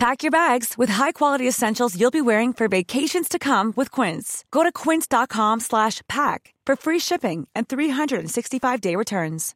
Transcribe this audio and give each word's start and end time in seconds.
Pack 0.00 0.22
your 0.22 0.30
bags 0.30 0.78
with 0.78 0.88
high-quality 0.88 1.46
essentials 1.46 1.94
you'll 1.94 2.10
be 2.10 2.22
wearing 2.22 2.54
for 2.54 2.68
vacations 2.68 3.28
to 3.28 3.38
come 3.38 3.74
with 3.76 3.90
Quince. 3.90 4.46
Go 4.50 4.62
to 4.62 4.72
quince.com 4.72 5.60
slash 5.60 6.00
pack 6.08 6.54
for 6.64 6.74
free 6.74 6.98
shipping 6.98 7.46
and 7.54 7.68
365-day 7.68 8.96
returns. 8.96 9.54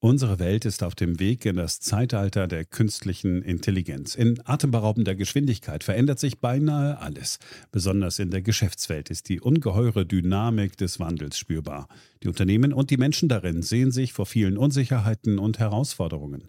Unsere 0.00 0.40
Welt 0.40 0.64
ist 0.64 0.82
auf 0.82 0.96
dem 0.96 1.20
Weg 1.20 1.46
in 1.46 1.54
das 1.54 1.78
Zeitalter 1.78 2.48
der 2.48 2.64
künstlichen 2.64 3.40
Intelligenz. 3.40 4.16
In 4.16 4.40
atemberaubender 4.44 5.14
Geschwindigkeit 5.14 5.84
verändert 5.84 6.18
sich 6.18 6.40
beinahe 6.40 6.98
alles. 6.98 7.38
Besonders 7.70 8.18
in 8.18 8.32
der 8.32 8.42
Geschäftswelt 8.42 9.10
ist 9.10 9.28
die 9.28 9.40
ungeheure 9.40 10.04
Dynamik 10.04 10.76
des 10.76 10.98
Wandels 10.98 11.38
spürbar. 11.38 11.86
Die 12.24 12.28
Unternehmen 12.28 12.72
und 12.72 12.90
die 12.90 12.96
Menschen 12.96 13.28
darin 13.28 13.62
sehen 13.62 13.92
sich 13.92 14.12
vor 14.12 14.26
vielen 14.26 14.58
Unsicherheiten 14.58 15.38
und 15.38 15.60
Herausforderungen. 15.60 16.48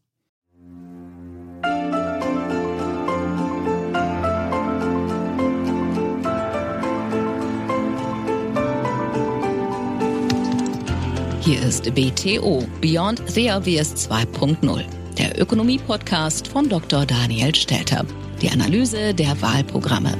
Hier 11.51 11.63
ist 11.63 11.93
BTO 11.93 12.65
Beyond 12.79 13.19
Obvious 13.27 14.09
2.0, 14.09 14.85
der 15.17 15.37
Ökonomie-Podcast 15.37 16.47
von 16.47 16.69
Dr. 16.69 17.05
Daniel 17.05 17.53
Stelter. 17.53 18.05
Die 18.41 18.49
Analyse 18.49 19.13
der 19.13 19.41
Wahlprogramme. 19.41 20.13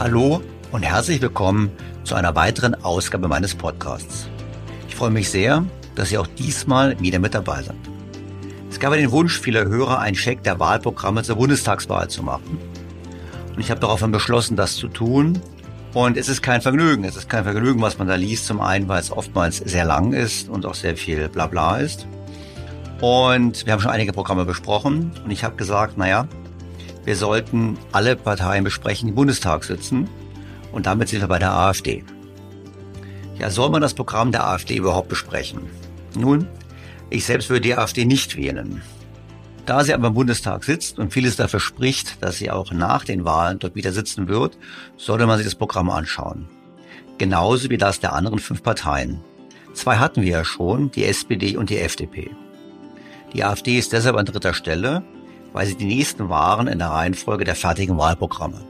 Hallo 0.00 0.42
und 0.72 0.82
herzlich 0.82 1.22
willkommen 1.22 1.70
zu 2.02 2.16
einer 2.16 2.34
weiteren 2.34 2.74
Ausgabe 2.82 3.28
meines 3.28 3.54
Podcasts. 3.54 4.28
Ich 4.88 4.96
freue 4.96 5.12
mich 5.12 5.30
sehr, 5.30 5.64
dass 5.94 6.08
Sie 6.08 6.18
auch 6.18 6.26
diesmal 6.26 6.98
wieder 6.98 7.20
mit 7.20 7.34
dabei 7.34 7.62
sind. 7.62 7.78
Es 8.68 8.80
gab 8.80 8.92
den 8.92 9.12
Wunsch 9.12 9.38
vieler 9.38 9.66
Hörer, 9.66 10.00
einen 10.00 10.16
Check 10.16 10.42
der 10.42 10.58
Wahlprogramme 10.58 11.22
zur 11.22 11.36
Bundestagswahl 11.36 12.10
zu 12.10 12.24
machen. 12.24 12.58
Und 13.54 13.60
ich 13.60 13.70
habe 13.70 13.80
daraufhin 13.80 14.10
beschlossen, 14.10 14.56
das 14.56 14.74
zu 14.74 14.88
tun 14.88 15.40
und 15.94 16.16
es 16.16 16.28
ist 16.28 16.42
kein 16.42 16.60
Vergnügen. 16.60 17.04
Es 17.04 17.16
ist 17.16 17.28
kein 17.28 17.44
Vergnügen, 17.44 17.80
was 17.80 17.98
man 17.98 18.08
da 18.08 18.14
liest. 18.14 18.46
Zum 18.46 18.60
einen, 18.60 18.88
weil 18.88 19.00
es 19.00 19.10
oftmals 19.10 19.58
sehr 19.58 19.84
lang 19.84 20.12
ist 20.12 20.48
und 20.48 20.66
auch 20.66 20.74
sehr 20.74 20.96
viel 20.96 21.28
Blabla 21.28 21.78
ist. 21.78 22.06
Und 23.00 23.64
wir 23.64 23.72
haben 23.72 23.80
schon 23.80 23.90
einige 23.90 24.12
Programme 24.12 24.44
besprochen. 24.44 25.12
Und 25.24 25.30
ich 25.30 25.44
habe 25.44 25.56
gesagt, 25.56 25.96
naja, 25.96 26.28
wir 27.04 27.16
sollten 27.16 27.78
alle 27.92 28.16
Parteien 28.16 28.64
besprechen, 28.64 29.06
die 29.06 29.10
im 29.10 29.16
Bundestag 29.16 29.64
sitzen. 29.64 30.08
Und 30.72 30.86
damit 30.86 31.08
sind 31.08 31.20
wir 31.20 31.28
bei 31.28 31.38
der 31.38 31.52
AfD. 31.52 32.04
Ja, 33.38 33.50
soll 33.50 33.70
man 33.70 33.80
das 33.80 33.94
Programm 33.94 34.32
der 34.32 34.46
AfD 34.46 34.76
überhaupt 34.76 35.08
besprechen? 35.08 35.62
Nun, 36.16 36.46
ich 37.08 37.24
selbst 37.24 37.48
würde 37.48 37.62
die 37.62 37.76
AfD 37.76 38.04
nicht 38.04 38.36
wählen. 38.36 38.82
Da 39.68 39.84
sie 39.84 39.92
aber 39.92 40.06
im 40.06 40.14
Bundestag 40.14 40.64
sitzt 40.64 40.98
und 40.98 41.12
vieles 41.12 41.36
dafür 41.36 41.60
spricht, 41.60 42.22
dass 42.22 42.38
sie 42.38 42.50
auch 42.50 42.72
nach 42.72 43.04
den 43.04 43.26
Wahlen 43.26 43.58
dort 43.58 43.74
wieder 43.74 43.92
sitzen 43.92 44.26
wird, 44.26 44.56
sollte 44.96 45.26
man 45.26 45.36
sich 45.36 45.46
das 45.46 45.56
Programm 45.56 45.90
anschauen. 45.90 46.48
Genauso 47.18 47.68
wie 47.68 47.76
das 47.76 48.00
der 48.00 48.14
anderen 48.14 48.38
fünf 48.38 48.62
Parteien. 48.62 49.20
Zwei 49.74 49.98
hatten 49.98 50.22
wir 50.22 50.30
ja 50.30 50.44
schon, 50.46 50.90
die 50.92 51.04
SPD 51.04 51.58
und 51.58 51.68
die 51.68 51.76
FDP. 51.76 52.30
Die 53.34 53.44
AfD 53.44 53.76
ist 53.76 53.92
deshalb 53.92 54.16
an 54.16 54.24
dritter 54.24 54.54
Stelle, 54.54 55.02
weil 55.52 55.66
sie 55.66 55.76
die 55.76 55.84
nächsten 55.84 56.30
waren 56.30 56.66
in 56.66 56.78
der 56.78 56.88
Reihenfolge 56.88 57.44
der 57.44 57.54
fertigen 57.54 57.98
Wahlprogramme. 57.98 58.62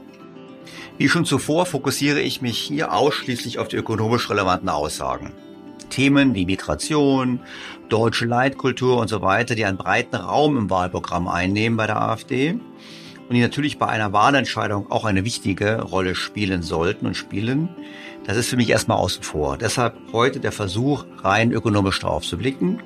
Wie 0.97 1.07
schon 1.07 1.23
zuvor 1.23 1.65
fokussiere 1.65 2.19
ich 2.19 2.41
mich 2.41 2.57
hier 2.57 2.91
ausschließlich 2.91 3.57
auf 3.57 3.69
die 3.69 3.77
ökonomisch 3.77 4.29
relevanten 4.29 4.67
Aussagen. 4.67 5.31
Themen 5.89 6.35
wie 6.35 6.45
Migration, 6.45 7.39
deutsche 7.89 8.25
Leitkultur 8.25 8.97
und 8.97 9.07
so 9.07 9.21
weiter, 9.21 9.55
die 9.55 9.65
einen 9.65 9.77
breiten 9.77 10.15
Raum 10.15 10.57
im 10.57 10.69
Wahlprogramm 10.69 11.27
einnehmen 11.27 11.77
bei 11.77 11.87
der 11.87 12.01
AfD 12.01 12.51
und 13.29 13.35
die 13.35 13.41
natürlich 13.41 13.77
bei 13.77 13.87
einer 13.87 14.11
Wahlentscheidung 14.11 14.91
auch 14.91 15.05
eine 15.05 15.23
wichtige 15.23 15.81
Rolle 15.81 16.15
spielen 16.15 16.63
sollten 16.63 17.05
und 17.05 17.15
spielen. 17.15 17.69
Das 18.25 18.37
ist 18.37 18.49
für 18.49 18.57
mich 18.57 18.69
erstmal 18.69 18.97
außen 18.97 19.23
vor. 19.23 19.57
Deshalb 19.57 19.95
heute 20.13 20.39
der 20.39 20.51
Versuch, 20.51 21.05
rein 21.23 21.51
ökonomisch 21.51 21.99
drauf 21.99 22.23
zu 22.23 22.37
blicken. 22.37 22.81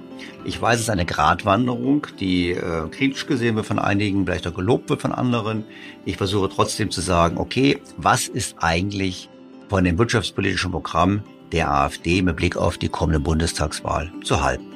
Ich 0.46 0.62
weiß, 0.62 0.76
es 0.76 0.84
ist 0.84 0.90
eine 0.90 1.06
Gratwanderung, 1.06 2.08
die 2.20 2.52
äh, 2.52 2.88
kritisch 2.90 3.26
gesehen 3.26 3.56
wird 3.56 3.66
von 3.66 3.80
einigen, 3.80 4.26
vielleicht 4.26 4.48
auch 4.48 4.54
gelobt 4.54 4.90
wird 4.90 5.02
von 5.02 5.12
anderen. 5.12 5.66
Ich 6.06 6.18
versuche 6.18 6.50
trotzdem 6.50 6.92
zu 6.92 7.02
sagen, 7.02 7.38
okay, 7.38 7.82
was 7.98 8.28
ist 8.28 8.56
eigentlich 8.60 9.30
von 9.70 9.84
dem 9.84 9.98
wirtschaftspolitischen 9.98 10.72
Programm 10.72 11.24
der 11.52 11.72
AfD 11.72 12.22
mit 12.22 12.36
Blick 12.36 12.58
auf 12.58 12.78
die 12.78 12.90
kommende 12.90 13.20
Bundestagswahl 13.20 14.12
zu 14.24 14.44
halten. 14.44 14.73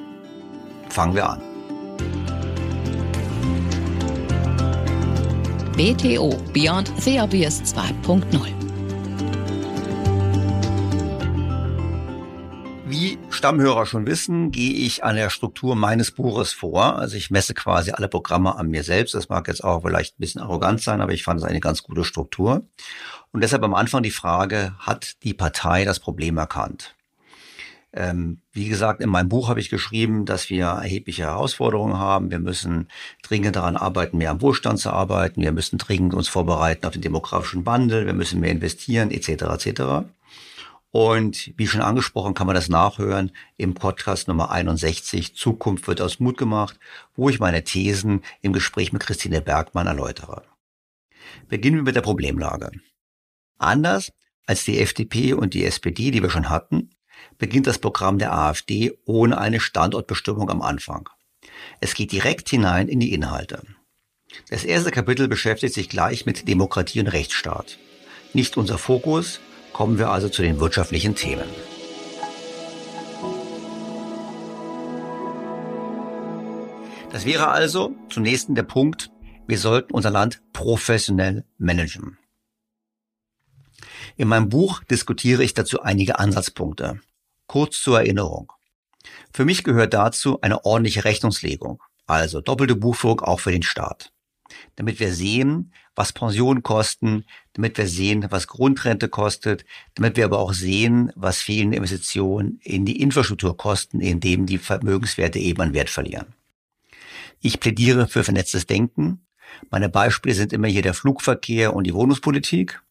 Fangen 0.90 1.14
wir 1.14 1.28
an. 1.28 1.40
BTO 5.78 6.36
Beyond 6.52 6.90
the 7.00 7.20
Obvious 7.20 7.62
2.0 7.62 8.58
Wie 12.86 13.16
Stammhörer 13.30 13.86
schon 13.86 14.06
wissen, 14.06 14.50
gehe 14.50 14.72
ich 14.72 15.04
an 15.04 15.14
der 15.14 15.30
Struktur 15.30 15.76
meines 15.76 16.10
Buches 16.10 16.52
vor. 16.52 16.98
Also 16.98 17.16
ich 17.16 17.30
messe 17.30 17.54
quasi 17.54 17.92
alle 17.92 18.08
Programme 18.08 18.56
an 18.56 18.70
mir 18.70 18.82
selbst. 18.82 19.14
Das 19.14 19.28
mag 19.28 19.46
jetzt 19.46 19.62
auch 19.62 19.82
vielleicht 19.82 20.14
ein 20.14 20.20
bisschen 20.20 20.40
arrogant 20.40 20.80
sein, 20.80 21.00
aber 21.00 21.12
ich 21.12 21.22
fand 21.22 21.38
es 21.38 21.46
eine 21.46 21.60
ganz 21.60 21.84
gute 21.84 22.02
Struktur. 22.02 22.66
Und 23.30 23.44
deshalb 23.44 23.62
am 23.62 23.74
Anfang 23.74 24.02
die 24.02 24.10
Frage, 24.10 24.74
hat 24.80 25.22
die 25.22 25.34
Partei 25.34 25.84
das 25.84 26.00
Problem 26.00 26.38
erkannt? 26.38 26.96
Ähm, 27.92 28.42
wie 28.52 28.68
gesagt, 28.68 29.00
in 29.00 29.08
meinem 29.08 29.28
Buch 29.28 29.48
habe 29.48 29.60
ich 29.60 29.70
geschrieben, 29.70 30.26
dass 30.26 30.50
wir 30.50 30.66
erhebliche 30.66 31.22
Herausforderungen 31.22 31.96
haben. 31.96 32.30
Wir 32.30 32.38
müssen 32.38 32.88
dringend 33.22 33.56
daran 33.56 33.76
arbeiten, 33.76 34.18
mehr 34.18 34.30
am 34.30 34.42
Wohlstand 34.42 34.78
zu 34.78 34.90
arbeiten. 34.90 35.40
Wir 35.40 35.52
müssen 35.52 35.78
dringend 35.78 36.14
uns 36.14 36.28
vorbereiten 36.28 36.84
auf 36.86 36.92
den 36.92 37.02
demografischen 37.02 37.64
Wandel. 37.64 38.04
Wir 38.04 38.12
müssen 38.12 38.40
mehr 38.40 38.50
investieren, 38.50 39.10
etc. 39.10 39.28
etc. 39.66 39.82
Und 40.90 41.52
wie 41.56 41.66
schon 41.66 41.82
angesprochen, 41.82 42.34
kann 42.34 42.46
man 42.46 42.56
das 42.56 42.68
nachhören 42.68 43.32
im 43.56 43.74
Podcast 43.74 44.28
Nummer 44.28 44.50
61, 44.50 45.34
Zukunft 45.34 45.86
wird 45.86 46.00
aus 46.00 46.18
Mut 46.18 46.38
gemacht, 46.38 46.78
wo 47.14 47.28
ich 47.28 47.40
meine 47.40 47.62
Thesen 47.62 48.22
im 48.40 48.52
Gespräch 48.52 48.92
mit 48.92 49.02
Christine 49.02 49.42
Bergmann 49.42 49.86
erläutere. 49.86 50.42
Beginnen 51.48 51.76
wir 51.76 51.82
mit 51.82 51.96
der 51.96 52.00
Problemlage. 52.00 52.70
Anders 53.58 54.12
als 54.46 54.64
die 54.64 54.78
FDP 54.80 55.34
und 55.34 55.52
die 55.52 55.64
SPD, 55.64 56.10
die 56.10 56.22
wir 56.22 56.30
schon 56.30 56.48
hatten, 56.48 56.90
beginnt 57.38 57.66
das 57.66 57.78
Programm 57.78 58.18
der 58.18 58.32
AfD 58.32 58.92
ohne 59.04 59.38
eine 59.38 59.60
Standortbestimmung 59.60 60.50
am 60.50 60.62
Anfang. 60.62 61.08
Es 61.80 61.94
geht 61.94 62.12
direkt 62.12 62.48
hinein 62.48 62.88
in 62.88 63.00
die 63.00 63.12
Inhalte. 63.12 63.62
Das 64.50 64.64
erste 64.64 64.90
Kapitel 64.90 65.28
beschäftigt 65.28 65.74
sich 65.74 65.88
gleich 65.88 66.26
mit 66.26 66.48
Demokratie 66.48 67.00
und 67.00 67.08
Rechtsstaat. 67.08 67.78
Nicht 68.34 68.56
unser 68.56 68.78
Fokus, 68.78 69.40
kommen 69.72 69.98
wir 69.98 70.10
also 70.10 70.28
zu 70.28 70.42
den 70.42 70.60
wirtschaftlichen 70.60 71.14
Themen. 71.14 71.48
Das 77.10 77.24
wäre 77.24 77.48
also 77.48 77.94
zunächst 78.10 78.48
der 78.50 78.62
Punkt, 78.62 79.10
wir 79.46 79.58
sollten 79.58 79.94
unser 79.94 80.10
Land 80.10 80.42
professionell 80.52 81.44
managen. 81.56 82.18
In 84.16 84.28
meinem 84.28 84.48
Buch 84.48 84.82
diskutiere 84.84 85.42
ich 85.42 85.54
dazu 85.54 85.80
einige 85.80 86.18
Ansatzpunkte. 86.18 87.00
Kurz 87.48 87.82
zur 87.82 87.98
Erinnerung. 88.00 88.52
Für 89.32 89.46
mich 89.46 89.64
gehört 89.64 89.94
dazu 89.94 90.38
eine 90.42 90.66
ordentliche 90.66 91.04
Rechnungslegung, 91.04 91.82
also 92.06 92.42
doppelte 92.42 92.76
Buchführung 92.76 93.22
auch 93.22 93.40
für 93.40 93.52
den 93.52 93.62
Staat. 93.62 94.12
Damit 94.76 95.00
wir 95.00 95.14
sehen, 95.14 95.72
was 95.94 96.12
Pensionen 96.12 96.62
kosten, 96.62 97.24
damit 97.54 97.78
wir 97.78 97.86
sehen, 97.86 98.26
was 98.28 98.48
Grundrente 98.48 99.08
kostet, 99.08 99.64
damit 99.94 100.18
wir 100.18 100.26
aber 100.26 100.38
auch 100.38 100.52
sehen, 100.52 101.10
was 101.16 101.40
fehlende 101.40 101.78
Investitionen 101.78 102.60
in 102.62 102.84
die 102.84 103.00
Infrastruktur 103.00 103.56
kosten, 103.56 104.00
indem 104.00 104.44
die 104.44 104.58
Vermögenswerte 104.58 105.38
eben 105.38 105.62
an 105.62 105.72
Wert 105.72 105.88
verlieren. 105.88 106.34
Ich 107.40 107.60
plädiere 107.60 108.08
für 108.08 108.24
vernetztes 108.24 108.66
Denken. 108.66 109.26
Meine 109.70 109.88
Beispiele 109.88 110.34
sind 110.34 110.52
immer 110.52 110.68
hier 110.68 110.82
der 110.82 110.94
Flugverkehr 110.94 111.74
und 111.74 111.84
die 111.84 111.94
Wohnungspolitik 111.94 112.82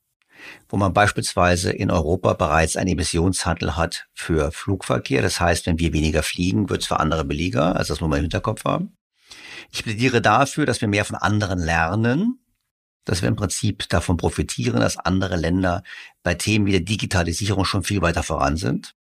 wo 0.69 0.77
man 0.77 0.93
beispielsweise 0.93 1.71
in 1.71 1.91
Europa 1.91 2.33
bereits 2.33 2.77
einen 2.77 2.91
Emissionshandel 2.91 3.75
hat 3.75 4.07
für 4.13 4.51
Flugverkehr. 4.51 5.21
Das 5.21 5.39
heißt, 5.39 5.65
wenn 5.65 5.79
wir 5.79 5.93
weniger 5.93 6.23
fliegen, 6.23 6.69
wird 6.69 6.81
es 6.81 6.87
für 6.87 6.99
andere 6.99 7.25
billiger. 7.25 7.75
Also 7.75 7.93
das 7.93 8.01
muss 8.01 8.09
man 8.09 8.19
im 8.19 8.25
Hinterkopf 8.25 8.65
haben. 8.65 8.97
Ich 9.71 9.83
plädiere 9.83 10.21
dafür, 10.21 10.65
dass 10.65 10.81
wir 10.81 10.87
mehr 10.87 11.05
von 11.05 11.15
anderen 11.15 11.59
lernen, 11.59 12.39
dass 13.05 13.21
wir 13.21 13.29
im 13.29 13.35
Prinzip 13.35 13.87
davon 13.89 14.17
profitieren, 14.17 14.79
dass 14.79 14.97
andere 14.97 15.35
Länder 15.35 15.83
bei 16.23 16.33
Themen 16.33 16.65
wie 16.65 16.71
der 16.71 16.81
Digitalisierung 16.81 17.65
schon 17.65 17.83
viel 17.83 18.01
weiter 18.01 18.23
voran 18.23 18.57
sind. 18.57 18.93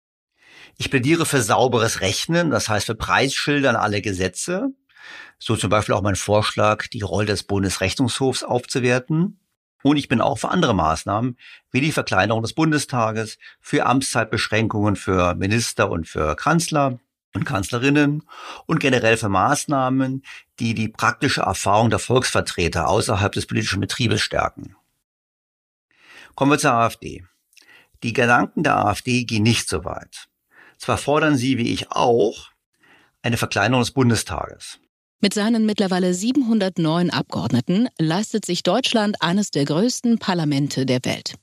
Ich 0.78 0.90
plädiere 0.90 1.26
für 1.26 1.42
sauberes 1.42 2.00
Rechnen, 2.00 2.50
das 2.50 2.68
heißt 2.68 2.86
für 2.86 2.94
Preisschilder 2.94 3.70
an 3.70 3.76
alle 3.76 4.02
Gesetze. 4.02 4.68
So 5.38 5.56
zum 5.56 5.70
Beispiel 5.70 5.94
auch 5.94 6.02
mein 6.02 6.16
Vorschlag, 6.16 6.86
die 6.88 7.00
Rolle 7.00 7.26
des 7.26 7.44
Bundesrechnungshofs 7.44 8.42
aufzuwerten. 8.42 9.40
Und 9.86 9.98
ich 9.98 10.08
bin 10.08 10.20
auch 10.20 10.36
für 10.36 10.48
andere 10.48 10.74
Maßnahmen, 10.74 11.38
wie 11.70 11.80
die 11.80 11.92
Verkleinerung 11.92 12.42
des 12.42 12.54
Bundestages, 12.54 13.38
für 13.60 13.86
Amtszeitbeschränkungen 13.86 14.96
für 14.96 15.36
Minister 15.36 15.92
und 15.92 16.08
für 16.08 16.34
Kanzler 16.34 16.98
und 17.34 17.44
Kanzlerinnen 17.44 18.24
und 18.66 18.80
generell 18.80 19.16
für 19.16 19.28
Maßnahmen, 19.28 20.24
die 20.58 20.74
die 20.74 20.88
praktische 20.88 21.42
Erfahrung 21.42 21.88
der 21.88 22.00
Volksvertreter 22.00 22.88
außerhalb 22.88 23.30
des 23.30 23.46
politischen 23.46 23.78
Betriebes 23.78 24.22
stärken. 24.22 24.74
Kommen 26.34 26.50
wir 26.50 26.58
zur 26.58 26.72
AfD. 26.72 27.24
Die 28.02 28.12
Gedanken 28.12 28.64
der 28.64 28.78
AfD 28.78 29.22
gehen 29.22 29.44
nicht 29.44 29.68
so 29.68 29.84
weit. 29.84 30.26
Zwar 30.78 30.98
fordern 30.98 31.36
sie, 31.36 31.58
wie 31.58 31.72
ich 31.72 31.92
auch, 31.92 32.50
eine 33.22 33.36
Verkleinerung 33.36 33.82
des 33.82 33.92
Bundestages. 33.92 34.80
Mit 35.20 35.32
seinen 35.32 35.64
mittlerweile 35.64 36.12
709 36.12 37.10
Abgeordneten 37.10 37.88
leistet 37.98 38.44
sich 38.44 38.62
Deutschland 38.62 39.22
eines 39.22 39.50
der 39.50 39.64
größten 39.64 40.18
Parlamente 40.18 40.84
der 40.84 41.00
Welt. 41.04 41.34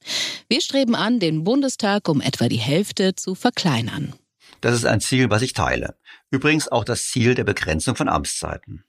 Wir 0.47 0.61
streben 0.61 0.93
an, 0.93 1.19
den 1.19 1.43
Bundestag 1.43 2.07
um 2.07 2.21
etwa 2.21 2.47
die 2.49 2.57
Hälfte 2.57 3.15
zu 3.15 3.33
verkleinern. 3.33 4.13
Das 4.61 4.75
ist 4.75 4.85
ein 4.85 5.01
Ziel, 5.01 5.31
was 5.31 5.41
ich 5.41 5.53
teile. 5.53 5.95
Übrigens 6.29 6.67
auch 6.67 6.83
das 6.83 7.07
Ziel 7.07 7.33
der 7.33 7.43
Begrenzung 7.43 7.95
von 7.95 8.09
Amtszeiten. 8.09 8.83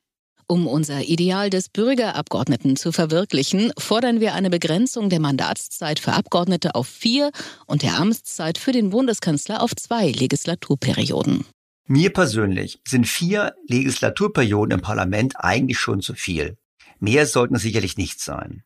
Um 0.47 0.67
unser 0.67 1.01
Ideal 1.01 1.49
des 1.49 1.71
Bürgerabgeordneten 1.71 2.77
zu 2.77 2.93
verwirklichen, 2.93 3.73
fordern 3.79 4.21
wir 4.21 4.35
eine 4.35 4.51
Begrenzung 4.51 5.09
der 5.09 5.21
Mandatszeit 5.21 5.99
für 5.99 6.13
Abgeordnete 6.13 6.75
auf 6.75 6.87
vier 6.87 7.31
und 7.67 7.83
der 7.83 7.99
Amtszeit 7.99 8.59
für 8.59 8.73
den 8.73 8.91
Bundeskanzler 8.91 9.63
auf 9.63 9.75
zwei 9.75 10.11
Legislaturperioden. 10.11 11.47
Mir 11.87 12.13
persönlich 12.13 12.81
sind 12.87 13.07
vier 13.07 13.55
Legislaturperioden 13.69 14.79
im 14.79 14.81
Parlament 14.81 15.35
eigentlich 15.37 15.79
schon 15.79 16.01
zu 16.01 16.15
viel. 16.15 16.57
Mehr 16.99 17.27
sollten 17.27 17.57
es 17.57 17.63
sicherlich 17.63 17.99
nicht 17.99 18.21
sein. 18.21 18.63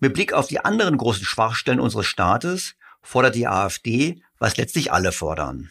Mit 0.00 0.12
Blick 0.12 0.34
auf 0.34 0.48
die 0.48 0.60
anderen 0.60 0.98
großen 0.98 1.24
Schwachstellen 1.24 1.80
unseres 1.80 2.06
Staates 2.06 2.74
fordert 3.02 3.34
die 3.34 3.46
AfD, 3.46 4.22
was 4.38 4.58
letztlich 4.58 4.92
alle 4.92 5.12
fordern. 5.12 5.70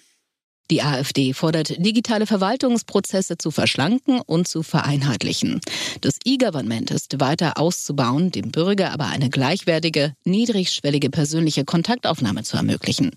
Die 0.71 0.81
AfD 0.81 1.33
fordert, 1.33 1.85
digitale 1.85 2.25
Verwaltungsprozesse 2.25 3.37
zu 3.37 3.51
verschlanken 3.51 4.21
und 4.21 4.47
zu 4.47 4.63
vereinheitlichen. 4.63 5.59
Das 6.01 6.17
E-Government 6.23 6.89
ist 6.89 7.19
weiter 7.19 7.59
auszubauen, 7.59 8.31
dem 8.31 8.49
Bürger 8.49 8.91
aber 8.91 9.07
eine 9.07 9.29
gleichwertige, 9.29 10.15
niedrigschwellige 10.23 11.11
persönliche 11.11 11.65
Kontaktaufnahme 11.65 12.43
zu 12.43 12.57
ermöglichen. 12.57 13.11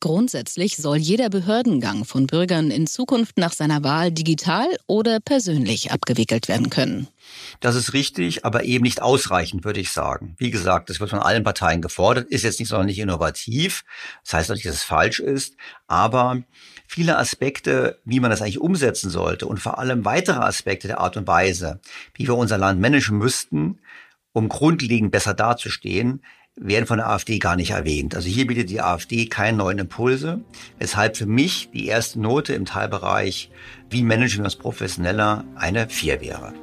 Grundsätzlich 0.00 0.76
soll 0.76 0.98
jeder 0.98 1.30
Behördengang 1.30 2.04
von 2.04 2.26
Bürgern 2.26 2.70
in 2.70 2.86
Zukunft 2.86 3.38
nach 3.38 3.52
seiner 3.52 3.82
Wahl 3.84 4.12
digital 4.12 4.66
oder 4.86 5.18
persönlich 5.20 5.92
abgewickelt 5.92 6.48
werden 6.48 6.68
können. 6.68 7.08
Das 7.60 7.74
ist 7.74 7.94
richtig, 7.94 8.44
aber 8.44 8.64
eben 8.64 8.84
nicht 8.84 9.00
ausreichend, 9.00 9.64
würde 9.64 9.80
ich 9.80 9.92
sagen. 9.92 10.34
Wie 10.38 10.50
gesagt, 10.50 10.90
das 10.90 11.00
wird 11.00 11.10
von 11.10 11.20
allen 11.20 11.42
Parteien 11.42 11.80
gefordert, 11.80 12.28
ist 12.28 12.42
jetzt 12.42 12.60
nicht 12.60 12.68
sonderlich 12.68 12.98
innovativ. 12.98 13.84
Das 14.24 14.34
heißt 14.34 14.50
nicht, 14.50 14.66
dass 14.66 14.74
es 14.74 14.82
falsch 14.82 15.20
ist, 15.20 15.56
aber 15.86 16.42
viele 16.86 17.16
Aspekte, 17.16 17.98
wie 18.04 18.20
man 18.20 18.30
das 18.30 18.42
eigentlich 18.42 18.60
umsetzen 18.60 19.08
sollte 19.10 19.46
und 19.46 19.58
vor 19.58 19.78
allem 19.78 20.04
weitere 20.04 20.40
Aspekte 20.40 20.86
der 20.86 21.00
Art 21.00 21.16
und 21.16 21.26
Weise, 21.26 21.80
wie 22.14 22.26
wir 22.26 22.36
unser 22.36 22.58
Land 22.58 22.80
managen 22.80 23.16
müssten, 23.16 23.80
um 24.32 24.48
grundlegend 24.48 25.12
besser 25.12 25.32
dazustehen, 25.32 26.22
werden 26.56 26.86
von 26.86 26.98
der 26.98 27.08
AfD 27.08 27.38
gar 27.38 27.56
nicht 27.56 27.70
erwähnt. 27.70 28.14
Also 28.14 28.28
hier 28.28 28.46
bietet 28.46 28.70
die 28.70 28.80
AfD 28.80 29.26
keine 29.26 29.58
neuen 29.58 29.78
Impulse, 29.78 30.40
weshalb 30.78 31.16
für 31.16 31.26
mich 31.26 31.70
die 31.72 31.86
erste 31.86 32.20
Note 32.20 32.54
im 32.54 32.64
Teilbereich, 32.64 33.50
wie 33.90 34.02
managen 34.02 34.38
wir 34.38 34.44
uns 34.44 34.56
professioneller, 34.56 35.44
eine 35.56 35.88
4 35.88 36.20
wäre. 36.20 36.54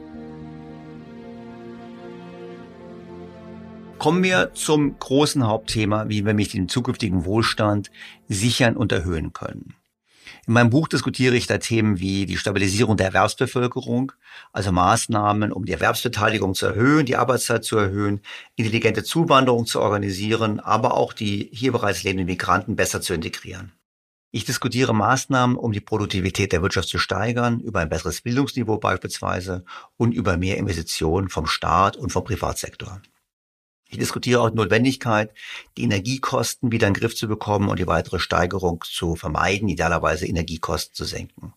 Kommen 3.99 4.23
wir 4.23 4.53
zum 4.55 4.97
großen 4.97 5.45
Hauptthema, 5.45 6.09
wie 6.09 6.25
wir 6.25 6.33
mich 6.33 6.49
den 6.49 6.67
zukünftigen 6.67 7.25
Wohlstand 7.25 7.91
sichern 8.27 8.75
und 8.75 8.91
erhöhen 8.91 9.33
können. 9.33 9.75
In 10.47 10.53
meinem 10.53 10.69
Buch 10.69 10.87
diskutiere 10.87 11.35
ich 11.35 11.47
da 11.47 11.57
Themen 11.57 11.99
wie 11.99 12.25
die 12.25 12.37
Stabilisierung 12.37 12.97
der 12.97 13.07
Erwerbsbevölkerung, 13.07 14.11
also 14.51 14.71
Maßnahmen, 14.71 15.51
um 15.51 15.65
die 15.65 15.73
Erwerbsbeteiligung 15.73 16.55
zu 16.55 16.67
erhöhen, 16.67 17.05
die 17.05 17.15
Arbeitszeit 17.15 17.63
zu 17.63 17.77
erhöhen, 17.77 18.21
intelligente 18.55 19.03
Zuwanderung 19.03 19.65
zu 19.65 19.81
organisieren, 19.81 20.59
aber 20.59 20.95
auch 20.95 21.13
die 21.13 21.49
hier 21.53 21.71
bereits 21.71 22.03
lebenden 22.03 22.27
Migranten 22.27 22.75
besser 22.75 23.01
zu 23.01 23.13
integrieren. 23.13 23.71
Ich 24.33 24.45
diskutiere 24.45 24.95
Maßnahmen, 24.95 25.57
um 25.57 25.73
die 25.73 25.81
Produktivität 25.81 26.53
der 26.53 26.61
Wirtschaft 26.61 26.87
zu 26.87 26.99
steigern, 26.99 27.59
über 27.59 27.81
ein 27.81 27.89
besseres 27.89 28.21
Bildungsniveau 28.21 28.77
beispielsweise 28.77 29.65
und 29.97 30.13
über 30.13 30.37
mehr 30.37 30.57
Investitionen 30.57 31.27
vom 31.27 31.47
Staat 31.47 31.97
und 31.97 32.13
vom 32.13 32.23
Privatsektor. 32.23 33.01
Ich 33.91 33.97
diskutiere 33.97 34.39
auch 34.39 34.49
die 34.49 34.55
Notwendigkeit, 34.55 35.33
die 35.77 35.83
Energiekosten 35.83 36.71
wieder 36.71 36.87
in 36.87 36.93
den 36.93 37.01
Griff 37.01 37.13
zu 37.13 37.27
bekommen 37.27 37.67
und 37.67 37.77
die 37.77 37.87
weitere 37.87 38.19
Steigerung 38.19 38.81
zu 38.85 39.17
vermeiden, 39.17 39.67
idealerweise 39.67 40.25
Energiekosten 40.25 40.95
zu 40.95 41.03
senken. 41.03 41.53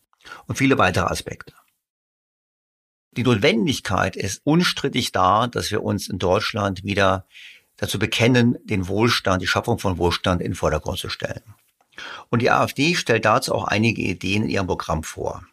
Und 0.47 0.57
viele 0.57 0.77
weitere 0.77 1.05
Aspekte. 1.05 1.55
Die 3.13 3.23
Notwendigkeit 3.23 4.17
ist 4.17 4.41
unstrittig 4.43 5.13
da, 5.13 5.47
dass 5.47 5.71
wir 5.71 5.85
uns 5.85 6.09
in 6.09 6.19
Deutschland 6.19 6.83
wieder 6.83 7.25
dazu 7.77 8.01
bekennen, 8.01 8.59
den 8.65 8.89
Wohlstand, 8.89 9.41
die 9.41 9.47
Schaffung 9.47 9.79
von 9.79 9.99
Wohlstand 9.99 10.43
in 10.43 10.51
den 10.51 10.57
Vordergrund 10.57 10.99
zu 10.99 11.11
stellen. 11.11 11.55
Und 12.31 12.43
die 12.43 12.51
AfD 12.51 12.97
stellt 12.97 13.25
dazu 13.25 13.55
auch 13.55 13.65
einige 13.65 14.03
Ideen 14.03 14.43
in 14.43 14.51
ihrem 14.51 14.67
Programm 14.67 15.05
vor. 15.05 15.47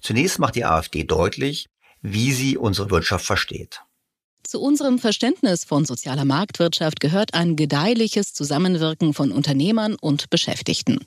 Zunächst 0.00 0.38
macht 0.38 0.54
die 0.54 0.64
AfD 0.64 1.04
deutlich, 1.04 1.68
wie 2.00 2.32
sie 2.32 2.56
unsere 2.56 2.90
Wirtschaft 2.90 3.26
versteht. 3.26 3.82
Zu 4.46 4.60
unserem 4.60 4.98
Verständnis 4.98 5.64
von 5.64 5.86
sozialer 5.86 6.26
Marktwirtschaft 6.26 7.00
gehört 7.00 7.32
ein 7.32 7.56
gedeihliches 7.56 8.34
Zusammenwirken 8.34 9.14
von 9.14 9.32
Unternehmern 9.32 9.96
und 9.98 10.28
Beschäftigten. 10.28 11.00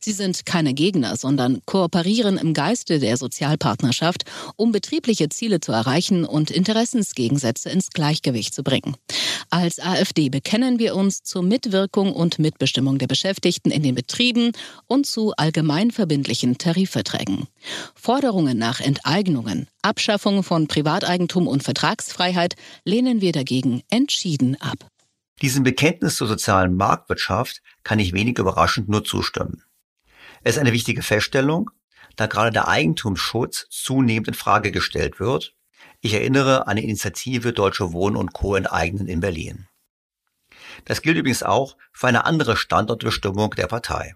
Sie 0.00 0.12
sind 0.12 0.46
keine 0.46 0.72
Gegner, 0.72 1.16
sondern 1.16 1.60
kooperieren 1.66 2.38
im 2.38 2.54
Geiste 2.54 2.98
der 2.98 3.18
Sozialpartnerschaft, 3.18 4.24
um 4.56 4.72
betriebliche 4.72 5.28
Ziele 5.28 5.60
zu 5.60 5.70
erreichen 5.70 6.24
und 6.24 6.50
Interessensgegensätze 6.50 7.68
ins 7.68 7.90
Gleichgewicht 7.90 8.54
zu 8.54 8.62
bringen. 8.62 8.96
Als 9.50 9.78
AfD 9.78 10.30
bekennen 10.30 10.78
wir 10.78 10.96
uns 10.96 11.22
zur 11.22 11.42
Mitwirkung 11.42 12.12
und 12.12 12.38
Mitbestimmung 12.38 12.98
der 12.98 13.06
Beschäftigten 13.06 13.70
in 13.70 13.82
den 13.82 13.94
Betrieben 13.94 14.52
und 14.86 15.06
zu 15.06 15.34
allgemeinverbindlichen 15.36 16.56
Tarifverträgen. 16.56 17.48
Forderungen 17.94 18.58
nach 18.58 18.80
Enteignungen, 18.80 19.68
Abschaffung 19.88 20.42
von 20.44 20.68
Privateigentum 20.68 21.48
und 21.48 21.62
Vertragsfreiheit 21.62 22.56
lehnen 22.84 23.22
wir 23.22 23.32
dagegen 23.32 23.82
entschieden 23.90 24.60
ab. 24.60 24.86
Diesem 25.40 25.62
Bekenntnis 25.64 26.16
zur 26.16 26.28
sozialen 26.28 26.74
Marktwirtschaft 26.76 27.62
kann 27.84 27.98
ich 27.98 28.12
wenig 28.12 28.38
überraschend 28.38 28.90
nur 28.90 29.02
zustimmen. 29.02 29.62
Es 30.42 30.56
ist 30.56 30.60
eine 30.60 30.72
wichtige 30.72 31.02
Feststellung, 31.02 31.70
da 32.16 32.26
gerade 32.26 32.52
der 32.52 32.68
Eigentumsschutz 32.68 33.66
zunehmend 33.70 34.28
in 34.28 34.34
Frage 34.34 34.72
gestellt 34.72 35.20
wird. 35.20 35.54
Ich 36.02 36.12
erinnere 36.12 36.66
an 36.66 36.76
die 36.76 36.84
Initiative 36.84 37.54
Deutsche 37.54 37.92
Wohnen 37.92 38.16
und 38.16 38.34
Co. 38.34 38.56
enteignen 38.56 39.08
in 39.08 39.20
Berlin. 39.20 39.68
Das 40.84 41.00
gilt 41.00 41.16
übrigens 41.16 41.42
auch 41.42 41.76
für 41.92 42.08
eine 42.08 42.26
andere 42.26 42.56
Standortbestimmung 42.56 43.52
der 43.52 43.68
Partei. 43.68 44.14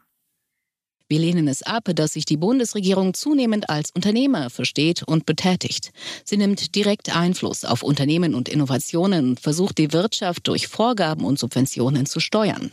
Wir 1.13 1.19
lehnen 1.19 1.47
es 1.47 1.63
ab, 1.63 1.91
dass 1.95 2.15
sich 2.15 2.25
die 2.25 2.39
Bundesregierung 2.39 3.13
zunehmend 3.13 3.69
als 3.69 3.91
Unternehmer 3.91 4.49
versteht 4.49 5.03
und 5.03 5.27
betätigt. 5.27 5.93
Sie 6.25 6.39
nimmt 6.39 6.75
direkt 6.75 7.15
Einfluss 7.15 7.67
auf 7.67 7.83
Unternehmen 7.83 8.35
und 8.35 8.49
Innovationen 8.49 9.29
und 9.29 9.39
versucht 9.39 9.77
die 9.77 9.93
Wirtschaft 9.93 10.49
durch 10.49 10.69
Vorgaben 10.69 11.27
und 11.27 11.39
Subventionen 11.39 12.07
zu 12.07 12.19
steuern. 12.19 12.73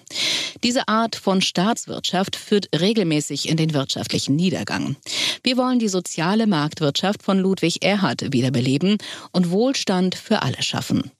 Diese 0.64 0.88
Art 0.88 1.18
von 1.18 1.42
Staatswirtschaft 1.42 2.38
führt 2.38 2.70
regelmäßig 2.80 3.50
in 3.50 3.58
den 3.58 3.74
wirtschaftlichen 3.74 4.38
Niedergang. 4.38 4.96
Wir 5.44 5.58
wollen 5.58 5.80
die 5.80 5.90
soziale 5.90 6.48
Marktwirtschaft 6.48 7.24
von 7.24 7.40
Ludwig 7.40 7.84
Erhard 7.84 8.32
wiederbeleben 8.32 9.00
und 9.34 9.52
Wohlstand 9.52 10.16
für 10.16 10.44
alle 10.44 10.64
schaffen. 10.64 11.12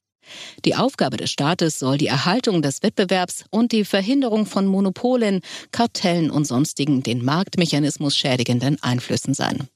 Die 0.66 0.76
Aufgabe 0.76 1.18
des 1.18 1.32
Staates 1.32 1.80
soll 1.80 1.98
die 1.98 2.08
Erhaltung 2.08 2.62
des 2.62 2.84
Wettbewerbs 2.84 3.46
und 3.50 3.72
die 3.72 3.86
Verhinderung 3.86 4.46
von 4.46 4.66
Monopolen, 4.66 5.42
Kartellen 5.72 6.32
und 6.32 6.46
sonstigen 6.46 7.04
den 7.04 7.24
Marktmechanismus 7.24 8.16
schädigenden 8.16 8.82
Einflüssen 8.82 9.34
sein. 9.34 9.68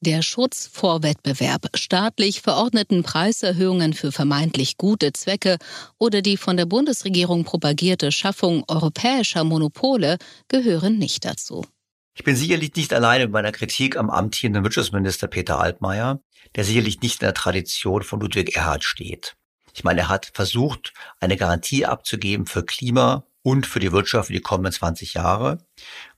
Der 0.00 0.22
Schutz 0.22 0.68
vor 0.72 1.04
Wettbewerb, 1.04 1.68
staatlich 1.74 2.40
verordneten 2.40 3.04
Preiserhöhungen 3.04 3.92
für 3.92 4.10
vermeintlich 4.10 4.76
gute 4.76 5.12
Zwecke 5.12 5.58
oder 5.96 6.22
die 6.22 6.36
von 6.36 6.56
der 6.56 6.66
Bundesregierung 6.66 7.44
propagierte 7.44 8.10
Schaffung 8.10 8.64
europäischer 8.66 9.44
Monopole 9.44 10.18
gehören 10.48 10.98
nicht 10.98 11.24
dazu. 11.24 11.64
Ich 12.14 12.24
bin 12.24 12.34
sicherlich 12.34 12.74
nicht 12.74 12.92
alleine 12.92 13.24
mit 13.24 13.32
meiner 13.32 13.52
Kritik 13.52 13.96
am 13.96 14.10
amtierenden 14.10 14.64
Wirtschaftsminister 14.64 15.28
Peter 15.28 15.60
Altmaier, 15.60 16.20
der 16.56 16.64
sicherlich 16.64 17.00
nicht 17.00 17.22
in 17.22 17.26
der 17.26 17.34
Tradition 17.34 18.02
von 18.02 18.20
Ludwig 18.20 18.56
Erhard 18.56 18.84
steht. 18.84 19.36
Ich 19.72 19.84
meine, 19.84 20.02
er 20.02 20.08
hat 20.08 20.30
versucht, 20.34 20.92
eine 21.20 21.36
Garantie 21.36 21.86
abzugeben 21.86 22.46
für 22.46 22.64
Klima 22.64 23.24
und 23.42 23.66
für 23.66 23.80
die 23.80 23.92
Wirtschaft 23.92 24.28
für 24.28 24.32
die 24.32 24.40
kommenden 24.40 24.72
20 24.72 25.14
Jahre, 25.14 25.58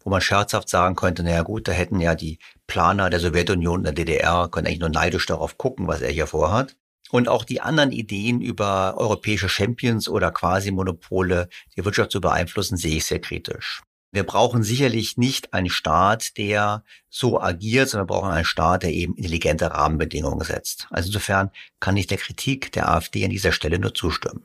wo 0.02 0.10
man 0.10 0.20
scherzhaft 0.20 0.68
sagen 0.68 0.96
könnte, 0.96 1.22
naja 1.22 1.42
gut, 1.42 1.68
da 1.68 1.72
hätten 1.72 2.00
ja 2.00 2.14
die 2.14 2.38
Planer 2.66 3.10
der 3.10 3.20
Sowjetunion 3.20 3.78
und 3.78 3.84
der 3.84 3.92
DDR, 3.92 4.48
können 4.50 4.66
eigentlich 4.66 4.80
nur 4.80 4.90
neidisch 4.90 5.26
darauf 5.26 5.56
gucken, 5.58 5.86
was 5.86 6.02
er 6.02 6.10
hier 6.10 6.26
vorhat. 6.26 6.76
Und 7.10 7.28
auch 7.28 7.44
die 7.44 7.60
anderen 7.60 7.92
Ideen 7.92 8.40
über 8.40 8.94
europäische 8.96 9.48
Champions 9.48 10.08
oder 10.08 10.32
Quasi-Monopole, 10.32 11.48
die 11.76 11.84
Wirtschaft 11.84 12.10
zu 12.10 12.20
beeinflussen, 12.20 12.76
sehe 12.76 12.96
ich 12.96 13.04
sehr 13.04 13.20
kritisch. 13.20 13.82
Wir 14.14 14.22
brauchen 14.22 14.62
sicherlich 14.62 15.16
nicht 15.16 15.52
einen 15.54 15.68
Staat, 15.68 16.38
der 16.38 16.84
so 17.10 17.40
agiert, 17.40 17.88
sondern 17.88 18.08
wir 18.08 18.14
brauchen 18.14 18.30
einen 18.30 18.44
Staat, 18.44 18.84
der 18.84 18.92
eben 18.92 19.16
intelligente 19.16 19.72
Rahmenbedingungen 19.72 20.44
setzt. 20.44 20.86
Also 20.90 21.08
insofern 21.08 21.50
kann 21.80 21.96
ich 21.96 22.06
der 22.06 22.18
Kritik 22.18 22.70
der 22.70 22.88
AfD 22.88 23.24
an 23.24 23.32
dieser 23.32 23.50
Stelle 23.50 23.80
nur 23.80 23.92
zustimmen. 23.92 24.44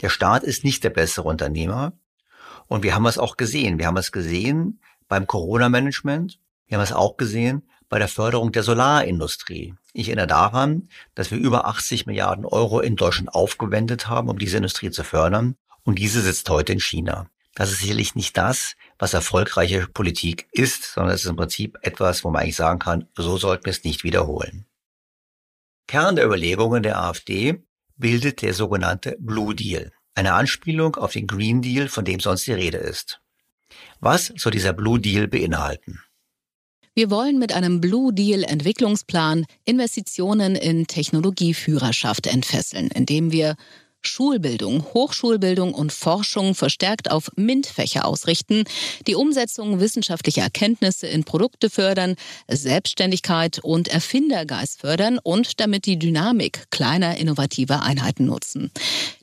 Der 0.00 0.08
Staat 0.08 0.42
ist 0.42 0.64
nicht 0.64 0.82
der 0.82 0.90
bessere 0.90 1.28
Unternehmer. 1.28 1.92
Und 2.66 2.82
wir 2.82 2.96
haben 2.96 3.06
es 3.06 3.16
auch 3.16 3.36
gesehen. 3.36 3.78
Wir 3.78 3.86
haben 3.86 3.96
es 3.96 4.10
gesehen 4.10 4.80
beim 5.06 5.28
Corona-Management. 5.28 6.40
Wir 6.66 6.78
haben 6.78 6.84
es 6.84 6.92
auch 6.92 7.16
gesehen 7.16 7.62
bei 7.88 8.00
der 8.00 8.08
Förderung 8.08 8.50
der 8.50 8.64
Solarindustrie. 8.64 9.76
Ich 9.92 10.08
erinnere 10.08 10.26
daran, 10.26 10.88
dass 11.14 11.30
wir 11.30 11.38
über 11.38 11.68
80 11.68 12.06
Milliarden 12.06 12.44
Euro 12.44 12.80
in 12.80 12.96
Deutschland 12.96 13.32
aufgewendet 13.32 14.08
haben, 14.08 14.28
um 14.28 14.36
diese 14.36 14.56
Industrie 14.56 14.90
zu 14.90 15.04
fördern. 15.04 15.54
Und 15.84 16.00
diese 16.00 16.22
sitzt 16.22 16.50
heute 16.50 16.72
in 16.72 16.80
China. 16.80 17.30
Das 17.58 17.72
ist 17.72 17.80
sicherlich 17.80 18.14
nicht 18.14 18.36
das, 18.36 18.76
was 19.00 19.14
erfolgreiche 19.14 19.88
Politik 19.88 20.46
ist, 20.52 20.94
sondern 20.94 21.16
es 21.16 21.24
ist 21.24 21.30
im 21.30 21.34
Prinzip 21.34 21.76
etwas, 21.82 22.22
wo 22.22 22.30
man 22.30 22.42
eigentlich 22.42 22.54
sagen 22.54 22.78
kann, 22.78 23.08
so 23.16 23.36
sollten 23.36 23.64
wir 23.64 23.72
es 23.72 23.82
nicht 23.82 24.04
wiederholen. 24.04 24.64
Kern 25.88 26.14
der 26.14 26.26
Überlegungen 26.26 26.84
der 26.84 27.00
AfD 27.00 27.60
bildet 27.96 28.42
der 28.42 28.54
sogenannte 28.54 29.16
Blue 29.18 29.56
Deal, 29.56 29.90
eine 30.14 30.34
Anspielung 30.34 30.94
auf 30.94 31.14
den 31.14 31.26
Green 31.26 31.60
Deal, 31.60 31.88
von 31.88 32.04
dem 32.04 32.20
sonst 32.20 32.46
die 32.46 32.52
Rede 32.52 32.78
ist. 32.78 33.20
Was 33.98 34.32
soll 34.36 34.52
dieser 34.52 34.72
Blue 34.72 35.00
Deal 35.00 35.26
beinhalten? 35.26 36.00
Wir 36.94 37.10
wollen 37.10 37.40
mit 37.40 37.52
einem 37.52 37.80
Blue 37.80 38.14
Deal 38.14 38.44
Entwicklungsplan 38.44 39.46
Investitionen 39.64 40.54
in 40.54 40.86
Technologieführerschaft 40.86 42.28
entfesseln, 42.28 42.86
indem 42.92 43.32
wir 43.32 43.56
Schulbildung, 44.08 44.84
Hochschulbildung 44.94 45.74
und 45.74 45.92
Forschung 45.92 46.54
verstärkt 46.54 47.10
auf 47.10 47.30
MINT-Fächer 47.36 48.04
ausrichten, 48.04 48.64
die 49.06 49.14
Umsetzung 49.14 49.78
wissenschaftlicher 49.80 50.42
Erkenntnisse 50.42 51.06
in 51.06 51.24
Produkte 51.24 51.70
fördern, 51.70 52.16
Selbstständigkeit 52.48 53.60
und 53.60 53.88
Erfindergeist 53.88 54.80
fördern 54.80 55.18
und 55.22 55.60
damit 55.60 55.86
die 55.86 55.98
Dynamik 55.98 56.70
kleiner 56.70 57.16
innovativer 57.18 57.82
Einheiten 57.82 58.24
nutzen. 58.24 58.72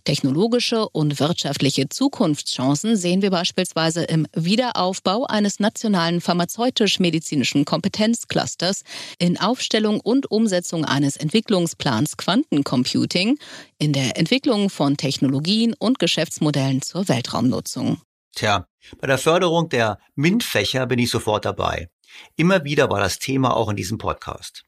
Technologische 0.06 0.88
und 0.90 1.20
wirtschaftliche 1.20 1.90
Zukunftschancen 1.90 2.96
sehen 2.96 3.24
wir 3.24 3.32
beispielsweise 3.32 4.04
im 4.04 4.28
Wiederaufbau 4.36 5.26
eines 5.26 5.60
nationalen 5.60 6.22
pharmazeutisch-medizinischen 6.22 7.66
Kompetenzclusters, 7.66 8.84
in 9.18 9.40
Aufstellung 9.40 10.00
und 10.00 10.30
Umsetzung 10.30 10.86
eines 10.86 11.18
Entwicklungsplans 11.18 12.18
Quantencomputing, 12.18 13.40
in 13.80 13.94
der 13.94 14.18
Entwicklung 14.18 14.70
von 14.70 14.96
Technologien 14.96 15.74
und 15.74 15.98
Geschäftsmodellen 15.98 16.84
zur 16.84 17.10
Weltraumnutzung. 17.10 18.00
Tja, 18.36 18.68
bei 19.00 19.08
der 19.08 19.18
Förderung 19.18 19.70
der 19.70 19.98
MINT-Fächer 20.14 20.86
bin 20.86 21.00
ich 21.00 21.10
sofort 21.10 21.46
dabei. 21.46 21.90
Immer 22.36 22.64
wieder 22.64 22.92
war 22.92 23.00
das 23.00 23.18
Thema 23.18 23.58
auch 23.58 23.70
in 23.70 23.76
diesem 23.76 23.98
Podcast. 23.98 24.66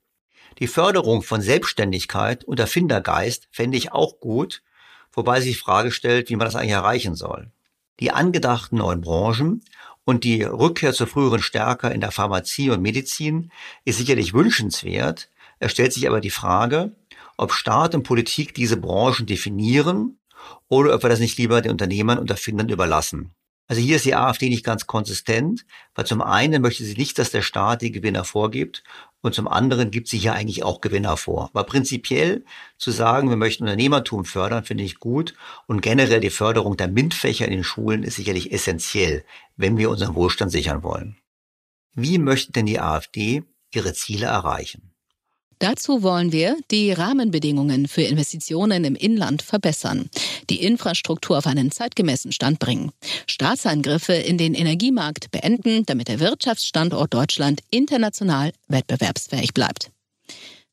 Die 0.58 0.68
Förderung 0.68 1.22
von 1.22 1.42
Selbstständigkeit 1.42 2.44
und 2.44 2.60
Erfindergeist 2.60 3.48
fände 3.52 3.78
ich 3.78 3.92
auch 3.92 4.20
gut, 4.20 4.64
wobei 5.18 5.42
sich 5.42 5.56
die 5.56 5.60
Frage 5.60 5.92
stellt, 5.92 6.30
wie 6.30 6.36
man 6.36 6.46
das 6.46 6.56
eigentlich 6.56 6.72
erreichen 6.72 7.16
soll. 7.16 7.52
Die 8.00 8.12
angedachten 8.12 8.78
neuen 8.78 9.02
Branchen 9.02 9.64
und 10.06 10.24
die 10.24 10.44
Rückkehr 10.44 10.94
zur 10.94 11.08
früheren 11.08 11.42
Stärke 11.42 11.88
in 11.88 12.00
der 12.00 12.12
Pharmazie 12.12 12.70
und 12.70 12.82
Medizin 12.82 13.52
ist 13.84 13.98
sicherlich 13.98 14.34
wünschenswert. 14.34 15.30
Es 15.60 15.72
stellt 15.72 15.92
sich 15.92 16.08
aber 16.08 16.22
die 16.22 16.30
Frage, 16.30 16.96
ob 17.36 17.52
Staat 17.52 17.96
und 17.96 18.04
Politik 18.04 18.54
diese 18.54 18.78
Branchen 18.78 19.26
definieren 19.26 20.20
oder 20.70 20.94
ob 20.94 21.04
wir 21.04 21.10
das 21.10 21.20
nicht 21.20 21.38
lieber 21.40 21.62
den 21.62 21.72
Unternehmern 21.72 22.20
und 22.20 22.30
Erfindern 22.30 22.70
überlassen. 22.70 23.34
Also 23.68 23.82
hier 23.82 23.98
ist 23.98 24.06
die 24.06 24.16
AfD 24.16 24.50
nicht 24.50 24.64
ganz 24.64 24.86
konsistent, 24.86 25.66
weil 25.96 26.06
zum 26.06 26.22
einen 26.22 26.62
möchte 26.62 26.86
sie 26.86 26.96
nicht, 26.96 27.20
dass 27.20 27.32
der 27.32 27.42
Staat 27.42 27.82
die 27.82 27.92
Gewinner 27.92 28.24
vorgibt 28.24 28.84
und 29.22 29.34
zum 29.34 29.48
anderen 29.48 29.92
gibt 29.92 30.08
sie 30.08 30.18
hier 30.18 30.34
eigentlich 30.34 30.64
auch 30.64 30.82
Gewinner 30.82 31.18
vor. 31.18 31.50
Aber 31.54 31.64
prinzipiell 31.64 32.46
zu 32.78 32.92
sagen, 32.92 33.30
wir 33.30 33.36
möchten 33.36 33.64
Unternehmertum 33.64 34.26
fördern, 34.26 34.64
finde 34.64 34.84
ich 34.84 35.00
gut 35.00 35.34
und 35.66 35.82
generell 35.82 36.20
die 36.20 36.30
Förderung 36.30 36.78
der 36.78 36.88
MINT-Fächer 36.88 37.46
in 37.46 37.52
den 37.52 37.64
Schulen 37.64 38.04
ist 38.04 38.16
sicherlich 38.16 38.52
essentiell, 38.52 39.26
wenn 39.56 39.78
wir 39.78 39.90
unseren 39.90 40.16
Wohlstand 40.16 40.52
sichern 40.52 40.84
wollen. 40.84 41.18
Wie 41.94 42.20
möchte 42.20 42.52
denn 42.52 42.68
die 42.68 42.80
AfD 42.80 43.44
ihre 43.74 43.94
Ziele 43.94 44.28
erreichen? 44.28 44.87
Dazu 45.60 46.04
wollen 46.04 46.32
wir 46.32 46.56
die 46.70 46.92
Rahmenbedingungen 46.92 47.88
für 47.88 48.04
Investitionen 48.04 48.84
im 48.84 48.96
Inland 48.96 49.42
verbessern, 49.42 50.10
die 50.50 50.64
Infrastruktur 50.64 51.40
auf 51.40 51.48
einen 51.48 51.72
zeitgemäßen 51.72 52.32
Stand 52.32 52.60
bringen, 52.60 52.92
Staatseingriffe 53.26 54.14
in 54.14 54.38
den 54.38 54.54
Energiemarkt 54.54 55.32
beenden, 55.32 55.84
damit 55.86 56.10
der 56.10 56.20
Wirtschaftsstandort 56.20 57.14
Deutschland 57.14 57.62
international 57.72 58.52
wettbewerbsfähig 58.68 59.54
bleibt. 59.54 59.92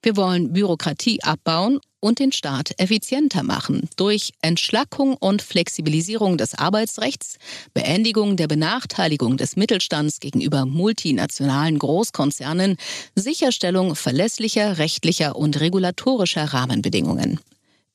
Wir 0.02 0.16
wollen 0.16 0.52
Bürokratie 0.52 1.22
abbauen 1.22 1.80
und 2.04 2.18
den 2.18 2.32
Staat 2.32 2.74
effizienter 2.76 3.42
machen 3.42 3.88
durch 3.96 4.34
Entschlackung 4.42 5.16
und 5.16 5.40
Flexibilisierung 5.40 6.36
des 6.36 6.54
Arbeitsrechts, 6.54 7.38
Beendigung 7.72 8.36
der 8.36 8.46
Benachteiligung 8.46 9.38
des 9.38 9.56
Mittelstands 9.56 10.20
gegenüber 10.20 10.66
multinationalen 10.66 11.78
Großkonzernen, 11.78 12.76
Sicherstellung 13.14 13.96
verlässlicher 13.96 14.76
rechtlicher 14.76 15.34
und 15.34 15.58
regulatorischer 15.60 16.44
Rahmenbedingungen. 16.44 17.40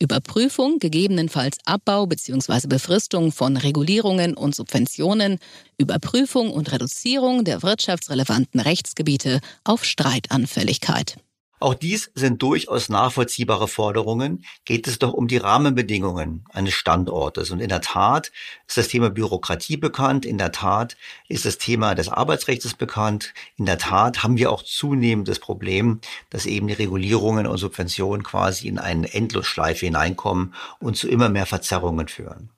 Überprüfung, 0.01 0.79
gegebenenfalls 0.79 1.57
Abbau 1.65 2.07
bzw. 2.07 2.67
Befristung 2.67 3.31
von 3.31 3.57
Regulierungen 3.57 4.33
und 4.33 4.55
Subventionen, 4.55 5.37
Überprüfung 5.77 6.49
und 6.49 6.71
Reduzierung 6.71 7.43
der 7.43 7.61
wirtschaftsrelevanten 7.61 8.59
Rechtsgebiete 8.59 9.39
auf 9.63 9.85
Streitanfälligkeit. 9.85 11.17
Auch 11.61 11.73
dies 11.73 12.09
sind 12.15 12.41
durchaus 12.41 12.87
nachvollziehbare 12.87 13.67
Forderungen, 13.67 14.45
geht 14.63 14.87
es 14.87 14.97
doch 14.97 15.11
um 15.11 15.27
die 15.27 15.37
Rahmenbedingungen 15.37 16.45
eines 16.53 16.73
Standortes. 16.73 17.51
Und 17.51 17.59
in 17.59 17.67
der 17.67 17.81
Tat 17.81 18.31
ist 18.65 18.77
das 18.77 18.87
Thema 18.87 19.09
Bürokratie 19.09 19.75
bekannt, 19.75 20.25
in 20.25 20.37
der 20.37 20.53
Tat 20.53 20.95
ist 21.27 21.43
das 21.43 21.57
Thema 21.57 21.95
des 21.95 22.07
Arbeitsrechts 22.07 22.73
bekannt, 22.75 23.33
in 23.57 23.65
der 23.65 23.77
Tat 23.77 24.23
haben 24.23 24.37
wir 24.37 24.51
auch 24.51 24.63
zunehmend 24.63 25.27
das 25.27 25.39
Problem, 25.39 25.99
dass 26.29 26.45
eben 26.45 26.67
die 26.67 26.73
Regulierungen 26.73 27.45
und 27.45 27.57
Subventionen 27.57 28.23
quasi 28.23 28.69
in 28.69 28.79
eine 28.79 29.13
Endlosschleife 29.13 29.85
hineinkommen 29.85 30.53
und 30.79 30.95
zu 30.95 31.09
immer 31.09 31.27
mehr 31.27 31.45
Verzerrungen 31.45 32.07
führen. 32.07 32.51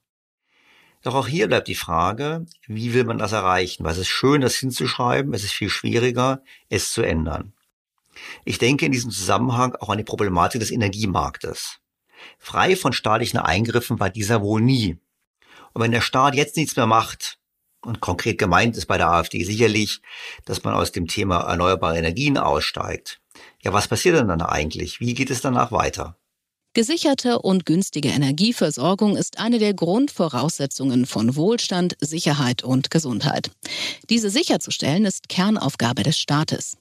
Doch 1.02 1.16
auch 1.16 1.28
hier 1.28 1.48
bleibt 1.48 1.68
die 1.68 1.74
Frage, 1.74 2.46
wie 2.68 2.94
will 2.94 3.06
man 3.06 3.18
das 3.18 3.32
erreichen? 3.32 3.84
Weil 3.84 3.94
es 3.94 3.98
ist 3.98 4.10
schön, 4.10 4.42
das 4.42 4.56
hinzuschreiben, 4.56 5.34
es 5.34 5.44
ist 5.44 5.54
viel 5.54 5.70
schwieriger, 5.70 6.44
es 6.70 6.92
zu 6.92 7.02
ändern. 7.02 7.54
Ich 8.46 8.58
denke 8.58 8.86
in 8.86 8.92
diesem 8.92 9.12
Zusammenhang 9.12 9.76
auch 9.76 9.90
an 9.90 9.98
die 9.98 10.04
Problematik 10.04 10.60
des 10.60 10.72
Energiemarktes. 10.72 11.80
Frei 12.38 12.76
von 12.76 12.94
staatlichen 12.94 13.40
Eingriffen 13.40 14.00
war 14.00 14.10
dieser 14.10 14.42
wohl 14.42 14.62
nie. 14.62 14.98
Und 15.74 15.82
wenn 15.82 15.92
der 15.92 16.02
Staat 16.02 16.36
jetzt 16.36 16.58
nichts 16.58 16.76
mehr 16.76 16.88
macht, 16.88 17.40
und 17.84 18.00
konkret 18.00 18.38
gemeint 18.38 18.78
ist 18.78 18.86
bei 18.86 18.98
der 18.98 19.10
AfD 19.10 19.44
sicherlich, 19.44 20.02
dass 20.46 20.64
man 20.64 20.74
aus 20.74 20.92
dem 20.92 21.08
Thema 21.08 21.40
erneuerbare 21.50 21.98
Energien 21.98 22.38
aussteigt. 22.38 23.20
Ja, 23.64 23.74
was 23.74 23.88
passiert 23.88 24.16
denn 24.18 24.28
dann 24.28 24.42
eigentlich? 24.42 25.00
Wie 25.00 25.14
geht 25.14 25.32
es 25.32 25.42
danach 25.42 25.72
weiter? 25.72 26.16
Gesicherte 26.74 27.40
und 27.40 27.66
günstige 27.66 28.10
Energieversorgung 28.10 29.18
ist 29.18 29.40
eine 29.40 29.60
der 29.60 29.74
Grundvoraussetzungen 29.74 31.06
von 31.06 31.36
Wohlstand, 31.36 31.98
Sicherheit 32.00 32.64
und 32.64 32.92
Gesundheit. 32.92 33.52
Diese 34.10 34.30
sicherzustellen 34.30 35.04
ist 35.04 35.28
Kernaufgabe 35.28 36.04
des 36.04 36.18
Staates. 36.18 36.78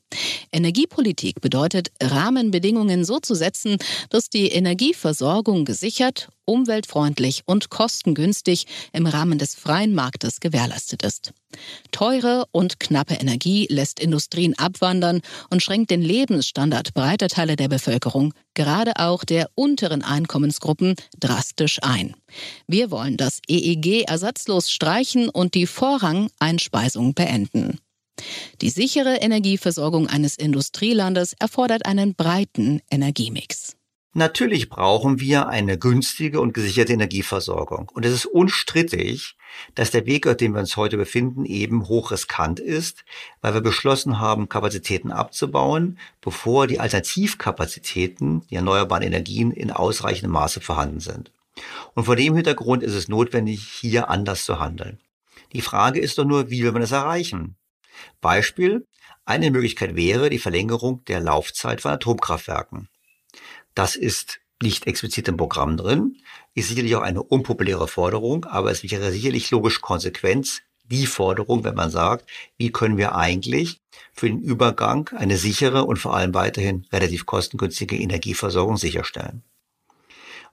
Energiepolitik 0.52 1.40
bedeutet, 1.40 1.90
Rahmenbedingungen 2.02 3.04
so 3.04 3.20
zu 3.20 3.34
setzen, 3.34 3.76
dass 4.08 4.28
die 4.28 4.48
Energieversorgung 4.48 5.64
gesichert, 5.64 6.28
umweltfreundlich 6.44 7.42
und 7.46 7.70
kostengünstig 7.70 8.66
im 8.92 9.06
Rahmen 9.06 9.38
des 9.38 9.54
freien 9.54 9.94
Marktes 9.94 10.40
gewährleistet 10.40 11.04
ist. 11.04 11.32
Teure 11.92 12.44
und 12.50 12.80
knappe 12.80 13.14
Energie 13.14 13.66
lässt 13.70 14.00
Industrien 14.00 14.58
abwandern 14.58 15.20
und 15.50 15.62
schränkt 15.62 15.90
den 15.90 16.02
Lebensstandard 16.02 16.94
breiter 16.94 17.28
Teile 17.28 17.56
der 17.56 17.68
Bevölkerung, 17.68 18.34
gerade 18.54 18.96
auch 18.96 19.24
der 19.24 19.48
unteren 19.54 20.02
Einkommensgruppen, 20.02 20.94
drastisch 21.18 21.78
ein. 21.82 22.14
Wir 22.66 22.90
wollen 22.90 23.16
das 23.16 23.40
EEG 23.48 24.08
ersatzlos 24.08 24.70
streichen 24.70 25.28
und 25.28 25.54
die 25.54 25.66
Vorrang-Einspeisung 25.66 27.14
beenden. 27.14 27.78
Die 28.60 28.70
sichere 28.70 29.16
Energieversorgung 29.16 30.06
eines 30.08 30.36
Industrielandes 30.36 31.34
erfordert 31.38 31.86
einen 31.86 32.14
breiten 32.14 32.80
Energiemix. 32.90 33.76
Natürlich 34.12 34.68
brauchen 34.68 35.20
wir 35.20 35.48
eine 35.48 35.78
günstige 35.78 36.40
und 36.40 36.52
gesicherte 36.52 36.92
Energieversorgung. 36.92 37.88
Und 37.94 38.04
es 38.04 38.12
ist 38.12 38.26
unstrittig, 38.26 39.36
dass 39.76 39.92
der 39.92 40.04
Weg, 40.04 40.26
auf 40.26 40.36
dem 40.36 40.54
wir 40.54 40.60
uns 40.60 40.76
heute 40.76 40.96
befinden, 40.96 41.44
eben 41.44 41.86
hochriskant 41.86 42.58
ist, 42.58 43.04
weil 43.40 43.54
wir 43.54 43.60
beschlossen 43.60 44.18
haben, 44.18 44.48
Kapazitäten 44.48 45.12
abzubauen, 45.12 45.96
bevor 46.20 46.66
die 46.66 46.80
Alternativkapazitäten, 46.80 48.42
die 48.50 48.56
erneuerbaren 48.56 49.04
Energien 49.04 49.52
in 49.52 49.70
ausreichendem 49.70 50.32
Maße 50.32 50.60
vorhanden 50.60 50.98
sind. 50.98 51.30
Und 51.94 52.04
vor 52.04 52.16
dem 52.16 52.34
Hintergrund 52.34 52.82
ist 52.82 52.94
es 52.94 53.08
notwendig, 53.08 53.62
hier 53.62 54.10
anders 54.10 54.44
zu 54.44 54.58
handeln. 54.58 54.98
Die 55.52 55.62
Frage 55.62 56.00
ist 56.00 56.18
doch 56.18 56.24
nur, 56.24 56.50
wie 56.50 56.64
will 56.64 56.72
man 56.72 56.82
das 56.82 56.92
erreichen? 56.92 57.56
Beispiel, 58.21 58.87
eine 59.25 59.50
Möglichkeit 59.50 59.97
wäre 59.97 60.30
die 60.30 60.38
Verlängerung 60.38 61.04
der 61.04 61.21
Laufzeit 61.21 61.80
von 61.80 61.92
Atomkraftwerken. 61.92 62.88
Das 63.75 63.97
ist 63.97 64.40
nicht 64.62 64.87
explizit 64.87 65.28
im 65.28 65.37
Programm 65.37 65.76
drin, 65.76 66.16
ist 66.54 66.69
sicherlich 66.69 66.97
auch 66.97 67.02
eine 67.02 67.23
unpopuläre 67.23 67.88
Forderung, 67.88 68.45
aber 68.45 68.71
es 68.71 68.83
wäre 68.83 69.11
sicherlich 69.12 69.50
logisch 69.50 69.80
Konsequenz 69.80 70.62
die 70.85 71.07
Forderung, 71.07 71.64
wenn 71.64 71.76
man 71.76 71.90
sagt, 71.90 72.28
wie 72.59 72.73
können 72.73 72.97
wir 72.97 73.14
eigentlich 73.14 73.80
für 74.12 74.26
den 74.26 74.40
Übergang 74.40 75.09
eine 75.16 75.37
sichere 75.37 75.85
und 75.85 75.99
vor 75.99 76.16
allem 76.16 76.35
weiterhin 76.35 76.87
relativ 76.92 77.26
kostengünstige 77.26 77.97
Energieversorgung 77.97 78.76
sicherstellen. 78.76 79.43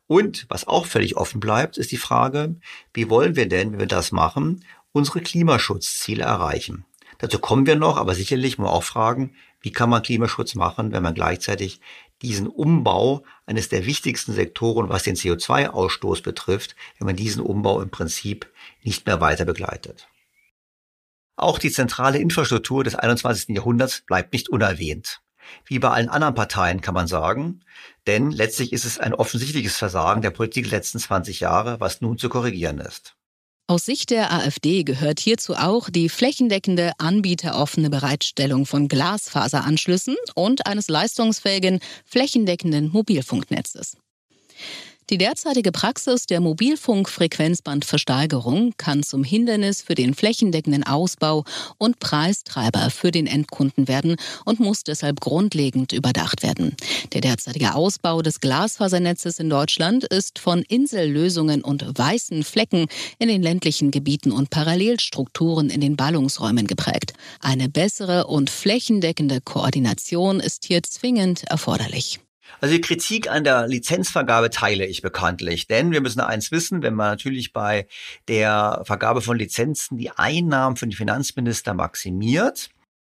Und 0.05 0.45
was 0.47 0.67
auch 0.67 0.85
völlig 0.85 1.17
offen 1.17 1.39
bleibt, 1.39 1.77
ist 1.77 1.91
die 1.91 1.97
Frage, 1.97 2.55
wie 2.93 3.09
wollen 3.09 3.35
wir 3.35 3.49
denn, 3.49 3.73
wenn 3.73 3.79
wir 3.79 3.87
das 3.87 4.11
machen, 4.11 4.63
unsere 4.93 5.21
Klimaschutzziele 5.21 6.23
erreichen? 6.23 6.85
Dazu 7.19 7.39
kommen 7.39 7.65
wir 7.65 7.75
noch, 7.75 7.97
aber 7.97 8.13
sicherlich 8.13 8.57
muss 8.57 8.65
man 8.65 8.73
auch 8.73 8.83
fragen, 8.83 9.35
wie 9.61 9.71
kann 9.71 9.89
man 9.89 10.03
Klimaschutz 10.03 10.55
machen, 10.55 10.91
wenn 10.91 11.03
man 11.03 11.13
gleichzeitig 11.13 11.81
diesen 12.21 12.47
Umbau 12.47 13.23
eines 13.45 13.69
der 13.69 13.85
wichtigsten 13.85 14.33
Sektoren, 14.33 14.89
was 14.89 15.03
den 15.03 15.15
CO2-Ausstoß 15.15 16.23
betrifft, 16.23 16.75
wenn 16.97 17.05
man 17.07 17.15
diesen 17.15 17.41
Umbau 17.41 17.81
im 17.81 17.89
Prinzip 17.89 18.51
nicht 18.83 19.05
mehr 19.05 19.21
weiter 19.21 19.45
begleitet. 19.45 20.07
Auch 21.35 21.59
die 21.59 21.71
zentrale 21.71 22.17
Infrastruktur 22.17 22.83
des 22.83 22.95
21. 22.95 23.55
Jahrhunderts 23.55 24.01
bleibt 24.01 24.33
nicht 24.33 24.49
unerwähnt. 24.49 25.21
Wie 25.65 25.79
bei 25.79 25.89
allen 25.89 26.09
anderen 26.09 26.35
Parteien 26.35 26.81
kann 26.81 26.93
man 26.93 27.07
sagen, 27.07 27.63
denn 28.05 28.31
letztlich 28.31 28.73
ist 28.73 28.85
es 28.85 28.99
ein 28.99 29.13
offensichtliches 29.13 29.77
Versagen 29.77 30.21
der 30.21 30.31
Politik 30.31 30.65
der 30.65 30.79
letzten 30.79 30.99
20 30.99 31.39
Jahre, 31.39 31.79
was 31.79 32.01
nun 32.01 32.17
zu 32.17 32.29
korrigieren 32.29 32.79
ist. 32.79 33.16
Aus 33.69 33.83
Sicht 33.83 34.11
der 34.11 34.31
AfD 34.31 34.85
gehört 34.85 35.19
hierzu 35.19 35.53
auch 35.53 35.89
die 35.89 36.07
flächendeckende 36.07 36.93
anbieteroffene 36.99 37.89
Bereitstellung 37.89 38.65
von 38.65 38.87
Glasfaseranschlüssen 38.87 40.15
und 40.35 40.65
eines 40.65 40.87
leistungsfähigen 40.87 41.81
flächendeckenden 42.05 42.89
Mobilfunknetzes. 42.89 43.97
Die 45.09 45.17
derzeitige 45.17 45.71
Praxis 45.71 46.25
der 46.25 46.41
Mobilfunkfrequenzbandversteigerung 46.41 48.73
kann 48.75 49.03
zum 49.03 49.23
Hindernis 49.23 49.81
für 49.81 49.95
den 49.95 50.13
flächendeckenden 50.13 50.83
Ausbau 50.83 51.45
und 51.77 52.01
Preistreiber 52.01 52.89
für 52.89 53.11
den 53.11 53.25
Endkunden 53.25 53.87
werden 53.87 54.17
und 54.43 54.59
muss 54.59 54.83
deshalb 54.83 55.21
grundlegend 55.21 55.93
überdacht 55.93 56.43
werden. 56.43 56.75
Der 57.13 57.21
derzeitige 57.21 57.73
Ausbau 57.73 58.21
des 58.21 58.41
Glasfasernetzes 58.41 59.39
in 59.39 59.49
Deutschland 59.49 60.03
ist 60.03 60.39
von 60.39 60.61
Insellösungen 60.63 61.63
und 61.63 61.85
weißen 61.97 62.43
Flecken 62.43 62.87
in 63.17 63.29
den 63.29 63.41
ländlichen 63.41 63.91
Gebieten 63.91 64.33
und 64.33 64.49
Parallelstrukturen 64.49 65.69
in 65.69 65.79
den 65.79 65.95
Ballungsräumen 65.95 66.67
geprägt. 66.67 67.13
Eine 67.39 67.69
bessere 67.69 68.27
und 68.27 68.49
flächendeckende 68.49 69.39
Koordination 69.39 70.41
ist 70.41 70.65
hier 70.65 70.83
zwingend 70.83 71.45
erforderlich. 71.45 72.19
Also 72.59 72.73
die 72.75 72.81
Kritik 72.81 73.29
an 73.29 73.43
der 73.43 73.67
Lizenzvergabe 73.67 74.49
teile 74.49 74.85
ich 74.85 75.01
bekanntlich, 75.01 75.67
denn 75.67 75.91
wir 75.91 76.01
müssen 76.01 76.21
eins 76.21 76.51
wissen, 76.51 76.81
wenn 76.81 76.95
man 76.95 77.11
natürlich 77.11 77.53
bei 77.53 77.87
der 78.27 78.81
Vergabe 78.85 79.21
von 79.21 79.37
Lizenzen 79.37 79.97
die 79.97 80.11
Einnahmen 80.11 80.75
für 80.75 80.87
den 80.87 80.93
Finanzminister 80.93 81.73
maximiert, 81.73 82.69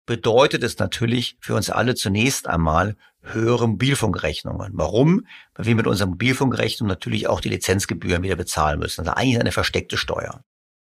bedeutet 0.05 0.63
es 0.63 0.77
natürlich 0.77 1.37
für 1.39 1.55
uns 1.55 1.69
alle 1.69 1.95
zunächst 1.95 2.47
einmal 2.47 2.95
höhere 3.21 3.67
Mobilfunkrechnungen. 3.67 4.71
Warum? 4.73 5.25
Weil 5.55 5.65
wir 5.67 5.75
mit 5.75 5.87
unserer 5.87 6.07
Mobilfunkrechnung 6.07 6.87
natürlich 6.87 7.27
auch 7.27 7.39
die 7.39 7.49
Lizenzgebühren 7.49 8.23
wieder 8.23 8.35
bezahlen 8.35 8.79
müssen. 8.79 9.01
Also 9.01 9.13
eigentlich 9.13 9.39
eine 9.39 9.51
versteckte 9.51 9.97
Steuer. 9.97 10.43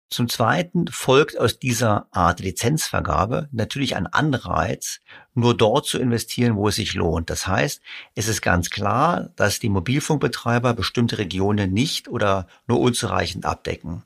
Zum 0.09 0.29
Zweiten 0.29 0.85
folgt 0.87 1.39
aus 1.39 1.57
dieser 1.57 2.07
Art 2.11 2.39
Lizenzvergabe 2.39 3.49
natürlich 3.51 3.95
ein 3.95 4.05
Anreiz, 4.05 4.99
nur 5.33 5.57
dort 5.57 5.87
zu 5.87 5.97
investieren, 5.97 6.55
wo 6.55 6.67
es 6.67 6.75
sich 6.75 6.93
lohnt. 6.93 7.29
Das 7.29 7.47
heißt, 7.47 7.81
es 8.13 8.27
ist 8.27 8.41
ganz 8.41 8.69
klar, 8.69 9.29
dass 9.35 9.59
die 9.59 9.69
Mobilfunkbetreiber 9.69 10.73
bestimmte 10.75 11.17
Regionen 11.17 11.73
nicht 11.73 12.07
oder 12.07 12.47
nur 12.67 12.79
unzureichend 12.81 13.45
abdecken. 13.45 14.03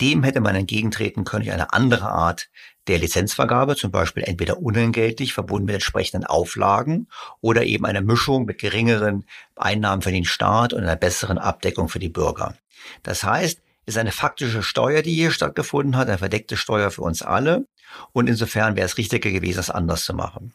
Dem 0.00 0.22
hätte 0.22 0.40
man 0.40 0.54
entgegentreten 0.54 1.24
können 1.24 1.44
durch 1.44 1.54
eine 1.54 1.72
andere 1.72 2.08
Art 2.08 2.48
der 2.86 2.98
Lizenzvergabe, 2.98 3.76
zum 3.76 3.90
Beispiel 3.90 4.22
entweder 4.22 4.58
unentgeltlich 4.58 5.34
verbunden 5.34 5.66
mit 5.66 5.74
entsprechenden 5.74 6.24
Auflagen 6.24 7.08
oder 7.40 7.64
eben 7.64 7.84
eine 7.84 8.00
Mischung 8.00 8.44
mit 8.44 8.58
geringeren 8.58 9.24
Einnahmen 9.56 10.02
für 10.02 10.12
den 10.12 10.24
Staat 10.24 10.72
und 10.72 10.82
einer 10.82 10.96
besseren 10.96 11.38
Abdeckung 11.38 11.88
für 11.88 11.98
die 11.98 12.08
Bürger. 12.08 12.54
Das 13.02 13.24
heißt, 13.24 13.60
ist 13.86 13.96
eine 13.96 14.12
faktische 14.12 14.62
Steuer, 14.62 15.02
die 15.02 15.14
hier 15.14 15.30
stattgefunden 15.30 15.96
hat, 15.96 16.08
eine 16.08 16.18
verdeckte 16.18 16.56
Steuer 16.56 16.90
für 16.90 17.02
uns 17.02 17.22
alle. 17.22 17.66
Und 18.12 18.28
insofern 18.28 18.76
wäre 18.76 18.86
es 18.86 18.98
richtiger 18.98 19.30
gewesen, 19.30 19.58
das 19.58 19.70
anders 19.70 20.04
zu 20.04 20.12
machen. 20.12 20.52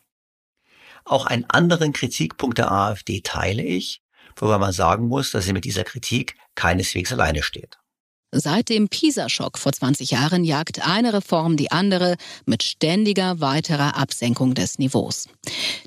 Auch 1.05 1.25
einen 1.25 1.49
anderen 1.49 1.93
Kritikpunkt 1.93 2.57
der 2.57 2.71
AfD 2.71 3.21
teile 3.21 3.63
ich, 3.63 4.01
wobei 4.35 4.57
man 4.57 4.73
sagen 4.73 5.07
muss, 5.07 5.31
dass 5.31 5.45
sie 5.45 5.53
mit 5.53 5.65
dieser 5.65 5.83
Kritik 5.83 6.35
keineswegs 6.55 7.11
alleine 7.13 7.41
steht. 7.41 7.80
Seit 8.33 8.69
dem 8.69 8.87
PISA-Schock 8.87 9.57
vor 9.57 9.73
20 9.73 10.11
Jahren 10.11 10.45
jagt 10.45 10.87
eine 10.87 11.13
Reform 11.13 11.57
die 11.57 11.71
andere 11.71 12.15
mit 12.45 12.63
ständiger 12.63 13.41
weiterer 13.41 13.97
Absenkung 13.97 14.53
des 14.53 14.79
Niveaus. 14.79 15.27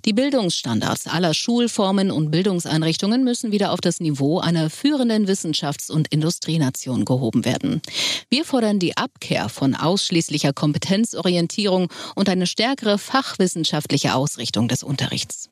Die 0.04 0.12
Bildungsstandards 0.12 1.06
aller 1.06 1.32
Schulformen 1.32 2.10
und 2.10 2.30
Bildungseinrichtungen 2.30 3.24
müssen 3.24 3.50
wieder 3.50 3.72
auf 3.72 3.80
das 3.80 3.98
Niveau 3.98 4.40
einer 4.40 4.68
führenden 4.68 5.26
Wissenschafts- 5.26 5.90
und 5.90 6.08
Industrienation 6.08 7.06
gehoben 7.06 7.46
werden. 7.46 7.80
Wir 8.28 8.44
fordern 8.44 8.78
die 8.78 8.96
Abkehr 8.98 9.48
von 9.48 9.74
ausschließlicher 9.74 10.52
Kompetenzorientierung 10.52 11.88
und 12.14 12.28
eine 12.28 12.46
stärkere 12.46 12.98
fachwissenschaftliche 12.98 14.14
Ausrichtung 14.14 14.68
des 14.68 14.82
Unterrichts. 14.82 15.48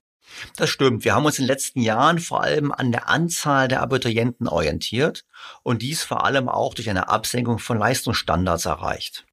Das 0.57 0.71
stimmt. 0.71 1.05
Wir 1.05 1.15
haben 1.15 1.25
uns 1.25 1.39
in 1.39 1.45
den 1.45 1.49
letzten 1.49 1.81
Jahren 1.81 2.19
vor 2.19 2.43
allem 2.43 2.73
an 2.73 2.93
der 2.93 3.09
Anzahl 3.09 3.69
der 3.69 3.81
Abiturienten 3.81 4.49
orientiert 4.49 5.25
und 5.63 5.83
dies 5.83 6.03
vor 6.03 6.25
allem 6.25 6.49
auch 6.49 6.75
durch 6.75 6.91
eine 6.91 7.09
Absenkung 7.09 7.59
von 7.59 7.79
Leistungsstandards 7.79 8.67
erreicht. 8.67 9.25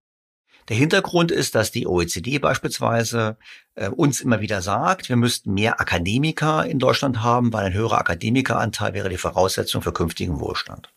Der 0.69 0.77
Hintergrund 0.77 1.31
ist, 1.31 1.55
dass 1.55 1.71
die 1.71 1.87
OECD 1.87 2.37
beispielsweise 2.37 3.37
äh, 3.73 3.89
uns 3.89 4.21
immer 4.21 4.39
wieder 4.39 4.61
sagt, 4.61 5.09
wir 5.09 5.15
müssten 5.15 5.53
mehr 5.53 5.81
Akademiker 5.81 6.65
in 6.65 6.77
Deutschland 6.77 7.23
haben, 7.23 7.51
weil 7.51 7.65
ein 7.65 7.73
höherer 7.73 7.97
Akademikeranteil 7.97 8.93
wäre 8.93 9.09
die 9.09 9.17
Voraussetzung 9.17 9.81
für 9.81 9.91
künftigen 9.91 10.39
Wohlstand. 10.39 10.91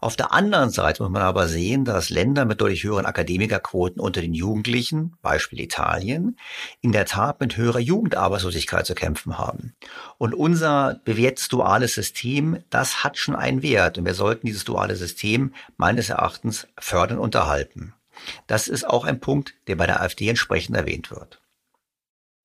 Auf 0.00 0.16
der 0.16 0.32
anderen 0.32 0.70
Seite 0.70 1.02
muss 1.02 1.12
man 1.12 1.20
aber 1.20 1.46
sehen, 1.46 1.84
dass 1.84 2.08
Länder 2.08 2.46
mit 2.46 2.60
deutlich 2.62 2.84
höheren 2.84 3.04
Akademikerquoten 3.04 4.00
unter 4.00 4.22
den 4.22 4.32
Jugendlichen, 4.32 5.16
Beispiel 5.20 5.60
Italien, 5.60 6.38
in 6.80 6.92
der 6.92 7.04
Tat 7.04 7.38
mit 7.40 7.58
höherer 7.58 7.80
Jugendarbeitslosigkeit 7.80 8.86
zu 8.86 8.94
kämpfen 8.94 9.36
haben. 9.36 9.74
Und 10.16 10.34
unser 10.34 11.00
bewährtes 11.04 11.48
duales 11.48 11.94
System, 11.94 12.64
das 12.70 13.04
hat 13.04 13.18
schon 13.18 13.36
einen 13.36 13.62
Wert. 13.62 13.98
Und 13.98 14.06
wir 14.06 14.14
sollten 14.14 14.46
dieses 14.46 14.64
duale 14.64 14.96
System 14.96 15.52
meines 15.76 16.08
Erachtens 16.08 16.66
fördern 16.78 17.18
und 17.18 17.34
erhalten. 17.34 17.92
Das 18.46 18.68
ist 18.68 18.88
auch 18.88 19.04
ein 19.04 19.20
Punkt, 19.20 19.54
der 19.66 19.76
bei 19.76 19.86
der 19.86 20.00
AfD 20.00 20.28
entsprechend 20.28 20.76
erwähnt 20.76 21.10
wird. 21.10 21.39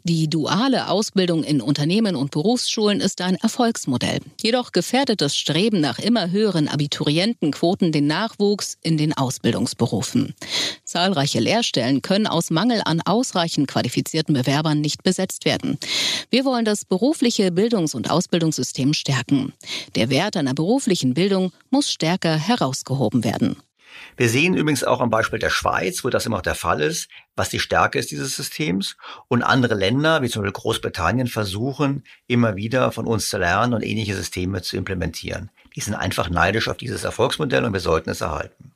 Die 0.07 0.29
duale 0.29 0.89
Ausbildung 0.89 1.43
in 1.43 1.61
Unternehmen 1.61 2.15
und 2.15 2.29
Berufsschulen 2.29 3.01
ist 3.01 3.21
ein 3.21 3.37
Erfolgsmodell. 3.37 4.19
Jedoch 4.39 4.71
gefährdet 4.71 5.19
das 5.19 5.35
Streben 5.35 5.81
nach 5.81 5.97
immer 5.97 6.29
höheren 6.29 6.67
Abiturientenquoten 6.67 7.91
den 7.91 8.05
Nachwuchs 8.05 8.77
in 8.83 8.97
den 8.97 9.17
Ausbildungsberufen. 9.17 10.35
Zahlreiche 10.83 11.39
Lehrstellen 11.39 12.03
können 12.03 12.27
aus 12.27 12.51
Mangel 12.51 12.83
an 12.85 13.01
ausreichend 13.01 13.67
qualifizierten 13.67 14.35
Bewerbern 14.35 14.79
nicht 14.79 15.01
besetzt 15.01 15.43
werden. 15.43 15.79
Wir 16.29 16.45
wollen 16.45 16.65
das 16.65 16.85
berufliche 16.85 17.51
Bildungs- 17.51 17.95
und 17.95 18.11
Ausbildungssystem 18.11 18.93
stärken. 18.93 19.53
Der 19.95 20.11
Wert 20.11 20.37
einer 20.37 20.53
beruflichen 20.53 21.15
Bildung 21.15 21.51
muss 21.71 21.89
stärker 21.89 22.37
herausgehoben 22.37 23.23
werden. 23.23 23.55
Wir 24.17 24.29
sehen 24.29 24.55
übrigens 24.55 24.83
auch 24.83 25.01
am 25.01 25.09
Beispiel 25.09 25.39
der 25.39 25.49
Schweiz, 25.49 26.03
wo 26.03 26.09
das 26.09 26.25
immer 26.25 26.37
auch 26.37 26.41
der 26.41 26.55
Fall 26.55 26.81
ist, 26.81 27.09
was 27.35 27.49
die 27.49 27.59
Stärke 27.59 27.99
ist 27.99 28.11
dieses 28.11 28.35
Systems. 28.35 28.95
Und 29.27 29.43
andere 29.43 29.75
Länder, 29.75 30.21
wie 30.21 30.29
zum 30.29 30.41
Beispiel 30.41 30.61
Großbritannien, 30.61 31.27
versuchen 31.27 32.03
immer 32.27 32.55
wieder 32.55 32.91
von 32.91 33.07
uns 33.07 33.29
zu 33.29 33.37
lernen 33.37 33.73
und 33.73 33.83
ähnliche 33.83 34.15
Systeme 34.15 34.61
zu 34.61 34.77
implementieren. 34.77 35.51
Die 35.75 35.81
sind 35.81 35.95
einfach 35.95 36.29
neidisch 36.29 36.67
auf 36.67 36.77
dieses 36.77 37.03
Erfolgsmodell 37.03 37.65
und 37.65 37.73
wir 37.73 37.79
sollten 37.79 38.09
es 38.09 38.21
erhalten. 38.21 38.71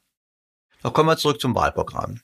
Noch 0.84 0.93
kommen 0.93 1.10
wir 1.10 1.17
zurück 1.17 1.39
zum 1.39 1.55
Wahlprogramm. 1.55 2.21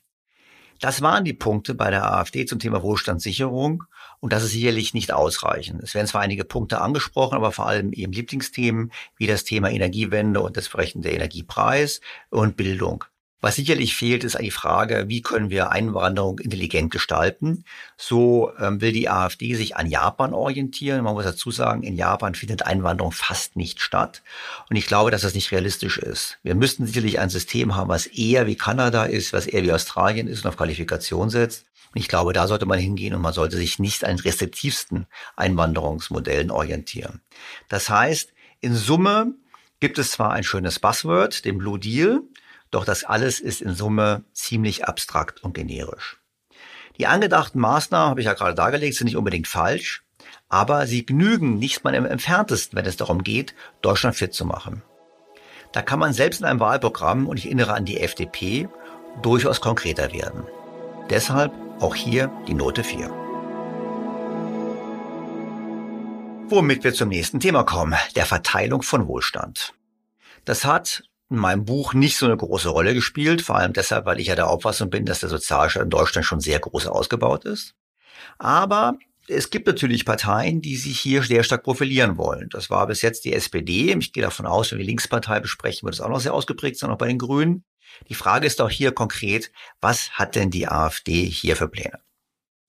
Das 0.80 1.00
waren 1.00 1.24
die 1.24 1.32
Punkte 1.32 1.74
bei 1.74 1.90
der 1.90 2.12
AfD 2.12 2.44
zum 2.44 2.58
Thema 2.58 2.82
Wohlstandssicherung 2.82 3.84
und 4.20 4.32
das 4.32 4.42
ist 4.42 4.52
sicherlich 4.52 4.94
nicht 4.94 5.12
ausreichend. 5.12 5.82
Es 5.82 5.94
werden 5.94 6.06
zwar 6.06 6.22
einige 6.22 6.44
Punkte 6.44 6.80
angesprochen, 6.80 7.36
aber 7.36 7.52
vor 7.52 7.66
allem 7.66 7.92
eben 7.92 8.12
Lieblingsthemen 8.12 8.92
wie 9.16 9.26
das 9.26 9.44
Thema 9.44 9.70
Energiewende 9.70 10.40
und 10.40 10.56
das 10.56 10.66
entsprechende 10.66 11.10
Energiepreis 11.10 12.00
und 12.30 12.56
Bildung. 12.56 13.04
Was 13.42 13.56
sicherlich 13.56 13.94
fehlt, 13.94 14.24
ist 14.24 14.38
die 14.40 14.50
Frage, 14.50 15.04
wie 15.08 15.20
können 15.20 15.50
wir 15.50 15.70
Einwanderung 15.70 16.38
intelligent 16.38 16.90
gestalten. 16.90 17.64
So 17.96 18.50
ähm, 18.58 18.80
will 18.80 18.92
die 18.92 19.10
AfD 19.10 19.54
sich 19.54 19.76
an 19.76 19.86
Japan 19.86 20.32
orientieren. 20.32 21.04
Man 21.04 21.14
muss 21.14 21.24
dazu 21.24 21.50
sagen, 21.50 21.82
in 21.82 21.96
Japan 21.96 22.34
findet 22.34 22.66
Einwanderung 22.66 23.12
fast 23.12 23.54
nicht 23.54 23.80
statt. 23.80 24.22
Und 24.70 24.76
ich 24.76 24.86
glaube, 24.86 25.10
dass 25.10 25.20
das 25.22 25.34
nicht 25.34 25.52
realistisch 25.52 25.98
ist. 25.98 26.38
Wir 26.42 26.54
müssten 26.54 26.86
sicherlich 26.86 27.20
ein 27.20 27.28
System 27.28 27.76
haben, 27.76 27.90
was 27.90 28.06
eher 28.06 28.46
wie 28.46 28.56
Kanada 28.56 29.04
ist, 29.04 29.32
was 29.34 29.46
eher 29.46 29.62
wie 29.62 29.72
Australien 29.72 30.28
ist 30.28 30.44
und 30.44 30.48
auf 30.48 30.56
Qualifikation 30.56 31.28
setzt. 31.28 31.66
Ich 31.96 32.08
glaube, 32.08 32.34
da 32.34 32.46
sollte 32.46 32.66
man 32.66 32.78
hingehen 32.78 33.14
und 33.14 33.22
man 33.22 33.32
sollte 33.32 33.56
sich 33.56 33.78
nicht 33.78 34.04
an 34.04 34.18
restriktivsten 34.18 35.06
Einwanderungsmodellen 35.34 36.50
orientieren. 36.50 37.22
Das 37.70 37.88
heißt, 37.88 38.34
in 38.60 38.74
Summe 38.74 39.32
gibt 39.80 39.98
es 39.98 40.10
zwar 40.10 40.32
ein 40.32 40.44
schönes 40.44 40.78
Buzzword, 40.78 41.46
den 41.46 41.56
Blue 41.56 41.78
Deal, 41.78 42.20
doch 42.70 42.84
das 42.84 43.04
alles 43.04 43.40
ist 43.40 43.62
in 43.62 43.74
Summe 43.74 44.24
ziemlich 44.34 44.84
abstrakt 44.84 45.42
und 45.42 45.54
generisch. 45.54 46.18
Die 46.98 47.06
angedachten 47.06 47.60
Maßnahmen, 47.60 48.10
habe 48.10 48.20
ich 48.20 48.26
ja 48.26 48.34
gerade 48.34 48.54
dargelegt, 48.54 48.96
sind 48.96 49.06
nicht 49.06 49.16
unbedingt 49.16 49.48
falsch, 49.48 50.04
aber 50.50 50.86
sie 50.86 51.06
genügen 51.06 51.58
nicht 51.58 51.82
mal 51.82 51.94
im 51.94 52.04
entferntesten, 52.04 52.76
wenn 52.76 52.84
es 52.84 52.98
darum 52.98 53.22
geht, 53.22 53.54
Deutschland 53.80 54.16
fit 54.16 54.34
zu 54.34 54.44
machen. 54.44 54.82
Da 55.72 55.80
kann 55.80 55.98
man 55.98 56.12
selbst 56.12 56.40
in 56.40 56.46
einem 56.46 56.60
Wahlprogramm, 56.60 57.26
und 57.26 57.38
ich 57.38 57.46
erinnere 57.46 57.72
an 57.72 57.86
die 57.86 58.00
FDP, 58.00 58.68
durchaus 59.22 59.62
konkreter 59.62 60.12
werden. 60.12 60.44
Deshalb 61.08 61.52
auch 61.80 61.94
hier 61.94 62.30
die 62.48 62.54
Note 62.54 62.82
4. 62.82 63.08
Womit 66.48 66.84
wir 66.84 66.94
zum 66.94 67.08
nächsten 67.08 67.40
Thema 67.40 67.64
kommen, 67.64 67.98
der 68.14 68.24
Verteilung 68.24 68.82
von 68.82 69.06
Wohlstand. 69.08 69.74
Das 70.44 70.64
hat 70.64 71.02
in 71.28 71.38
meinem 71.38 71.64
Buch 71.64 71.92
nicht 71.92 72.16
so 72.16 72.26
eine 72.26 72.36
große 72.36 72.68
Rolle 72.68 72.94
gespielt, 72.94 73.42
vor 73.42 73.56
allem 73.56 73.72
deshalb, 73.72 74.06
weil 74.06 74.20
ich 74.20 74.28
ja 74.28 74.36
der 74.36 74.48
Auffassung 74.48 74.90
bin, 74.90 75.04
dass 75.04 75.20
der 75.20 75.28
Sozialstaat 75.28 75.82
in 75.82 75.90
Deutschland 75.90 76.24
schon 76.24 76.40
sehr 76.40 76.60
groß 76.60 76.86
ausgebaut 76.86 77.44
ist. 77.44 77.74
Aber 78.38 78.96
es 79.28 79.50
gibt 79.50 79.66
natürlich 79.66 80.04
Parteien, 80.04 80.62
die 80.62 80.76
sich 80.76 81.00
hier 81.00 81.24
sehr 81.24 81.42
stark 81.42 81.64
profilieren 81.64 82.16
wollen. 82.16 82.48
Das 82.50 82.70
war 82.70 82.86
bis 82.86 83.02
jetzt 83.02 83.24
die 83.24 83.32
SPD. 83.32 83.92
Ich 83.98 84.12
gehe 84.12 84.22
davon 84.22 84.46
aus, 84.46 84.70
wenn 84.70 84.78
wir 84.78 84.84
die 84.84 84.90
Linkspartei 84.90 85.40
besprechen, 85.40 85.84
wird 85.84 85.94
es 85.94 86.00
auch 86.00 86.08
noch 86.08 86.20
sehr 86.20 86.32
ausgeprägt 86.32 86.78
sein, 86.78 86.90
auch 86.90 86.98
bei 86.98 87.08
den 87.08 87.18
Grünen. 87.18 87.64
Die 88.08 88.14
Frage 88.14 88.46
ist 88.46 88.60
doch 88.60 88.70
hier 88.70 88.92
konkret, 88.92 89.50
was 89.80 90.10
hat 90.10 90.34
denn 90.34 90.50
die 90.50 90.68
AfD 90.68 91.24
hier 91.24 91.56
für 91.56 91.68
Pläne? 91.68 92.00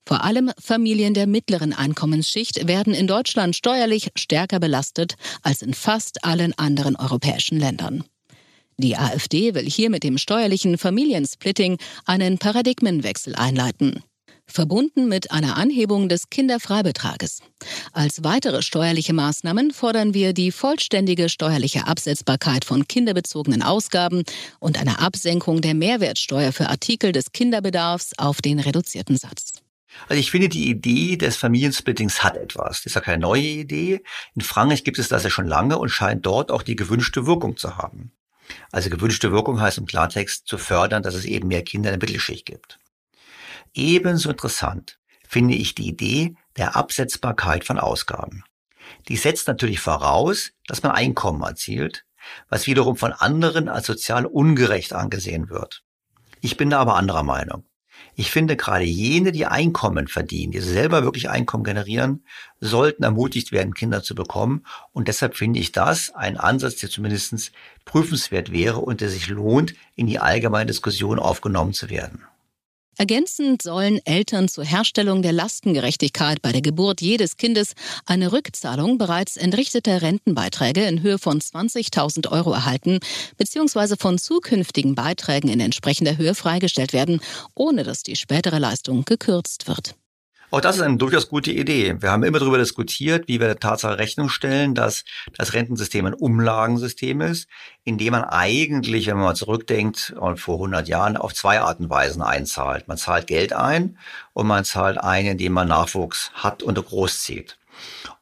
Vor 0.08 0.24
allem 0.24 0.52
Familien 0.58 1.14
der 1.14 1.28
mittleren 1.28 1.74
Einkommensschicht 1.74 2.66
werden 2.66 2.94
in 2.94 3.08
Deutschland 3.08 3.58
steuerlich 3.58 4.12
stärker 4.16 4.60
belastet 4.60 5.16
als 5.42 5.62
in 5.62 5.74
fast 5.74 6.24
allen 6.24 6.58
anderen 6.58 6.96
europäischen 6.96 7.60
Ländern. 7.60 8.06
Die 8.78 8.96
AfD 8.96 9.54
will 9.54 9.70
hier 9.70 9.90
mit 9.90 10.04
dem 10.04 10.18
steuerlichen 10.18 10.78
Familiensplitting 10.78 11.78
einen 12.06 12.38
Paradigmenwechsel 12.38 13.36
einleiten. 13.36 14.04
Verbunden 14.48 15.08
mit 15.08 15.32
einer 15.32 15.58
Anhebung 15.58 16.10
des 16.10 16.30
Kinderfreibetrages. 16.30 17.42
Als 17.92 18.24
weitere 18.24 18.62
steuerliche 18.62 19.14
Maßnahmen 19.14 19.72
fordern 19.72 20.14
wir 20.14 20.34
die 20.34 20.52
vollständige 20.52 21.30
steuerliche 21.30 21.88
Absetzbarkeit 21.88 22.66
von 22.66 22.88
kinderbezogenen 22.88 23.62
Ausgaben 23.62 24.24
und 24.60 24.80
eine 24.80 25.00
Absenkung 25.00 25.62
der 25.62 25.76
Mehrwertsteuer 25.76 26.52
für 26.52 26.70
Artikel 26.70 27.12
des 27.12 27.32
Kinderbedarfs 27.32 28.14
auf 28.18 28.42
den 28.42 28.60
reduzierten 28.60 29.18
Satz. 29.18 29.62
Also 30.08 30.20
ich 30.20 30.32
finde, 30.32 30.50
die 30.50 30.70
Idee 30.70 31.18
des 31.18 31.38
Familiensplittings 31.38 32.24
hat 32.24 32.38
etwas. 32.38 32.78
Das 32.78 32.86
ist 32.88 32.96
ja 32.96 33.02
keine 33.02 33.22
neue 33.22 33.42
Idee. 33.42 34.02
In 34.36 34.42
Frankreich 34.42 34.84
gibt 34.84 35.00
es 35.00 35.08
das 35.08 35.24
ja 35.24 35.30
schon 35.30 35.48
lange 35.48 35.78
und 35.78 35.90
scheint 35.90 36.26
dort 36.26 36.52
auch 36.52 36.64
die 36.64 36.76
gewünschte 36.76 37.26
Wirkung 37.26 37.58
zu 37.58 37.78
haben. 37.78 38.12
Also 38.72 38.90
gewünschte 38.90 39.32
Wirkung 39.32 39.60
heißt 39.60 39.78
im 39.78 39.86
Klartext 39.86 40.48
zu 40.48 40.58
fördern, 40.58 41.04
dass 41.04 41.16
es 41.16 41.26
eben 41.26 41.48
mehr 41.48 41.64
Kinder 41.64 41.92
in 41.92 42.00
der 42.00 42.08
Mittelschicht 42.08 42.46
gibt. 42.46 42.80
Ebenso 43.78 44.32
interessant 44.32 44.98
finde 45.28 45.54
ich 45.54 45.76
die 45.76 45.88
Idee 45.88 46.34
der 46.58 46.76
Absetzbarkeit 46.76 47.64
von 47.64 47.78
Ausgaben. 47.78 48.44
Die 49.08 49.18
setzt 49.18 49.48
natürlich 49.48 49.80
voraus, 49.80 50.50
dass 50.66 50.82
man 50.82 50.94
Einkommen 50.94 51.44
erzielt, 51.44 52.04
was 52.50 52.66
wiederum 52.66 52.98
von 52.98 53.14
anderen 53.14 53.70
als 53.70 53.86
sozial 53.86 54.26
ungerecht 54.26 54.94
angesehen 54.94 55.52
wird. 55.52 55.84
Ich 56.42 56.58
bin 56.58 56.72
da 56.72 56.80
aber 56.80 56.96
anderer 56.96 57.22
Meinung. 57.22 57.66
Ich 58.16 58.32
finde, 58.32 58.58
gerade 58.58 58.84
jene, 58.84 59.32
die 59.32 59.46
Einkommen 59.46 60.08
verdienen, 60.08 60.54
die 60.54 60.60
selber 60.60 61.04
wirklich 61.04 61.30
Einkommen 61.30 61.64
generieren, 61.64 62.26
sollten 62.60 63.04
ermutigt 63.04 63.52
werden, 63.52 63.76
Kinder 63.76 64.02
zu 64.02 64.16
bekommen. 64.16 64.66
Und 64.92 65.08
deshalb 65.08 65.38
finde 65.38 65.60
ich 65.60 65.72
das 65.72 66.16
ein 66.16 66.38
Ansatz, 66.38 66.78
der 66.78 66.90
zumindest 66.90 67.52
prüfenswert 67.86 68.52
wäre 68.52 68.80
und 68.80 69.02
der 69.02 69.10
sich 69.10 69.28
lohnt, 69.28 69.76
in 69.94 70.08
die 70.08 70.18
allgemeine 70.18 70.66
Diskussion 70.66 71.20
aufgenommen 71.20 71.74
zu 71.74 71.92
werden. 71.92 72.24
Ergänzend 73.00 73.62
sollen 73.62 74.00
Eltern 74.06 74.48
zur 74.48 74.64
Herstellung 74.64 75.22
der 75.22 75.32
Lastengerechtigkeit 75.32 76.42
bei 76.42 76.52
der 76.52 76.64
Geburt 76.64 77.00
jedes 77.00 77.38
Kindes 77.38 77.74
eine 78.08 78.32
Rückzahlung 78.32 78.98
bereits 78.98 79.38
entrichteter 79.38 80.02
Rentenbeiträge 80.02 80.84
in 80.84 81.04
Höhe 81.04 81.20
von 81.20 81.40
20.000 81.40 82.32
Euro 82.32 82.54
erhalten, 82.54 83.00
beziehungsweise 83.38 83.98
von 83.98 84.18
zukünftigen 84.18 84.96
Beiträgen 84.96 85.48
in 85.48 85.60
entsprechender 85.60 86.18
Höhe 86.18 86.34
freigestellt 86.34 86.92
werden, 86.92 87.22
ohne 87.54 87.84
dass 87.84 88.02
die 88.02 88.16
spätere 88.16 88.58
Leistung 88.58 89.06
gekürzt 89.06 89.68
wird. 89.68 89.96
Auch 90.50 90.62
das 90.62 90.78
ist 90.78 90.82
eine 90.82 90.96
durchaus 90.96 91.28
gute 91.28 91.52
Idee. 91.52 91.98
Wir 92.00 92.10
haben 92.10 92.24
immer 92.24 92.40
darüber 92.40 92.58
diskutiert, 92.58 93.28
wie 93.28 93.42
wir 93.42 93.48
der 93.48 93.60
Tatsache 93.60 93.98
Rechnung 93.98 94.30
stellen, 94.30 94.76
dass 94.76 95.04
das 95.38 95.52
Rentensystem 95.52 96.06
ein 96.06 96.14
Umlagensystem 96.14 97.20
ist, 97.20 97.50
in 97.84 97.98
dem 97.98 98.14
man 98.14 98.24
eigentlich, 98.24 99.08
wenn 99.08 99.18
man 99.18 99.26
mal 99.26 99.36
zurückdenkt, 99.36 100.16
vor 100.36 100.56
100 100.56 100.88
Jahren 100.88 101.18
auf 101.18 101.34
zwei 101.34 101.60
Arten 101.60 101.84
und 101.84 101.90
Weisen 101.90 102.22
einzahlt. 102.22 102.88
Man 102.88 102.96
zahlt 102.96 103.28
Geld 103.28 103.52
ein 103.52 103.98
und 104.32 104.48
man 104.48 104.64
zahlt 104.64 104.98
ein, 104.98 105.26
indem 105.26 105.52
man 105.52 105.68
Nachwuchs 105.68 106.32
hat 106.34 106.64
und 106.64 106.76
großzieht. 106.76 107.58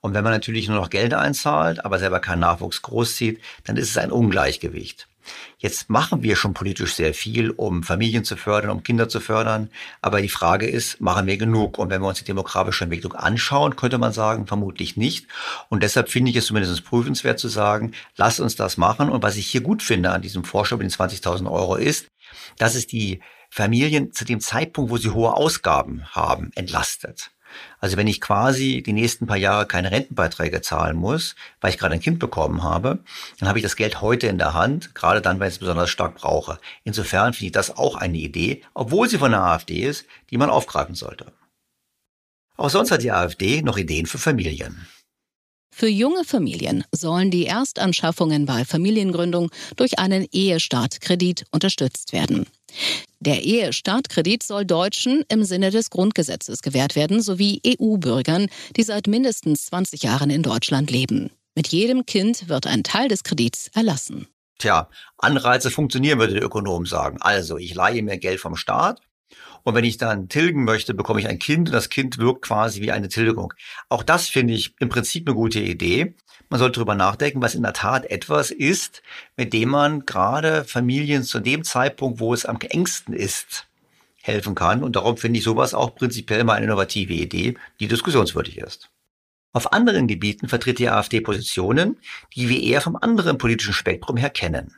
Und 0.01 0.15
wenn 0.15 0.23
man 0.23 0.33
natürlich 0.33 0.67
nur 0.67 0.79
noch 0.79 0.89
Geld 0.89 1.13
einzahlt, 1.13 1.85
aber 1.85 1.99
selber 1.99 2.21
keinen 2.21 2.39
Nachwuchs 2.39 2.81
großzieht, 2.81 3.39
dann 3.65 3.77
ist 3.77 3.91
es 3.91 3.97
ein 3.97 4.11
Ungleichgewicht. 4.11 5.07
Jetzt 5.57 5.89
machen 5.89 6.23
wir 6.23 6.35
schon 6.35 6.53
politisch 6.53 6.93
sehr 6.93 7.13
viel, 7.13 7.51
um 7.51 7.83
Familien 7.83 8.23
zu 8.23 8.35
fördern, 8.37 8.71
um 8.71 8.83
Kinder 8.83 9.09
zu 9.09 9.19
fördern. 9.19 9.69
Aber 10.01 10.21
die 10.21 10.29
Frage 10.29 10.67
ist, 10.67 11.01
machen 11.01 11.27
wir 11.27 11.37
genug? 11.37 11.77
Und 11.77 11.89
wenn 11.89 12.01
wir 12.01 12.07
uns 12.07 12.19
die 12.19 12.25
demografische 12.25 12.83
Entwicklung 12.83 13.13
anschauen, 13.13 13.75
könnte 13.75 13.97
man 13.97 14.13
sagen, 14.13 14.47
vermutlich 14.47 14.97
nicht. 14.97 15.27
Und 15.69 15.83
deshalb 15.83 16.09
finde 16.09 16.31
ich 16.31 16.37
es 16.37 16.47
zumindest 16.47 16.85
prüfenswert 16.85 17.39
zu 17.39 17.47
sagen, 17.47 17.93
lasst 18.17 18.39
uns 18.39 18.55
das 18.55 18.77
machen. 18.77 19.09
Und 19.09 19.23
was 19.23 19.37
ich 19.37 19.47
hier 19.47 19.61
gut 19.61 19.83
finde 19.83 20.11
an 20.11 20.21
diesem 20.21 20.43
Vorschlag 20.43 20.79
mit 20.79 20.91
den 20.91 20.97
20.000 20.97 21.51
Euro 21.51 21.75
ist, 21.75 22.07
dass 22.57 22.75
es 22.75 22.87
die 22.87 23.21
Familien 23.49 24.11
zu 24.11 24.25
dem 24.25 24.39
Zeitpunkt, 24.39 24.91
wo 24.91 24.97
sie 24.97 25.11
hohe 25.11 25.33
Ausgaben 25.33 26.05
haben, 26.11 26.51
entlastet. 26.55 27.31
Also 27.79 27.97
wenn 27.97 28.07
ich 28.07 28.21
quasi 28.21 28.83
die 28.83 28.93
nächsten 28.93 29.27
paar 29.27 29.37
Jahre 29.37 29.65
keine 29.65 29.91
Rentenbeiträge 29.91 30.61
zahlen 30.61 30.95
muss, 30.95 31.35
weil 31.61 31.71
ich 31.71 31.77
gerade 31.77 31.93
ein 31.93 31.99
Kind 31.99 32.19
bekommen 32.19 32.63
habe, 32.63 32.99
dann 33.39 33.49
habe 33.49 33.59
ich 33.59 33.63
das 33.63 33.75
Geld 33.75 34.01
heute 34.01 34.27
in 34.27 34.37
der 34.37 34.53
Hand, 34.53 34.95
gerade 34.95 35.21
dann, 35.21 35.39
wenn 35.39 35.47
ich 35.47 35.55
es 35.55 35.59
besonders 35.59 35.89
stark 35.89 36.15
brauche. 36.15 36.59
Insofern 36.83 37.33
finde 37.33 37.47
ich 37.47 37.51
das 37.51 37.77
auch 37.77 37.95
eine 37.95 38.17
Idee, 38.17 38.63
obwohl 38.73 39.09
sie 39.09 39.17
von 39.17 39.31
der 39.31 39.41
AfD 39.41 39.81
ist, 39.81 40.05
die 40.29 40.37
man 40.37 40.49
aufgreifen 40.49 40.95
sollte. 40.95 41.31
Auch 42.57 42.69
sonst 42.69 42.91
hat 42.91 43.03
die 43.03 43.11
AfD 43.11 43.61
noch 43.61 43.77
Ideen 43.77 44.05
für 44.05 44.17
Familien. 44.17 44.87
Für 45.77 45.89
junge 45.89 46.23
Familien 46.23 46.85
sollen 46.93 47.31
die 47.31 47.47
Erstanschaffungen 47.47 48.45
bei 48.45 48.63
Familiengründung 48.63 49.51
durch 49.75 49.99
einen 49.99 50.25
Ehestartkredit 50.31 51.43
unterstützt 51.51 52.13
werden. 52.13 52.45
Der 53.19 53.43
Ehestartkredit 53.43 54.43
soll 54.43 54.65
Deutschen 54.65 55.23
im 55.29 55.43
Sinne 55.43 55.71
des 55.71 55.89
Grundgesetzes 55.89 56.61
gewährt 56.61 56.95
werden, 56.95 57.21
sowie 57.21 57.61
EU-Bürgern, 57.65 58.47
die 58.75 58.83
seit 58.83 59.07
mindestens 59.07 59.65
20 59.67 60.03
Jahren 60.03 60.29
in 60.29 60.43
Deutschland 60.43 60.91
leben. 60.91 61.31
Mit 61.55 61.69
jedem 61.69 62.05
Kind 62.05 62.49
wird 62.49 62.67
ein 62.67 62.83
Teil 62.83 63.07
des 63.07 63.23
Kredits 63.23 63.69
erlassen. 63.73 64.27
Tja, 64.59 64.89
Anreize 65.17 65.71
funktionieren, 65.71 66.19
würde 66.19 66.33
der 66.33 66.43
Ökonom 66.43 66.85
sagen. 66.85 67.17
Also, 67.21 67.57
ich 67.57 67.73
leihe 67.73 68.03
mir 68.03 68.17
Geld 68.17 68.39
vom 68.39 68.55
Staat 68.55 69.01
und 69.63 69.73
wenn 69.73 69.83
ich 69.83 69.97
dann 69.97 70.29
tilgen 70.29 70.63
möchte, 70.63 70.93
bekomme 70.93 71.19
ich 71.19 71.27
ein 71.27 71.39
Kind 71.39 71.69
und 71.69 71.73
das 71.73 71.89
Kind 71.89 72.19
wirkt 72.19 72.43
quasi 72.43 72.81
wie 72.81 72.91
eine 72.91 73.09
Tilgung. 73.09 73.53
Auch 73.89 74.03
das 74.03 74.27
finde 74.27 74.53
ich 74.53 74.75
im 74.79 74.89
Prinzip 74.89 75.27
eine 75.27 75.35
gute 75.35 75.59
Idee. 75.59 76.15
Man 76.49 76.59
sollte 76.59 76.79
darüber 76.79 76.95
nachdenken, 76.95 77.41
was 77.41 77.55
in 77.55 77.63
der 77.63 77.73
Tat 77.73 78.05
etwas 78.05 78.51
ist, 78.51 79.01
mit 79.35 79.53
dem 79.53 79.69
man 79.69 80.05
gerade 80.05 80.63
Familien 80.63 81.23
zu 81.23 81.39
dem 81.39 81.63
Zeitpunkt, 81.63 82.19
wo 82.19 82.33
es 82.33 82.45
am 82.45 82.59
engsten 82.61 83.13
ist, 83.13 83.67
helfen 84.21 84.55
kann. 84.55 84.83
Und 84.83 84.95
darum 84.95 85.17
finde 85.17 85.39
ich 85.39 85.43
sowas 85.43 85.73
auch 85.73 85.95
prinzipiell 85.95 86.43
mal 86.43 86.53
eine 86.53 86.65
innovative 86.65 87.13
Idee, 87.13 87.55
die 87.79 87.87
diskussionswürdig 87.87 88.59
ist. 88.59 88.89
Auf 89.53 89.71
anderen 89.71 90.07
Gebieten 90.07 90.49
vertritt 90.49 90.79
die 90.79 90.89
AfD 90.89 91.21
Positionen, 91.21 91.97
die 92.35 92.49
wir 92.49 92.61
eher 92.61 92.81
vom 92.81 92.97
anderen 92.97 93.37
politischen 93.37 93.73
Spektrum 93.73 94.17
her 94.17 94.29
kennen. 94.29 94.75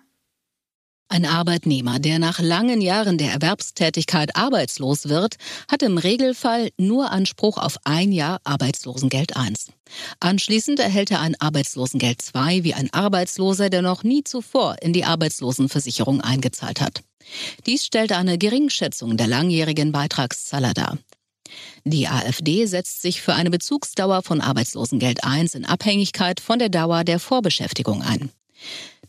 Ein 1.09 1.25
Arbeitnehmer, 1.25 1.99
der 1.99 2.19
nach 2.19 2.39
langen 2.39 2.81
Jahren 2.81 3.17
der 3.17 3.31
Erwerbstätigkeit 3.31 4.35
arbeitslos 4.35 5.07
wird, 5.07 5.37
hat 5.71 5.81
im 5.81 5.97
Regelfall 5.97 6.69
nur 6.77 7.11
Anspruch 7.11 7.57
auf 7.57 7.77
ein 7.85 8.11
Jahr 8.11 8.41
Arbeitslosengeld 8.43 9.37
1. 9.37 9.71
Anschließend 10.19 10.79
erhält 10.79 11.09
er 11.11 11.21
ein 11.21 11.39
Arbeitslosengeld 11.39 12.21
2 12.21 12.65
wie 12.65 12.73
ein 12.73 12.93
Arbeitsloser, 12.93 13.69
der 13.69 13.81
noch 13.81 14.03
nie 14.03 14.25
zuvor 14.25 14.75
in 14.81 14.91
die 14.91 15.05
Arbeitslosenversicherung 15.05 16.19
eingezahlt 16.19 16.81
hat. 16.81 17.03
Dies 17.65 17.85
stellt 17.85 18.11
eine 18.11 18.37
Geringschätzung 18.37 19.15
der 19.15 19.27
langjährigen 19.27 19.93
Beitragszahler 19.93 20.73
dar. 20.73 20.97
Die 21.85 22.09
AfD 22.09 22.65
setzt 22.65 23.01
sich 23.01 23.21
für 23.21 23.33
eine 23.33 23.49
Bezugsdauer 23.49 24.23
von 24.23 24.41
Arbeitslosengeld 24.41 25.23
1 25.23 25.55
in 25.55 25.63
Abhängigkeit 25.63 26.41
von 26.41 26.59
der 26.59 26.69
Dauer 26.69 27.05
der 27.05 27.19
Vorbeschäftigung 27.19 28.01
ein. 28.01 28.29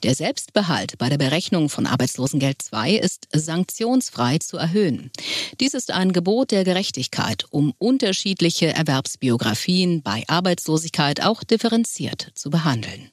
Der 0.05 0.15
Selbstbehalt 0.15 0.97
bei 0.99 1.09
der 1.09 1.19
Berechnung 1.19 1.69
von 1.69 1.87
Arbeitslosengeld 1.87 2.63
II 2.73 2.99
ist 2.99 3.27
sanktionsfrei 3.33 4.39
zu 4.39 4.57
erhöhen. 4.57 5.11
Dies 5.59 5.75
ist 5.75 5.91
ein 5.91 6.13
Gebot 6.13 6.53
der 6.53 6.63
Gerechtigkeit, 6.63 7.47
um 7.51 7.75
unterschiedliche 7.79 8.69
Erwerbsbiografien 8.69 10.03
bei 10.03 10.23
Arbeitslosigkeit 10.29 11.25
auch 11.25 11.43
differenziert 11.43 12.31
zu 12.35 12.49
behandeln. 12.49 13.11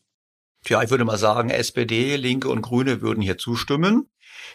Tja, 0.64 0.84
ich 0.84 0.92
würde 0.92 1.06
mal 1.06 1.18
sagen, 1.18 1.50
SPD, 1.50 2.18
Linke 2.18 2.50
und 2.50 2.62
Grüne 2.62 3.02
würden 3.02 3.22
hier 3.22 3.40
zustimmen. 3.40 4.08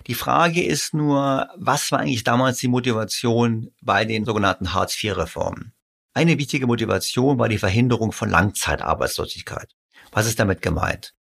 Die 0.07 0.15
Frage 0.15 0.63
ist 0.63 0.95
nur, 0.95 1.49
was 1.57 1.91
war 1.91 1.99
eigentlich 1.99 2.23
damals 2.23 2.59
die 2.59 2.69
Motivation 2.69 3.71
bei 3.83 4.05
den 4.05 4.25
sogenannten 4.25 4.73
Hartz-IV-Reformen? 4.73 5.73
Eine 6.15 6.39
wichtige 6.39 6.69
Motivation 6.69 7.39
war 7.39 7.49
die 7.49 7.59
Verhinderung 7.59 8.13
von 8.13 8.31
Langzeitarbeitslosigkeit. 8.31 9.75
Was 10.13 10.27
ist 10.27 10.39
damit 10.39 10.63
gemeint? 10.63 11.15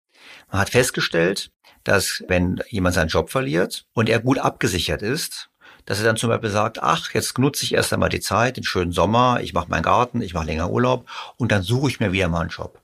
Man 0.51 0.61
hat 0.61 0.71
festgestellt, 0.71 1.51
dass 1.85 2.25
wenn 2.29 2.63
jemand 2.69 2.95
seinen 2.95 3.09
Job 3.09 3.31
verliert 3.31 3.87
und 3.93 4.09
er 4.09 4.21
gut 4.21 4.39
abgesichert 4.39 5.03
ist, 5.03 5.51
dass 5.85 5.99
er 5.99 6.05
dann 6.05 6.17
zum 6.17 6.29
Beispiel 6.29 6.51
sagt, 6.51 6.83
ach, 6.83 7.15
jetzt 7.15 7.39
nutze 7.39 7.65
ich 7.65 7.75
erst 7.75 7.93
einmal 7.93 8.11
die 8.11 8.21
Zeit, 8.21 8.57
den 8.57 8.65
schönen 8.65 8.93
Sommer, 8.93 9.41
ich 9.41 9.55
mache 9.55 9.71
meinen 9.71 9.83
Garten, 9.83 10.21
ich 10.21 10.35
mache 10.35 10.47
länger 10.47 10.71
Urlaub 10.71 11.09
und 11.37 11.51
dann 11.51 11.63
suche 11.63 11.89
ich 11.89 12.01
mir 12.01 12.13
wieder 12.13 12.29
mal 12.29 12.41
einen 12.41 12.51
Job. 12.51 12.81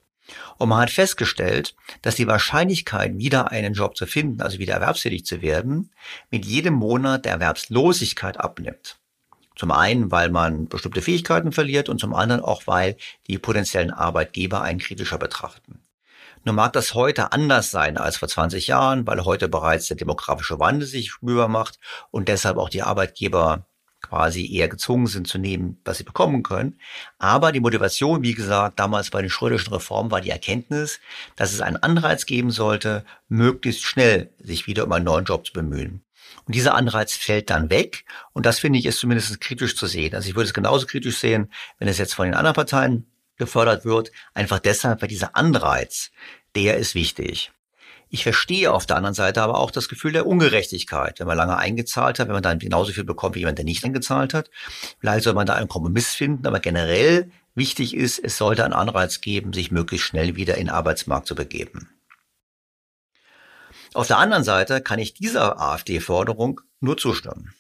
Und 0.57 0.71
man 0.71 0.81
hat 0.81 0.91
festgestellt, 0.91 1.75
dass 2.01 2.17
die 2.17 2.27
Wahrscheinlichkeit, 2.27 3.19
wieder 3.19 3.51
einen 3.51 3.75
Job 3.75 3.97
zu 3.97 4.07
finden, 4.07 4.41
also 4.41 4.59
wieder 4.59 4.75
erwerbstätig 4.75 5.27
zu 5.27 5.43
werden, 5.43 5.91
mit 6.31 6.47
jedem 6.47 6.75
Monat 6.75 7.25
der 7.25 7.33
Erwerbslosigkeit 7.33 8.41
abnimmt. 8.41 8.99
Zum 9.57 9.71
einen, 9.71 10.11
weil 10.11 10.31
man 10.31 10.67
bestimmte 10.67 11.03
Fähigkeiten 11.03 11.53
verliert 11.53 11.89
und 11.89 12.01
zum 12.01 12.15
anderen 12.15 12.41
auch, 12.41 12.67
weil 12.67 12.97
die 13.29 13.39
potenziellen 13.39 13.91
Arbeitgeber 13.91 14.63
einen 14.63 14.81
kritischer 14.81 15.19
betrachten. 15.19 15.84
Nun 16.45 16.57
mag 16.57 16.75
das 16.75 16.93
heute 16.93 17.33
anders 17.33 17.71
sein 17.71 17.97
als 17.97 18.19
vor 18.19 18.29
20 18.29 18.67
Jahren, 18.67 19.07
weil 19.07 19.25
heute 19.25 19.49
bereits 19.49 19.89
der 19.89 19.97
demografische 19.97 20.59
Wandel 20.59 20.87
sich 20.87 21.11
spürbar 21.11 21.49
macht 21.49 21.79
und 22.11 22.29
deshalb 22.29 22.59
auch 22.59 22.69
die 22.69 22.83
Arbeitgeber 22.83 23.67
quasi 24.03 24.55
eher 24.55 24.69
gezwungen 24.69 25.07
sind 25.07 25.27
zu 25.27 25.39
nehmen, 25.39 25.81
was 25.87 25.97
sie 25.97 26.05
bekommen 26.05 26.43
können. 26.43 26.79
Aber 27.19 27.51
die 27.51 27.61
Motivation, 27.61 28.23
wie 28.23 28.35
gesagt, 28.35 28.79
damals 28.79 29.09
bei 29.09 29.23
den 29.23 29.31
Schröderschen 29.31 29.73
Reformen 29.73 30.11
war 30.11 30.21
die 30.21 30.29
Erkenntnis, 30.29 31.01
dass 31.37 31.55
es 31.55 31.63
einen 31.63 31.79
Anreiz 31.79 32.27
geben 32.27 32.51
sollte, 32.51 33.07
möglichst 33.29 33.83
schnell 33.83 34.31
sich 34.39 34.67
wieder 34.67 34.85
um 34.85 34.93
einen 34.93 35.07
neuen 35.07 35.25
Job 35.25 35.47
zu 35.47 35.55
bemühen. 35.55 36.05
Und 36.45 36.55
dieser 36.55 36.75
Anreiz 36.75 37.15
fällt 37.15 37.49
dann 37.49 37.71
weg. 37.71 38.05
Und 38.35 38.45
das 38.45 38.59
finde 38.59 38.79
ich 38.79 38.85
ist 38.85 38.99
zumindest 38.99 39.41
kritisch 39.41 39.77
zu 39.77 39.87
sehen. 39.87 40.15
Also 40.15 40.29
ich 40.29 40.35
würde 40.35 40.49
es 40.49 40.55
genauso 40.55 40.85
kritisch 40.85 41.17
sehen, 41.17 41.51
wenn 41.79 41.89
es 41.89 41.97
jetzt 41.97 42.15
von 42.15 42.27
den 42.27 42.35
anderen 42.35 42.55
Parteien 42.55 43.07
gefördert 43.37 43.85
wird, 43.85 44.13
einfach 44.35 44.59
deshalb, 44.59 45.03
weil 45.03 45.09
dieser 45.09 45.37
Anreiz, 45.37 46.11
der 46.55 46.77
ist 46.77 46.95
wichtig. 46.95 47.53
Ich 48.11 48.23
verstehe 48.23 48.73
auf 48.73 48.87
der 48.87 48.97
anderen 48.97 49.15
Seite 49.15 49.43
aber 49.43 49.59
auch 49.59 49.73
das 49.73 49.89
Gefühl 49.89 50.13
der 50.13 50.27
Ungerechtigkeit, 50.27 51.19
wenn 51.19 51.27
man 51.27 51.37
lange 51.37 51.57
eingezahlt 51.57 52.19
hat, 52.19 52.29
wenn 52.29 52.35
man 52.35 52.45
dann 52.45 52.61
genauso 52.61 52.93
viel 52.93 53.03
bekommt 53.03 53.35
wie 53.35 53.41
jemand, 53.41 53.59
der 53.59 53.65
nicht 53.65 53.85
eingezahlt 53.85 54.35
hat. 54.35 54.51
Vielleicht 55.01 55.25
soll 55.25 55.35
man 55.35 55.47
da 55.47 55.55
einen 55.55 55.67
Kompromiss 55.67 56.15
finden, 56.15 56.47
aber 56.47 56.61
generell 56.61 57.33
wichtig 57.57 57.95
ist, 57.95 58.21
es 58.21 58.37
sollte 58.37 58.65
einen 58.65 58.73
Anreiz 58.73 59.21
geben, 59.21 59.53
sich 59.53 59.73
möglichst 59.73 60.07
schnell 60.07 60.37
wieder 60.37 60.55
in 60.55 60.67
den 60.67 60.75
Arbeitsmarkt 60.75 61.27
zu 61.27 61.35
begeben. 61.35 61.89
Auf 63.95 64.07
der 64.07 64.19
anderen 64.19 64.45
Seite 64.45 64.81
kann 64.81 64.99
ich 64.99 65.15
dieser 65.15 65.61
AfD-Forderung 65.61 66.61
nur 66.81 66.97
zustimmen. 66.97 67.53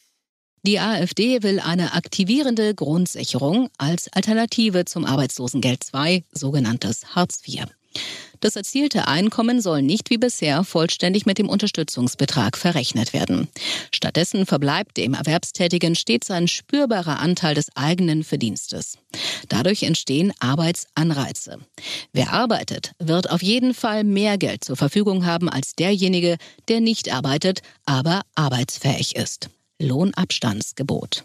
Die 0.66 0.80
AfD 0.80 1.42
will 1.42 1.60
eine 1.60 1.92
aktivierende 1.92 2.74
Grundsicherung 2.74 3.68
als 3.76 4.10
Alternative 4.10 4.86
zum 4.86 5.04
Arbeitslosengeld 5.04 5.84
II, 5.94 6.24
sogenanntes 6.32 7.14
Hartz 7.14 7.42
IV. 7.46 7.66
Das 8.40 8.56
erzielte 8.56 9.06
Einkommen 9.06 9.60
soll 9.60 9.82
nicht 9.82 10.08
wie 10.08 10.16
bisher 10.16 10.64
vollständig 10.64 11.26
mit 11.26 11.36
dem 11.36 11.50
Unterstützungsbetrag 11.50 12.56
verrechnet 12.56 13.12
werden. 13.12 13.48
Stattdessen 13.92 14.46
verbleibt 14.46 14.96
dem 14.96 15.12
Erwerbstätigen 15.12 15.94
stets 15.94 16.30
ein 16.30 16.48
spürbarer 16.48 17.20
Anteil 17.20 17.54
des 17.54 17.68
eigenen 17.76 18.24
Verdienstes. 18.24 18.96
Dadurch 19.50 19.82
entstehen 19.82 20.32
Arbeitsanreize. 20.40 21.58
Wer 22.14 22.32
arbeitet, 22.32 22.92
wird 22.98 23.28
auf 23.28 23.42
jeden 23.42 23.74
Fall 23.74 24.02
mehr 24.02 24.38
Geld 24.38 24.64
zur 24.64 24.76
Verfügung 24.76 25.26
haben 25.26 25.50
als 25.50 25.74
derjenige, 25.74 26.38
der 26.68 26.80
nicht 26.80 27.12
arbeitet, 27.12 27.60
aber 27.84 28.22
arbeitsfähig 28.34 29.14
ist. 29.14 29.50
Lohnabstandsgebot. 29.86 31.24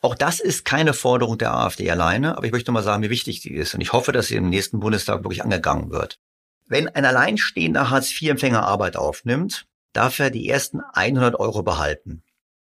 Auch 0.00 0.14
das 0.14 0.40
ist 0.40 0.64
keine 0.64 0.94
Forderung 0.94 1.38
der 1.38 1.54
AfD 1.54 1.90
alleine, 1.90 2.36
aber 2.36 2.46
ich 2.46 2.52
möchte 2.52 2.72
mal 2.72 2.82
sagen, 2.82 3.02
wie 3.02 3.10
wichtig 3.10 3.42
sie 3.42 3.52
ist. 3.52 3.74
Und 3.74 3.80
ich 3.80 3.92
hoffe, 3.92 4.12
dass 4.12 4.28
sie 4.28 4.36
im 4.36 4.48
nächsten 4.48 4.80
Bundestag 4.80 5.22
wirklich 5.24 5.42
angegangen 5.42 5.90
wird. 5.90 6.18
Wenn 6.66 6.88
ein 6.88 7.04
alleinstehender 7.04 7.90
Hartz-IV-Empfänger 7.90 8.66
Arbeit 8.66 8.96
aufnimmt, 8.96 9.66
darf 9.92 10.18
er 10.18 10.30
die 10.30 10.48
ersten 10.48 10.80
100 10.80 11.38
Euro 11.38 11.62
behalten. 11.62 12.22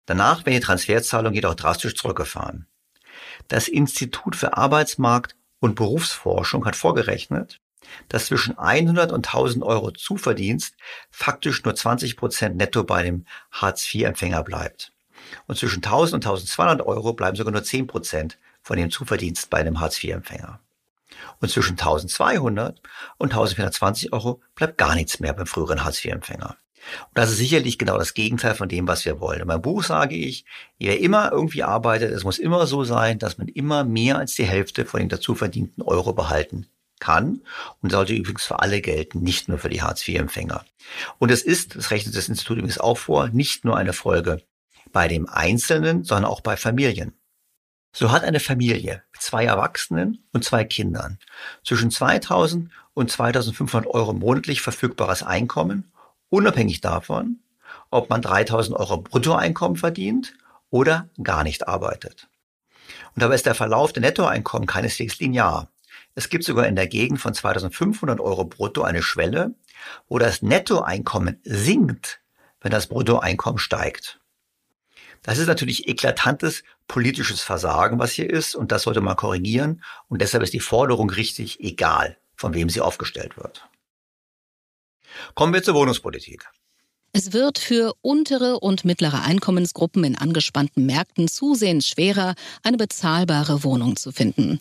Danach 0.06 0.44
werden 0.44 0.56
die 0.56 0.66
Transferzahlungen 0.66 1.34
jedoch 1.34 1.54
drastisch 1.54 1.94
zurückgefahren. 1.94 2.66
Das 3.48 3.68
Institut 3.68 4.36
für 4.36 4.56
Arbeitsmarkt 4.56 5.36
und 5.60 5.76
Berufsforschung 5.76 6.66
hat 6.66 6.76
vorgerechnet, 6.76 7.60
dass 8.08 8.26
zwischen 8.26 8.58
100 8.58 9.12
und 9.12 9.26
1000 9.26 9.64
Euro 9.64 9.90
Zuverdienst 9.92 10.74
faktisch 11.10 11.64
nur 11.64 11.74
20 11.74 12.16
Prozent 12.16 12.56
netto 12.56 12.84
bei 12.84 13.02
dem 13.02 13.26
Hartz-IV-Empfänger 13.52 14.42
bleibt. 14.42 14.93
Und 15.46 15.58
zwischen 15.58 15.82
1000 15.82 16.14
und 16.14 16.26
1200 16.26 16.86
Euro 16.86 17.12
bleiben 17.12 17.36
sogar 17.36 17.52
nur 17.52 17.62
10 17.62 17.86
Prozent 17.86 18.38
von 18.62 18.76
dem 18.76 18.90
Zuverdienst 18.90 19.50
bei 19.50 19.58
einem 19.58 19.80
Hartz-IV-Empfänger. 19.80 20.60
Und 21.40 21.50
zwischen 21.50 21.72
1200 21.72 22.80
und 23.18 23.32
1420 23.32 24.12
Euro 24.12 24.40
bleibt 24.54 24.78
gar 24.78 24.94
nichts 24.94 25.20
mehr 25.20 25.32
beim 25.32 25.46
früheren 25.46 25.84
Hartz-IV-Empfänger. 25.84 26.56
Und 27.00 27.18
das 27.18 27.30
ist 27.30 27.38
sicherlich 27.38 27.78
genau 27.78 27.98
das 27.98 28.14
Gegenteil 28.14 28.54
von 28.54 28.68
dem, 28.68 28.86
was 28.86 29.04
wir 29.04 29.20
wollen. 29.20 29.40
In 29.40 29.46
meinem 29.46 29.62
Buch 29.62 29.82
sage 29.82 30.14
ich, 30.14 30.44
wer 30.78 31.00
immer 31.00 31.32
irgendwie 31.32 31.62
arbeitet, 31.62 32.12
es 32.12 32.24
muss 32.24 32.38
immer 32.38 32.66
so 32.66 32.84
sein, 32.84 33.18
dass 33.18 33.38
man 33.38 33.48
immer 33.48 33.84
mehr 33.84 34.18
als 34.18 34.34
die 34.34 34.44
Hälfte 34.44 34.84
von 34.84 35.00
den 35.00 35.08
dazu 35.08 35.34
verdienten 35.34 35.82
Euro 35.82 36.12
behalten 36.12 36.66
kann 37.00 37.42
und 37.82 37.90
sollte 37.90 38.14
übrigens 38.14 38.44
für 38.44 38.60
alle 38.60 38.80
gelten, 38.80 39.20
nicht 39.20 39.48
nur 39.48 39.58
für 39.58 39.68
die 39.68 39.82
Hartz-IV-Empfänger. 39.82 40.64
Und 41.18 41.30
es 41.30 41.42
ist, 41.42 41.76
das 41.76 41.90
rechnet 41.90 42.16
das 42.16 42.28
Institut 42.28 42.58
übrigens 42.58 42.78
auch 42.78 42.98
vor, 42.98 43.28
nicht 43.28 43.64
nur 43.64 43.76
eine 43.76 43.92
Folge 43.92 44.42
bei 44.94 45.08
dem 45.08 45.28
Einzelnen, 45.28 46.04
sondern 46.04 46.30
auch 46.30 46.40
bei 46.40 46.56
Familien. 46.56 47.12
So 47.92 48.10
hat 48.12 48.24
eine 48.24 48.40
Familie 48.40 49.02
mit 49.12 49.20
zwei 49.20 49.44
Erwachsenen 49.44 50.24
und 50.32 50.44
zwei 50.44 50.64
Kindern 50.64 51.18
zwischen 51.64 51.90
2000 51.90 52.70
und 52.94 53.10
2500 53.10 53.92
Euro 53.92 54.14
monatlich 54.14 54.62
verfügbares 54.62 55.22
Einkommen, 55.22 55.92
unabhängig 56.30 56.80
davon, 56.80 57.40
ob 57.90 58.08
man 58.08 58.22
3000 58.22 58.76
Euro 58.78 58.98
Bruttoeinkommen 58.98 59.76
verdient 59.76 60.34
oder 60.70 61.08
gar 61.22 61.42
nicht 61.42 61.68
arbeitet. 61.68 62.28
Und 63.14 63.22
dabei 63.22 63.34
ist 63.34 63.46
der 63.46 63.54
Verlauf 63.54 63.92
der 63.92 64.02
Nettoeinkommen 64.02 64.66
keineswegs 64.66 65.18
linear. 65.18 65.68
Es 66.14 66.28
gibt 66.28 66.44
sogar 66.44 66.66
in 66.66 66.76
der 66.76 66.86
Gegend 66.86 67.20
von 67.20 67.34
2500 67.34 68.20
Euro 68.20 68.44
brutto 68.44 68.82
eine 68.82 69.02
Schwelle, 69.02 69.54
wo 70.08 70.18
das 70.18 70.40
Nettoeinkommen 70.42 71.40
sinkt, 71.42 72.20
wenn 72.60 72.70
das 72.70 72.86
Bruttoeinkommen 72.86 73.58
steigt. 73.58 74.20
Das 75.24 75.38
ist 75.38 75.46
natürlich 75.46 75.88
eklatantes 75.88 76.62
politisches 76.86 77.40
Versagen, 77.40 77.98
was 77.98 78.12
hier 78.12 78.28
ist, 78.28 78.54
und 78.54 78.70
das 78.70 78.82
sollte 78.82 79.00
man 79.00 79.16
korrigieren. 79.16 79.82
Und 80.08 80.20
deshalb 80.20 80.42
ist 80.44 80.52
die 80.52 80.60
Forderung 80.60 81.10
richtig, 81.10 81.60
egal 81.60 82.18
von 82.36 82.52
wem 82.52 82.68
sie 82.68 82.82
aufgestellt 82.82 83.36
wird. 83.38 83.66
Kommen 85.34 85.54
wir 85.54 85.62
zur 85.62 85.74
Wohnungspolitik. 85.74 86.46
Es 87.16 87.32
wird 87.32 87.60
für 87.60 87.94
untere 88.02 88.58
und 88.58 88.84
mittlere 88.84 89.22
Einkommensgruppen 89.22 90.02
in 90.02 90.18
angespannten 90.18 90.84
Märkten 90.84 91.28
zusehends 91.28 91.86
schwerer, 91.86 92.34
eine 92.64 92.76
bezahlbare 92.76 93.62
Wohnung 93.62 93.94
zu 93.94 94.10
finden. 94.10 94.58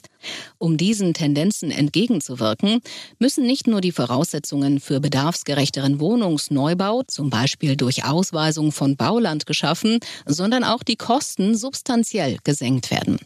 Um 0.59 0.77
diesen 0.77 1.15
Tendenzen 1.15 1.71
entgegenzuwirken, 1.71 2.81
müssen 3.17 3.47
nicht 3.47 3.65
nur 3.65 3.81
die 3.81 3.91
Voraussetzungen 3.91 4.79
für 4.79 4.99
bedarfsgerechteren 4.99 5.99
Wohnungsneubau, 5.99 7.01
zum 7.07 7.31
Beispiel 7.31 7.75
durch 7.75 8.05
Ausweisung 8.05 8.71
von 8.71 8.97
Bauland 8.97 9.47
geschaffen, 9.47 9.97
sondern 10.27 10.63
auch 10.63 10.83
die 10.83 10.95
Kosten 10.95 11.57
substanziell 11.57 12.37
gesenkt 12.43 12.91
werden. 12.91 13.17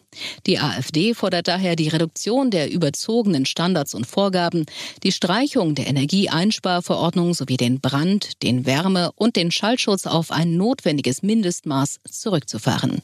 Die 0.46 0.58
AfD 0.58 1.14
fordert 1.14 1.50
daher 1.50 1.76
die 1.76 1.90
Reduktion 1.90 2.50
der 2.50 2.72
überzogenen 2.72 3.46
Standards 3.46 3.94
und 3.94 4.08
Vorgaben, 4.08 4.66
die 5.04 5.12
Streichung 5.12 5.76
der 5.76 5.88
Energieeinsparverordnung 5.88 7.34
sowie 7.34 7.58
den 7.58 7.82
Brand, 7.82 8.42
den 8.42 8.66
Wärme 8.66 9.12
und 9.18 9.36
den 9.36 9.52
Schallschutz 9.52 10.06
auf 10.06 10.32
ein 10.32 10.56
notwendiges 10.56 11.24
Mindestmaß 11.24 12.00
zurückzufahren. 12.10 13.02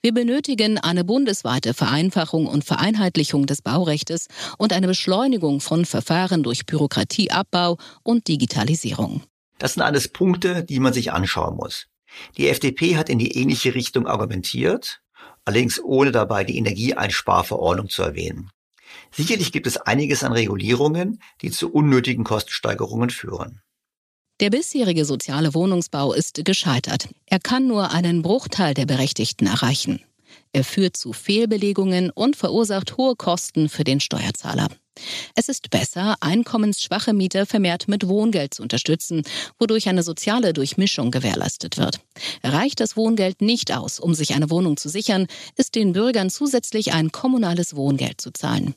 Wir 0.00 0.14
benötigen 0.14 0.78
eine 0.78 1.04
bundesweite 1.04 1.74
Vereinfachung 1.74 2.46
und 2.46 2.64
Vereinheitlichung 2.64 3.44
des 3.46 3.60
Baurechtes 3.60 4.28
und 4.56 4.72
eine 4.72 4.86
Beschleunigung 4.86 5.60
von 5.60 5.84
Verfahren 5.84 6.42
durch 6.42 6.64
Bürokratieabbau 6.64 7.76
und 8.02 8.28
Digitalisierung. 8.28 9.22
Das 9.58 9.74
sind 9.74 9.82
alles 9.82 10.08
Punkte, 10.08 10.64
die 10.64 10.80
man 10.80 10.92
sich 10.92 11.12
anschauen 11.12 11.56
muss. 11.56 11.86
Die 12.36 12.48
FDP 12.48 12.96
hat 12.96 13.08
in 13.08 13.18
die 13.18 13.36
ähnliche 13.36 13.74
Richtung 13.74 14.06
argumentiert, 14.06 15.02
allerdings 15.44 15.82
ohne 15.82 16.12
dabei 16.12 16.44
die 16.44 16.56
Energieeinsparverordnung 16.56 17.88
zu 17.88 18.02
erwähnen. 18.02 18.50
Sicherlich 19.10 19.52
gibt 19.52 19.66
es 19.66 19.76
einiges 19.76 20.24
an 20.24 20.32
Regulierungen, 20.32 21.20
die 21.42 21.50
zu 21.50 21.72
unnötigen 21.72 22.24
Kostensteigerungen 22.24 23.10
führen. 23.10 23.62
Der 24.40 24.50
bisherige 24.50 25.04
soziale 25.04 25.52
Wohnungsbau 25.52 26.12
ist 26.12 26.44
gescheitert. 26.44 27.08
Er 27.26 27.40
kann 27.40 27.66
nur 27.66 27.90
einen 27.90 28.22
Bruchteil 28.22 28.72
der 28.72 28.86
Berechtigten 28.86 29.48
erreichen. 29.48 30.00
Er 30.52 30.64
führt 30.64 30.96
zu 30.96 31.12
Fehlbelegungen 31.12 32.10
und 32.10 32.36
verursacht 32.36 32.96
hohe 32.96 33.16
Kosten 33.16 33.68
für 33.68 33.84
den 33.84 34.00
Steuerzahler. 34.00 34.68
Es 35.34 35.48
ist 35.48 35.70
besser, 35.70 36.16
einkommensschwache 36.20 37.12
Mieter 37.12 37.46
vermehrt 37.46 37.88
mit 37.88 38.08
Wohngeld 38.08 38.54
zu 38.54 38.62
unterstützen, 38.62 39.22
wodurch 39.58 39.88
eine 39.88 40.02
soziale 40.02 40.52
Durchmischung 40.52 41.10
gewährleistet 41.10 41.78
wird. 41.78 42.00
Reicht 42.42 42.80
das 42.80 42.96
Wohngeld 42.96 43.40
nicht 43.40 43.72
aus, 43.72 44.00
um 44.00 44.14
sich 44.14 44.34
eine 44.34 44.50
Wohnung 44.50 44.76
zu 44.76 44.88
sichern, 44.88 45.26
ist 45.56 45.74
den 45.74 45.92
Bürgern 45.92 46.30
zusätzlich 46.30 46.92
ein 46.92 47.12
kommunales 47.12 47.76
Wohngeld 47.76 48.20
zu 48.20 48.32
zahlen. 48.32 48.74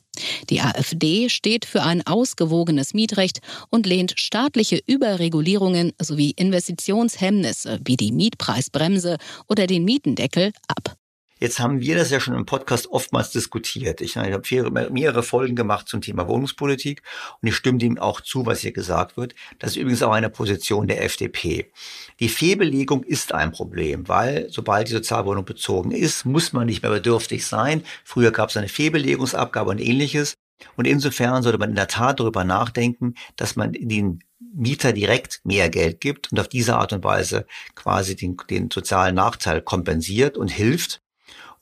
Die 0.50 0.60
AfD 0.60 1.28
steht 1.28 1.64
für 1.64 1.82
ein 1.82 2.06
ausgewogenes 2.06 2.94
Mietrecht 2.94 3.40
und 3.70 3.86
lehnt 3.86 4.14
staatliche 4.16 4.80
Überregulierungen 4.86 5.92
sowie 6.00 6.30
Investitionshemmnisse 6.36 7.80
wie 7.84 7.96
die 7.96 8.12
Mietpreisbremse 8.12 9.16
oder 9.48 9.66
den 9.66 9.84
Mietendeckel 9.84 10.52
ab. 10.68 10.96
Jetzt 11.42 11.58
haben 11.58 11.80
wir 11.80 11.96
das 11.96 12.12
ja 12.12 12.20
schon 12.20 12.36
im 12.36 12.46
Podcast 12.46 12.88
oftmals 12.92 13.32
diskutiert. 13.32 14.00
Ich, 14.00 14.14
ich 14.14 14.32
habe 14.32 14.90
mehrere 14.92 15.24
Folgen 15.24 15.56
gemacht 15.56 15.88
zum 15.88 16.00
Thema 16.00 16.28
Wohnungspolitik 16.28 17.02
und 17.40 17.48
ich 17.48 17.56
stimme 17.56 17.78
dem 17.78 17.98
auch 17.98 18.20
zu, 18.20 18.46
was 18.46 18.60
hier 18.60 18.70
gesagt 18.70 19.16
wird. 19.16 19.34
Das 19.58 19.72
ist 19.72 19.76
übrigens 19.78 20.04
auch 20.04 20.12
eine 20.12 20.30
Position 20.30 20.86
der 20.86 21.02
FDP. 21.02 21.72
Die 22.20 22.28
Fehlbelegung 22.28 23.02
ist 23.02 23.34
ein 23.34 23.50
Problem, 23.50 24.06
weil 24.06 24.46
sobald 24.50 24.86
die 24.86 24.92
Sozialwohnung 24.92 25.44
bezogen 25.44 25.90
ist, 25.90 26.24
muss 26.24 26.52
man 26.52 26.66
nicht 26.66 26.84
mehr 26.84 26.92
bedürftig 26.92 27.44
sein. 27.44 27.82
Früher 28.04 28.30
gab 28.30 28.50
es 28.50 28.56
eine 28.56 28.68
Fehlbelegungsabgabe 28.68 29.70
und 29.70 29.80
ähnliches. 29.80 30.34
Und 30.76 30.86
insofern 30.86 31.42
sollte 31.42 31.58
man 31.58 31.70
in 31.70 31.74
der 31.74 31.88
Tat 31.88 32.20
darüber 32.20 32.44
nachdenken, 32.44 33.14
dass 33.34 33.56
man 33.56 33.72
den 33.72 34.20
Mieter 34.54 34.92
direkt 34.92 35.40
mehr 35.42 35.68
Geld 35.70 36.00
gibt 36.00 36.30
und 36.30 36.38
auf 36.38 36.46
diese 36.46 36.76
Art 36.76 36.92
und 36.92 37.02
Weise 37.02 37.46
quasi 37.74 38.14
den, 38.14 38.36
den 38.48 38.70
sozialen 38.70 39.16
Nachteil 39.16 39.60
kompensiert 39.60 40.36
und 40.36 40.46
hilft. 40.46 41.01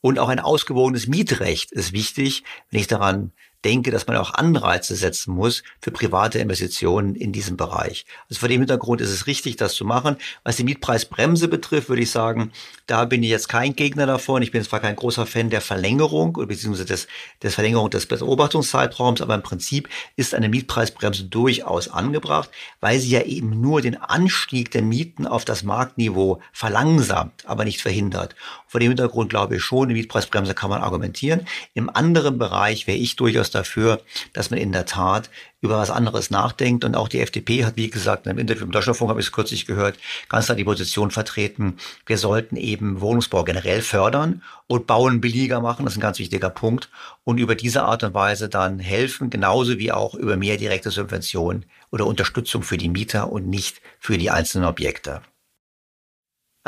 Und 0.00 0.18
auch 0.18 0.28
ein 0.28 0.40
ausgewogenes 0.40 1.06
Mietrecht 1.06 1.72
ist 1.72 1.92
wichtig, 1.92 2.44
wenn 2.70 2.80
ich 2.80 2.86
daran 2.86 3.32
denke, 3.64 3.90
dass 3.90 4.06
man 4.06 4.16
auch 4.16 4.34
Anreize 4.34 4.96
setzen 4.96 5.34
muss 5.34 5.62
für 5.80 5.90
private 5.90 6.38
Investitionen 6.38 7.14
in 7.14 7.32
diesem 7.32 7.56
Bereich. 7.56 8.06
Also 8.28 8.40
vor 8.40 8.48
dem 8.48 8.60
Hintergrund 8.60 9.00
ist 9.00 9.10
es 9.10 9.26
richtig, 9.26 9.56
das 9.56 9.74
zu 9.74 9.84
machen. 9.84 10.16
Was 10.44 10.56
die 10.56 10.64
Mietpreisbremse 10.64 11.48
betrifft, 11.48 11.88
würde 11.88 12.02
ich 12.02 12.10
sagen, 12.10 12.52
da 12.86 13.04
bin 13.04 13.22
ich 13.22 13.30
jetzt 13.30 13.48
kein 13.48 13.76
Gegner 13.76 14.06
davon. 14.06 14.42
Ich 14.42 14.50
bin 14.50 14.64
zwar 14.64 14.80
kein 14.80 14.96
großer 14.96 15.26
Fan 15.26 15.50
der 15.50 15.60
Verlängerung 15.60 16.32
beziehungsweise 16.32 16.86
des, 16.86 17.06
des 17.42 17.54
Verlängerung 17.54 17.90
des 17.90 18.06
Beobachtungszeitraums, 18.06 19.20
aber 19.20 19.34
im 19.34 19.42
Prinzip 19.42 19.88
ist 20.16 20.34
eine 20.34 20.48
Mietpreisbremse 20.48 21.24
durchaus 21.24 21.88
angebracht, 21.88 22.50
weil 22.80 22.98
sie 22.98 23.10
ja 23.10 23.22
eben 23.22 23.60
nur 23.60 23.82
den 23.82 23.96
Anstieg 23.96 24.70
der 24.70 24.82
Mieten 24.82 25.26
auf 25.26 25.44
das 25.44 25.62
Marktniveau 25.62 26.40
verlangsamt, 26.52 27.44
aber 27.46 27.64
nicht 27.64 27.82
verhindert. 27.82 28.34
Vor 28.70 28.78
dem 28.78 28.90
Hintergrund 28.90 29.30
glaube 29.30 29.56
ich 29.56 29.62
schon, 29.64 29.88
eine 29.88 29.94
Mietpreisbremse 29.94 30.54
kann 30.54 30.70
man 30.70 30.80
argumentieren. 30.80 31.44
Im 31.74 31.90
anderen 31.90 32.38
Bereich 32.38 32.86
wäre 32.86 32.98
ich 32.98 33.16
durchaus 33.16 33.50
dafür, 33.50 34.00
dass 34.32 34.50
man 34.50 34.60
in 34.60 34.70
der 34.70 34.86
Tat 34.86 35.28
über 35.60 35.78
was 35.78 35.90
anderes 35.90 36.30
nachdenkt. 36.30 36.84
Und 36.84 36.94
auch 36.94 37.08
die 37.08 37.18
FDP 37.18 37.64
hat, 37.64 37.76
wie 37.76 37.90
gesagt, 37.90 38.26
in 38.26 38.30
einem 38.30 38.38
Interview 38.38 38.64
im 38.64 38.70
Deutschlandfunk 38.70 39.10
habe 39.10 39.18
ich 39.18 39.26
es 39.26 39.32
kürzlich 39.32 39.66
gehört, 39.66 39.98
ganz 40.28 40.44
klar 40.44 40.54
die 40.54 40.62
Position 40.62 41.10
vertreten, 41.10 41.78
wir 42.06 42.16
sollten 42.16 42.54
eben 42.54 43.00
Wohnungsbau 43.00 43.42
generell 43.42 43.82
fördern 43.82 44.40
und 44.68 44.86
Bauen 44.86 45.20
billiger 45.20 45.60
machen. 45.60 45.84
Das 45.84 45.94
ist 45.94 45.98
ein 45.98 46.02
ganz 46.02 46.20
wichtiger 46.20 46.50
Punkt. 46.50 46.90
Und 47.24 47.38
über 47.38 47.56
diese 47.56 47.82
Art 47.82 48.04
und 48.04 48.14
Weise 48.14 48.48
dann 48.48 48.78
helfen, 48.78 49.30
genauso 49.30 49.78
wie 49.78 49.90
auch 49.90 50.14
über 50.14 50.36
mehr 50.36 50.58
direkte 50.58 50.92
Subventionen 50.92 51.66
oder 51.90 52.06
Unterstützung 52.06 52.62
für 52.62 52.78
die 52.78 52.88
Mieter 52.88 53.32
und 53.32 53.48
nicht 53.48 53.80
für 53.98 54.16
die 54.16 54.30
einzelnen 54.30 54.66
Objekte. 54.66 55.22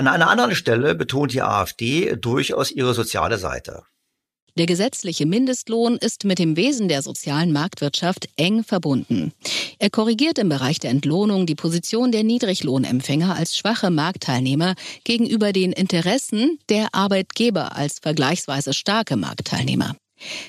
An 0.03 0.09
einer 0.09 0.29
anderen 0.29 0.57
Stelle 0.57 0.97
betont 0.97 1.33
die 1.33 1.43
AfD 1.43 2.17
durchaus 2.17 2.73
ihre 2.73 2.93
soziale 2.93 3.39
Seite. 3.39 3.85
Der 4.59 4.67
gesetzliche 4.67 5.27
Mindestlohn 5.27 5.97
ist 5.97 6.25
mit 6.25 6.41
dem 6.41 6.57
Wesen 6.57 6.89
der 6.89 7.03
sozialen 7.03 7.53
Marktwirtschaft 7.53 8.29
eng 8.35 8.65
verbunden. 8.65 9.33
Er 9.79 9.91
korrigiert 9.91 10.41
im 10.41 10.49
Bereich 10.49 10.81
der 10.81 10.91
Entlohnung 10.91 11.47
die 11.47 11.55
Position 11.55 12.11
der 12.11 12.25
Niedriglohnempfänger 12.25 13.37
als 13.37 13.57
schwache 13.57 13.91
Marktteilnehmer 13.91 14.75
gegenüber 15.05 15.53
den 15.53 15.71
Interessen 15.71 16.59
der 16.69 16.89
Arbeitgeber 16.91 17.77
als 17.77 18.01
vergleichsweise 18.01 18.75
starke 18.75 19.17
Marktteilnehmer. 19.17 19.95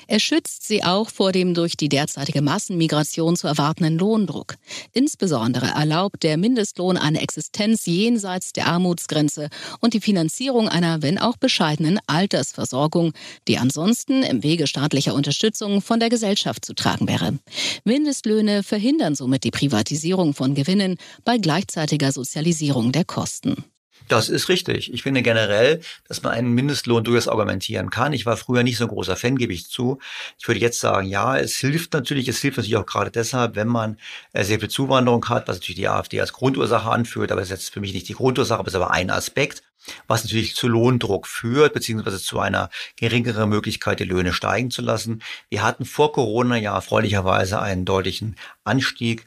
Er 0.06 0.20
schützt 0.20 0.66
sie 0.66 0.84
auch 0.84 1.10
vor 1.10 1.32
dem 1.32 1.54
durch 1.54 1.76
die 1.76 1.88
derzeitige 1.88 2.42
Massenmigration 2.42 3.36
zu 3.36 3.46
erwartenden 3.46 3.98
Lohndruck. 3.98 4.56
Insbesondere 4.92 5.66
erlaubt 5.66 6.22
der 6.22 6.36
Mindestlohn 6.36 6.96
eine 6.96 7.20
Existenz 7.20 7.86
jenseits 7.86 8.52
der 8.52 8.66
Armutsgrenze 8.66 9.48
und 9.80 9.94
die 9.94 10.00
Finanzierung 10.00 10.68
einer, 10.68 11.02
wenn 11.02 11.18
auch 11.18 11.36
bescheidenen, 11.36 11.98
Altersversorgung, 12.06 13.12
die 13.48 13.58
ansonsten 13.58 14.22
im 14.22 14.42
Wege 14.42 14.66
staatlicher 14.66 15.14
Unterstützung 15.14 15.82
von 15.82 16.00
der 16.00 16.08
Gesellschaft 16.08 16.64
zu 16.64 16.74
tragen 16.74 17.08
wäre. 17.08 17.38
Mindestlöhne 17.84 18.62
verhindern 18.62 19.14
somit 19.14 19.44
die 19.44 19.50
Privatisierung 19.50 20.34
von 20.34 20.54
Gewinnen 20.54 20.96
bei 21.24 21.38
gleichzeitiger 21.38 22.12
Sozialisierung 22.12 22.92
der 22.92 23.04
Kosten. 23.04 23.64
Das 24.08 24.28
ist 24.28 24.48
richtig. 24.50 24.92
Ich 24.92 25.02
finde 25.02 25.22
generell, 25.22 25.80
dass 26.08 26.22
man 26.22 26.32
einen 26.32 26.52
Mindestlohn 26.52 27.04
durchaus 27.04 27.26
argumentieren 27.26 27.88
kann. 27.88 28.12
Ich 28.12 28.26
war 28.26 28.36
früher 28.36 28.62
nicht 28.62 28.76
so 28.76 28.84
ein 28.84 28.90
großer 28.90 29.16
Fan, 29.16 29.36
gebe 29.36 29.54
ich 29.54 29.68
zu. 29.68 29.98
Ich 30.38 30.46
würde 30.46 30.60
jetzt 30.60 30.78
sagen, 30.80 31.06
ja, 31.08 31.38
es 31.38 31.56
hilft 31.56 31.94
natürlich. 31.94 32.28
Es 32.28 32.40
hilft 32.40 32.58
natürlich 32.58 32.76
auch 32.76 32.86
gerade 32.86 33.10
deshalb, 33.10 33.56
wenn 33.56 33.68
man 33.68 33.98
äh, 34.32 34.44
sehr 34.44 34.60
viel 34.60 34.68
Zuwanderung 34.68 35.26
hat, 35.28 35.48
was 35.48 35.56
natürlich 35.56 35.76
die 35.76 35.88
AfD 35.88 36.20
als 36.20 36.34
Grundursache 36.34 36.90
anführt. 36.90 37.32
Aber 37.32 37.40
es 37.40 37.48
ist 37.48 37.52
jetzt 37.52 37.72
für 37.72 37.80
mich 37.80 37.94
nicht 37.94 38.08
die 38.08 38.14
Grundursache, 38.14 38.58
aber 38.58 38.68
es 38.68 38.74
ist 38.74 38.80
aber 38.80 38.90
ein 38.90 39.10
Aspekt, 39.10 39.62
was 40.06 40.24
natürlich 40.24 40.54
zu 40.54 40.68
Lohndruck 40.68 41.26
führt, 41.26 41.72
beziehungsweise 41.72 42.20
zu 42.20 42.40
einer 42.40 42.70
geringeren 42.96 43.48
Möglichkeit, 43.48 44.00
die 44.00 44.04
Löhne 44.04 44.32
steigen 44.32 44.70
zu 44.70 44.82
lassen. 44.82 45.22
Wir 45.48 45.62
hatten 45.62 45.84
vor 45.84 46.12
Corona 46.12 46.56
ja 46.56 46.74
erfreulicherweise 46.74 47.60
einen 47.60 47.84
deutlichen 47.84 48.36
Anstieg 48.64 49.24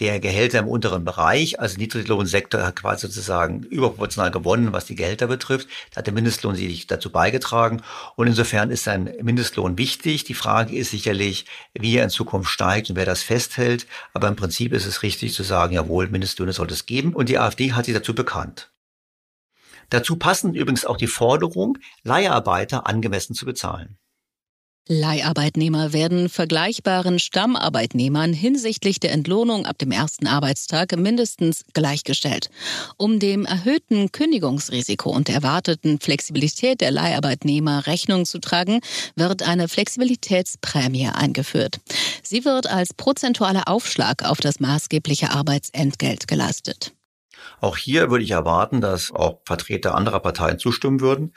der 0.00 0.18
Gehälter 0.18 0.58
im 0.58 0.68
unteren 0.68 1.04
Bereich, 1.04 1.60
also 1.60 1.76
Niedriglohnsektor 1.76 2.62
hat 2.62 2.76
quasi 2.76 3.06
sozusagen 3.06 3.62
überproportional 3.64 4.30
gewonnen, 4.30 4.72
was 4.72 4.86
die 4.86 4.94
Gehälter 4.94 5.26
betrifft. 5.26 5.68
Da 5.90 5.98
hat 5.98 6.06
der 6.06 6.14
Mindestlohn 6.14 6.56
sich 6.56 6.86
dazu 6.86 7.10
beigetragen. 7.10 7.82
Und 8.16 8.26
insofern 8.26 8.70
ist 8.70 8.88
ein 8.88 9.14
Mindestlohn 9.20 9.76
wichtig. 9.76 10.24
Die 10.24 10.34
Frage 10.34 10.74
ist 10.74 10.90
sicherlich, 10.90 11.44
wie 11.74 11.96
er 11.96 12.04
in 12.04 12.10
Zukunft 12.10 12.50
steigt 12.50 12.88
und 12.88 12.96
wer 12.96 13.04
das 13.04 13.22
festhält. 13.22 13.86
Aber 14.14 14.28
im 14.28 14.36
Prinzip 14.36 14.72
ist 14.72 14.86
es 14.86 15.02
richtig 15.02 15.34
zu 15.34 15.42
sagen, 15.42 15.74
jawohl, 15.74 16.08
Mindestlöhne 16.08 16.54
sollte 16.54 16.74
es 16.74 16.86
geben. 16.86 17.14
Und 17.14 17.28
die 17.28 17.38
AfD 17.38 17.72
hat 17.72 17.84
sich 17.84 17.94
dazu 17.94 18.14
bekannt. 18.14 18.72
Dazu 19.90 20.16
passen 20.16 20.54
übrigens 20.54 20.86
auch 20.86 20.96
die 20.96 21.08
Forderung, 21.08 21.76
Leiharbeiter 22.04 22.86
angemessen 22.86 23.34
zu 23.34 23.44
bezahlen. 23.44 23.98
Leiharbeitnehmer 24.88 25.92
werden 25.92 26.28
vergleichbaren 26.28 27.18
Stammarbeitnehmern 27.18 28.32
hinsichtlich 28.32 28.98
der 28.98 29.12
Entlohnung 29.12 29.66
ab 29.66 29.78
dem 29.78 29.92
ersten 29.92 30.26
Arbeitstag 30.26 30.96
mindestens 30.96 31.64
gleichgestellt. 31.74 32.50
Um 32.96 33.18
dem 33.18 33.44
erhöhten 33.44 34.10
Kündigungsrisiko 34.10 35.10
und 35.10 35.28
der 35.28 35.36
erwarteten 35.36 36.00
Flexibilität 36.00 36.80
der 36.80 36.90
Leiharbeitnehmer 36.90 37.86
Rechnung 37.86 38.24
zu 38.24 38.40
tragen, 38.40 38.80
wird 39.14 39.42
eine 39.42 39.68
Flexibilitätsprämie 39.68 41.08
eingeführt. 41.08 41.78
Sie 42.22 42.44
wird 42.44 42.66
als 42.66 42.94
prozentualer 42.94 43.68
Aufschlag 43.68 44.24
auf 44.24 44.38
das 44.38 44.60
maßgebliche 44.60 45.30
Arbeitsentgelt 45.30 46.26
geleistet. 46.26 46.92
Auch 47.60 47.76
hier 47.76 48.10
würde 48.10 48.24
ich 48.24 48.30
erwarten, 48.30 48.80
dass 48.80 49.12
auch 49.12 49.40
Vertreter 49.44 49.94
anderer 49.94 50.20
Parteien 50.20 50.58
zustimmen 50.58 51.00
würden. 51.00 51.34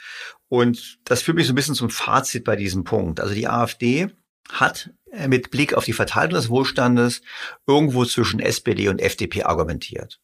Und 0.54 1.00
das 1.02 1.22
führt 1.22 1.36
mich 1.36 1.48
so 1.48 1.52
ein 1.52 1.56
bisschen 1.56 1.74
zum 1.74 1.90
Fazit 1.90 2.44
bei 2.44 2.54
diesem 2.54 2.84
Punkt. 2.84 3.18
Also 3.18 3.34
die 3.34 3.48
AfD 3.48 4.06
hat 4.52 4.90
äh, 5.10 5.26
mit 5.26 5.50
Blick 5.50 5.74
auf 5.74 5.84
die 5.84 5.92
Verteilung 5.92 6.34
des 6.34 6.48
Wohlstandes 6.48 7.22
irgendwo 7.66 8.04
zwischen 8.04 8.38
SPD 8.38 8.88
und 8.88 9.00
FDP 9.00 9.42
argumentiert. 9.42 10.20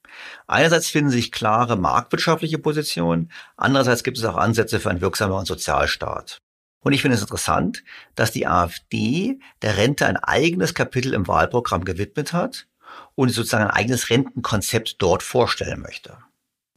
Einerseits 0.47 0.89
finden 0.89 1.11
sich 1.11 1.33
klare 1.33 1.74
marktwirtschaftliche 1.74 2.59
Positionen, 2.59 3.33
andererseits 3.57 4.05
gibt 4.05 4.18
es 4.18 4.24
auch 4.24 4.37
Ansätze 4.37 4.78
für 4.78 4.91
einen 4.91 5.01
wirksameren 5.01 5.47
Sozialstaat. 5.47 6.39
Und 6.78 6.93
ich 6.93 7.03
finde 7.03 7.16
es 7.16 7.22
interessant, 7.22 7.83
dass 8.14 8.31
die 8.31 8.47
AfD 8.47 9.41
der 9.62 9.78
Rente 9.78 10.07
ein 10.07 10.16
eigenes 10.16 10.74
Kapitel 10.74 11.12
im 11.12 11.26
Wahlprogramm 11.26 11.85
gewidmet 11.85 12.33
hat 12.33 12.68
und 13.16 13.31
sozusagen 13.31 13.64
ein 13.64 13.70
eigenes 13.70 14.11
Rentenkonzept 14.11 15.03
dort 15.03 15.24
vorstellen 15.24 15.81
möchte. 15.81 16.18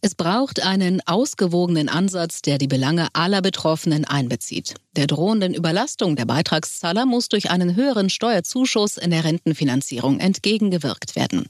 Es 0.06 0.16
braucht 0.16 0.62
einen 0.62 0.99
ausgewogenen 1.08 1.88
Ansatz, 1.88 2.41
der 2.41 2.58
die 2.58 2.68
Belange 2.68 3.08
aller 3.14 3.41
Betroffenen 3.41 4.04
einbezieht. 4.04 4.74
Der 4.97 5.08
drohenden 5.08 5.54
Überlastung 5.54 6.18
der 6.18 6.26
Beitragszahler 6.26 7.06
muss 7.06 7.30
durch 7.30 7.49
einen 7.49 7.78
höheren 7.78 8.10
Steuerzuschuss 8.10 8.97
in 8.97 9.12
der 9.12 9.24
Rentenfinanzierung 9.24 10.20
entgegengewirkt 10.20 11.16
werden. 11.16 11.47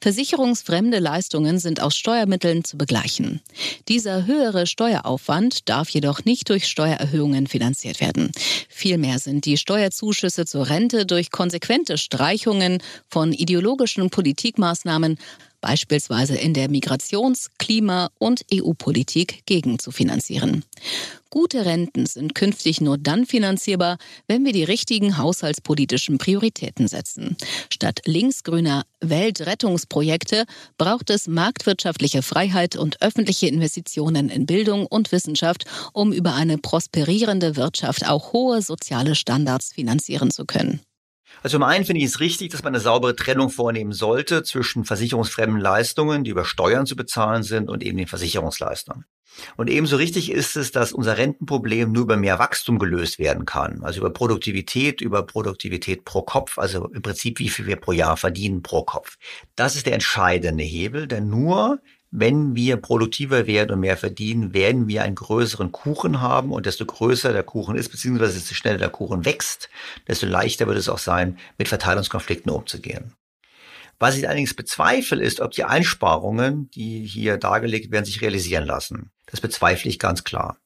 Versicherungsfremde 0.00 0.98
Leistungen 0.98 1.60
sind 1.60 1.80
aus 1.80 1.94
Steuermitteln 1.94 2.64
zu 2.64 2.76
begleichen. 2.76 3.40
Dieser 3.86 4.26
höhere 4.26 4.66
Steueraufwand 4.66 5.68
darf 5.68 5.88
jedoch 5.88 6.24
nicht 6.24 6.50
durch 6.50 6.66
Steuererhöhungen 6.66 7.46
finanziert 7.46 8.00
werden. 8.00 8.32
Vielmehr 8.68 9.20
sind 9.20 9.44
die 9.44 9.56
Steuerzuschüsse 9.56 10.46
zur 10.46 10.68
Rente 10.68 11.06
durch 11.06 11.30
konsequente 11.30 11.96
Streichungen 11.96 12.82
von 13.08 13.32
ideologischen 13.32 14.10
Politikmaßnahmen 14.10 15.16
beispielsweise 15.64 16.36
in 16.36 16.52
der 16.52 16.68
Migrations-, 16.68 17.48
Klima- 17.58 18.10
und 18.18 18.44
EU-Politik 18.52 19.46
gegenzufinanzieren. 19.46 20.62
Gute 21.30 21.64
Renten 21.64 22.04
sind 22.04 22.34
künftig 22.34 22.82
nur 22.82 22.98
dann 22.98 23.24
finanzierbar, 23.24 23.96
wenn 24.28 24.44
wir 24.44 24.52
die 24.52 24.62
richtigen 24.62 25.16
haushaltspolitischen 25.16 26.18
Prioritäten 26.18 26.86
setzen. 26.86 27.38
Statt 27.72 28.02
linksgrüner 28.04 28.84
Weltrettungsprojekte 29.00 30.44
braucht 30.76 31.08
es 31.08 31.26
marktwirtschaftliche 31.26 32.20
Freiheit 32.20 32.76
und 32.76 33.00
öffentliche 33.00 33.46
Investitionen 33.46 34.28
in 34.28 34.44
Bildung 34.44 34.86
und 34.86 35.12
Wissenschaft, 35.12 35.64
um 35.94 36.12
über 36.12 36.34
eine 36.34 36.58
prosperierende 36.58 37.56
Wirtschaft 37.56 38.06
auch 38.06 38.34
hohe 38.34 38.60
soziale 38.60 39.14
Standards 39.14 39.72
finanzieren 39.72 40.30
zu 40.30 40.44
können. 40.44 40.82
Also 41.44 41.56
zum 41.58 41.62
einen 41.62 41.84
finde 41.84 42.00
ich 42.00 42.06
es 42.06 42.20
richtig, 42.20 42.52
dass 42.52 42.62
man 42.62 42.74
eine 42.74 42.80
saubere 42.80 43.14
Trennung 43.14 43.50
vornehmen 43.50 43.92
sollte 43.92 44.44
zwischen 44.44 44.86
versicherungsfremden 44.86 45.60
Leistungen, 45.60 46.24
die 46.24 46.30
über 46.30 46.46
Steuern 46.46 46.86
zu 46.86 46.96
bezahlen 46.96 47.42
sind, 47.42 47.68
und 47.68 47.82
eben 47.82 47.98
den 47.98 48.06
Versicherungsleistern. 48.06 49.04
Und 49.58 49.68
ebenso 49.68 49.96
richtig 49.96 50.32
ist 50.32 50.56
es, 50.56 50.72
dass 50.72 50.94
unser 50.94 51.18
Rentenproblem 51.18 51.92
nur 51.92 52.04
über 52.04 52.16
mehr 52.16 52.38
Wachstum 52.38 52.78
gelöst 52.78 53.18
werden 53.18 53.44
kann. 53.44 53.82
Also 53.82 54.00
über 54.00 54.10
Produktivität, 54.10 55.02
über 55.02 55.26
Produktivität 55.26 56.06
pro 56.06 56.22
Kopf, 56.22 56.56
also 56.58 56.88
im 56.88 57.02
Prinzip 57.02 57.38
wie 57.40 57.50
viel 57.50 57.66
wir 57.66 57.76
pro 57.76 57.92
Jahr 57.92 58.16
verdienen 58.16 58.62
pro 58.62 58.82
Kopf. 58.82 59.18
Das 59.54 59.76
ist 59.76 59.84
der 59.84 59.92
entscheidende 59.92 60.64
Hebel, 60.64 61.06
denn 61.06 61.28
nur 61.28 61.78
wenn 62.16 62.54
wir 62.54 62.76
produktiver 62.76 63.48
werden 63.48 63.72
und 63.72 63.80
mehr 63.80 63.96
verdienen, 63.96 64.54
werden 64.54 64.86
wir 64.86 65.02
einen 65.02 65.16
größeren 65.16 65.72
Kuchen 65.72 66.20
haben 66.20 66.52
und 66.52 66.64
desto 66.64 66.86
größer 66.86 67.32
der 67.32 67.42
Kuchen 67.42 67.74
ist, 67.74 67.88
beziehungsweise 67.88 68.34
desto 68.34 68.54
schneller 68.54 68.78
der 68.78 68.88
Kuchen 68.88 69.24
wächst, 69.24 69.68
desto 70.06 70.26
leichter 70.26 70.68
wird 70.68 70.78
es 70.78 70.88
auch 70.88 70.98
sein, 70.98 71.38
mit 71.58 71.66
Verteilungskonflikten 71.66 72.52
umzugehen. 72.52 73.14
Was 73.98 74.16
ich 74.16 74.28
allerdings 74.28 74.54
bezweifle, 74.54 75.24
ist, 75.24 75.40
ob 75.40 75.50
die 75.50 75.64
Einsparungen, 75.64 76.70
die 76.70 77.04
hier 77.04 77.36
dargelegt 77.36 77.90
werden, 77.90 78.04
sich 78.04 78.22
realisieren 78.22 78.64
lassen. 78.64 79.10
Das 79.26 79.40
bezweifle 79.40 79.90
ich 79.90 79.98
ganz 79.98 80.22
klar. 80.22 80.58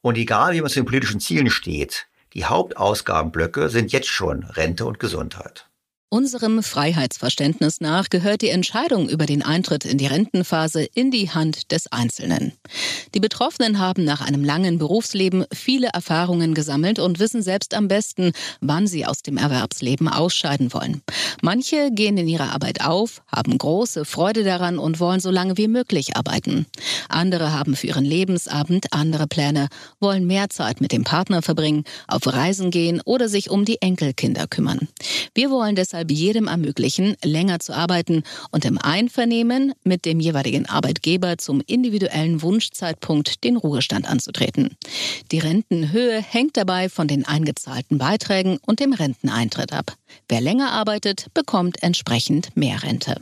Und 0.00 0.16
egal, 0.16 0.54
wie 0.54 0.62
man 0.62 0.70
zu 0.70 0.80
den 0.80 0.86
politischen 0.86 1.20
Zielen 1.20 1.50
steht, 1.50 2.06
die 2.32 2.46
Hauptausgabenblöcke 2.46 3.68
sind 3.68 3.92
jetzt 3.92 4.08
schon 4.08 4.42
Rente 4.42 4.86
und 4.86 4.98
Gesundheit. 4.98 5.68
Unserem 6.10 6.62
Freiheitsverständnis 6.62 7.82
nach 7.82 8.08
gehört 8.08 8.40
die 8.40 8.48
Entscheidung 8.48 9.10
über 9.10 9.26
den 9.26 9.42
Eintritt 9.42 9.84
in 9.84 9.98
die 9.98 10.06
Rentenphase 10.06 10.82
in 10.94 11.10
die 11.10 11.28
Hand 11.28 11.70
des 11.70 11.92
Einzelnen. 11.92 12.52
Die 13.14 13.20
Betroffenen 13.20 13.78
haben 13.78 14.04
nach 14.04 14.22
einem 14.22 14.42
langen 14.42 14.78
Berufsleben 14.78 15.44
viele 15.52 15.88
Erfahrungen 15.88 16.54
gesammelt 16.54 16.98
und 16.98 17.18
wissen 17.18 17.42
selbst 17.42 17.74
am 17.74 17.88
besten, 17.88 18.32
wann 18.62 18.86
sie 18.86 19.04
aus 19.04 19.20
dem 19.20 19.36
Erwerbsleben 19.36 20.08
ausscheiden 20.08 20.72
wollen. 20.72 21.02
Manche 21.42 21.90
gehen 21.92 22.16
in 22.16 22.26
ihrer 22.26 22.54
Arbeit 22.54 22.86
auf, 22.86 23.20
haben 23.26 23.58
große 23.58 24.06
Freude 24.06 24.44
daran 24.44 24.78
und 24.78 25.00
wollen 25.00 25.20
so 25.20 25.30
lange 25.30 25.58
wie 25.58 25.68
möglich 25.68 26.16
arbeiten. 26.16 26.64
Andere 27.10 27.52
haben 27.52 27.76
für 27.76 27.86
ihren 27.86 28.06
Lebensabend 28.06 28.94
andere 28.94 29.26
Pläne, 29.26 29.68
wollen 30.00 30.26
mehr 30.26 30.48
Zeit 30.48 30.80
mit 30.80 30.92
dem 30.92 31.04
Partner 31.04 31.42
verbringen, 31.42 31.84
auf 32.06 32.26
Reisen 32.26 32.70
gehen 32.70 33.02
oder 33.04 33.28
sich 33.28 33.50
um 33.50 33.66
die 33.66 33.82
Enkelkinder 33.82 34.46
kümmern. 34.46 34.88
Wir 35.34 35.50
wollen 35.50 35.76
deshalb 35.76 35.97
deshalb 35.98 36.10
jedem 36.10 36.46
ermöglichen, 36.46 37.16
länger 37.24 37.58
zu 37.58 37.74
arbeiten 37.74 38.22
und 38.52 38.64
im 38.64 38.78
Einvernehmen 38.78 39.72
mit 39.82 40.04
dem 40.04 40.20
jeweiligen 40.20 40.66
Arbeitgeber 40.66 41.38
zum 41.38 41.60
individuellen 41.66 42.40
Wunschzeitpunkt 42.42 43.42
den 43.42 43.56
Ruhestand 43.56 44.08
anzutreten. 44.08 44.76
Die 45.32 45.40
Rentenhöhe 45.40 46.22
hängt 46.22 46.56
dabei 46.56 46.88
von 46.88 47.08
den 47.08 47.26
eingezahlten 47.26 47.98
Beiträgen 47.98 48.58
und 48.64 48.80
dem 48.80 48.92
Renteneintritt 48.92 49.72
ab. 49.72 49.96
Wer 50.28 50.40
länger 50.40 50.70
arbeitet, 50.70 51.26
bekommt 51.34 51.82
entsprechend 51.82 52.56
mehr 52.56 52.82
Rente. 52.82 53.16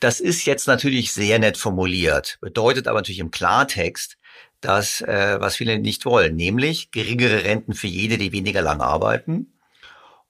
Das 0.00 0.20
ist 0.20 0.44
jetzt 0.44 0.68
natürlich 0.68 1.12
sehr 1.12 1.38
nett 1.38 1.56
formuliert, 1.56 2.38
bedeutet 2.40 2.86
aber 2.86 2.98
natürlich 2.98 3.18
im 3.18 3.30
Klartext, 3.30 4.16
dass 4.60 5.00
äh, 5.00 5.36
was 5.40 5.56
viele 5.56 5.78
nicht 5.78 6.04
wollen, 6.04 6.36
nämlich 6.36 6.90
geringere 6.90 7.44
Renten 7.44 7.74
für 7.74 7.86
jede, 7.86 8.18
die 8.18 8.32
weniger 8.32 8.62
lang 8.62 8.80
arbeiten 8.80 9.52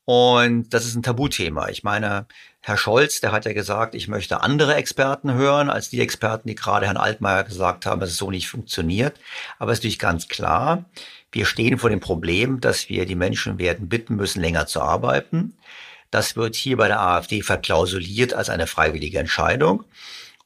und 0.08 0.70
das 0.70 0.86
ist 0.86 0.94
ein 0.94 1.02
Tabuthema. 1.02 1.68
Ich 1.68 1.82
meine, 1.84 2.24
Herr 2.62 2.78
Scholz, 2.78 3.20
der 3.20 3.30
hat 3.30 3.44
ja 3.44 3.52
gesagt, 3.52 3.94
ich 3.94 4.08
möchte 4.08 4.40
andere 4.40 4.74
Experten 4.74 5.34
hören, 5.34 5.68
als 5.68 5.90
die 5.90 6.00
Experten, 6.00 6.48
die 6.48 6.54
gerade 6.54 6.86
Herrn 6.86 6.96
Altmaier 6.96 7.44
gesagt 7.44 7.84
haben, 7.84 8.00
dass 8.00 8.08
es 8.08 8.16
so 8.16 8.30
nicht 8.30 8.48
funktioniert. 8.48 9.20
Aber 9.58 9.70
es 9.70 9.80
ist 9.80 9.82
natürlich 9.82 9.98
ganz 9.98 10.28
klar, 10.28 10.86
Wir 11.30 11.44
stehen 11.44 11.78
vor 11.78 11.90
dem 11.90 12.00
Problem, 12.00 12.60
dass 12.60 12.88
wir 12.88 13.04
die 13.04 13.14
Menschen 13.14 13.58
werden 13.58 13.88
bitten 13.88 14.16
müssen, 14.16 14.40
länger 14.40 14.66
zu 14.66 14.80
arbeiten. 14.80 15.56
Das 16.10 16.36
wird 16.36 16.56
hier 16.56 16.78
bei 16.78 16.88
der 16.88 17.00
AfD 17.00 17.42
verklausuliert 17.42 18.32
als 18.32 18.48
eine 18.48 18.66
freiwillige 18.66 19.18
Entscheidung. 19.18 19.84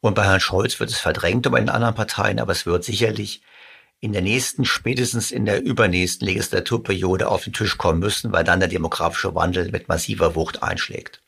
Und 0.00 0.14
bei 0.14 0.24
Herrn 0.24 0.40
Scholz 0.40 0.80
wird 0.80 0.90
es 0.90 0.98
verdrängt 0.98 1.46
und 1.46 1.52
bei 1.52 1.60
den 1.60 1.68
anderen 1.68 1.94
Parteien, 1.94 2.40
aber 2.40 2.50
es 2.50 2.66
wird 2.66 2.82
sicherlich 2.82 3.42
in 4.02 4.12
der 4.12 4.20
nächsten, 4.20 4.64
spätestens 4.64 5.30
in 5.30 5.46
der 5.46 5.62
übernächsten 5.62 6.26
Legislaturperiode 6.26 7.28
auf 7.28 7.44
den 7.44 7.52
Tisch 7.52 7.78
kommen 7.78 8.00
müssen, 8.00 8.32
weil 8.32 8.42
dann 8.42 8.58
der 8.58 8.68
demografische 8.68 9.34
Wandel 9.36 9.70
mit 9.70 9.86
massiver 9.86 10.34
Wucht 10.34 10.60
einschlägt. 10.60 11.22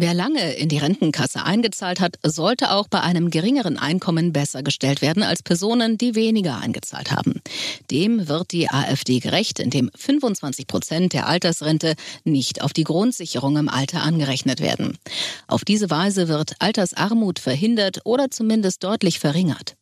Wer 0.00 0.14
lange 0.14 0.52
in 0.52 0.68
die 0.68 0.78
Rentenkasse 0.78 1.42
eingezahlt 1.42 1.98
hat, 1.98 2.20
sollte 2.22 2.70
auch 2.70 2.86
bei 2.86 3.00
einem 3.00 3.30
geringeren 3.30 3.78
Einkommen 3.78 4.32
besser 4.32 4.62
gestellt 4.62 5.02
werden 5.02 5.24
als 5.24 5.42
Personen, 5.42 5.98
die 5.98 6.14
weniger 6.14 6.60
eingezahlt 6.60 7.10
haben. 7.10 7.42
Dem 7.90 8.28
wird 8.28 8.52
die 8.52 8.70
AfD 8.70 9.18
gerecht, 9.18 9.58
indem 9.58 9.90
25 9.96 10.68
Prozent 10.68 11.14
der 11.14 11.26
Altersrente 11.26 11.96
nicht 12.22 12.62
auf 12.62 12.72
die 12.72 12.84
Grundsicherung 12.84 13.56
im 13.56 13.68
Alter 13.68 14.02
angerechnet 14.02 14.60
werden. 14.60 14.96
Auf 15.48 15.64
diese 15.64 15.90
Weise 15.90 16.28
wird 16.28 16.52
Altersarmut 16.60 17.40
verhindert 17.40 18.02
oder 18.04 18.30
zumindest 18.30 18.84
deutlich 18.84 19.18
verringert. 19.18 19.74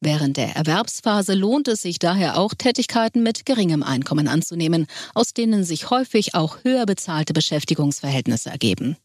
Während 0.00 0.36
der 0.36 0.54
Erwerbsphase 0.54 1.34
lohnt 1.34 1.66
es 1.66 1.82
sich 1.82 1.98
daher 1.98 2.38
auch, 2.38 2.54
Tätigkeiten 2.54 3.24
mit 3.24 3.44
geringem 3.46 3.82
Einkommen 3.82 4.28
anzunehmen, 4.28 4.86
aus 5.12 5.34
denen 5.34 5.64
sich 5.64 5.90
häufig 5.90 6.36
auch 6.36 6.58
höher 6.62 6.86
bezahlte 6.86 7.32
Beschäftigungsverhältnisse 7.32 8.48
ergeben. 8.50 8.96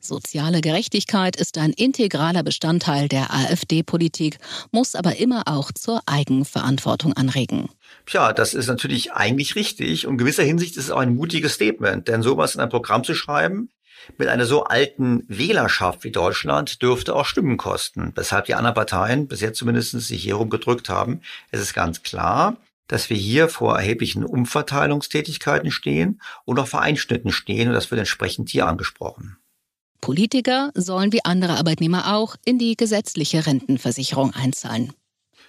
Soziale 0.00 0.60
Gerechtigkeit 0.60 1.36
ist 1.36 1.58
ein 1.58 1.72
integraler 1.72 2.42
Bestandteil 2.42 3.08
der 3.08 3.32
AfD-Politik, 3.32 4.38
muss 4.70 4.94
aber 4.94 5.16
immer 5.16 5.42
auch 5.46 5.72
zur 5.72 6.00
Eigenverantwortung 6.06 7.12
anregen. 7.14 7.68
Tja, 8.06 8.32
das 8.32 8.54
ist 8.54 8.66
natürlich 8.66 9.12
eigentlich 9.12 9.56
richtig 9.56 10.06
und 10.06 10.14
in 10.14 10.18
gewisser 10.18 10.42
Hinsicht 10.42 10.76
ist 10.76 10.84
es 10.84 10.90
auch 10.90 10.98
ein 10.98 11.14
mutiges 11.14 11.54
Statement, 11.54 12.08
denn 12.08 12.22
sowas 12.22 12.54
in 12.54 12.60
ein 12.60 12.68
Programm 12.68 13.04
zu 13.04 13.14
schreiben, 13.14 13.70
mit 14.18 14.28
einer 14.28 14.46
so 14.46 14.64
alten 14.64 15.24
Wählerschaft 15.28 16.04
wie 16.04 16.10
Deutschland 16.10 16.82
dürfte 16.82 17.14
auch 17.14 17.24
Stimmen 17.24 17.56
kosten, 17.56 18.12
weshalb 18.14 18.46
die 18.46 18.54
anderen 18.54 18.74
Parteien 18.74 19.28
bis 19.28 19.40
jetzt 19.40 19.58
zumindest 19.58 19.92
sich 19.92 20.22
hier 20.22 20.34
rumgedrückt 20.34 20.88
haben. 20.88 21.22
Es 21.50 21.60
ist 21.60 21.74
ganz 21.74 22.02
klar, 22.02 22.58
dass 22.86 23.08
wir 23.08 23.16
hier 23.16 23.48
vor 23.48 23.76
erheblichen 23.76 24.24
Umverteilungstätigkeiten 24.24 25.70
stehen 25.70 26.20
und 26.44 26.58
auch 26.58 26.68
vor 26.68 26.82
Einschnitten 26.82 27.32
stehen 27.32 27.68
und 27.68 27.74
das 27.74 27.90
wird 27.90 27.98
entsprechend 27.98 28.50
hier 28.50 28.66
angesprochen. 28.66 29.38
Politiker 30.04 30.70
sollen 30.74 31.14
wie 31.14 31.24
andere 31.24 31.54
Arbeitnehmer 31.54 32.14
auch 32.14 32.36
in 32.44 32.58
die 32.58 32.76
gesetzliche 32.76 33.46
Rentenversicherung 33.46 34.34
einzahlen. 34.34 34.92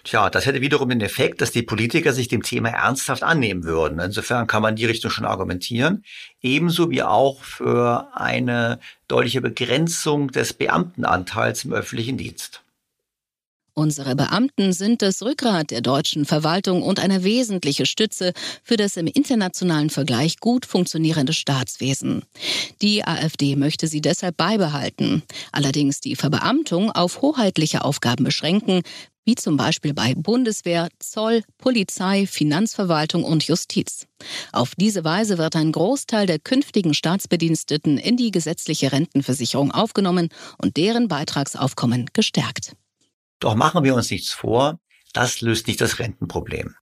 Tja, 0.06 0.30
das 0.30 0.46
hätte 0.46 0.62
wiederum 0.62 0.88
den 0.88 1.02
Effekt, 1.02 1.42
dass 1.42 1.52
die 1.52 1.62
Politiker 1.62 2.14
sich 2.14 2.30
dem 2.30 2.42
Thema 2.42 2.70
ernsthaft 2.70 3.22
annehmen 3.22 3.66
würden. 3.66 4.00
Insofern 4.00 4.48
kann 4.48 4.62
man 4.62 4.78
die 4.78 4.86
Richtung 4.86 5.12
schon 5.12 5.26
argumentieren. 5.26 6.06
Ebenso 6.42 6.90
wie 6.90 7.04
auch 7.04 7.44
für 7.44 8.08
eine 8.14 8.80
deutliche 9.10 9.42
Begrenzung 9.42 10.32
des 10.32 10.54
Beamtenanteils 10.54 11.66
im 11.66 11.74
öffentlichen 11.74 12.16
Dienst. 12.16 12.62
Unsere 13.78 14.16
Beamten 14.16 14.72
sind 14.72 15.02
das 15.02 15.22
Rückgrat 15.22 15.70
der 15.70 15.82
deutschen 15.82 16.24
Verwaltung 16.24 16.82
und 16.82 16.98
eine 16.98 17.26
wesentliche 17.26 17.86
Stütze 17.86 18.32
für 18.64 18.78
das 18.78 18.96
im 18.96 19.06
internationalen 19.06 19.90
Vergleich 19.90 20.40
gut 20.40 20.66
funktionierende 20.66 21.34
Staatswesen. 21.34 22.24
Die 22.82 23.04
AfD 23.04 23.58
möchte 23.58 23.88
sie 23.88 24.00
deshalb 24.00 24.38
beibehalten, 24.38 25.24
allerdings 25.52 26.00
die 26.00 26.16
Verbeamtung 26.16 26.90
auf 26.90 27.22
hoheitliche 27.22 27.84
Aufgaben 27.84 28.24
beschränken, 28.24 28.82
wie 29.26 29.36
zum 29.36 29.58
Beispiel 29.58 29.94
bei 29.94 30.14
Bundeswehr, 30.16 30.88
Zoll, 31.00 31.44
Polizei, 31.58 32.28
Finanzverwaltung 32.28 33.26
und 33.26 33.44
Justiz. 33.44 34.08
Auf 34.54 34.76
diese 34.76 35.04
Weise 35.04 35.38
wird 35.38 35.58
ein 35.58 35.74
Großteil 35.74 36.28
der 36.28 36.40
künftigen 36.40 36.94
Staatsbediensteten 36.94 37.98
in 37.98 38.16
die 38.16 38.32
gesetzliche 38.32 38.94
Rentenversicherung 38.94 39.72
aufgenommen 39.72 40.30
und 40.62 40.78
deren 40.78 41.10
Beitragsaufkommen 41.10 42.06
gestärkt. 42.14 42.78
Doch 43.40 43.56
machen 43.56 43.84
wir 43.84 43.96
uns 43.96 44.10
nichts 44.12 44.32
vor, 44.32 44.80
das 45.14 45.42
löst 45.42 45.68
nicht 45.68 45.82
das 45.82 46.00
Rentenproblem. 46.00 46.76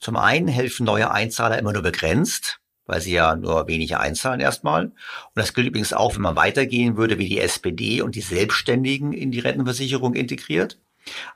Zum 0.00 0.16
einen 0.16 0.48
helfen 0.48 0.84
neue 0.84 1.10
Einzahler 1.10 1.58
immer 1.58 1.72
nur 1.72 1.82
begrenzt, 1.82 2.60
weil 2.86 3.00
sie 3.00 3.12
ja 3.12 3.36
nur 3.36 3.68
wenige 3.68 4.00
einzahlen 4.00 4.40
erstmal. 4.40 4.86
Und 4.86 4.94
das 5.34 5.54
gilt 5.54 5.68
übrigens 5.68 5.92
auch, 5.92 6.14
wenn 6.14 6.22
man 6.22 6.36
weitergehen 6.36 6.96
würde, 6.96 7.18
wie 7.18 7.28
die 7.28 7.38
SPD 7.38 8.02
und 8.02 8.14
die 8.14 8.20
Selbstständigen 8.20 9.12
in 9.12 9.30
die 9.30 9.40
Rentenversicherung 9.40 10.14
integriert. 10.14 10.78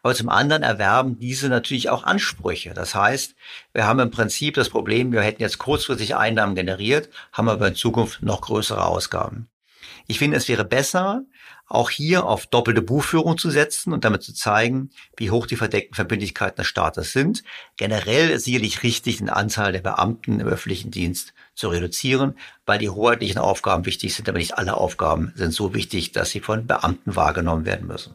Aber 0.03 0.15
zum 0.15 0.29
anderen 0.29 0.63
erwerben 0.63 1.19
diese 1.19 1.49
natürlich 1.49 1.91
auch 1.91 2.05
Ansprüche. 2.05 2.75
Das 2.75 2.95
heißt, 2.95 3.35
wir 3.73 3.87
haben 3.87 4.01
im 4.01 4.11
Prinzip 4.11 4.55
das 4.55 4.69
Problem, 4.69 5.13
wir 5.13 5.23
hätten 5.23 5.43
jetzt 5.43 5.59
kurzfristig 5.59 6.15
Einnahmen 6.15 6.55
generiert, 6.55 7.09
haben 7.33 7.49
aber 7.49 7.69
in 7.69 7.75
Zukunft 7.75 8.23
noch 8.23 8.43
größere 8.43 8.85
Ausgaben. 8.85 9.49
Ich 10.07 10.19
finde, 10.19 10.37
es 10.37 10.49
wäre 10.49 10.65
besser, 10.65 11.23
auch 11.69 11.91
hier 11.91 12.25
auf 12.27 12.47
doppelte 12.47 12.83
Buchführung 12.83 13.39
zu 13.39 13.51
setzen 13.51 13.93
und 13.93 14.05
damit 14.05 14.23
zu 14.23 14.33
zeigen, 14.33 14.91
wie 15.17 15.31
hoch 15.31 15.47
die 15.47 15.57
verdeckten 15.57 15.95
Verbindlichkeiten 15.95 16.57
des 16.57 16.67
Staates 16.67 17.13
sind. 17.13 17.43
Generell 17.77 18.31
ist 18.31 18.45
sicherlich 18.45 18.83
richtig, 18.83 19.19
den 19.19 19.31
Anteil 19.31 19.73
der 19.73 19.81
Beamten 19.81 20.39
im 20.41 20.47
öffentlichen 20.47 20.91
Dienst 20.91 21.35
zu 21.55 21.69
reduzieren, 21.69 22.37
weil 22.67 22.79
die 22.79 22.91
hoheitlichen 22.91 23.39
Aufgaben 23.39 23.85
wichtig 23.87 24.15
sind, 24.15 24.29
aber 24.29 24.39
nicht 24.39 24.59
alle 24.59 24.77
Aufgaben 24.77 25.33
sind 25.35 25.53
so 25.53 25.75
wichtig, 25.75 26.13
dass 26.13 26.31
sie 26.31 26.41
von 26.41 26.67
Beamten 26.67 27.17
wahrgenommen 27.17 27.65
werden 27.65 27.89
müssen. 27.89 28.15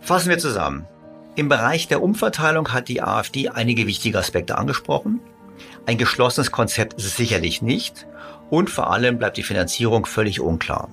Fassen 0.00 0.28
wir 0.28 0.38
zusammen. 0.38 0.86
Im 1.34 1.48
Bereich 1.48 1.88
der 1.88 2.02
Umverteilung 2.02 2.72
hat 2.72 2.88
die 2.88 3.02
AfD 3.02 3.48
einige 3.48 3.86
wichtige 3.86 4.18
Aspekte 4.18 4.58
angesprochen. 4.58 5.20
Ein 5.86 5.98
geschlossenes 5.98 6.52
Konzept 6.52 6.94
ist 6.94 7.04
es 7.04 7.16
sicherlich 7.16 7.62
nicht 7.62 8.06
und 8.50 8.70
vor 8.70 8.90
allem 8.92 9.18
bleibt 9.18 9.36
die 9.36 9.42
Finanzierung 9.42 10.06
völlig 10.06 10.40
unklar. 10.40 10.88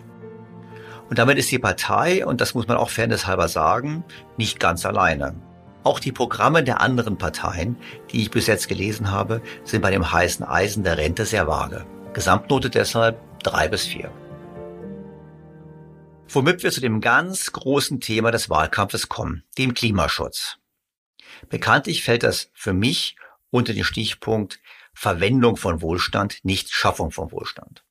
Und 1.10 1.20
damit 1.20 1.38
ist 1.38 1.52
die 1.52 1.60
Partei, 1.60 2.26
und 2.26 2.42
das 2.42 2.56
muss 2.56 2.68
man 2.68 2.78
auch 2.78 2.90
fairnesshalber 2.90 3.48
sagen, 3.48 4.04
nicht 4.38 4.60
ganz 4.60 4.86
alleine. 4.86 5.36
Auch 5.84 6.00
die 6.00 6.12
Programme 6.12 6.64
der 6.64 6.82
anderen 6.82 7.18
Parteien, 7.18 7.78
die 8.12 8.24
ich 8.24 8.32
bis 8.32 8.48
jetzt 8.48 8.68
gelesen 8.68 9.12
habe, 9.12 9.42
sind 9.64 9.82
bei 9.82 9.92
dem 9.92 10.12
heißen 10.12 10.44
Eisen 10.44 10.84
der 10.84 10.98
Rente 10.98 11.26
sehr 11.26 11.48
vage. 11.48 11.86
Gesamtnote 12.14 12.72
deshalb 12.72 13.20
drei 13.44 13.68
bis 13.68 13.86
vier. 13.86 14.12
Womit 16.28 16.64
wir 16.64 16.72
zu 16.72 16.82
dem 16.82 17.02
ganz 17.02 17.52
großen 17.52 18.00
Thema 18.02 18.32
des 18.32 18.50
Wahlkampfes 18.50 19.08
kommen, 19.08 19.44
dem 19.60 19.76
Klimaschutz. 19.76 20.58
Bekanntlich 21.50 22.04
fällt 22.04 22.24
das 22.24 22.50
für 22.56 22.74
mich 22.74 23.16
unter 23.52 23.74
den 23.74 23.84
Stichpunkt 23.84 24.60
Verwendung 24.96 25.56
von 25.56 25.84
Wohlstand, 25.84 26.40
nicht 26.44 26.72
Schaffung 26.72 27.12
von 27.12 27.32
Wohlstand. 27.32 27.84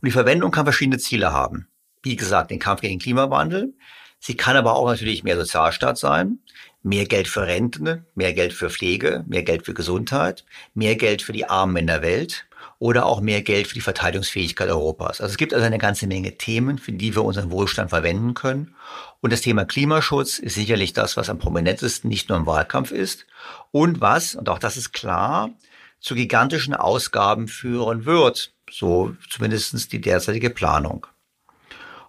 Und 0.00 0.06
die 0.06 0.12
Verwendung 0.12 0.50
kann 0.50 0.64
verschiedene 0.64 0.98
Ziele 0.98 1.32
haben 1.32 1.68
wie 2.06 2.14
gesagt, 2.14 2.52
den 2.52 2.60
Kampf 2.60 2.82
gegen 2.82 2.94
den 2.94 3.02
Klimawandel. 3.02 3.74
Sie 4.20 4.36
kann 4.36 4.56
aber 4.56 4.76
auch 4.76 4.86
natürlich 4.86 5.24
mehr 5.24 5.36
Sozialstaat 5.36 5.98
sein, 5.98 6.38
mehr 6.84 7.04
Geld 7.04 7.26
für 7.26 7.46
Renten, 7.46 8.06
mehr 8.14 8.32
Geld 8.32 8.52
für 8.52 8.70
Pflege, 8.70 9.24
mehr 9.26 9.42
Geld 9.42 9.66
für 9.66 9.74
Gesundheit, 9.74 10.44
mehr 10.72 10.94
Geld 10.94 11.20
für 11.20 11.32
die 11.32 11.48
Armen 11.48 11.76
in 11.76 11.88
der 11.88 12.02
Welt 12.02 12.46
oder 12.78 13.06
auch 13.06 13.20
mehr 13.20 13.42
Geld 13.42 13.66
für 13.66 13.74
die 13.74 13.80
Verteidigungsfähigkeit 13.80 14.68
Europas. 14.68 15.20
Also 15.20 15.32
es 15.32 15.36
gibt 15.36 15.52
also 15.52 15.66
eine 15.66 15.78
ganze 15.78 16.06
Menge 16.06 16.38
Themen, 16.38 16.78
für 16.78 16.92
die 16.92 17.16
wir 17.16 17.24
unseren 17.24 17.50
Wohlstand 17.50 17.90
verwenden 17.90 18.34
können. 18.34 18.76
Und 19.20 19.32
das 19.32 19.40
Thema 19.40 19.64
Klimaschutz 19.64 20.38
ist 20.38 20.54
sicherlich 20.54 20.92
das, 20.92 21.16
was 21.16 21.28
am 21.28 21.40
prominentesten 21.40 22.08
nicht 22.08 22.28
nur 22.28 22.38
im 22.38 22.46
Wahlkampf 22.46 22.92
ist 22.92 23.26
und 23.72 24.00
was, 24.00 24.36
und 24.36 24.48
auch 24.48 24.60
das 24.60 24.76
ist 24.76 24.92
klar, 24.92 25.50
zu 25.98 26.14
gigantischen 26.14 26.74
Ausgaben 26.74 27.48
führen 27.48 28.04
wird. 28.04 28.52
So 28.70 29.16
zumindestens 29.28 29.88
die 29.88 30.00
derzeitige 30.00 30.50
Planung. 30.50 31.08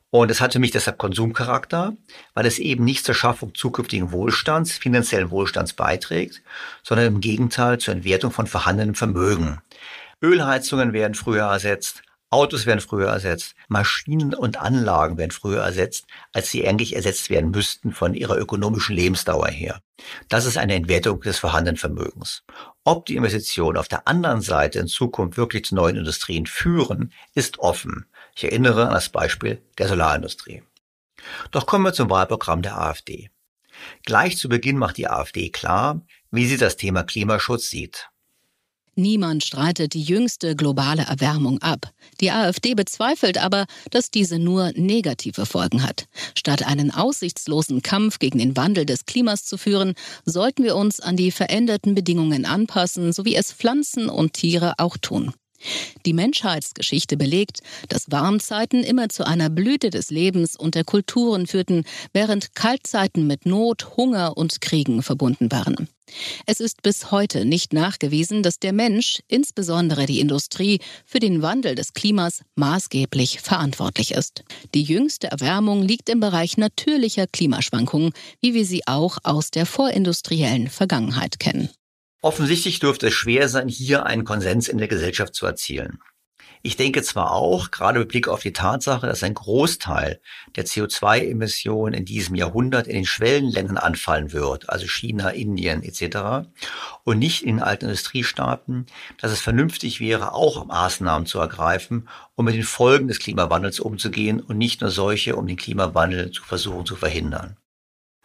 Und 0.10 0.32
es 0.32 0.40
hat 0.40 0.54
für 0.54 0.60
mich 0.60 0.72
deshalb 0.72 0.98
Konsumcharakter, 0.98 1.94
weil 2.34 2.46
es 2.46 2.60
eben 2.60 2.86
nicht 2.86 3.06
zur 3.06 3.16
Schaffung 3.16 3.54
zukünftigen 3.54 4.12
Wohlstands, 4.12 4.74
finanziellen 4.74 5.32
Wohlstands 5.32 5.74
beiträgt, 5.74 6.42
sondern 6.82 7.08
im 7.08 7.22
Gegenteil 7.22 7.78
zur 7.78 7.94
Entwertung 7.94 8.32
von 8.32 8.48
vorhandenem 8.48 8.96
Vermögen. 8.96 9.62
Ölheizungen 10.22 10.94
werden 10.94 11.14
früher 11.14 11.44
ersetzt, 11.44 12.04
Autos 12.30 12.66
werden 12.66 12.82
früher 12.82 13.08
ersetzt, 13.08 13.56
Maschinen 13.70 14.34
und 14.34 14.58
Anlagen 14.58 15.18
werden 15.18 15.32
früher 15.32 15.62
ersetzt, 15.62 16.08
als 16.34 16.50
sie 16.52 16.68
eigentlich 16.68 16.94
ersetzt 16.94 17.30
werden 17.30 17.52
müssten 17.52 17.94
von 17.94 18.14
ihrer 18.14 18.38
ökonomischen 18.38 18.96
Lebensdauer 18.96 19.48
her. 19.48 19.82
Das 20.28 20.46
ist 20.46 20.58
eine 20.58 20.76
Entwertung 20.76 21.22
des 21.22 21.40
vorhandenen 21.40 21.78
Vermögens. 21.78 22.44
Ob 22.84 23.06
die 23.06 23.16
Investitionen 23.16 23.78
auf 23.78 23.88
der 23.88 24.10
anderen 24.10 24.42
Seite 24.42 24.80
in 24.80 24.88
Zukunft 24.88 25.38
wirklich 25.38 25.64
zu 25.66 25.76
neuen 25.76 25.96
Industrien 25.96 26.48
führen, 26.48 27.14
ist 27.34 27.60
offen. 27.60 28.08
Ich 28.38 28.44
erinnere 28.44 28.86
an 28.86 28.94
das 28.94 29.10
Beispiel 29.10 29.64
der 29.80 29.88
Solarindustrie. 29.88 30.62
Doch 31.50 31.66
kommen 31.66 31.86
wir 31.86 31.94
zum 31.94 32.12
Wahlprogramm 32.12 32.62
der 32.62 32.80
AfD. 32.80 33.32
Gleich 34.06 34.38
zu 34.38 34.48
Beginn 34.48 34.78
macht 34.78 34.98
die 34.98 35.08
AfD 35.08 35.50
klar, 35.50 36.06
wie 36.30 36.46
sie 36.46 36.58
das 36.58 36.78
Thema 36.78 37.02
Klimaschutz 37.02 37.72
sieht. 37.72 38.10
Niemand 38.94 39.44
streitet 39.44 39.96
die 39.96 40.04
jüngste 40.04 40.56
globale 40.56 41.04
Erwärmung 41.04 41.64
ab. 41.64 41.92
Die 42.22 42.30
AfD 42.30 42.76
bezweifelt 42.76 43.40
aber, 43.40 43.66
dass 43.90 44.12
diese 44.12 44.38
nur 44.38 44.72
negative 44.76 45.48
Folgen 45.48 45.82
hat. 45.82 46.06
Statt 46.36 46.62
einen 46.64 46.92
aussichtslosen 46.92 47.82
Kampf 47.82 48.20
gegen 48.20 48.38
den 48.38 48.56
Wandel 48.56 48.86
des 48.86 49.08
Klimas 49.08 49.46
zu 49.46 49.58
führen, 49.58 49.96
sollten 50.26 50.64
wir 50.64 50.76
uns 50.76 51.00
an 51.00 51.16
die 51.16 51.32
veränderten 51.32 51.96
Bedingungen 51.96 52.46
anpassen, 52.46 53.14
so 53.14 53.26
wie 53.26 53.36
es 53.36 53.52
Pflanzen 53.52 54.10
und 54.10 54.34
Tiere 54.34 54.76
auch 54.78 54.98
tun. 54.98 55.34
Die 56.06 56.14
Menschheitsgeschichte 56.14 57.18
belegt, 57.18 57.60
dass 57.90 58.12
Warmzeiten 58.12 58.84
immer 58.84 59.10
zu 59.10 59.26
einer 59.26 59.50
Blüte 59.50 59.90
des 59.90 60.10
Lebens 60.10 60.56
und 60.56 60.76
der 60.76 60.84
Kulturen 60.84 61.48
führten, 61.48 61.84
während 62.14 62.56
Kaltzeiten 62.56 63.28
mit 63.28 63.46
Not, 63.46 63.98
Hunger 63.98 64.38
und 64.38 64.62
Kriegen 64.62 65.04
verbunden 65.04 65.52
waren. 65.52 65.90
Es 66.46 66.60
ist 66.60 66.82
bis 66.84 67.12
heute 67.12 67.46
nicht 67.46 67.74
nachgewiesen, 67.74 68.42
dass 68.44 68.60
der 68.60 68.74
Mensch, 68.74 69.20
insbesondere 69.28 70.06
die 70.06 70.20
Industrie, 70.20 70.80
für 71.06 71.20
den 71.20 71.42
Wandel 71.42 71.76
des 71.76 71.94
Klimas 71.94 72.42
maßgeblich 72.56 73.42
verantwortlich 73.42 74.12
ist. 74.12 74.44
Die 74.74 74.84
jüngste 74.84 75.28
Erwärmung 75.28 75.84
liegt 75.84 76.10
im 76.10 76.20
Bereich 76.20 76.58
natürlicher 76.58 77.28
Klimaschwankungen, 77.28 78.14
wie 78.42 78.54
wir 78.54 78.66
sie 78.66 78.88
auch 78.88 79.18
aus 79.24 79.52
der 79.52 79.66
vorindustriellen 79.66 80.70
Vergangenheit 80.70 81.40
kennen. 81.40 81.70
Offensichtlich 82.22 82.80
dürfte 82.80 83.08
es 83.08 83.14
schwer 83.14 83.48
sein, 83.48 83.68
hier 83.68 84.06
einen 84.06 84.24
Konsens 84.24 84.68
in 84.68 84.80
der 84.80 84.88
Gesellschaft 84.88 85.36
zu 85.36 85.46
erzielen. 85.46 86.00
Ich 86.64 86.76
denke 86.76 87.04
zwar 87.04 87.32
auch, 87.32 87.70
gerade 87.70 88.00
mit 88.00 88.10
Blick 88.10 88.28
auf 88.28 88.42
die 88.42 88.54
Tatsache, 88.54 89.06
dass 89.06 89.24
ein 89.24 89.36
Großteil 89.36 90.20
der 90.56 90.66
CO2-Emissionen 90.66 91.94
in 91.94 92.06
diesem 92.06 92.36
Jahrhundert 92.36 92.88
in 92.88 92.96
den 92.96 93.06
Schwellenländern 93.06 93.78
anfallen 93.78 94.34
wird, 94.34 94.70
also 94.70 94.88
China, 94.88 95.30
Indien 95.30 95.84
etc., 95.84 96.50
und 97.04 97.20
nicht 97.20 97.44
in 97.44 97.58
den 97.58 97.64
alten 97.64 97.86
Industriestaaten, 97.86 98.88
dass 99.22 99.32
es 99.32 99.40
vernünftig 99.40 100.00
wäre, 100.00 100.34
auch 100.34 100.66
Maßnahmen 100.66 101.28
zu 101.28 101.40
ergreifen, 101.40 102.10
um 102.36 102.46
mit 102.46 102.56
den 102.56 102.64
Folgen 102.64 103.08
des 103.08 103.20
Klimawandels 103.20 103.80
umzugehen 103.80 104.42
und 104.42 104.58
nicht 104.58 104.82
nur 104.82 104.90
solche, 104.90 105.36
um 105.36 105.46
den 105.46 105.58
Klimawandel 105.58 106.32
zu 106.32 106.44
versuchen 106.44 106.86
zu 106.86 106.96
verhindern. 106.96 107.58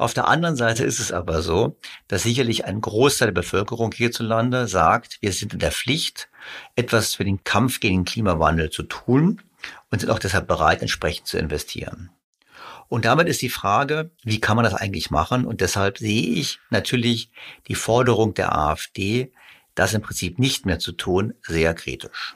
Auf 0.02 0.14
der 0.14 0.26
anderen 0.26 0.56
Seite 0.56 0.82
ist 0.82 0.98
es 0.98 1.12
aber 1.12 1.42
so, 1.42 1.76
dass 2.08 2.24
sicherlich 2.24 2.64
ein 2.64 2.80
Großteil 2.80 3.28
der 3.28 3.40
Bevölkerung 3.40 3.92
hierzulande 3.92 4.66
sagt, 4.66 5.18
wir 5.20 5.30
sind 5.32 5.52
in 5.52 5.60
der 5.60 5.70
Pflicht, 5.70 6.28
etwas 6.74 7.14
für 7.14 7.24
den 7.24 7.44
Kampf 7.44 7.78
gegen 7.78 8.00
den 8.00 8.04
Klimawandel 8.04 8.70
zu 8.70 8.82
tun 8.82 9.40
und 9.92 10.00
sind 10.00 10.10
auch 10.10 10.18
deshalb 10.18 10.48
bereit, 10.48 10.82
entsprechend 10.82 11.28
zu 11.28 11.38
investieren. 11.38 12.10
Und 12.88 13.04
damit 13.04 13.28
ist 13.28 13.42
die 13.42 13.48
Frage, 13.48 14.10
wie 14.24 14.40
kann 14.40 14.56
man 14.56 14.64
das 14.64 14.74
eigentlich 14.74 15.12
machen? 15.12 15.46
Und 15.46 15.60
deshalb 15.60 15.98
sehe 15.98 16.30
ich 16.30 16.58
natürlich 16.70 17.30
die 17.68 17.76
Forderung 17.76 18.34
der 18.34 18.58
AfD, 18.58 19.30
das 19.76 19.94
im 19.94 20.02
Prinzip 20.02 20.40
nicht 20.40 20.66
mehr 20.66 20.80
zu 20.80 20.90
tun, 20.90 21.34
sehr 21.42 21.74
kritisch. 21.74 22.34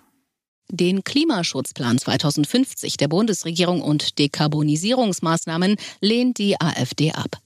Den 0.69 1.03
Klimaschutzplan 1.03 1.99
2050 1.99 2.97
der 2.97 3.09
Bundesregierung 3.09 3.83
und 3.83 4.21
Dekarbonisierungsmaßnahmen 4.21 5.75
lehnt 6.01 6.39
die 6.39 6.61
AfD 6.61 7.11
ab. 7.11 7.41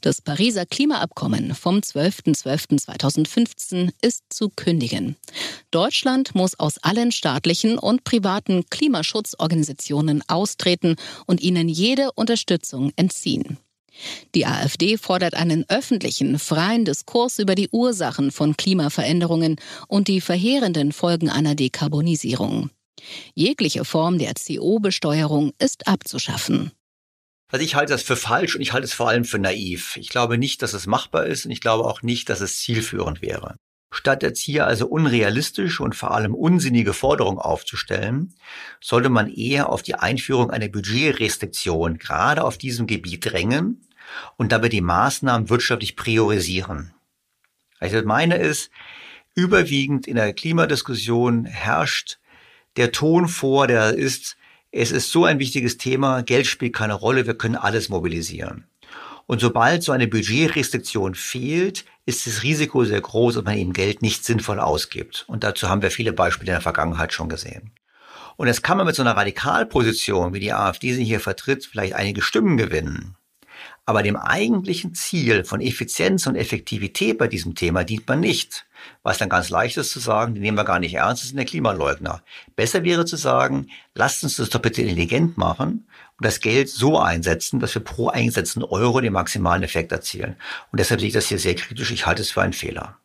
Das 0.00 0.20
Pariser 0.20 0.66
Klimaabkommen 0.66 1.54
vom 1.54 1.76
12.12.2015 1.78 3.92
ist 4.02 4.24
zu 4.30 4.50
kündigen. 4.50 5.16
Deutschland 5.70 6.34
muss 6.34 6.58
aus 6.58 6.78
allen 6.82 7.12
staatlichen 7.12 7.78
und 7.78 8.02
privaten 8.04 8.66
Klimaschutzorganisationen 8.68 10.22
austreten 10.28 10.96
und 11.26 11.40
ihnen 11.40 11.68
jede 11.68 12.10
Unterstützung 12.12 12.92
entziehen. 12.96 13.58
Die 14.34 14.46
AfD 14.46 14.98
fordert 14.98 15.34
einen 15.34 15.64
öffentlichen, 15.68 16.38
freien 16.38 16.84
Diskurs 16.84 17.38
über 17.38 17.54
die 17.54 17.68
Ursachen 17.70 18.30
von 18.30 18.56
Klimaveränderungen 18.56 19.56
und 19.88 20.08
die 20.08 20.20
verheerenden 20.20 20.92
Folgen 20.92 21.30
einer 21.30 21.54
Dekarbonisierung. 21.54 22.70
Jegliche 23.34 23.84
Form 23.84 24.18
der 24.18 24.32
CO-Besteuerung 24.34 25.52
ist 25.58 25.86
abzuschaffen. 25.86 26.72
Also 27.50 27.64
ich 27.64 27.74
halte 27.74 27.92
das 27.92 28.02
für 28.02 28.16
falsch 28.16 28.56
und 28.56 28.60
ich 28.60 28.72
halte 28.72 28.86
es 28.86 28.94
vor 28.94 29.08
allem 29.08 29.24
für 29.24 29.38
naiv. 29.38 29.96
Ich 29.96 30.08
glaube 30.08 30.36
nicht, 30.36 30.62
dass 30.62 30.72
es 30.72 30.86
machbar 30.86 31.26
ist 31.26 31.44
und 31.44 31.52
ich 31.52 31.60
glaube 31.60 31.84
auch 31.84 32.02
nicht, 32.02 32.28
dass 32.28 32.40
es 32.40 32.58
zielführend 32.58 33.22
wäre. 33.22 33.56
Statt 33.92 34.22
jetzt 34.22 34.40
hier 34.40 34.66
also 34.66 34.88
unrealistische 34.88 35.82
und 35.82 35.94
vor 35.94 36.10
allem 36.10 36.34
unsinnige 36.34 36.92
Forderungen 36.92 37.38
aufzustellen, 37.38 38.34
sollte 38.80 39.08
man 39.08 39.32
eher 39.32 39.70
auf 39.70 39.82
die 39.82 39.94
Einführung 39.94 40.50
einer 40.50 40.68
Budgetrestriktion 40.68 41.98
gerade 41.98 42.42
auf 42.42 42.58
diesem 42.58 42.86
Gebiet 42.86 43.30
drängen 43.30 43.86
und 44.36 44.50
dabei 44.50 44.68
die 44.68 44.80
Maßnahmen 44.80 45.48
wirtschaftlich 45.48 45.94
priorisieren. 45.94 46.94
Also 47.78 48.02
meine 48.02 48.36
ist, 48.36 48.70
überwiegend 49.34 50.06
in 50.06 50.16
der 50.16 50.32
Klimadiskussion 50.32 51.44
herrscht 51.44 52.18
der 52.76 52.92
Ton 52.92 53.28
vor, 53.28 53.66
der 53.66 53.94
ist, 53.94 54.36
es 54.72 54.92
ist 54.92 55.10
so 55.10 55.24
ein 55.24 55.38
wichtiges 55.38 55.78
Thema, 55.78 56.22
Geld 56.22 56.46
spielt 56.46 56.74
keine 56.74 56.94
Rolle, 56.94 57.26
wir 57.26 57.36
können 57.36 57.56
alles 57.56 57.88
mobilisieren. 57.88 58.66
Und 59.26 59.40
sobald 59.40 59.82
so 59.82 59.92
eine 59.92 60.06
Budgetrestriktion 60.06 61.14
fehlt, 61.14 61.84
ist 62.04 62.26
das 62.26 62.44
Risiko 62.44 62.84
sehr 62.84 63.00
groß, 63.00 63.34
dass 63.34 63.44
man 63.44 63.58
eben 63.58 63.72
Geld 63.72 64.00
nicht 64.00 64.24
sinnvoll 64.24 64.60
ausgibt. 64.60 65.24
Und 65.26 65.42
dazu 65.42 65.68
haben 65.68 65.82
wir 65.82 65.90
viele 65.90 66.12
Beispiele 66.12 66.52
in 66.52 66.54
der 66.54 66.60
Vergangenheit 66.60 67.12
schon 67.12 67.28
gesehen. 67.28 67.72
Und 68.36 68.46
jetzt 68.46 68.62
kann 68.62 68.76
man 68.76 68.86
mit 68.86 68.94
so 68.94 69.02
einer 69.02 69.16
Radikalposition, 69.16 70.34
wie 70.34 70.40
die 70.40 70.52
AfD 70.52 70.92
sie 70.92 71.04
hier 71.04 71.20
vertritt, 71.20 71.64
vielleicht 71.64 71.94
einige 71.94 72.22
Stimmen 72.22 72.56
gewinnen. 72.56 73.16
Aber 73.84 74.02
dem 74.02 74.16
eigentlichen 74.16 74.94
Ziel 74.94 75.44
von 75.44 75.60
Effizienz 75.60 76.26
und 76.26 76.36
Effektivität 76.36 77.18
bei 77.18 77.28
diesem 77.28 77.54
Thema 77.54 77.82
dient 77.82 78.06
man 78.06 78.20
nicht. 78.20 78.65
Was 79.02 79.18
dann 79.18 79.28
ganz 79.28 79.50
leicht 79.50 79.76
ist 79.76 79.90
zu 79.90 80.00
sagen, 80.00 80.34
die 80.34 80.40
nehmen 80.40 80.56
wir 80.56 80.64
gar 80.64 80.78
nicht 80.78 80.94
ernst, 80.94 81.22
das 81.22 81.28
sind 81.28 81.36
der 81.36 81.46
Klimaleugner. 81.46 82.22
Besser 82.54 82.84
wäre 82.84 83.04
zu 83.04 83.16
sagen, 83.16 83.68
lasst 83.94 84.22
uns 84.24 84.36
das 84.36 84.50
doch 84.50 84.60
bitte 84.60 84.82
intelligent 84.82 85.36
machen 85.36 85.86
und 86.18 86.24
das 86.24 86.40
Geld 86.40 86.68
so 86.68 86.98
einsetzen, 86.98 87.60
dass 87.60 87.74
wir 87.74 87.84
pro 87.84 88.08
eingesetzten 88.08 88.62
Euro 88.64 89.00
den 89.00 89.12
maximalen 89.12 89.62
Effekt 89.62 89.92
erzielen. 89.92 90.36
Und 90.72 90.80
deshalb 90.80 91.00
sehe 91.00 91.08
ich 91.08 91.14
das 91.14 91.26
hier 91.26 91.38
sehr 91.38 91.54
kritisch. 91.54 91.90
Ich 91.90 92.06
halte 92.06 92.22
es 92.22 92.30
für 92.30 92.42
einen 92.42 92.52
Fehler. 92.52 92.98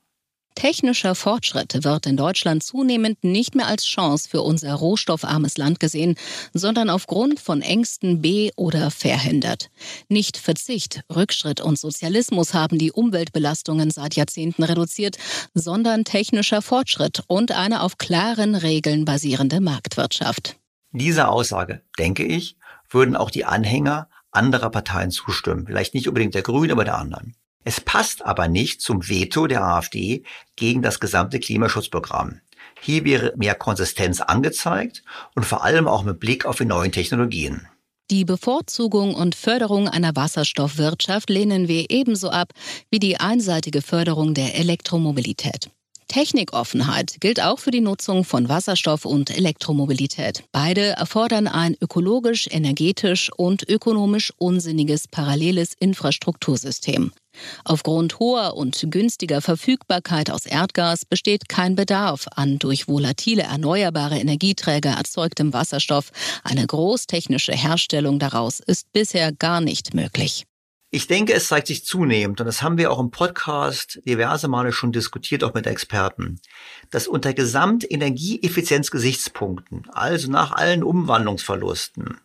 Technischer 0.55 1.15
Fortschritt 1.15 1.83
wird 1.83 2.05
in 2.05 2.17
Deutschland 2.17 2.63
zunehmend 2.63 3.23
nicht 3.23 3.55
mehr 3.55 3.67
als 3.67 3.85
Chance 3.85 4.29
für 4.29 4.41
unser 4.41 4.73
rohstoffarmes 4.73 5.57
Land 5.57 5.79
gesehen, 5.79 6.15
sondern 6.53 6.89
aufgrund 6.89 7.39
von 7.39 7.61
Ängsten 7.61 8.21
be- 8.21 8.51
oder 8.55 8.91
verhindert. 8.91 9.69
Nicht 10.09 10.37
Verzicht, 10.37 11.01
Rückschritt 11.13 11.61
und 11.61 11.79
Sozialismus 11.79 12.53
haben 12.53 12.77
die 12.77 12.91
Umweltbelastungen 12.91 13.91
seit 13.91 14.15
Jahrzehnten 14.15 14.63
reduziert, 14.63 15.17
sondern 15.53 16.03
technischer 16.03 16.61
Fortschritt 16.61 17.23
und 17.27 17.51
eine 17.51 17.81
auf 17.81 17.97
klaren 17.97 18.55
Regeln 18.55 19.05
basierende 19.05 19.61
Marktwirtschaft. 19.61 20.57
Dieser 20.91 21.31
Aussage, 21.31 21.81
denke 21.97 22.23
ich, 22.23 22.57
würden 22.89 23.15
auch 23.15 23.31
die 23.31 23.45
Anhänger 23.45 24.09
anderer 24.31 24.69
Parteien 24.69 25.11
zustimmen. 25.11 25.65
Vielleicht 25.65 25.93
nicht 25.93 26.07
unbedingt 26.07 26.35
der 26.35 26.41
Grünen, 26.41 26.71
aber 26.71 26.83
der 26.83 26.97
anderen. 26.97 27.35
Es 27.63 27.79
passt 27.79 28.25
aber 28.25 28.47
nicht 28.47 28.81
zum 28.81 29.07
Veto 29.07 29.47
der 29.47 29.63
AfD 29.63 30.23
gegen 30.55 30.81
das 30.81 30.99
gesamte 30.99 31.39
Klimaschutzprogramm. 31.39 32.41
Hier 32.81 33.05
wäre 33.05 33.33
mehr 33.37 33.55
Konsistenz 33.55 34.21
angezeigt 34.21 35.03
und 35.35 35.45
vor 35.45 35.63
allem 35.63 35.87
auch 35.87 36.03
mit 36.03 36.19
Blick 36.19 36.45
auf 36.45 36.57
die 36.57 36.65
neuen 36.65 36.91
Technologien. 36.91 37.67
Die 38.09 38.25
Bevorzugung 38.25 39.15
und 39.15 39.35
Förderung 39.35 39.87
einer 39.87 40.15
Wasserstoffwirtschaft 40.15 41.29
lehnen 41.29 41.67
wir 41.67 41.85
ebenso 41.89 42.29
ab 42.29 42.49
wie 42.89 42.99
die 42.99 43.19
einseitige 43.19 43.81
Förderung 43.81 44.33
der 44.33 44.55
Elektromobilität. 44.55 45.69
Technikoffenheit 46.09 47.21
gilt 47.21 47.41
auch 47.41 47.59
für 47.59 47.71
die 47.71 47.79
Nutzung 47.79 48.25
von 48.25 48.49
Wasserstoff 48.49 49.05
und 49.05 49.29
Elektromobilität. 49.29 50.43
Beide 50.51 50.89
erfordern 50.89 51.47
ein 51.47 51.77
ökologisch, 51.79 52.49
energetisch 52.51 53.31
und 53.37 53.69
ökonomisch 53.69 54.33
unsinniges 54.37 55.07
paralleles 55.07 55.73
Infrastruktursystem. 55.79 57.13
Aufgrund 57.63 58.19
hoher 58.19 58.55
und 58.55 58.85
günstiger 58.89 59.41
Verfügbarkeit 59.41 60.31
aus 60.31 60.45
Erdgas 60.45 61.05
besteht 61.05 61.49
kein 61.49 61.75
Bedarf 61.75 62.27
an 62.35 62.59
durch 62.59 62.87
volatile 62.87 63.43
erneuerbare 63.43 64.19
Energieträger 64.19 64.91
erzeugtem 64.91 65.53
Wasserstoff. 65.53 66.11
Eine 66.43 66.65
großtechnische 66.65 67.53
Herstellung 67.53 68.19
daraus 68.19 68.59
ist 68.59 68.91
bisher 68.93 69.31
gar 69.31 69.61
nicht 69.61 69.93
möglich. 69.93 70.45
Ich 70.93 71.07
denke, 71.07 71.33
es 71.33 71.47
zeigt 71.47 71.67
sich 71.67 71.85
zunehmend, 71.85 72.41
und 72.41 72.47
das 72.47 72.61
haben 72.61 72.77
wir 72.77 72.91
auch 72.91 72.99
im 72.99 73.11
Podcast 73.11 74.01
diverse 74.05 74.49
Male 74.49 74.73
schon 74.73 74.91
diskutiert, 74.91 75.41
auch 75.41 75.53
mit 75.53 75.65
Experten, 75.65 76.41
dass 76.89 77.07
unter 77.07 77.33
Gesamtenergieeffizienzgesichtspunkten, 77.33 79.87
also 79.93 80.29
nach 80.29 80.51
allen 80.51 80.83
Umwandlungsverlusten, 80.83 82.17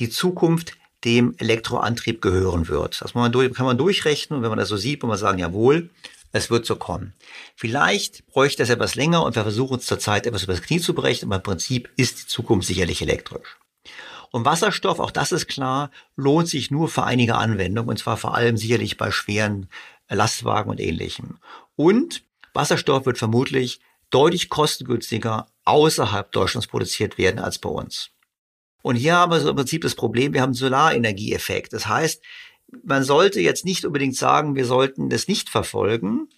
die 0.00 0.10
Zukunft 0.10 0.72
dem 1.04 1.34
Elektroantrieb 1.38 2.22
gehören 2.22 2.68
wird. 2.68 3.00
Das 3.00 3.12
kann 3.12 3.22
man, 3.22 3.32
durch, 3.32 3.52
kann 3.54 3.66
man 3.66 3.78
durchrechnen 3.78 4.38
und 4.38 4.42
wenn 4.42 4.50
man 4.50 4.58
das 4.58 4.68
so 4.68 4.76
sieht, 4.76 5.02
muss 5.02 5.08
man 5.08 5.18
sagen, 5.18 5.38
jawohl, 5.38 5.90
es 6.32 6.50
wird 6.50 6.64
so 6.64 6.76
kommen. 6.76 7.12
Vielleicht 7.56 8.26
bräuchte 8.26 8.62
es 8.62 8.70
etwas 8.70 8.94
länger 8.94 9.24
und 9.24 9.36
wir 9.36 9.42
versuchen 9.42 9.74
uns 9.74 9.86
zurzeit 9.86 10.26
etwas 10.26 10.44
übers 10.44 10.62
Knie 10.62 10.80
zu 10.80 10.94
brechen, 10.94 11.26
aber 11.26 11.36
im 11.36 11.42
Prinzip 11.42 11.90
ist 11.96 12.22
die 12.22 12.26
Zukunft 12.26 12.66
sicherlich 12.66 13.02
elektrisch. 13.02 13.58
Und 14.30 14.46
Wasserstoff, 14.46 14.98
auch 14.98 15.10
das 15.10 15.30
ist 15.30 15.46
klar, 15.46 15.90
lohnt 16.16 16.48
sich 16.48 16.70
nur 16.70 16.88
für 16.88 17.04
einige 17.04 17.34
Anwendungen 17.34 17.90
und 17.90 17.98
zwar 17.98 18.16
vor 18.16 18.34
allem 18.34 18.56
sicherlich 18.56 18.96
bei 18.96 19.10
schweren 19.10 19.68
Lastwagen 20.08 20.70
und 20.70 20.80
ähnlichem. 20.80 21.38
Und 21.76 22.22
Wasserstoff 22.54 23.04
wird 23.04 23.18
vermutlich 23.18 23.80
deutlich 24.08 24.48
kostengünstiger 24.48 25.46
außerhalb 25.64 26.32
Deutschlands 26.32 26.66
produziert 26.66 27.18
werden 27.18 27.40
als 27.40 27.58
bei 27.58 27.68
uns. 27.68 28.10
Und 28.82 28.96
hier 28.96 29.14
haben 29.14 29.32
wir 29.32 29.40
so 29.40 29.50
im 29.50 29.56
Prinzip 29.56 29.82
das 29.82 29.94
Problem, 29.94 30.34
wir 30.34 30.42
haben 30.42 30.48
einen 30.48 30.54
Solarenergieeffekt. 30.54 31.72
Das 31.72 31.86
heißt, 31.86 32.22
man 32.84 33.04
sollte 33.04 33.40
jetzt 33.40 33.64
nicht 33.64 33.84
unbedingt 33.84 34.16
sagen, 34.16 34.54
wir 34.54 34.64
sollten 34.64 35.08
das 35.08 35.28
nicht 35.28 35.48
verfolgen, 35.48 36.28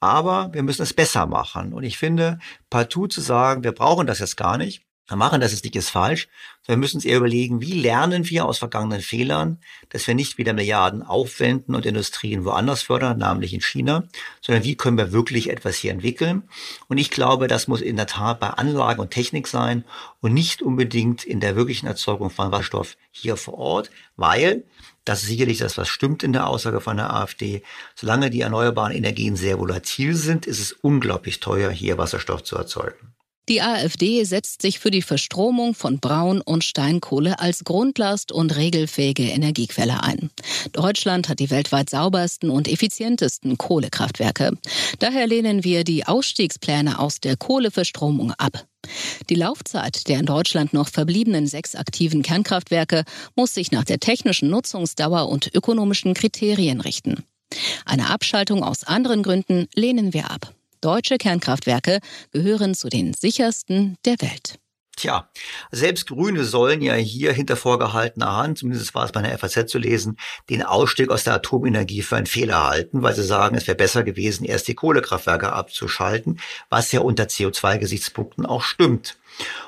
aber 0.00 0.50
wir 0.52 0.62
müssen 0.62 0.82
es 0.82 0.92
besser 0.92 1.26
machen. 1.26 1.72
Und 1.72 1.82
ich 1.82 1.98
finde, 1.98 2.38
partout 2.68 3.08
zu 3.08 3.20
sagen, 3.20 3.64
wir 3.64 3.72
brauchen 3.72 4.06
das 4.06 4.18
jetzt 4.18 4.36
gar 4.36 4.58
nicht, 4.58 4.84
wir 5.06 5.16
machen 5.16 5.40
das 5.40 5.52
jetzt 5.52 5.64
nicht 5.64 5.76
ist 5.76 5.90
falsch, 5.90 6.28
wir 6.66 6.78
müssen 6.78 6.96
uns 6.96 7.04
eher 7.04 7.18
überlegen, 7.18 7.60
wie 7.60 7.72
lernen 7.72 8.28
wir 8.30 8.46
aus 8.46 8.58
vergangenen 8.58 9.02
Fehlern, 9.02 9.58
dass 9.90 10.06
wir 10.06 10.14
nicht 10.14 10.38
wieder 10.38 10.54
Milliarden 10.54 11.02
aufwenden 11.02 11.74
und 11.74 11.84
Industrien 11.84 12.46
woanders 12.46 12.82
fördern, 12.82 13.18
namentlich 13.18 13.52
in 13.52 13.60
China, 13.60 14.04
sondern 14.40 14.64
wie 14.64 14.76
können 14.76 14.96
wir 14.96 15.12
wirklich 15.12 15.50
etwas 15.50 15.76
hier 15.76 15.92
entwickeln. 15.92 16.44
Und 16.88 16.96
ich 16.96 17.10
glaube, 17.10 17.48
das 17.48 17.68
muss 17.68 17.82
in 17.82 17.96
der 17.96 18.06
Tat 18.06 18.40
bei 18.40 18.48
Anlage 18.48 19.02
und 19.02 19.10
Technik 19.10 19.46
sein 19.46 19.84
und 20.20 20.32
nicht 20.32 20.62
unbedingt 20.62 21.24
in 21.24 21.40
der 21.40 21.54
wirklichen 21.54 21.86
Erzeugung 21.86 22.30
von 22.30 22.50
Wasserstoff 22.50 22.96
hier 23.10 23.36
vor 23.36 23.58
Ort, 23.58 23.90
weil 24.16 24.64
das 25.04 25.22
ist 25.22 25.28
sicherlich 25.28 25.58
das, 25.58 25.76
was 25.76 25.88
stimmt 25.88 26.22
in 26.22 26.32
der 26.32 26.46
Aussage 26.46 26.80
von 26.80 26.96
der 26.96 27.12
AfD. 27.12 27.62
Solange 27.94 28.30
die 28.30 28.40
erneuerbaren 28.40 28.92
Energien 28.92 29.36
sehr 29.36 29.58
volatil 29.58 30.14
sind, 30.14 30.46
ist 30.46 30.60
es 30.60 30.72
unglaublich 30.72 31.40
teuer, 31.40 31.70
hier 31.70 31.98
Wasserstoff 31.98 32.42
zu 32.42 32.56
erzeugen. 32.56 33.13
Die 33.48 33.60
AfD 33.60 34.24
setzt 34.24 34.62
sich 34.62 34.78
für 34.78 34.90
die 34.90 35.02
Verstromung 35.02 35.74
von 35.74 35.98
Braun- 35.98 36.40
und 36.40 36.64
Steinkohle 36.64 37.38
als 37.40 37.64
Grundlast 37.64 38.32
und 38.32 38.56
regelfähige 38.56 39.24
Energiequelle 39.24 40.02
ein. 40.02 40.30
Deutschland 40.72 41.28
hat 41.28 41.40
die 41.40 41.50
weltweit 41.50 41.90
saubersten 41.90 42.48
und 42.48 42.68
effizientesten 42.68 43.58
Kohlekraftwerke. 43.58 44.52
Daher 44.98 45.26
lehnen 45.26 45.62
wir 45.62 45.84
die 45.84 46.06
Ausstiegspläne 46.06 46.98
aus 46.98 47.20
der 47.20 47.36
Kohleverstromung 47.36 48.32
ab. 48.32 48.66
Die 49.28 49.34
Laufzeit 49.34 50.08
der 50.08 50.20
in 50.20 50.26
Deutschland 50.26 50.72
noch 50.72 50.88
verbliebenen 50.88 51.46
sechs 51.46 51.74
aktiven 51.74 52.22
Kernkraftwerke 52.22 53.04
muss 53.36 53.52
sich 53.52 53.72
nach 53.72 53.84
der 53.84 54.00
technischen 54.00 54.48
Nutzungsdauer 54.48 55.28
und 55.28 55.54
ökonomischen 55.54 56.14
Kriterien 56.14 56.80
richten. 56.80 57.24
Eine 57.84 58.08
Abschaltung 58.08 58.64
aus 58.64 58.84
anderen 58.84 59.22
Gründen 59.22 59.68
lehnen 59.74 60.14
wir 60.14 60.30
ab. 60.30 60.54
Deutsche 60.84 61.16
Kernkraftwerke 61.16 62.00
gehören 62.30 62.74
zu 62.74 62.90
den 62.90 63.14
sichersten 63.14 63.96
der 64.04 64.20
Welt. 64.20 64.58
Tja, 64.96 65.30
selbst 65.72 66.06
Grüne 66.06 66.44
sollen 66.44 66.82
ja 66.82 66.92
hier 66.92 67.32
hinter 67.32 67.56
vorgehaltener 67.56 68.36
Hand, 68.36 68.58
zumindest 68.58 68.94
war 68.94 69.06
es 69.06 69.12
bei 69.12 69.22
der 69.22 69.38
FAZ 69.38 69.70
zu 69.70 69.78
lesen, 69.78 70.18
den 70.50 70.62
Ausstieg 70.62 71.08
aus 71.08 71.24
der 71.24 71.34
Atomenergie 71.34 72.02
für 72.02 72.16
einen 72.16 72.26
Fehler 72.26 72.68
halten, 72.68 73.02
weil 73.02 73.14
sie 73.14 73.24
sagen, 73.24 73.56
es 73.56 73.66
wäre 73.66 73.78
besser 73.78 74.02
gewesen, 74.02 74.44
erst 74.44 74.68
die 74.68 74.74
Kohlekraftwerke 74.74 75.52
abzuschalten, 75.54 76.38
was 76.68 76.92
ja 76.92 77.00
unter 77.00 77.24
CO2-Gesichtspunkten 77.24 78.44
auch 78.44 78.62
stimmt. 78.62 79.16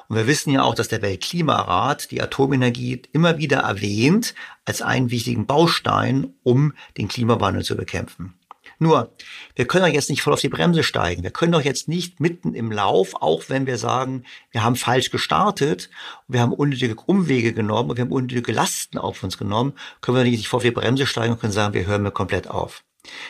Und 0.08 0.16
wir 0.16 0.26
wissen 0.26 0.50
ja 0.50 0.64
auch, 0.64 0.74
dass 0.74 0.88
der 0.88 1.00
Weltklimarat 1.00 2.10
die 2.10 2.20
Atomenergie 2.20 3.00
immer 3.12 3.38
wieder 3.38 3.60
erwähnt 3.60 4.34
als 4.66 4.82
einen 4.82 5.10
wichtigen 5.10 5.46
Baustein, 5.46 6.34
um 6.42 6.74
den 6.98 7.08
Klimawandel 7.08 7.64
zu 7.64 7.74
bekämpfen. 7.74 8.34
Nur, 8.78 9.10
wir 9.54 9.66
können 9.66 9.86
doch 9.86 9.92
jetzt 9.92 10.10
nicht 10.10 10.20
voll 10.20 10.34
auf 10.34 10.40
die 10.40 10.50
Bremse 10.50 10.82
steigen. 10.82 11.22
Wir 11.22 11.30
können 11.30 11.52
doch 11.52 11.62
jetzt 11.62 11.88
nicht 11.88 12.20
mitten 12.20 12.54
im 12.54 12.70
Lauf, 12.70 13.14
auch 13.14 13.44
wenn 13.48 13.66
wir 13.66 13.78
sagen, 13.78 14.24
wir 14.50 14.62
haben 14.62 14.76
falsch 14.76 15.10
gestartet, 15.10 15.88
wir 16.28 16.40
haben 16.40 16.52
unnötige 16.52 16.96
Umwege 17.06 17.54
genommen 17.54 17.90
und 17.90 17.96
wir 17.96 18.04
haben 18.04 18.12
unnötige 18.12 18.52
Lasten 18.52 18.98
auf 18.98 19.22
uns 19.22 19.38
genommen, 19.38 19.72
können 20.02 20.18
wir 20.18 20.24
nicht 20.24 20.48
voll 20.48 20.58
auf 20.58 20.64
die 20.64 20.70
Bremse 20.70 21.06
steigen 21.06 21.32
und 21.32 21.40
können 21.40 21.52
sagen, 21.52 21.72
wir 21.72 21.86
hören 21.86 22.02
mir 22.02 22.10
komplett 22.10 22.48
auf. 22.48 22.84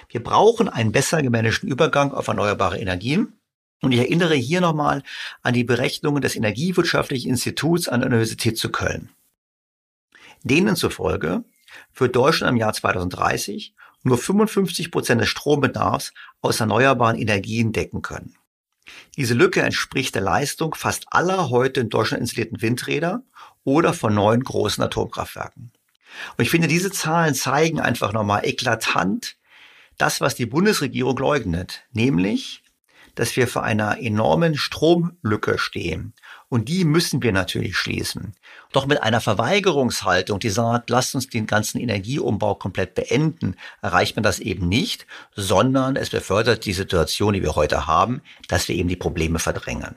Wir 0.08 0.22
brauchen 0.22 0.68
einen 0.68 0.90
besser 0.90 1.22
gemanagten 1.22 1.68
Übergang 1.68 2.12
auf 2.12 2.28
erneuerbare 2.28 2.78
Energien. 2.78 3.34
Und 3.82 3.92
ich 3.92 3.98
erinnere 3.98 4.34
hier 4.34 4.62
nochmal 4.62 5.02
an 5.42 5.52
die 5.52 5.64
Berechnungen 5.64 6.22
des 6.22 6.34
Energiewirtschaftlichen 6.34 7.28
Instituts 7.28 7.88
an 7.88 8.00
der 8.00 8.08
Universität 8.08 8.58
zu 8.58 8.70
Köln. 8.70 9.10
Denen 10.42 10.76
zufolge 10.76 11.44
für 11.92 12.08
Deutschland 12.08 12.52
im 12.52 12.56
Jahr 12.56 12.72
2030 12.72 13.74
nur 14.06 14.18
55 14.18 14.90
Prozent 14.90 15.20
des 15.20 15.28
Strombedarfs 15.28 16.12
aus 16.40 16.60
erneuerbaren 16.60 17.18
Energien 17.18 17.72
decken 17.72 18.02
können. 18.02 18.34
Diese 19.16 19.34
Lücke 19.34 19.62
entspricht 19.62 20.14
der 20.14 20.22
Leistung 20.22 20.74
fast 20.74 21.06
aller 21.10 21.50
heute 21.50 21.80
in 21.80 21.88
Deutschland 21.88 22.20
installierten 22.20 22.62
Windräder 22.62 23.22
oder 23.64 23.92
von 23.92 24.14
neuen 24.14 24.42
großen 24.42 24.82
Atomkraftwerken. 24.82 25.72
Und 26.36 26.42
ich 26.44 26.50
finde, 26.50 26.68
diese 26.68 26.90
Zahlen 26.90 27.34
zeigen 27.34 27.80
einfach 27.80 28.12
nochmal 28.12 28.46
eklatant 28.46 29.36
das, 29.98 30.20
was 30.20 30.34
die 30.34 30.46
Bundesregierung 30.46 31.16
leugnet, 31.16 31.82
nämlich, 31.92 32.62
dass 33.14 33.34
wir 33.36 33.48
vor 33.48 33.64
einer 33.64 33.98
enormen 33.98 34.56
Stromlücke 34.56 35.58
stehen. 35.58 36.12
Und 36.48 36.68
die 36.68 36.84
müssen 36.84 37.22
wir 37.22 37.32
natürlich 37.32 37.76
schließen. 37.76 38.34
Doch 38.76 38.84
mit 38.84 39.02
einer 39.02 39.22
Verweigerungshaltung, 39.22 40.38
die 40.38 40.50
sagt, 40.50 40.90
lasst 40.90 41.14
uns 41.14 41.30
den 41.30 41.46
ganzen 41.46 41.80
Energieumbau 41.80 42.56
komplett 42.56 42.94
beenden, 42.94 43.56
erreicht 43.80 44.16
man 44.16 44.22
das 44.22 44.38
eben 44.38 44.68
nicht, 44.68 45.06
sondern 45.34 45.96
es 45.96 46.10
befördert 46.10 46.66
die 46.66 46.74
Situation, 46.74 47.32
die 47.32 47.42
wir 47.42 47.56
heute 47.56 47.86
haben, 47.86 48.20
dass 48.48 48.68
wir 48.68 48.76
eben 48.76 48.90
die 48.90 48.96
Probleme 48.96 49.38
verdrängen. 49.38 49.96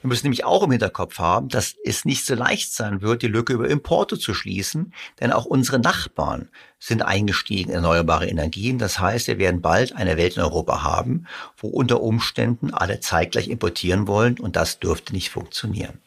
Wir 0.00 0.08
müssen 0.08 0.24
nämlich 0.24 0.46
auch 0.46 0.62
im 0.62 0.70
Hinterkopf 0.70 1.18
haben, 1.18 1.50
dass 1.50 1.74
es 1.84 2.06
nicht 2.06 2.24
so 2.24 2.34
leicht 2.34 2.72
sein 2.72 3.02
wird, 3.02 3.20
die 3.20 3.28
Lücke 3.28 3.52
über 3.52 3.68
Importe 3.68 4.18
zu 4.18 4.32
schließen, 4.32 4.94
denn 5.20 5.30
auch 5.30 5.44
unsere 5.44 5.78
Nachbarn 5.78 6.48
sind 6.78 7.02
eingestiegen 7.02 7.68
in 7.68 7.76
erneuerbare 7.76 8.26
Energien. 8.26 8.78
Das 8.78 9.00
heißt, 9.00 9.26
wir 9.26 9.36
werden 9.36 9.60
bald 9.60 9.94
eine 9.94 10.16
Welt 10.16 10.38
in 10.38 10.42
Europa 10.42 10.82
haben, 10.82 11.26
wo 11.58 11.68
unter 11.68 12.00
Umständen 12.00 12.72
alle 12.72 13.00
zeitgleich 13.00 13.48
importieren 13.48 14.06
wollen 14.06 14.40
und 14.40 14.56
das 14.56 14.78
dürfte 14.78 15.12
nicht 15.12 15.28
funktionieren. 15.28 16.00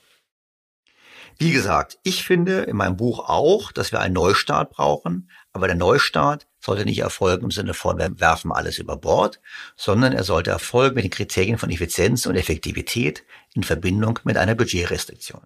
Wie 1.38 1.51
gesagt, 1.51 1.99
ich 2.03 2.23
finde 2.23 2.61
in 2.61 2.77
meinem 2.77 2.95
Buch 2.95 3.27
auch, 3.27 3.73
dass 3.73 3.91
wir 3.91 3.99
einen 3.99 4.13
Neustart 4.13 4.71
brauchen, 4.71 5.29
aber 5.51 5.67
der 5.67 5.75
Neustart 5.75 6.47
sollte 6.59 6.86
nicht 6.86 6.99
erfolgen 6.99 7.45
im 7.45 7.51
Sinne 7.51 7.73
von, 7.73 7.97
wir 7.97 8.19
werfen 8.19 8.51
alles 8.51 8.77
über 8.77 8.95
Bord, 8.95 9.41
sondern 9.75 10.13
er 10.13 10.23
sollte 10.23 10.51
erfolgen 10.51 10.95
mit 10.95 11.03
den 11.03 11.11
Kriterien 11.11 11.57
von 11.57 11.69
Effizienz 11.69 12.25
und 12.25 12.36
Effektivität 12.36 13.25
in 13.53 13.63
Verbindung 13.63 14.19
mit 14.23 14.38
einer 14.38 14.55
Budgetrestriktion. 14.55 15.45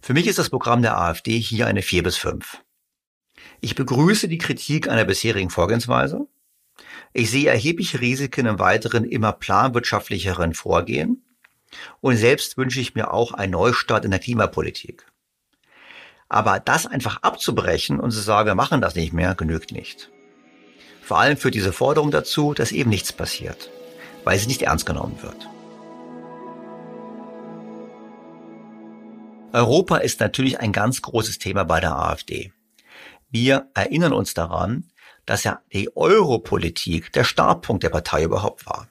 Für 0.00 0.14
mich 0.14 0.26
ist 0.26 0.38
das 0.38 0.48
Programm 0.48 0.80
der 0.80 0.98
AfD 0.98 1.38
hier 1.38 1.66
eine 1.66 1.82
4 1.82 2.02
bis 2.02 2.16
5. 2.16 2.62
Ich 3.60 3.74
begrüße 3.74 4.28
die 4.28 4.38
Kritik 4.38 4.88
einer 4.88 5.04
bisherigen 5.04 5.50
Vorgehensweise. 5.50 6.26
Ich 7.12 7.30
sehe 7.30 7.50
erhebliche 7.50 8.00
Risiken 8.00 8.46
im 8.46 8.58
weiteren 8.58 9.04
immer 9.04 9.32
planwirtschaftlicheren 9.32 10.54
Vorgehen 10.54 11.22
und 12.00 12.16
selbst 12.16 12.56
wünsche 12.56 12.80
ich 12.80 12.94
mir 12.94 13.12
auch 13.12 13.32
einen 13.32 13.52
Neustart 13.52 14.04
in 14.04 14.10
der 14.10 14.20
Klimapolitik. 14.20 15.06
Aber 16.28 16.60
das 16.60 16.86
einfach 16.86 17.22
abzubrechen 17.22 17.98
und 17.98 18.12
zu 18.12 18.20
sagen, 18.20 18.46
wir 18.46 18.54
machen 18.54 18.80
das 18.80 18.94
nicht 18.94 19.12
mehr, 19.12 19.34
genügt 19.34 19.72
nicht. 19.72 20.10
Vor 21.02 21.18
allem 21.18 21.36
führt 21.36 21.54
diese 21.54 21.72
Forderung 21.72 22.10
dazu, 22.12 22.54
dass 22.54 22.70
eben 22.70 22.90
nichts 22.90 23.12
passiert, 23.12 23.70
weil 24.22 24.38
sie 24.38 24.46
nicht 24.46 24.62
ernst 24.62 24.86
genommen 24.86 25.18
wird. 25.22 25.48
Europa 29.52 29.96
ist 29.96 30.20
natürlich 30.20 30.60
ein 30.60 30.70
ganz 30.70 31.02
großes 31.02 31.38
Thema 31.38 31.64
bei 31.64 31.80
der 31.80 31.96
AfD. 31.96 32.52
Wir 33.30 33.68
erinnern 33.74 34.12
uns 34.12 34.34
daran, 34.34 34.90
dass 35.26 35.42
ja 35.44 35.60
die 35.72 35.96
Europolitik 35.96 37.12
der 37.12 37.24
Startpunkt 37.24 37.82
der 37.82 37.90
Partei 37.90 38.22
überhaupt 38.22 38.66
war. 38.66 38.88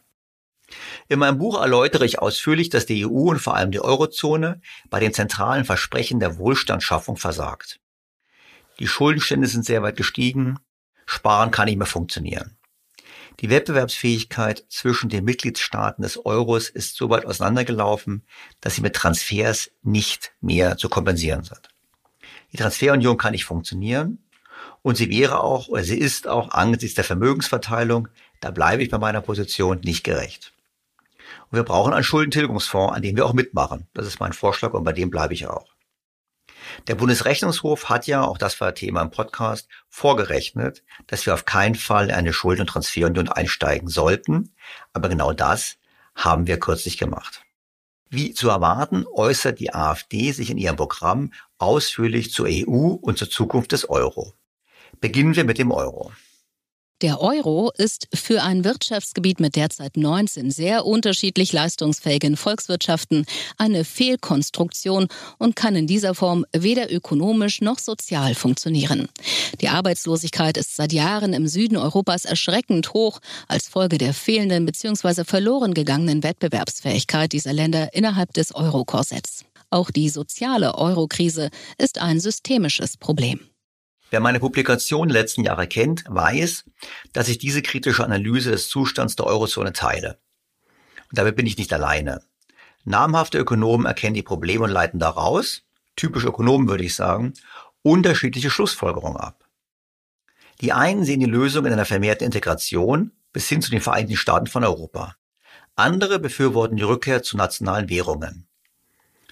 In 1.11 1.17
meinem 1.17 1.39
Buch 1.39 1.59
erläutere 1.59 2.05
ich 2.05 2.19
ausführlich, 2.19 2.69
dass 2.69 2.85
die 2.85 3.03
EU 3.03 3.31
und 3.31 3.39
vor 3.39 3.55
allem 3.55 3.71
die 3.71 3.81
Eurozone 3.81 4.61
bei 4.91 4.99
den 4.99 5.11
zentralen 5.11 5.65
Versprechen 5.65 6.19
der 6.19 6.37
Wohlstandsschaffung 6.37 7.17
versagt. 7.17 7.79
Die 8.77 8.87
Schuldenstände 8.87 9.47
sind 9.47 9.65
sehr 9.65 9.81
weit 9.81 9.97
gestiegen, 9.97 10.59
Sparen 11.07 11.49
kann 11.49 11.65
nicht 11.65 11.77
mehr 11.77 11.87
funktionieren. 11.87 12.57
Die 13.39 13.49
Wettbewerbsfähigkeit 13.49 14.65
zwischen 14.69 15.09
den 15.09 15.25
Mitgliedstaaten 15.25 16.03
des 16.03 16.23
Euros 16.27 16.69
ist 16.69 16.95
so 16.95 17.09
weit 17.09 17.25
auseinandergelaufen, 17.25 18.23
dass 18.61 18.75
sie 18.75 18.81
mit 18.81 18.95
Transfers 18.95 19.71
nicht 19.81 20.33
mehr 20.41 20.77
zu 20.77 20.89
kompensieren 20.89 21.43
sind. 21.43 21.69
Die 22.53 22.57
Transferunion 22.57 23.17
kann 23.17 23.31
nicht 23.31 23.45
funktionieren 23.45 24.19
und 24.83 24.97
sie 24.97 25.09
wäre 25.09 25.41
auch 25.41 25.69
oder 25.69 25.83
sie 25.83 25.97
ist 25.97 26.27
auch 26.27 26.51
angesichts 26.51 26.95
der 26.95 27.03
Vermögensverteilung, 27.03 28.09
da 28.41 28.51
bleibe 28.51 28.83
ich 28.83 28.91
bei 28.91 28.99
meiner 28.99 29.21
Position, 29.21 29.79
nicht 29.83 30.03
gerecht. 30.03 30.53
Und 31.51 31.55
wir 31.55 31.63
brauchen 31.63 31.93
einen 31.93 32.03
Schuldentilgungsfonds, 32.03 32.95
an 32.95 33.01
dem 33.01 33.15
wir 33.15 33.25
auch 33.25 33.33
mitmachen. 33.33 33.87
Das 33.93 34.05
ist 34.05 34.19
mein 34.19 34.33
Vorschlag 34.33 34.73
und 34.73 34.83
bei 34.83 34.93
dem 34.93 35.09
bleibe 35.09 35.33
ich 35.33 35.47
auch. 35.47 35.73
Der 36.87 36.95
Bundesrechnungshof 36.95 37.89
hat 37.89 38.05
ja, 38.05 38.23
auch 38.23 38.37
das 38.37 38.59
war 38.61 38.75
Thema 38.75 39.01
im 39.01 39.09
Podcast, 39.09 39.67
vorgerechnet, 39.87 40.83
dass 41.07 41.25
wir 41.25 41.33
auf 41.33 41.45
keinen 41.45 41.75
Fall 41.75 42.09
in 42.09 42.15
eine 42.15 42.33
Schulden- 42.33 42.61
und 42.61 42.67
Transferunion 42.67 43.29
einsteigen 43.29 43.87
sollten. 43.87 44.53
Aber 44.93 45.09
genau 45.09 45.33
das 45.33 45.77
haben 46.15 46.47
wir 46.47 46.59
kürzlich 46.59 46.97
gemacht. 46.97 47.43
Wie 48.09 48.33
zu 48.33 48.49
erwarten, 48.49 49.05
äußert 49.07 49.59
die 49.59 49.73
AfD 49.73 50.31
sich 50.31 50.49
in 50.49 50.57
ihrem 50.57 50.75
Programm 50.75 51.31
ausführlich 51.57 52.31
zur 52.31 52.47
EU 52.49 52.97
und 53.01 53.17
zur 53.17 53.29
Zukunft 53.29 53.71
des 53.71 53.89
Euro. 53.89 54.33
Beginnen 54.99 55.35
wir 55.35 55.43
mit 55.43 55.59
dem 55.59 55.71
Euro. 55.71 56.11
Der 57.01 57.21
Euro 57.21 57.71
ist 57.77 58.09
für 58.13 58.43
ein 58.43 58.65
Wirtschaftsgebiet 58.65 59.39
mit 59.39 59.55
derzeit 59.55 59.95
19 59.95 60.51
sehr 60.51 60.85
unterschiedlich 60.85 61.53
leistungsfähigen 61.53 62.35
Volkswirtschaften 62.35 63.25
eine 63.57 63.85
Fehlkonstruktion 63.85 65.07
und 65.37 65.55
kann 65.55 65.77
in 65.77 65.87
dieser 65.87 66.13
Form 66.13 66.45
weder 66.51 66.91
ökonomisch 66.91 67.61
noch 67.61 67.79
sozial 67.79 68.35
funktionieren. 68.35 69.07
Die 69.61 69.69
Arbeitslosigkeit 69.69 70.57
ist 70.57 70.75
seit 70.75 70.91
Jahren 70.91 71.31
im 71.31 71.47
Süden 71.47 71.77
Europas 71.77 72.25
erschreckend 72.25 72.93
hoch 72.93 73.19
als 73.47 73.69
Folge 73.69 73.97
der 73.97 74.13
fehlenden 74.13 74.65
bzw. 74.65 75.23
verloren 75.23 75.73
gegangenen 75.73 76.21
Wettbewerbsfähigkeit 76.21 77.31
dieser 77.31 77.53
Länder 77.53 77.93
innerhalb 77.93 78.33
des 78.33 78.53
Euro-Korsetts. 78.53 79.45
Auch 79.69 79.89
die 79.89 80.09
soziale 80.09 80.75
Euro-Krise 80.75 81.49
ist 81.77 82.01
ein 82.01 82.19
systemisches 82.19 82.97
Problem. 82.97 83.48
Wer 84.09 84.19
meine 84.19 84.39
Publikation 84.39 85.09
letzten 85.09 85.43
Jahre 85.43 85.67
kennt, 85.67 86.03
weiß, 86.07 86.65
dass 87.13 87.27
ich 87.27 87.37
diese 87.37 87.61
kritische 87.61 88.03
Analyse 88.03 88.51
des 88.51 88.69
Zustands 88.69 89.15
der 89.15 89.27
Eurozone 89.27 89.73
teile. 89.73 90.19
Und 91.09 91.17
dabei 91.17 91.31
bin 91.31 91.45
ich 91.45 91.57
nicht 91.57 91.71
alleine. 91.73 92.21
Namhafte 92.85 93.37
Ökonomen 93.37 93.85
erkennen 93.85 94.15
die 94.15 94.23
Probleme 94.23 94.63
und 94.63 94.71
leiten 94.71 94.99
daraus, 94.99 95.63
typisch 95.95 96.25
Ökonomen 96.25 96.67
würde 96.67 96.83
ich 96.83 96.95
sagen, 96.95 97.33
unterschiedliche 97.83 98.49
Schlussfolgerungen 98.49 99.17
ab. 99.17 99.47
Die 100.61 100.73
einen 100.73 101.05
sehen 101.05 101.19
die 101.19 101.25
Lösung 101.25 101.65
in 101.65 101.73
einer 101.73 101.85
vermehrten 101.85 102.25
Integration 102.25 103.11
bis 103.31 103.47
hin 103.47 103.61
zu 103.61 103.69
den 103.69 103.81
Vereinigten 103.81 104.17
Staaten 104.17 104.47
von 104.47 104.63
Europa. 104.63 105.15
Andere 105.75 106.19
befürworten 106.19 106.77
die 106.77 106.83
Rückkehr 106.83 107.23
zu 107.23 107.37
nationalen 107.37 107.89
Währungen. 107.89 108.47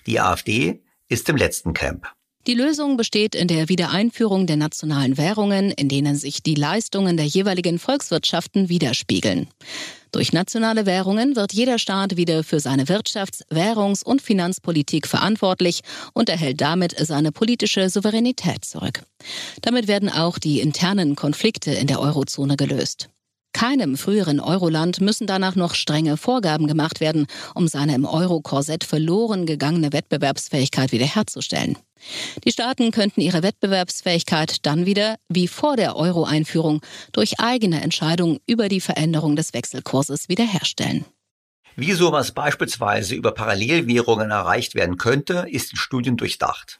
Die 0.05 0.19
AfD 0.19 0.83
ist 1.09 1.27
im 1.29 1.35
letzten 1.35 1.73
Camp. 1.73 2.07
Die 2.47 2.53
Lösung 2.53 2.95
besteht 2.95 3.35
in 3.35 3.49
der 3.49 3.67
Wiedereinführung 3.67 4.47
der 4.47 4.55
nationalen 4.55 5.17
Währungen, 5.17 5.69
in 5.69 5.89
denen 5.89 6.15
sich 6.15 6.41
die 6.41 6.55
Leistungen 6.55 7.17
der 7.17 7.25
jeweiligen 7.25 7.77
Volkswirtschaften 7.77 8.69
widerspiegeln. 8.69 9.49
Durch 10.13 10.31
nationale 10.31 10.85
Währungen 10.85 11.35
wird 11.35 11.51
jeder 11.51 11.77
Staat 11.77 12.15
wieder 12.15 12.45
für 12.45 12.61
seine 12.61 12.85
Wirtschafts-, 12.85 13.43
Währungs- 13.49 14.01
und 14.01 14.21
Finanzpolitik 14.21 15.07
verantwortlich 15.07 15.81
und 16.13 16.29
erhält 16.29 16.61
damit 16.61 16.95
seine 16.97 17.33
politische 17.33 17.89
Souveränität 17.89 18.63
zurück. 18.63 19.03
Damit 19.61 19.89
werden 19.89 20.07
auch 20.07 20.39
die 20.39 20.61
internen 20.61 21.17
Konflikte 21.17 21.71
in 21.71 21.87
der 21.87 21.99
Eurozone 21.99 22.55
gelöst. 22.55 23.09
Keinem 23.57 23.97
früheren 23.97 24.39
Euroland 24.39 25.01
müssen 25.01 25.25
danach 25.25 25.55
noch 25.55 25.73
strenge 25.73 26.15
Vorgaben 26.15 26.67
gemacht 26.67 26.99
werden, 26.99 27.25
um 27.55 27.67
seine 27.67 27.95
im 27.95 28.05
Euro-Korsett 28.05 28.83
verloren 28.83 29.47
gegangene 29.47 29.91
Wettbewerbsfähigkeit 29.93 30.91
wiederherzustellen. 30.91 31.75
Die 32.45 32.51
Staaten 32.51 32.91
könnten 32.91 33.19
ihre 33.19 33.41
Wettbewerbsfähigkeit 33.41 34.63
dann 34.67 34.85
wieder, 34.85 35.15
wie 35.27 35.47
vor 35.47 35.75
der 35.75 35.95
Euro-Einführung, 35.95 36.81
durch 37.13 37.39
eigene 37.39 37.81
Entscheidungen 37.81 38.37
über 38.45 38.69
die 38.69 38.79
Veränderung 38.79 39.35
des 39.35 39.55
Wechselkurses 39.55 40.29
wiederherstellen. 40.29 41.05
Wie 41.75 41.93
sowas 41.93 42.33
beispielsweise 42.33 43.15
über 43.15 43.31
Parallelwährungen 43.31 44.29
erreicht 44.29 44.75
werden 44.75 44.97
könnte, 44.97 45.47
ist 45.49 45.71
in 45.71 45.77
Studien 45.77 46.15
durchdacht. 46.15 46.79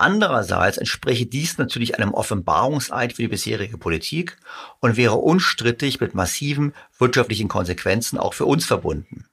Andererseits 0.00 0.78
entspreche 0.78 1.26
dies 1.26 1.58
natürlich 1.58 1.98
einem 1.98 2.14
Offenbarungseid 2.14 3.14
für 3.14 3.22
die 3.22 3.28
bisherige 3.28 3.78
Politik 3.78 4.36
und 4.78 4.96
wäre 4.96 5.16
unstrittig 5.16 6.00
mit 6.00 6.14
massiven 6.14 6.72
wirtschaftlichen 7.00 7.48
Konsequenzen 7.48 8.16
auch 8.16 8.32
für 8.32 8.46
uns 8.46 8.64
verbunden. 8.64 9.26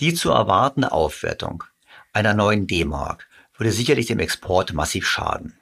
Die 0.00 0.12
zu 0.12 0.30
erwartende 0.30 0.92
Aufwertung 0.92 1.64
einer 2.12 2.34
neuen 2.34 2.66
D-Mark 2.66 3.26
würde 3.56 3.72
sicherlich 3.72 4.04
dem 4.06 4.18
Export 4.18 4.74
massiv 4.74 5.08
schaden. 5.08 5.58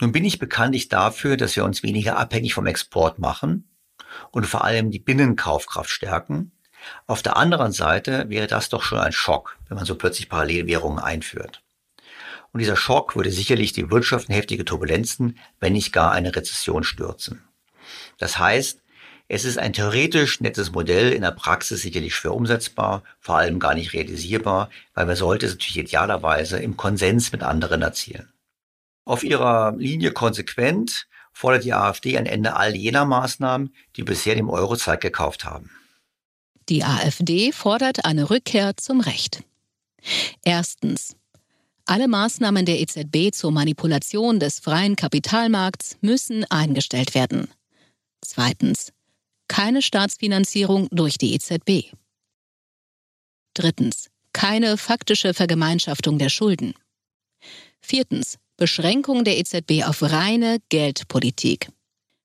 Nun 0.00 0.10
bin 0.10 0.24
ich 0.24 0.40
bekanntlich 0.40 0.88
dafür, 0.88 1.36
dass 1.36 1.54
wir 1.54 1.64
uns 1.64 1.84
weniger 1.84 2.18
abhängig 2.18 2.54
vom 2.54 2.66
Export 2.66 3.20
machen 3.20 3.68
und 4.32 4.44
vor 4.44 4.64
allem 4.64 4.90
die 4.90 4.98
Binnenkaufkraft 4.98 5.90
stärken. 5.90 6.50
Auf 7.06 7.22
der 7.22 7.36
anderen 7.36 7.70
Seite 7.70 8.28
wäre 8.28 8.48
das 8.48 8.70
doch 8.70 8.82
schon 8.82 8.98
ein 8.98 9.12
Schock, 9.12 9.56
wenn 9.68 9.76
man 9.76 9.86
so 9.86 9.94
plötzlich 9.94 10.28
Parallelwährungen 10.28 10.98
einführt. 10.98 11.62
Und 12.52 12.60
dieser 12.60 12.76
Schock 12.76 13.16
würde 13.16 13.30
sicherlich 13.30 13.72
die 13.72 13.90
Wirtschaft 13.90 14.28
in 14.28 14.34
heftige 14.34 14.64
Turbulenzen, 14.64 15.38
wenn 15.60 15.72
nicht 15.72 15.92
gar 15.92 16.12
eine 16.12 16.34
Rezession 16.34 16.84
stürzen. 16.84 17.42
Das 18.18 18.38
heißt, 18.38 18.80
es 19.28 19.44
ist 19.44 19.58
ein 19.58 19.72
theoretisch 19.72 20.40
nettes 20.40 20.72
Modell, 20.72 21.12
in 21.12 21.22
der 21.22 21.30
Praxis 21.30 21.82
sicherlich 21.82 22.16
schwer 22.16 22.34
umsetzbar, 22.34 23.04
vor 23.20 23.36
allem 23.36 23.60
gar 23.60 23.74
nicht 23.74 23.92
realisierbar, 23.92 24.70
weil 24.94 25.06
man 25.06 25.14
sollte 25.14 25.46
es 25.46 25.52
natürlich 25.52 25.78
idealerweise 25.78 26.58
im 26.58 26.76
Konsens 26.76 27.30
mit 27.30 27.44
anderen 27.44 27.82
erzielen. 27.82 28.32
Auf 29.04 29.22
ihrer 29.22 29.72
Linie 29.76 30.10
konsequent 30.10 31.06
fordert 31.32 31.62
die 31.62 31.74
AfD 31.74 32.18
ein 32.18 32.26
Ende 32.26 32.56
all 32.56 32.74
jener 32.74 33.04
Maßnahmen, 33.04 33.72
die 33.94 34.02
bisher 34.02 34.34
dem 34.34 34.50
Euro 34.50 34.76
Zeit 34.76 35.00
gekauft 35.00 35.44
haben. 35.44 35.70
Die 36.68 36.82
AfD 36.82 37.52
fordert 37.52 38.04
eine 38.04 38.30
Rückkehr 38.30 38.76
zum 38.76 39.00
Recht. 39.00 39.44
Erstens. 40.44 41.16
Alle 41.84 42.08
Maßnahmen 42.08 42.66
der 42.66 42.80
EZB 42.80 43.34
zur 43.34 43.50
Manipulation 43.50 44.38
des 44.38 44.60
freien 44.60 44.96
Kapitalmarkts 44.96 45.96
müssen 46.00 46.44
eingestellt 46.44 47.14
werden. 47.14 47.48
Zweitens. 48.20 48.92
Keine 49.48 49.82
Staatsfinanzierung 49.82 50.88
durch 50.92 51.18
die 51.18 51.34
EZB. 51.34 51.92
Drittens. 53.54 54.08
Keine 54.32 54.76
faktische 54.76 55.34
Vergemeinschaftung 55.34 56.18
der 56.18 56.28
Schulden. 56.28 56.74
Viertens. 57.80 58.38
Beschränkung 58.56 59.24
der 59.24 59.38
EZB 59.38 59.84
auf 59.84 60.02
reine 60.02 60.58
Geldpolitik. 60.68 61.70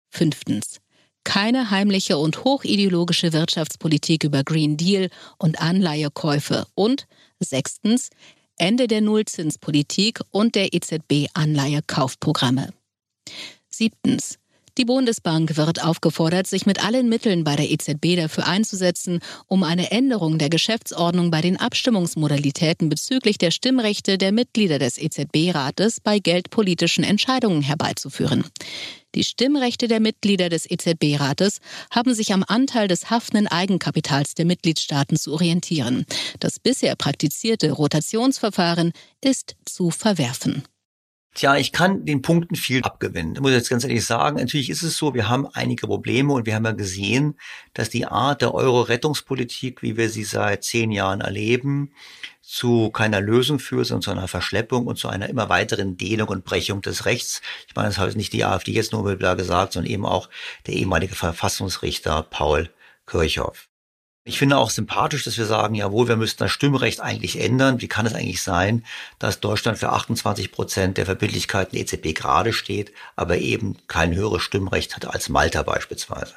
Fünftens. 0.10 0.80
Keine 1.24 1.72
heimliche 1.72 2.18
und 2.18 2.44
hochideologische 2.44 3.34
Wirtschaftspolitik 3.34 4.24
über 4.24 4.44
Green 4.44 4.78
Deal 4.78 5.10
und 5.40 5.60
Anleihekäufe. 5.60 6.68
Und 6.76 7.08
sechstens. 7.40 8.10
Ende 8.58 8.88
der 8.88 9.02
Nullzinspolitik 9.02 10.22
und 10.32 10.56
der 10.56 10.74
EZB-Anleihekaufprogramme. 10.74 12.74
Siebtens. 13.70 14.40
Die 14.78 14.84
Bundesbank 14.84 15.56
wird 15.56 15.82
aufgefordert, 15.82 16.48
sich 16.48 16.66
mit 16.66 16.84
allen 16.84 17.08
Mitteln 17.08 17.46
bei 17.46 17.56
der 17.56 17.72
EZB 17.72 18.18
dafür 18.18 18.46
einzusetzen, 18.46 19.20
um 19.48 19.64
eine 19.64 19.92
Änderung 19.92 20.38
der 20.38 20.50
Geschäftsordnung 20.50 21.32
bei 21.32 21.40
den 21.40 21.58
Abstimmungsmodalitäten 21.58 22.90
bezüglich 22.90 23.38
der 23.38 23.52
Stimmrechte 23.52 24.18
der 24.18 24.34
Mitglieder 24.34 24.78
des 24.78 24.98
EZB-Rates 24.98 26.02
bei 26.02 26.20
geldpolitischen 26.20 27.06
Entscheidungen 27.06 27.62
herbeizuführen. 27.62 28.44
Die 29.16 29.24
Stimmrechte 29.24 29.88
der 29.88 30.02
Mitglieder 30.02 30.50
des 30.50 30.70
EZB-Rates 30.70 31.60
haben 31.90 32.14
sich 32.14 32.34
am 32.34 32.44
Anteil 32.46 32.90
des 32.90 33.10
haftenden 33.10 33.48
Eigenkapitals 33.48 34.34
der 34.34 34.44
Mitgliedstaaten 34.44 35.16
zu 35.16 35.32
orientieren. 35.32 36.06
Das 36.42 36.60
bisher 36.60 36.98
praktizierte 36.98 37.72
Rotationsverfahren 37.72 38.92
ist 39.22 39.56
zu 39.64 39.90
verwerfen. 39.90 40.64
Tja, 41.36 41.58
ich 41.58 41.74
kann 41.74 42.06
den 42.06 42.22
Punkten 42.22 42.56
viel 42.56 42.82
abgewinnen. 42.84 43.36
Ich 43.36 43.42
muss 43.42 43.52
jetzt 43.52 43.70
ganz 43.70 43.84
ehrlich 43.84 44.06
sagen, 44.06 44.38
natürlich 44.38 44.70
ist 44.70 44.84
es 44.84 44.96
so, 44.96 45.14
wir 45.14 45.28
haben 45.28 45.46
einige 45.48 45.86
Probleme 45.86 46.32
und 46.32 46.46
wir 46.46 46.56
haben 46.56 46.64
ja 46.64 46.72
gesehen, 46.72 47.38
dass 47.74 47.90
die 47.90 48.06
Art 48.06 48.42
der 48.42 48.54
Euro-Rettungspolitik, 48.54 49.82
wie 49.82 49.98
wir 49.98 50.10
sie 50.10 50.24
seit 50.24 50.64
zehn 50.64 50.92
Jahren 50.92 51.20
erleben, 51.20 51.92
zu 52.42 52.90
keiner 52.90 53.20
Lösung 53.20 53.60
führt, 53.60 53.88
sondern 53.88 54.02
zu 54.04 54.12
einer 54.12 54.30
Verschleppung 54.30 54.88
und 54.88 54.98
zu 54.98 55.10
einer 55.10 55.28
immer 55.28 55.50
weiteren 55.50 55.98
Dehnung 55.98 56.30
und 56.30 56.46
Brechung 56.46 56.82
des 56.82 57.06
Rechts. 57.06 57.42
Ich 57.68 57.76
meine, 57.76 57.90
das 57.90 57.98
hat 57.98 58.16
nicht 58.16 58.32
die 58.32 58.46
AfD 58.46 58.72
jetzt 58.72 58.94
nur 58.94 59.04
gesagt, 59.18 59.74
sondern 59.74 59.92
eben 59.92 60.06
auch 60.06 60.30
der 60.68 60.76
ehemalige 60.76 61.16
Verfassungsrichter 61.16 62.24
Paul 62.24 62.70
Kirchhoff. 63.08 63.68
Ich 64.28 64.40
finde 64.40 64.58
auch 64.58 64.72
sympathisch, 64.72 65.24
dass 65.24 65.38
wir 65.38 65.46
sagen, 65.46 65.76
jawohl, 65.76 66.08
wir 66.08 66.16
müssten 66.16 66.40
das 66.40 66.52
Stimmrecht 66.52 67.00
eigentlich 67.00 67.40
ändern. 67.40 67.80
Wie 67.80 67.88
kann 67.88 68.08
es 68.08 68.16
eigentlich 68.16 68.42
sein, 68.42 68.84
dass 69.20 69.40
Deutschland 69.40 69.78
für 69.78 69.92
28 69.92 70.52
Prozent 70.52 70.98
der 70.98 71.06
Verbindlichkeiten 71.06 71.78
EZB 71.78 72.16
gerade 72.16 72.52
steht, 72.52 72.92
aber 73.16 73.38
eben 73.38 73.78
kein 73.86 74.16
höheres 74.16 74.42
Stimmrecht 74.42 74.96
hat 74.96 75.06
als 75.06 75.30
Malta 75.30 75.62
beispielsweise? 75.62 76.34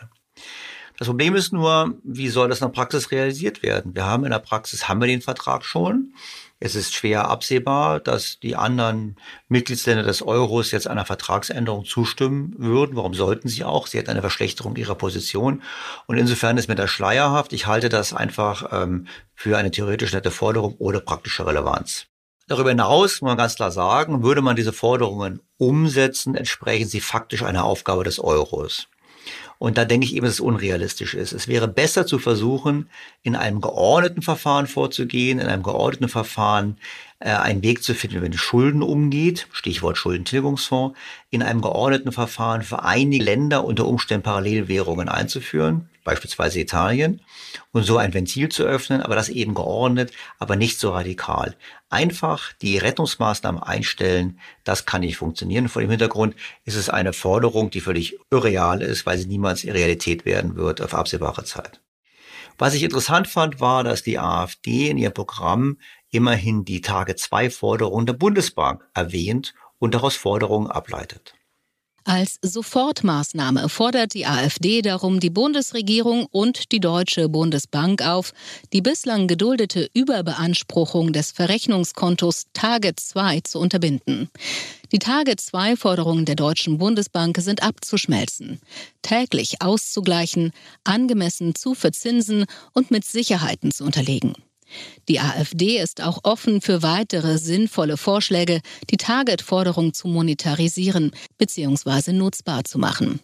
Das 0.98 1.08
Problem 1.08 1.34
ist 1.34 1.54
nur, 1.54 1.94
wie 2.04 2.28
soll 2.28 2.50
das 2.50 2.60
in 2.60 2.66
der 2.66 2.74
Praxis 2.74 3.10
realisiert 3.10 3.62
werden? 3.62 3.94
Wir 3.94 4.04
haben 4.04 4.24
in 4.24 4.32
der 4.32 4.40
Praxis, 4.40 4.86
haben 4.86 5.00
wir 5.00 5.08
den 5.08 5.22
Vertrag 5.22 5.64
schon. 5.64 6.12
Es 6.60 6.74
ist 6.74 6.92
schwer 6.92 7.28
absehbar, 7.28 8.00
dass 8.00 8.40
die 8.40 8.56
anderen 8.56 9.16
Mitgliedsländer 9.48 10.02
des 10.02 10.22
Euros 10.22 10.72
jetzt 10.72 10.88
einer 10.88 11.04
Vertragsänderung 11.04 11.84
zustimmen 11.84 12.54
würden. 12.58 12.96
Warum 12.96 13.14
sollten 13.14 13.48
sie 13.48 13.62
auch? 13.64 13.86
Sie 13.86 13.98
hätten 13.98 14.10
eine 14.10 14.22
Verschlechterung 14.22 14.74
ihrer 14.74 14.96
Position. 14.96 15.62
Und 16.06 16.18
insofern 16.18 16.58
ist 16.58 16.68
mir 16.68 16.74
das 16.74 16.90
schleierhaft. 16.90 17.52
Ich 17.52 17.66
halte 17.66 17.88
das 17.88 18.12
einfach 18.12 18.72
ähm, 18.72 19.06
für 19.34 19.56
eine 19.56 19.70
theoretisch 19.70 20.12
nette 20.12 20.32
Forderung 20.32 20.74
ohne 20.78 21.00
praktische 21.00 21.46
Relevanz. 21.46 22.06
Darüber 22.48 22.70
hinaus 22.70 23.20
muss 23.20 23.28
man 23.28 23.36
ganz 23.36 23.54
klar 23.54 23.70
sagen, 23.70 24.22
würde 24.24 24.42
man 24.42 24.56
diese 24.56 24.72
Forderungen 24.72 25.40
umsetzen, 25.58 26.34
entsprechen 26.34 26.88
sie 26.88 27.00
faktisch 27.00 27.42
einer 27.42 27.64
Aufgabe 27.64 28.04
des 28.04 28.18
Euros. 28.18 28.88
Und 29.58 29.76
da 29.76 29.84
denke 29.84 30.06
ich 30.06 30.14
eben, 30.14 30.24
dass 30.24 30.34
es 30.34 30.40
unrealistisch 30.40 31.14
ist. 31.14 31.32
Es 31.32 31.48
wäre 31.48 31.66
besser 31.66 32.06
zu 32.06 32.18
versuchen, 32.18 32.88
in 33.22 33.34
einem 33.34 33.60
geordneten 33.60 34.22
Verfahren 34.22 34.68
vorzugehen, 34.68 35.40
in 35.40 35.48
einem 35.48 35.64
geordneten 35.64 36.08
Verfahren 36.08 36.76
äh, 37.18 37.30
einen 37.30 37.62
Weg 37.62 37.82
zu 37.82 37.94
finden, 37.94 38.16
wie 38.16 38.28
man 38.28 38.32
Schulden 38.34 38.82
umgeht, 38.82 39.48
Stichwort 39.52 39.98
Schuldentilgungsfonds, 39.98 40.96
in 41.30 41.42
einem 41.42 41.60
geordneten 41.60 42.12
Verfahren 42.12 42.62
für 42.62 42.84
einige 42.84 43.24
Länder 43.24 43.64
unter 43.64 43.86
Umständen 43.86 44.22
Parallelwährungen 44.22 45.08
einzuführen, 45.08 45.88
beispielsweise 46.08 46.58
Italien, 46.58 47.20
und 47.72 47.82
so 47.82 47.98
ein 47.98 48.14
Ventil 48.14 48.48
zu 48.48 48.64
öffnen, 48.64 49.02
aber 49.02 49.14
das 49.14 49.28
eben 49.28 49.52
geordnet, 49.52 50.10
aber 50.38 50.56
nicht 50.56 50.78
so 50.78 50.92
radikal. 50.92 51.54
Einfach 51.90 52.54
die 52.62 52.78
Rettungsmaßnahmen 52.78 53.62
einstellen, 53.62 54.40
das 54.64 54.86
kann 54.86 55.02
nicht 55.02 55.18
funktionieren. 55.18 55.68
Vor 55.68 55.82
dem 55.82 55.90
Hintergrund 55.90 56.34
ist 56.64 56.76
es 56.76 56.88
eine 56.88 57.12
Forderung, 57.12 57.68
die 57.68 57.82
völlig 57.82 58.16
irreal 58.30 58.80
ist, 58.80 59.04
weil 59.04 59.18
sie 59.18 59.26
niemals 59.26 59.66
Realität 59.66 60.24
werden 60.24 60.56
wird 60.56 60.80
auf 60.80 60.94
absehbare 60.94 61.44
Zeit. 61.44 61.82
Was 62.56 62.74
ich 62.74 62.82
interessant 62.82 63.28
fand, 63.28 63.60
war, 63.60 63.84
dass 63.84 64.02
die 64.02 64.18
AfD 64.18 64.88
in 64.88 64.96
ihrem 64.96 65.12
Programm 65.12 65.76
immerhin 66.10 66.64
die 66.64 66.80
Tage 66.80 67.16
2 67.16 67.50
Forderung 67.50 68.06
der 68.06 68.14
Bundesbank 68.14 68.82
erwähnt 68.94 69.54
und 69.78 69.94
daraus 69.94 70.16
Forderungen 70.16 70.68
ableitet. 70.68 71.34
Als 72.04 72.38
Sofortmaßnahme 72.40 73.68
fordert 73.68 74.14
die 74.14 74.24
AfD 74.24 74.80
darum 74.80 75.20
die 75.20 75.30
Bundesregierung 75.30 76.26
und 76.30 76.72
die 76.72 76.80
Deutsche 76.80 77.28
Bundesbank 77.28 78.02
auf, 78.02 78.32
die 78.72 78.80
bislang 78.80 79.26
geduldete 79.26 79.90
Überbeanspruchung 79.92 81.12
des 81.12 81.32
Verrechnungskontos 81.32 82.46
Target 82.54 82.98
2 82.98 83.40
zu 83.40 83.58
unterbinden. 83.58 84.30
Die 84.90 84.98
Target 84.98 85.38
2 85.40 85.76
Forderungen 85.76 86.24
der 86.24 86.36
Deutschen 86.36 86.78
Bundesbank 86.78 87.36
sind 87.40 87.62
abzuschmelzen, 87.62 88.58
täglich 89.02 89.60
auszugleichen, 89.60 90.52
angemessen 90.84 91.54
zu 91.54 91.74
verzinsen 91.74 92.46
und 92.72 92.90
mit 92.90 93.04
Sicherheiten 93.04 93.70
zu 93.70 93.84
unterlegen. 93.84 94.32
Die 95.08 95.20
AfD 95.20 95.78
ist 95.78 96.02
auch 96.02 96.20
offen 96.22 96.60
für 96.60 96.82
weitere 96.82 97.38
sinnvolle 97.38 97.96
Vorschläge, 97.96 98.60
die 98.90 98.96
Target-Forderung 98.96 99.94
zu 99.94 100.08
monetarisieren 100.08 101.12
bzw. 101.38 102.12
nutzbar 102.12 102.64
zu 102.64 102.78
machen. 102.78 103.20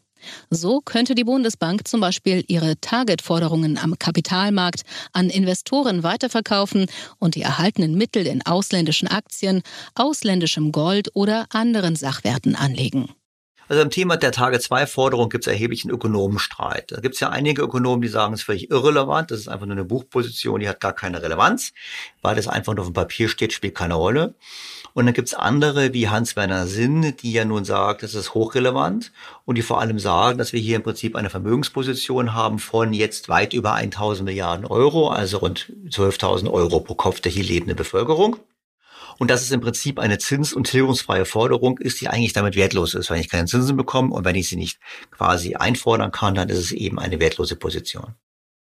So 0.51 0.81
könnte 0.81 1.15
die 1.15 1.25
Bundesbank 1.25 1.87
zum 1.87 2.01
Beispiel 2.01 2.45
ihre 2.49 2.81
Target-Forderungen 2.81 3.79
am 3.79 3.99
Kapitalmarkt 3.99 4.83
an 5.13 5.31
Investoren 5.31 6.03
weiterverkaufen 6.03 6.87
und 7.19 7.35
die 7.35 7.43
erhaltenen 7.43 7.95
Mittel 7.95 8.27
in 8.27 8.45
ausländischen 8.47 9.09
Aktien, 9.09 9.63
ausländischem 9.95 10.73
Gold 10.73 11.11
oder 11.15 11.47
anderen 11.51 11.97
Sachwerten 11.97 12.57
anlegen. 12.57 13.11
Also 13.69 13.83
im 13.83 13.91
Thema 13.91 14.17
der 14.17 14.33
Tage-2-Forderung 14.33 15.29
gibt 15.31 15.47
es 15.47 15.53
erheblichen 15.53 15.91
Ökonomenstreit. 15.91 16.93
Da 16.93 17.01
gibt 17.01 17.15
es 17.15 17.21
ja 17.21 17.31
einige 17.31 17.63
Ökonomen, 17.63 18.03
die 18.03 18.09
sagen, 18.09 18.35
es 18.35 18.41
ist 18.41 18.47
völlig 18.47 18.71
irrelevant, 18.71 19.31
das 19.31 19.41
ist 19.41 19.49
einfach 19.49 19.67
nur 19.67 19.77
eine 19.77 19.85
Buchposition, 19.85 20.61
die 20.61 20.69
hat 20.69 20.81
gar 20.81 20.93
keine 20.93 21.23
Relevanz, 21.23 21.73
weil 22.23 22.37
das 22.37 22.49
einfach 22.49 22.75
nur 22.75 22.83
auf 22.83 22.91
dem 22.91 22.95
Papier 22.95 23.29
steht, 23.29 23.53
spielt 23.53 23.75
keine 23.75 23.95
Rolle. 23.95 24.35
Und 24.93 25.07
dann 25.07 25.15
gibt 25.15 25.29
es 25.29 25.35
andere 25.35 25.93
wie 25.93 26.09
Hans-Werner 26.09 26.67
Sinn, 26.67 27.15
die 27.21 27.33
ja 27.33 27.45
nun 27.45 27.65
sagt, 27.65 28.05
das 28.05 28.15
ist 28.15 28.35
hochrelevant 28.35 29.13
und 29.45 29.57
die 29.57 29.63
vor 29.63 29.81
allem 29.81 29.99
sagen, 29.99 30.39
dass 30.39 30.53
wir 30.53 30.61
hier 30.61 30.77
im 30.77 30.83
Prinzip 30.83 31.17
eine 31.17 31.31
Vermögensposition 31.31 32.33
haben 32.33 32.61
von 32.61 32.93
jetzt 32.93 33.29
weit 33.29 33.55
über 33.55 33.73
1000 33.73 34.25
Milliarden 34.25 34.67
Euro, 34.67 35.09
also 35.09 35.39
rund 35.39 35.73
12.000 35.89 36.49
Euro 36.51 36.81
pro 36.81 36.95
Kopf 36.95 37.21
der 37.21 37.33
hier 37.33 37.43
lebenden 37.43 37.77
Bevölkerung 37.77 38.37
und 39.19 39.31
dass 39.31 39.43
es 39.43 39.51
im 39.51 39.61
Prinzip 39.61 39.99
eine 39.99 40.19
zins- 40.19 40.53
und 40.53 40.65
tilgungsfreie 40.65 41.25
Forderung 41.25 41.79
ist, 41.79 42.01
die 42.01 42.09
eigentlich 42.09 42.33
damit 42.33 42.57
wertlos 42.57 42.95
ist, 42.95 43.11
wenn 43.11 43.21
ich 43.21 43.29
keine 43.29 43.47
Zinsen 43.47 43.77
bekomme 43.77 44.13
und 44.13 44.25
wenn 44.25 44.35
ich 44.35 44.49
sie 44.49 44.57
nicht 44.57 44.79
quasi 45.11 45.55
einfordern 45.55 46.13
kann, 46.13 46.35
dann 46.35 46.49
ist 46.49 46.59
es 46.59 46.73
eben 46.73 46.99
eine 46.99 47.21
wertlose 47.21 47.57
Position. 47.57 48.15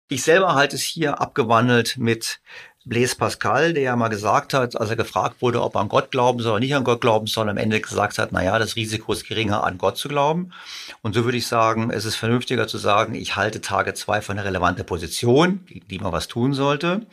Ich 0.09 0.23
selber 0.23 0.55
halte 0.55 0.75
es 0.75 0.83
hier 0.83 1.19
abgewandelt 1.19 1.97
mit 1.97 2.39
Blaise 2.87 3.15
Pascal, 3.17 3.73
der 3.73 3.83
ja 3.83 3.95
mal 3.95 4.07
gesagt 4.07 4.53
hat, 4.53 4.79
als 4.79 4.89
er 4.89 4.95
gefragt 4.95 5.41
wurde, 5.41 5.61
ob 5.61 5.75
er 5.75 5.81
an 5.81 5.89
Gott 5.89 6.09
glauben 6.11 6.39
soll 6.39 6.53
oder 6.53 6.59
nicht 6.61 6.75
an 6.75 6.83
Gott 6.83 7.01
glauben 7.01 7.27
soll, 7.27 7.49
am 7.49 7.57
Ende 7.57 7.81
gesagt 7.81 8.17
hat, 8.17 8.31
na 8.31 8.43
ja, 8.43 8.57
das 8.57 8.75
Risiko 8.75 9.11
ist 9.11 9.27
geringer, 9.27 9.63
an 9.63 9.77
Gott 9.77 9.97
zu 9.97 10.07
glauben. 10.07 10.53
Und 11.01 11.13
so 11.13 11.25
würde 11.25 11.37
ich 11.37 11.47
sagen, 11.47 11.89
es 11.91 12.05
ist 12.05 12.15
vernünftiger 12.15 12.67
zu 12.67 12.77
sagen, 12.77 13.13
ich 13.13 13.35
halte 13.35 13.59
Tage 13.59 13.93
zwei 13.93 14.21
für 14.21 14.31
eine 14.31 14.45
relevante 14.45 14.83
Position, 14.83 15.65
gegen 15.65 15.87
die 15.87 15.99
man 15.99 16.13
was 16.13 16.27
tun 16.27 16.53
sollte. 16.53 17.05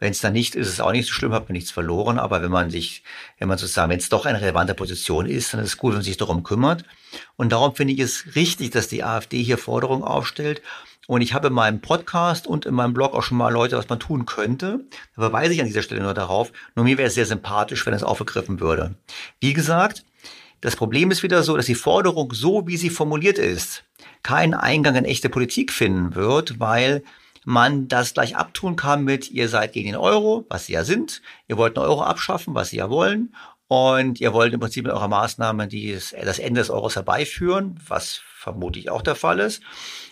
Wenn 0.00 0.10
es 0.10 0.20
dann 0.20 0.32
nicht 0.32 0.54
ist, 0.54 0.66
ist 0.66 0.74
es 0.74 0.80
auch 0.80 0.92
nicht 0.92 1.06
so 1.06 1.12
schlimm, 1.12 1.32
hat 1.32 1.48
man 1.48 1.54
nichts 1.54 1.70
verloren. 1.70 2.18
Aber 2.18 2.42
wenn 2.42 2.50
man 2.50 2.70
sich, 2.70 3.04
wenn 3.38 3.48
man 3.48 3.58
sozusagen, 3.58 3.90
wenn 3.90 3.98
es 3.98 4.08
doch 4.08 4.26
eine 4.26 4.40
relevante 4.40 4.74
Position 4.74 5.26
ist, 5.26 5.54
dann 5.54 5.60
ist 5.60 5.68
es 5.68 5.76
gut, 5.76 5.92
wenn 5.92 5.98
man 5.98 6.04
sich 6.04 6.16
darum 6.16 6.42
kümmert. 6.42 6.84
Und 7.36 7.52
darum 7.52 7.74
finde 7.74 7.94
ich 7.94 8.00
es 8.00 8.34
richtig, 8.34 8.70
dass 8.70 8.88
die 8.88 9.04
AfD 9.04 9.42
hier 9.42 9.58
Forderungen 9.58 10.02
aufstellt. 10.02 10.62
Und 11.10 11.22
ich 11.22 11.34
habe 11.34 11.48
in 11.48 11.54
meinem 11.54 11.80
Podcast 11.80 12.46
und 12.46 12.66
in 12.66 12.74
meinem 12.76 12.94
Blog 12.94 13.14
auch 13.14 13.24
schon 13.24 13.36
mal 13.36 13.52
Leute, 13.52 13.76
was 13.76 13.88
man 13.88 13.98
tun 13.98 14.26
könnte. 14.26 14.84
Da 15.16 15.22
verweise 15.22 15.52
ich 15.52 15.60
an 15.60 15.66
dieser 15.66 15.82
Stelle 15.82 16.02
nur 16.02 16.14
darauf. 16.14 16.52
Nur 16.76 16.84
mir 16.84 16.98
wäre 16.98 17.08
es 17.08 17.14
sehr 17.14 17.26
sympathisch, 17.26 17.84
wenn 17.84 17.94
es 17.94 18.04
aufgegriffen 18.04 18.60
würde. 18.60 18.94
Wie 19.40 19.52
gesagt, 19.52 20.04
das 20.60 20.76
Problem 20.76 21.10
ist 21.10 21.24
wieder 21.24 21.42
so, 21.42 21.56
dass 21.56 21.66
die 21.66 21.74
Forderung, 21.74 22.32
so 22.32 22.68
wie 22.68 22.76
sie 22.76 22.90
formuliert 22.90 23.38
ist, 23.38 23.82
keinen 24.22 24.54
Eingang 24.54 24.94
in 24.94 25.04
echte 25.04 25.28
Politik 25.28 25.72
finden 25.72 26.14
wird, 26.14 26.60
weil 26.60 27.02
man 27.44 27.88
das 27.88 28.14
gleich 28.14 28.36
abtun 28.36 28.76
kann 28.76 29.02
mit, 29.02 29.32
ihr 29.32 29.48
seid 29.48 29.72
gegen 29.72 29.88
den 29.88 29.96
Euro, 29.96 30.46
was 30.48 30.66
sie 30.66 30.74
ja 30.74 30.84
sind, 30.84 31.22
ihr 31.48 31.56
wollt 31.56 31.76
den 31.76 31.82
Euro 31.82 32.04
abschaffen, 32.04 32.54
was 32.54 32.70
sie 32.70 32.76
ja 32.76 32.88
wollen, 32.88 33.34
und 33.66 34.20
ihr 34.20 34.32
wollt 34.32 34.54
im 34.54 34.60
Prinzip 34.60 34.84
mit 34.84 34.92
eurer 34.92 35.08
Maßnahme 35.08 35.66
die, 35.66 35.92
das 35.92 36.38
Ende 36.38 36.60
des 36.60 36.70
Euros 36.70 36.94
herbeiführen, 36.94 37.80
was 37.88 38.20
vermutlich 38.40 38.90
auch 38.90 39.02
der 39.02 39.16
Fall 39.16 39.38
ist. 39.40 39.60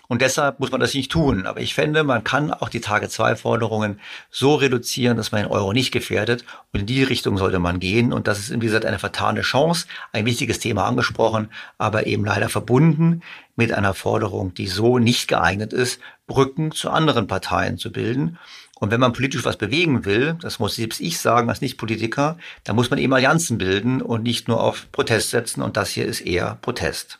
Und 0.09 0.23
deshalb 0.23 0.59
muss 0.59 0.71
man 0.71 0.81
das 0.81 0.95
nicht 0.95 1.11
tun. 1.11 1.45
Aber 1.45 1.61
ich 1.61 1.75
fände, 1.75 2.03
man 2.03 2.23
kann 2.23 2.51
auch 2.51 2.69
die 2.69 2.81
Tage-2-Forderungen 2.81 3.99
so 4.31 4.55
reduzieren, 4.55 5.17
dass 5.17 5.31
man 5.31 5.43
den 5.43 5.51
Euro 5.51 5.71
nicht 5.71 5.91
gefährdet. 5.91 6.43
Und 6.73 6.79
in 6.79 6.85
die 6.87 7.03
Richtung 7.03 7.37
sollte 7.37 7.59
man 7.59 7.79
gehen. 7.79 8.11
Und 8.11 8.27
das 8.27 8.39
ist, 8.39 8.51
wie 8.51 8.65
gesagt, 8.65 8.85
eine 8.85 8.97
vertane 8.97 9.41
Chance. 9.41 9.85
Ein 10.11 10.25
wichtiges 10.25 10.57
Thema 10.57 10.85
angesprochen, 10.85 11.49
aber 11.77 12.07
eben 12.07 12.25
leider 12.25 12.49
verbunden 12.49 13.21
mit 13.55 13.71
einer 13.71 13.93
Forderung, 13.93 14.55
die 14.55 14.65
so 14.65 14.97
nicht 14.97 15.27
geeignet 15.27 15.73
ist, 15.73 15.99
Brücken 16.25 16.71
zu 16.71 16.89
anderen 16.89 17.27
Parteien 17.27 17.77
zu 17.77 17.91
bilden. 17.91 18.39
Und 18.79 18.89
wenn 18.89 18.99
man 18.99 19.13
politisch 19.13 19.45
was 19.45 19.57
bewegen 19.57 20.05
will, 20.05 20.37
das 20.41 20.57
muss 20.57 20.77
selbst 20.77 21.01
ich 21.01 21.19
sagen 21.19 21.49
als 21.49 21.61
Nicht-Politiker, 21.61 22.39
dann 22.63 22.75
muss 22.75 22.89
man 22.89 22.97
eben 22.97 23.13
Allianzen 23.13 23.59
bilden 23.59 24.01
und 24.01 24.23
nicht 24.23 24.47
nur 24.47 24.63
auf 24.63 24.91
Protest 24.91 25.29
setzen. 25.29 25.61
Und 25.61 25.77
das 25.77 25.91
hier 25.91 26.05
ist 26.07 26.21
eher 26.21 26.57
Protest. 26.63 27.19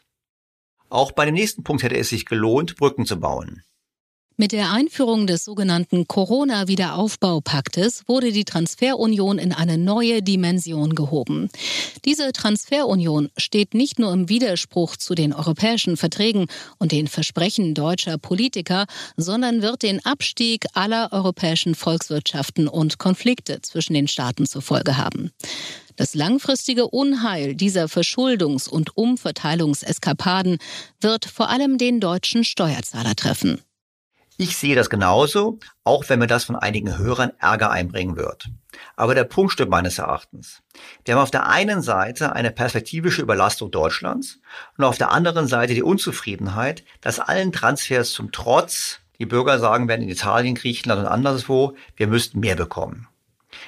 Auch 0.90 1.12
bei 1.12 1.26
dem 1.26 1.36
nächsten 1.36 1.64
Punkt 1.64 1.84
hätte 1.84 1.98
es 1.98 2.10
sich 2.10 2.26
gelohnt, 2.26 2.76
Brücken 2.76 3.06
zu 3.06 3.20
bauen. 3.20 3.64
Mit 4.42 4.54
der 4.54 4.72
Einführung 4.72 5.28
des 5.28 5.44
sogenannten 5.44 6.08
Corona-Wiederaufbaupaktes 6.08 8.04
wurde 8.08 8.32
die 8.32 8.46
Transferunion 8.46 9.38
in 9.38 9.52
eine 9.52 9.78
neue 9.78 10.24
Dimension 10.24 10.96
gehoben. 10.96 11.50
Diese 12.06 12.32
Transferunion 12.32 13.32
steht 13.36 13.74
nicht 13.74 14.00
nur 14.00 14.14
im 14.14 14.30
Widerspruch 14.30 14.96
zu 14.96 15.14
den 15.14 15.34
europäischen 15.34 15.98
Verträgen 15.98 16.46
und 16.78 16.94
den 16.94 17.08
Versprechen 17.08 17.74
deutscher 17.74 18.18
Politiker, 18.18 18.86
sondern 19.18 19.62
wird 19.62 19.84
den 19.84 20.06
Abstieg 20.06 20.68
aller 20.72 21.10
europäischen 21.12 21.76
Volkswirtschaften 21.76 22.70
und 22.70 22.98
Konflikte 22.98 23.62
zwischen 23.62 23.94
den 23.94 24.08
Staaten 24.08 24.46
zur 24.46 24.62
Folge 24.62 24.96
haben. 24.96 25.32
Das 26.00 26.16
langfristige 26.16 26.88
Unheil 26.88 27.56
dieser 27.56 27.90
Verschuldungs- 27.90 28.70
und 28.70 28.96
Umverteilungseskapaden 28.96 30.58
wird 31.02 31.26
vor 31.26 31.50
allem 31.50 31.78
den 31.78 32.00
deutschen 32.00 32.46
Steuerzahler 32.46 33.18
treffen. 33.18 33.60
Ich 34.38 34.56
sehe 34.56 34.78
das 34.78 34.90
genauso, 34.90 35.60
auch 35.84 36.08
wenn 36.08 36.20
mir 36.20 36.28
das 36.28 36.46
von 36.46 36.56
einigen 36.56 36.98
Hörern 36.98 37.34
Ärger 37.38 37.72
einbringen 37.72 38.16
wird. 38.16 38.48
Aber 38.96 39.14
der 39.14 39.26
Punkt 39.26 39.52
stimmt 39.52 39.72
meines 39.72 39.98
Erachtens. 39.98 40.62
Wir 41.04 41.16
haben 41.16 41.22
auf 41.22 41.32
der 41.32 41.50
einen 41.50 41.82
Seite 41.82 42.32
eine 42.32 42.52
perspektivische 42.52 43.22
Überlastung 43.22 43.70
Deutschlands 43.70 44.40
und 44.78 44.86
auf 44.86 44.98
der 44.98 45.12
anderen 45.12 45.48
Seite 45.48 45.74
die 45.74 45.84
Unzufriedenheit, 45.84 46.86
dass 47.02 47.20
allen 47.20 47.52
Transfers 47.52 48.12
zum 48.12 48.32
Trotz 48.32 49.02
die 49.20 49.26
Bürger 49.26 49.60
sagen 49.60 49.90
werden 49.90 50.04
in 50.04 50.10
Italien, 50.10 50.56
Griechenland 50.56 51.02
und 51.02 51.08
anderswo, 51.08 51.76
wir 51.98 52.08
müssten 52.08 52.40
mehr 52.40 52.56
bekommen. 52.56 53.10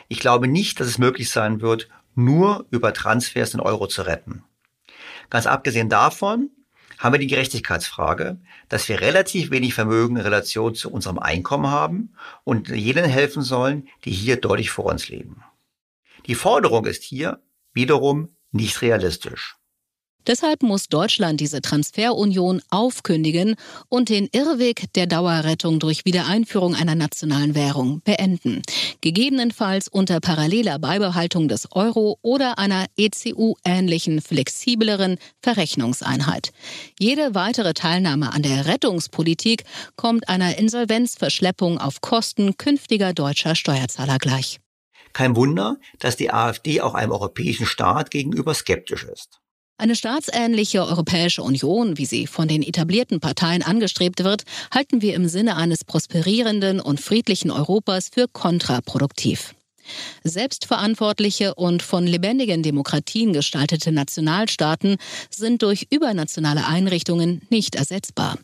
Ich 0.08 0.20
glaube 0.20 0.48
nicht, 0.48 0.80
dass 0.80 0.88
es 0.88 0.98
möglich 0.98 1.30
sein 1.30 1.60
wird, 1.60 1.90
nur 2.16 2.66
über 2.72 2.94
Transfers 2.94 3.54
in 3.54 3.60
Euro 3.60 3.88
zu 3.88 4.04
retten. 4.04 4.44
Ganz 5.30 5.48
abgesehen 5.48 5.90
davon 5.90 6.50
haben 7.00 7.14
wir 7.14 7.20
die 7.20 7.28
Gerechtigkeitsfrage, 7.28 8.40
dass 8.70 8.88
wir 8.88 9.02
relativ 9.02 9.50
wenig 9.50 9.74
Vermögen 9.74 10.18
in 10.18 10.22
Relation 10.22 10.76
zu 10.76 10.92
unserem 10.92 11.18
Einkommen 11.18 11.72
haben 11.72 12.14
und 12.44 12.70
jenen 12.70 13.06
helfen 13.06 13.42
sollen, 13.42 13.88
die 14.06 14.12
hier 14.12 14.38
deutlich 14.40 14.70
vor 14.70 14.86
uns 14.86 15.10
leben. 15.10 15.44
Die 16.28 16.36
Forderung 16.36 16.86
ist 16.86 17.04
hier 17.04 17.42
wiederum 17.74 18.36
nicht 18.52 18.82
realistisch. 18.82 19.56
Deshalb 20.28 20.64
muss 20.64 20.88
Deutschland 20.88 21.40
diese 21.40 21.62
Transferunion 21.62 22.62
aufkündigen 22.70 23.56
und 23.90 24.10
den 24.10 24.28
Irrweg 24.32 24.92
der 24.94 25.08
Dauerrettung 25.08 25.80
durch 25.80 26.06
Wiedereinführung 26.06 26.76
einer 26.76 26.96
nationalen 26.96 27.56
Währung 27.56 28.02
beenden. 28.04 28.62
Gegebenenfalls 29.02 29.88
unter 29.88 30.20
paralleler 30.20 30.80
Beibehaltung 30.80 31.48
des 31.48 31.72
Euro 31.72 32.20
oder 32.22 32.60
einer 32.60 32.86
ECU-ähnlichen, 32.98 34.22
flexibleren 34.22 35.18
Verrechnungseinheit. 35.42 36.52
Jede 37.00 37.34
weitere 37.34 37.74
Teilnahme 37.74 38.34
an 38.34 38.44
der 38.44 38.68
Rettungspolitik 38.68 39.64
kommt 39.96 40.30
einer 40.30 40.58
Insolvenzverschleppung 40.58 41.80
auf 41.80 42.02
Kosten 42.02 42.58
künftiger 42.58 43.14
deutscher 43.14 43.56
Steuerzahler 43.56 44.20
gleich. 44.20 44.60
Kein 45.14 45.36
Wunder, 45.36 45.78
dass 46.00 46.16
die 46.16 46.32
AfD 46.32 46.80
auch 46.82 46.94
einem 46.94 47.12
europäischen 47.12 47.66
Staat 47.66 48.12
gegenüber 48.12 48.54
skeptisch 48.54 49.04
ist. 49.04 49.41
Eine 49.82 49.96
staatsähnliche 49.96 50.86
Europäische 50.86 51.42
Union, 51.42 51.98
wie 51.98 52.06
sie 52.06 52.28
von 52.28 52.48
den 52.48 52.62
etablierten 52.62 53.20
Parteien 53.20 53.64
angestrebt 53.64 54.24
wird, 54.24 54.44
halten 54.72 55.02
wir 55.02 55.16
im 55.16 55.28
Sinne 55.28 55.56
eines 55.56 55.84
prosperierenden 55.84 56.80
und 56.80 57.02
friedlichen 57.02 57.50
Europas 57.50 58.10
für 58.14 58.28
kontraproduktiv. 58.28 59.56
Selbstverantwortliche 60.24 61.56
und 61.56 61.82
von 61.82 62.06
lebendigen 62.06 62.62
Demokratien 62.62 63.34
gestaltete 63.34 63.92
Nationalstaaten 63.92 64.98
sind 65.32 65.64
durch 65.64 65.88
übernationale 65.90 66.68
Einrichtungen 66.68 67.42
nicht 67.50 67.74
ersetzbar. 67.74 68.38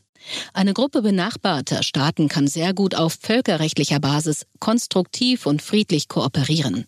Eine 0.53 0.73
Gruppe 0.73 1.01
benachbarter 1.01 1.83
Staaten 1.83 2.27
kann 2.27 2.47
sehr 2.47 2.73
gut 2.73 2.95
auf 2.95 3.17
völkerrechtlicher 3.21 3.99
Basis 3.99 4.45
konstruktiv 4.59 5.45
und 5.45 5.61
friedlich 5.61 6.07
kooperieren. 6.07 6.85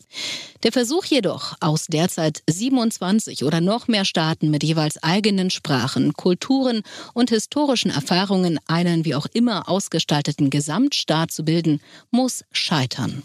Der 0.63 0.71
Versuch 0.71 1.05
jedoch, 1.05 1.55
aus 1.61 1.85
derzeit 1.87 2.43
27 2.49 3.43
oder 3.43 3.61
noch 3.61 3.87
mehr 3.87 4.05
Staaten 4.05 4.49
mit 4.51 4.63
jeweils 4.63 5.01
eigenen 5.01 5.49
Sprachen, 5.49 6.13
Kulturen 6.13 6.81
und 7.13 7.29
historischen 7.29 7.91
Erfahrungen 7.91 8.59
einen 8.67 9.05
wie 9.05 9.15
auch 9.15 9.27
immer 9.33 9.69
ausgestalteten 9.69 10.49
Gesamtstaat 10.49 11.31
zu 11.31 11.45
bilden, 11.45 11.81
muss 12.11 12.43
scheitern. 12.51 13.23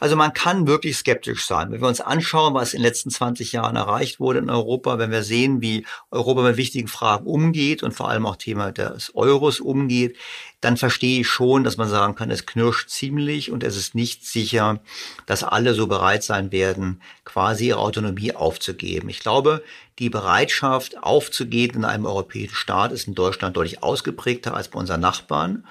Also 0.00 0.16
man 0.16 0.32
kann 0.32 0.66
wirklich 0.66 0.96
skeptisch 0.96 1.46
sein. 1.46 1.70
Wenn 1.70 1.80
wir 1.80 1.88
uns 1.88 2.00
anschauen, 2.00 2.54
was 2.54 2.74
in 2.74 2.80
den 2.80 2.86
letzten 2.86 3.10
20 3.10 3.52
Jahren 3.52 3.76
erreicht 3.76 4.20
wurde 4.20 4.40
in 4.40 4.50
Europa, 4.50 4.98
wenn 4.98 5.10
wir 5.10 5.22
sehen, 5.22 5.60
wie 5.60 5.86
Europa 6.10 6.42
mit 6.42 6.56
wichtigen 6.56 6.88
Fragen 6.88 7.26
umgeht 7.26 7.82
und 7.82 7.92
vor 7.92 8.08
allem 8.08 8.26
auch 8.26 8.36
Thema 8.36 8.72
des 8.72 9.14
Euros 9.14 9.60
umgeht, 9.60 10.16
dann 10.62 10.76
verstehe 10.76 11.20
ich 11.20 11.28
schon, 11.28 11.64
dass 11.64 11.76
man 11.76 11.88
sagen 11.88 12.14
kann, 12.14 12.30
es 12.30 12.46
knirscht 12.46 12.88
ziemlich 12.88 13.50
und 13.50 13.64
es 13.64 13.76
ist 13.76 13.96
nicht 13.96 14.24
sicher, 14.24 14.80
dass 15.26 15.42
alle 15.42 15.74
so 15.74 15.88
bereit 15.88 16.22
sein 16.22 16.52
werden, 16.52 17.02
quasi 17.24 17.66
ihre 17.66 17.80
Autonomie 17.80 18.32
aufzugeben. 18.32 19.08
Ich 19.08 19.18
glaube, 19.18 19.64
die 19.98 20.08
Bereitschaft 20.08 21.02
aufzugeben 21.02 21.78
in 21.78 21.84
einem 21.84 22.06
europäischen 22.06 22.54
Staat 22.54 22.92
ist 22.92 23.08
in 23.08 23.16
Deutschland 23.16 23.56
deutlich 23.56 23.82
ausgeprägter 23.82 24.54
als 24.54 24.68
bei 24.68 24.78
unseren 24.78 25.00
Nachbarn. 25.00 25.66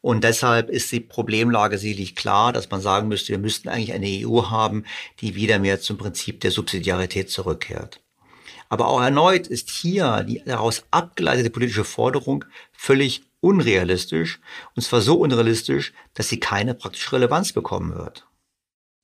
Und 0.00 0.22
deshalb 0.22 0.70
ist 0.70 0.92
die 0.92 1.00
Problemlage 1.00 1.76
sicherlich 1.76 2.14
klar, 2.14 2.52
dass 2.52 2.70
man 2.70 2.80
sagen 2.80 3.08
müsste, 3.08 3.32
wir 3.32 3.38
müssten 3.38 3.68
eigentlich 3.68 3.92
eine 3.92 4.26
EU 4.26 4.48
haben, 4.48 4.84
die 5.20 5.34
wieder 5.34 5.58
mehr 5.58 5.80
zum 5.80 5.98
Prinzip 5.98 6.40
der 6.40 6.52
Subsidiarität 6.52 7.30
zurückkehrt. 7.30 8.00
Aber 8.68 8.88
auch 8.88 9.00
erneut 9.00 9.46
ist 9.46 9.70
hier 9.70 10.24
die 10.24 10.42
daraus 10.44 10.84
abgeleitete 10.90 11.50
politische 11.50 11.84
Forderung 11.84 12.44
völlig 12.72 13.22
unrealistisch, 13.40 14.40
und 14.74 14.82
zwar 14.82 15.00
so 15.00 15.16
unrealistisch, 15.16 15.92
dass 16.14 16.28
sie 16.28 16.40
keine 16.40 16.74
praktische 16.74 17.12
Relevanz 17.12 17.52
bekommen 17.52 17.94
wird. 17.94 18.26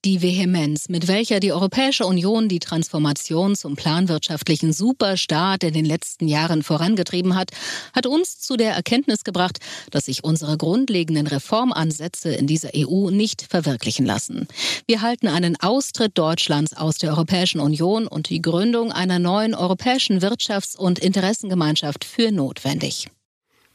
Die 0.05 0.21
Vehemenz, 0.21 0.89
mit 0.89 1.07
welcher 1.07 1.39
die 1.39 1.53
Europäische 1.53 2.07
Union 2.07 2.49
die 2.49 2.59
Transformation 2.59 3.55
zum 3.55 3.77
planwirtschaftlichen 3.77 4.73
Superstaat 4.73 5.63
in 5.63 5.75
den 5.75 5.85
letzten 5.85 6.27
Jahren 6.27 6.65
vorangetrieben 6.65 7.37
hat, 7.37 7.53
hat 7.95 8.09
uns 8.09 8.41
zu 8.41 8.57
der 8.57 8.73
Erkenntnis 8.73 9.23
gebracht, 9.23 9.59
dass 9.93 10.07
sich 10.07 10.25
unsere 10.25 10.57
grundlegenden 10.57 11.29
Reformansätze 11.29 12.35
in 12.35 12.49
dieser 12.49 12.71
EU 12.77 13.11
nicht 13.11 13.47
verwirklichen 13.49 14.05
lassen. 14.05 14.49
Wir 14.89 15.03
halten 15.03 15.29
einen 15.29 15.55
Austritt 15.61 16.19
Deutschlands 16.19 16.77
aus 16.77 16.99
der 16.99 17.11
Europäischen 17.11 17.61
Union 17.61 18.09
und 18.09 18.29
die 18.29 18.43
Gründung 18.43 18.91
einer 18.91 19.21
neuen 19.21 19.55
europäischen 19.55 20.19
Wirtschafts- 20.19 20.77
und 20.77 20.99
Interessengemeinschaft 20.99 22.05
für 22.05 22.33
notwendig. 22.33 23.07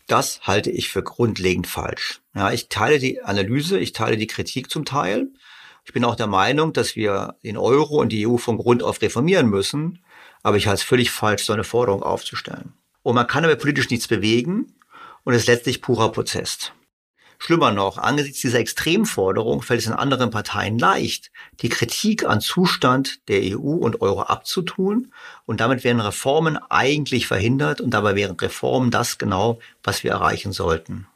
Das 0.07 0.41
halte 0.43 0.71
ich 0.71 0.89
für 0.89 1.03
grundlegend 1.03 1.67
falsch. 1.67 2.21
Ja, 2.33 2.51
ich 2.51 2.69
teile 2.69 2.97
die 2.97 3.21
Analyse, 3.21 3.77
ich 3.77 3.91
teile 3.91 4.17
die 4.17 4.27
Kritik 4.27 4.71
zum 4.71 4.85
Teil. 4.85 5.27
Ich 5.83 5.93
bin 5.93 6.05
auch 6.05 6.15
der 6.15 6.27
Meinung, 6.27 6.73
dass 6.73 6.95
wir 6.95 7.35
den 7.43 7.57
Euro 7.57 7.99
und 8.01 8.11
die 8.11 8.25
EU 8.25 8.37
von 8.37 8.57
Grund 8.57 8.83
auf 8.83 9.01
reformieren 9.01 9.47
müssen. 9.49 9.99
Aber 10.43 10.57
ich 10.57 10.67
halte 10.67 10.81
es 10.81 10.83
völlig 10.83 11.11
falsch, 11.11 11.43
so 11.43 11.53
eine 11.53 11.65
Forderung 11.65 12.03
aufzustellen. 12.03 12.73
Und 13.03 13.15
man 13.15 13.27
kann 13.27 13.43
aber 13.43 13.55
politisch 13.55 13.89
nichts 13.89 14.07
bewegen 14.07 14.73
und 15.23 15.33
es 15.33 15.41
ist 15.43 15.47
letztlich 15.47 15.81
purer 15.81 16.11
Prozess. 16.11 16.71
Schlimmer 17.39 17.71
noch, 17.71 17.97
angesichts 17.97 18.41
dieser 18.41 18.59
Extremforderung 18.59 19.61
fällt 19.61 19.81
es 19.81 19.87
in 19.87 19.93
anderen 19.93 20.31
Parteien 20.31 20.79
leicht, 20.79 21.31
die 21.61 21.69
Kritik 21.69 22.25
an 22.25 22.41
Zustand 22.41 23.27
der 23.27 23.41
EU 23.41 23.75
und 23.75 24.01
Euro 24.01 24.23
abzutun 24.23 25.13
und 25.45 25.59
damit 25.59 25.83
werden 25.83 25.99
Reformen 25.99 26.57
eigentlich 26.69 27.27
verhindert 27.27 27.79
und 27.79 27.91
dabei 27.91 28.15
wären 28.15 28.35
Reformen 28.37 28.89
das 28.89 29.17
genau, 29.19 29.59
was 29.83 30.03
wir 30.03 30.11
erreichen 30.11 30.51
sollten. 30.51 31.07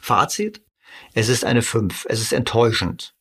Fazit? 0.00 0.62
Es 1.14 1.28
ist 1.28 1.44
eine 1.44 1.62
5. 1.62 2.06
Es 2.08 2.20
ist 2.20 2.32
enttäuschend. 2.32 3.14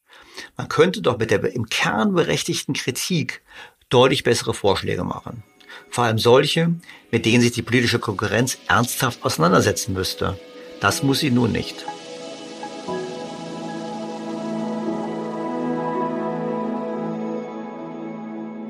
Man 0.56 0.70
könnte 0.70 1.02
doch 1.02 1.18
mit 1.18 1.32
der 1.32 1.44
im 1.54 1.68
Kern 1.68 2.14
berechtigten 2.14 2.74
Kritik 2.74 3.42
deutlich 3.90 4.24
bessere 4.24 4.54
Vorschläge 4.54 5.04
machen. 5.04 5.44
Vor 5.90 6.04
allem 6.04 6.20
solche, 6.20 6.76
mit 7.12 7.26
denen 7.26 7.42
sich 7.42 7.52
die 7.52 7.62
politische 7.62 8.00
Konkurrenz 8.00 8.58
ernsthaft 8.68 9.24
auseinandersetzen 9.24 9.94
müsste. 9.94 10.40
Das 10.80 11.04
muss 11.04 11.20
sie 11.20 11.32
nun 11.32 11.52
nicht. 11.52 11.86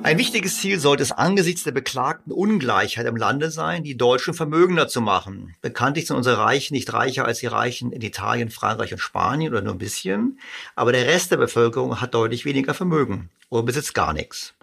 Ein 0.08 0.18
wichtiges 0.18 0.62
Ziel 0.62 0.80
sollte 0.80 1.03
es 1.03 1.12
angesichts 1.12 1.66
der 1.66 1.74
beklagten 1.74 2.32
Ungleichheit 2.32 3.05
im 3.08 3.18
Lande 3.18 3.51
sein, 3.51 3.84
die 3.84 3.97
Deutschen 3.97 4.34
vermögender 4.34 4.88
zu 4.88 5.01
machen. 5.01 5.53
Bekanntlich 5.62 6.08
sind 6.08 6.16
unsere 6.16 6.38
Reichen 6.38 6.76
nicht 6.76 6.93
reicher 6.93 7.26
als 7.26 7.39
die 7.39 7.47
Reichen 7.47 7.91
in 7.91 8.01
Italien, 8.01 8.49
Frankreich 8.49 8.93
und 8.93 8.99
Spanien 8.99 9.51
oder 9.51 9.62
nur 9.62 9.74
ein 9.74 9.80
bisschen, 9.80 10.39
aber 10.78 10.93
der 10.93 11.08
Rest 11.08 11.32
der 11.32 11.36
Bevölkerung 11.36 11.99
hat 11.99 12.14
deutlich 12.14 12.45
weniger 12.45 12.74
Vermögen 12.74 13.30
oder 13.49 13.64
besitzt 13.64 13.93
gar 13.93 14.14
nichts. 14.14 14.53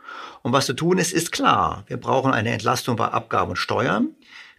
Und 0.41 0.53
was 0.53 0.65
zu 0.65 0.73
tun 0.73 0.97
ist, 0.97 1.13
ist 1.13 1.31
klar. 1.31 1.85
Wir 1.89 1.99
brauchen 1.99 2.33
eine 2.33 2.51
Entlastung 2.51 2.97
bei 2.97 3.09
Abgaben 3.09 3.51
und 3.51 3.57
Steuern. 3.57 4.15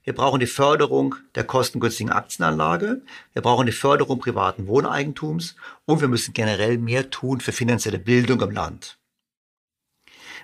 Wir 0.05 0.13
brauchen 0.13 0.39
die 0.39 0.47
Förderung 0.47 1.15
der 1.33 1.43
kostengünstigen 1.43 2.13
Aktienanlage. 2.13 3.01
Wir 3.33 3.41
brauchen 3.41 3.65
die 3.65 3.71
Förderung 3.71 4.19
privaten 4.19 4.67
Wohneigentums. 4.67 5.55
Und 5.85 5.99
wir 5.99 6.07
müssen 6.07 6.33
generell 6.33 6.77
mehr 6.77 7.09
tun 7.09 7.41
für 7.41 7.51
finanzielle 7.51 7.97
Bildung 7.97 8.39
im 8.41 8.51
Land. 8.51 8.99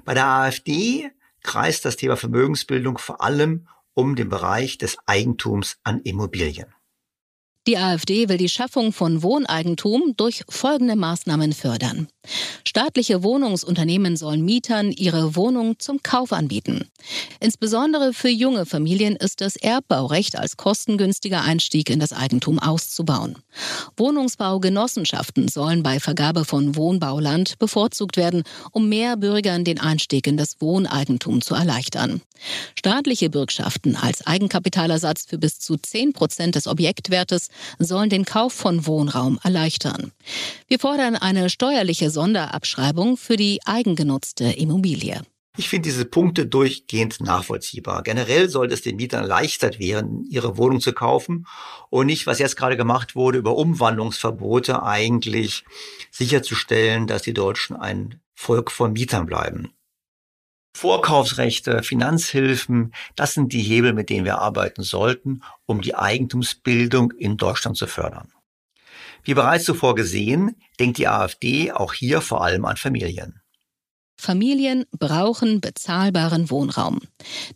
Bei 0.04 0.16
der 0.16 0.26
AfD 0.26 1.12
kreist 1.44 1.86
das 1.86 1.96
Thema 1.96 2.18
Vermögensbildung 2.18 2.98
vor 2.98 3.22
allem 3.22 3.68
um 3.94 4.16
den 4.16 4.30
Bereich 4.30 4.80
des 4.80 4.98
Eigentums 5.06 5.78
an 5.84 6.02
Immobilien. 6.02 6.74
Die 7.68 7.78
AfD 7.78 8.28
will 8.28 8.38
die 8.38 8.50
Schaffung 8.50 8.92
von 8.92 9.22
Wohneigentum 9.22 10.16
durch 10.18 10.42
folgende 10.50 10.96
Maßnahmen 10.96 11.54
fördern. 11.54 12.08
Staatliche 12.66 13.22
Wohnungsunternehmen 13.22 14.18
sollen 14.18 14.44
Mietern 14.44 14.92
ihre 14.92 15.36
Wohnung 15.36 15.78
zum 15.78 16.02
Kauf 16.02 16.34
anbieten. 16.34 16.90
Insbesondere 17.40 18.14
für 18.14 18.30
junge 18.30 18.66
Familien 18.66 19.16
ist 19.16 19.42
das 19.42 19.56
Erbbaurecht 19.56 20.38
als 20.38 20.58
kostengünstiger 20.58 21.42
Einstieg 21.42 21.92
in 21.92 22.00
das 22.00 22.14
Eigentum 22.14 22.58
auszubauen. 22.58 23.38
Wohnungsbaugenossenschaften 23.96 25.48
sollen 25.48 25.84
bei 25.84 26.00
Vergabe 26.00 26.46
von 26.46 26.76
Wohnbauland 26.76 27.60
bevorzugt 27.60 28.18
werden, 28.18 28.44
um 28.72 28.90
mehr 28.90 29.18
Bürgern 29.18 29.64
den 29.64 29.80
Einstieg 29.80 30.26
in 30.26 30.38
das 30.38 30.62
Wohneigentum 30.62 31.42
zu 31.42 31.54
erleichtern. 31.54 32.22
Staatliche 32.76 33.30
Bürgschaften 33.30 33.96
als 33.96 34.26
Eigenkapitalersatz 34.26 35.26
für 35.28 35.38
bis 35.38 35.60
zu 35.60 35.78
10 35.78 36.14
Prozent 36.14 36.56
des 36.56 36.68
Objektwertes 36.68 37.51
sollen 37.80 38.10
den 38.10 38.26
Kauf 38.26 38.54
von 38.54 38.86
Wohnraum 38.86 39.40
erleichtern. 39.44 40.12
Wir 40.68 40.80
fordern 40.80 41.16
eine 41.16 41.50
steuerliche 41.50 42.10
Sonderabschreibung 42.10 43.18
für 43.18 43.38
die 43.38 43.60
eigengenutzte 43.66 44.46
Immobilie. 44.46 45.22
Ich 45.58 45.68
finde 45.68 45.90
diese 45.90 46.06
Punkte 46.06 46.46
durchgehend 46.46 47.20
nachvollziehbar. 47.20 48.04
Generell 48.04 48.50
sollte 48.50 48.74
es 48.74 48.82
den 48.82 48.96
Mietern 48.96 49.24
erleichtert 49.24 49.80
werden, 49.80 50.26
ihre 50.30 50.58
Wohnung 50.58 50.80
zu 50.80 50.94
kaufen 50.94 51.46
und 51.90 52.06
nicht, 52.06 52.26
was 52.26 52.40
jetzt 52.40 52.56
gerade 52.56 52.78
gemacht 52.78 53.16
wurde, 53.16 53.38
über 53.38 53.58
Umwandlungsverbote 53.58 54.82
eigentlich 54.84 55.66
sicherzustellen, 56.10 57.06
dass 57.06 57.22
die 57.22 57.34
Deutschen 57.34 57.76
ein 57.76 58.22
Volk 58.34 58.72
von 58.72 58.94
Mietern 58.94 59.26
bleiben. 59.26 59.74
Vorkaufsrechte, 60.74 61.84
Finanzhilfen, 61.84 62.94
das 63.16 63.34
sind 63.34 63.54
die 63.54 63.62
Hebel, 63.62 63.94
mit 63.94 64.10
denen 64.10 64.26
wir 64.26 64.40
arbeiten 64.40 64.84
sollten, 64.84 65.44
um 65.66 65.82
die 65.82 65.96
Eigentumsbildung 65.96 67.12
in 67.12 67.38
Deutschland 67.38 67.78
zu 67.78 67.88
fördern. 67.88 68.32
Wie 69.24 69.34
bereits 69.34 69.66
zuvor 69.66 69.96
gesehen, 69.96 70.56
denkt 70.80 70.98
die 70.98 71.08
AfD 71.08 71.72
auch 71.72 71.94
hier 71.94 72.22
vor 72.22 72.44
allem 72.44 72.66
an 72.66 72.78
Familien. 72.78 73.41
Familien 74.22 74.86
brauchen 75.00 75.62
bezahlbaren 75.62 76.52
Wohnraum. 76.52 77.00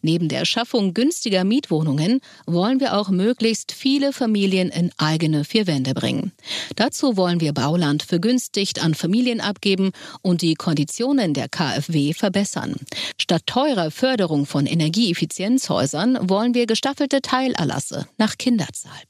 Neben 0.01 0.29
der 0.29 0.45
Schaffung 0.45 0.95
günstiger 0.95 1.43
Mietwohnungen 1.43 2.21
wollen 2.47 2.79
wir 2.79 2.97
auch 2.97 3.09
möglichst 3.09 3.71
viele 3.71 4.11
Familien 4.11 4.69
in 4.69 4.91
eigene 4.97 5.45
vier 5.45 5.67
Wände 5.67 5.93
bringen. 5.93 6.31
Dazu 6.75 7.17
wollen 7.17 7.39
wir 7.39 7.53
Bauland 7.53 8.01
vergünstigt 8.01 8.83
an 8.83 8.95
Familien 8.95 9.41
abgeben 9.41 9.91
und 10.23 10.41
die 10.41 10.55
Konditionen 10.55 11.35
der 11.35 11.49
KfW 11.49 12.13
verbessern. 12.13 12.75
Statt 13.17 13.43
teurer 13.45 13.91
Förderung 13.91 14.47
von 14.47 14.65
Energieeffizienzhäusern 14.65 16.17
wollen 16.27 16.55
wir 16.55 16.65
gestaffelte 16.65 17.21
Teilerlasse 17.21 18.07
nach 18.17 18.39
Kinderzahl. 18.39 19.01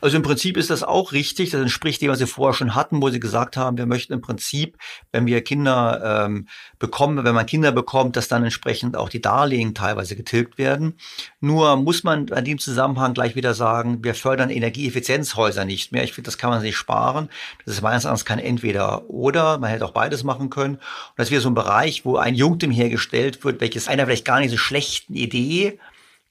Also 0.00 0.16
im 0.16 0.22
Prinzip 0.22 0.56
ist 0.56 0.70
das 0.70 0.82
auch 0.82 1.12
richtig. 1.12 1.50
Das 1.50 1.60
entspricht 1.60 2.02
dem, 2.02 2.10
was 2.10 2.18
Sie 2.18 2.26
vorher 2.26 2.54
schon 2.54 2.74
hatten, 2.74 3.00
wo 3.00 3.08
Sie 3.10 3.20
gesagt 3.20 3.56
haben, 3.56 3.78
wir 3.78 3.86
möchten 3.86 4.12
im 4.12 4.20
Prinzip, 4.20 4.76
wenn 5.12 5.26
wir 5.26 5.42
Kinder 5.42 6.24
ähm, 6.26 6.48
bekommen, 6.78 7.24
wenn 7.24 7.34
man 7.34 7.46
Kinder 7.46 7.72
bekommt, 7.72 8.16
dass 8.16 8.28
dann 8.28 8.44
entsprechend 8.44 8.96
auch 8.96 9.08
die 9.08 9.20
Darlehen 9.20 9.74
teilweise 9.74 10.16
getilgt 10.16 10.58
werden. 10.58 10.94
Nur 11.40 11.76
muss 11.76 12.04
man 12.04 12.28
in 12.28 12.44
dem 12.44 12.58
Zusammenhang 12.58 13.14
gleich 13.14 13.34
wieder 13.34 13.54
sagen, 13.54 14.04
wir 14.04 14.14
fördern 14.14 14.50
Energieeffizienzhäuser 14.50 15.64
nicht 15.64 15.92
mehr. 15.92 16.04
Ich 16.04 16.12
finde, 16.12 16.28
das 16.28 16.38
kann 16.38 16.50
man 16.50 16.60
sich 16.60 16.76
sparen. 16.76 17.28
Das 17.64 17.74
ist 17.74 17.82
meines 17.82 18.04
Erachtens 18.04 18.24
kein 18.24 18.38
Entweder-Oder. 18.38 19.58
Man 19.58 19.70
hätte 19.70 19.84
auch 19.84 19.92
beides 19.92 20.24
machen 20.24 20.50
können. 20.50 20.74
Und 20.74 20.82
das 21.16 21.30
wäre 21.30 21.40
so 21.40 21.48
ein 21.48 21.54
Bereich, 21.54 22.04
wo 22.04 22.16
ein 22.16 22.34
Junktim 22.34 22.70
hergestellt 22.70 23.44
wird, 23.44 23.60
welches 23.60 23.88
einer 23.88 24.06
vielleicht 24.06 24.24
gar 24.24 24.40
nicht 24.40 24.50
so 24.50 24.56
schlechten 24.56 25.14
Idee 25.14 25.78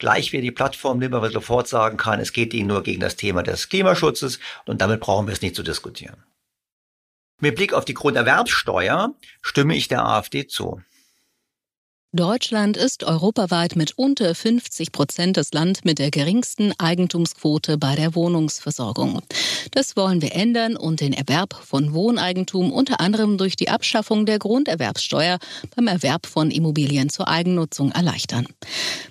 gleich 0.04 0.34
wie 0.34 0.42
die 0.42 0.52
Plattform 0.52 1.00
nimmt, 1.00 1.14
weil 1.14 1.32
sofort 1.32 1.70
sagen 1.70 1.96
kann, 1.96 2.20
es 2.20 2.34
geht 2.34 2.54
ihnen 2.54 2.68
nur 2.68 2.84
gegen 2.84 3.00
das 3.00 3.16
Thema 3.16 3.42
des 3.42 3.70
Klimaschutzes 3.70 4.38
und 4.66 4.82
damit 4.82 5.00
brauchen 5.00 5.28
wir 5.28 5.32
es 5.32 5.42
nicht 5.42 5.56
zu 5.56 5.64
diskutieren. 5.64 6.22
Mit 7.40 7.56
Blick 7.56 7.72
auf 7.74 7.86
die 7.86 7.94
Grunderwerbssteuer 7.94 9.16
stimme 9.42 9.78
ich 9.78 9.88
der 9.88 10.06
AfD 10.06 10.46
zu. 10.46 10.82
Deutschland 12.16 12.78
ist 12.78 13.04
europaweit 13.04 13.76
mit 13.76 13.98
unter 13.98 14.36
50 14.36 14.92
Prozent 14.92 15.36
das 15.36 15.52
Land 15.52 15.84
mit 15.84 15.98
der 15.98 16.12
geringsten 16.12 16.72
Eigentumsquote 16.78 17.80
bei 17.80 17.96
der 17.96 18.14
Wohnungsversorgung. 18.14 19.24
Das 19.72 19.96
wollen 19.96 20.22
wir 20.22 20.36
ändern 20.36 20.76
und 20.76 21.02
den 21.02 21.14
Erwerb 21.14 21.56
von 21.56 21.92
Wohneigentum 21.96 22.72
unter 22.72 23.00
anderem 23.00 23.40
durch 23.40 23.56
die 23.56 23.70
Abschaffung 23.70 24.28
der 24.28 24.38
Grunderwerbssteuer 24.38 25.40
beim 25.76 25.88
Erwerb 25.88 26.28
von 26.28 26.52
Immobilien 26.52 27.10
zur 27.10 27.28
Eigennutzung 27.30 27.92
erleichtern. 27.92 28.46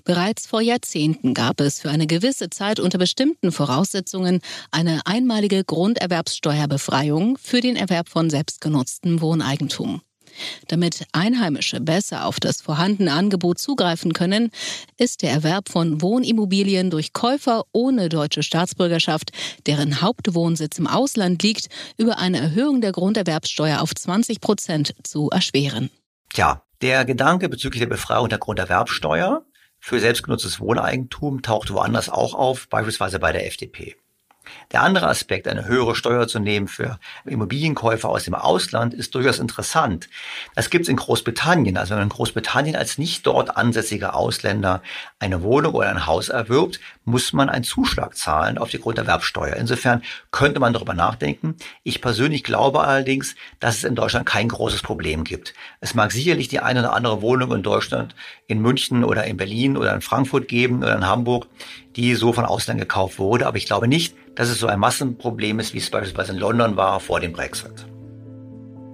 Bereits 0.04 0.46
vor 0.46 0.60
Jahrzehnten 0.60 1.34
gab 1.34 1.60
es 1.60 1.80
für 1.80 1.90
eine 1.90 2.06
gewisse 2.06 2.50
Zeit 2.50 2.78
unter 2.78 2.98
bestimmten 2.98 3.50
Voraussetzungen 3.50 4.38
eine 4.70 5.00
einmalige 5.06 5.64
Grunderwerbssteuerbefreiung 5.64 7.36
für 7.36 7.60
den 7.60 7.74
Erwerb 7.74 8.08
von 8.08 8.30
selbstgenutztem 8.30 9.20
Wohneigentum. 9.20 10.02
Damit 10.68 11.06
Einheimische 11.12 11.80
besser 11.80 12.26
auf 12.26 12.40
das 12.40 12.60
vorhandene 12.60 13.12
Angebot 13.12 13.58
zugreifen 13.58 14.12
können, 14.12 14.50
ist 14.98 15.22
der 15.22 15.30
Erwerb 15.30 15.68
von 15.68 16.02
Wohnimmobilien 16.02 16.90
durch 16.90 17.12
Käufer 17.12 17.64
ohne 17.72 18.08
deutsche 18.08 18.42
Staatsbürgerschaft, 18.42 19.32
deren 19.66 20.00
Hauptwohnsitz 20.00 20.78
im 20.78 20.86
Ausland 20.86 21.42
liegt, 21.42 21.68
über 21.96 22.18
eine 22.18 22.38
Erhöhung 22.38 22.80
der 22.80 22.92
Grunderwerbssteuer 22.92 23.80
auf 23.80 23.94
20 23.94 24.40
Prozent 24.40 24.94
zu 25.02 25.30
erschweren. 25.30 25.90
Tja, 26.32 26.62
der 26.80 27.04
Gedanke 27.04 27.48
bezüglich 27.48 27.80
der 27.80 27.88
Befreiung 27.88 28.28
der 28.28 28.38
Grunderwerbssteuer 28.38 29.44
für 29.78 29.98
selbstgenutztes 29.98 30.60
Wohneigentum 30.60 31.42
taucht 31.42 31.72
woanders 31.72 32.08
auch 32.08 32.34
auf, 32.34 32.68
beispielsweise 32.68 33.18
bei 33.18 33.32
der 33.32 33.46
FDP. 33.46 33.96
Der 34.72 34.82
andere 34.82 35.08
Aspekt, 35.08 35.46
eine 35.48 35.66
höhere 35.66 35.94
Steuer 35.94 36.26
zu 36.28 36.38
nehmen 36.38 36.68
für 36.68 36.98
Immobilienkäufer 37.24 38.08
aus 38.08 38.24
dem 38.24 38.34
Ausland, 38.34 38.94
ist 38.94 39.14
durchaus 39.14 39.38
interessant. 39.38 40.08
Das 40.54 40.70
gibt 40.70 40.84
es 40.84 40.88
in 40.88 40.96
Großbritannien. 40.96 41.76
Also 41.76 41.90
wenn 41.90 41.98
man 41.98 42.08
in 42.08 42.14
Großbritannien 42.14 42.76
als 42.76 42.98
nicht 42.98 43.26
dort 43.26 43.56
ansässiger 43.56 44.14
Ausländer 44.14 44.82
eine 45.18 45.42
Wohnung 45.42 45.74
oder 45.74 45.90
ein 45.90 46.06
Haus 46.06 46.28
erwirbt, 46.28 46.80
muss 47.04 47.32
man 47.32 47.48
einen 47.48 47.64
Zuschlag 47.64 48.16
zahlen 48.16 48.58
auf 48.58 48.70
die 48.70 48.78
Grunderwerbsteuer. 48.80 49.56
Insofern 49.56 50.02
könnte 50.30 50.60
man 50.60 50.72
darüber 50.72 50.94
nachdenken. 50.94 51.56
Ich 51.82 52.00
persönlich 52.00 52.44
glaube 52.44 52.80
allerdings, 52.80 53.34
dass 53.60 53.78
es 53.78 53.84
in 53.84 53.94
Deutschland 53.94 54.26
kein 54.26 54.48
großes 54.48 54.82
Problem 54.82 55.24
gibt. 55.24 55.54
Es 55.80 55.94
mag 55.94 56.12
sicherlich 56.12 56.48
die 56.48 56.60
eine 56.60 56.80
oder 56.80 56.94
andere 56.94 57.22
Wohnung 57.22 57.52
in 57.52 57.62
Deutschland, 57.62 58.14
in 58.46 58.60
München 58.60 59.04
oder 59.04 59.24
in 59.24 59.36
Berlin 59.36 59.76
oder 59.76 59.94
in 59.94 60.00
Frankfurt 60.00 60.48
geben 60.48 60.78
oder 60.78 60.94
in 60.96 61.06
Hamburg, 61.06 61.46
die 61.96 62.14
so 62.14 62.32
von 62.32 62.44
Ausland 62.44 62.80
gekauft 62.80 63.18
wurde. 63.18 63.46
Aber 63.46 63.56
ich 63.56 63.66
glaube 63.66 63.88
nicht, 63.88 64.14
dass 64.34 64.48
es 64.48 64.58
so 64.58 64.66
ein 64.66 64.78
Massenproblem 64.78 65.60
ist, 65.60 65.74
wie 65.74 65.78
es 65.78 65.90
beispielsweise 65.90 66.32
in 66.32 66.38
London 66.38 66.76
war 66.76 67.00
vor 67.00 67.20
dem 67.20 67.32
Brexit. 67.32 67.86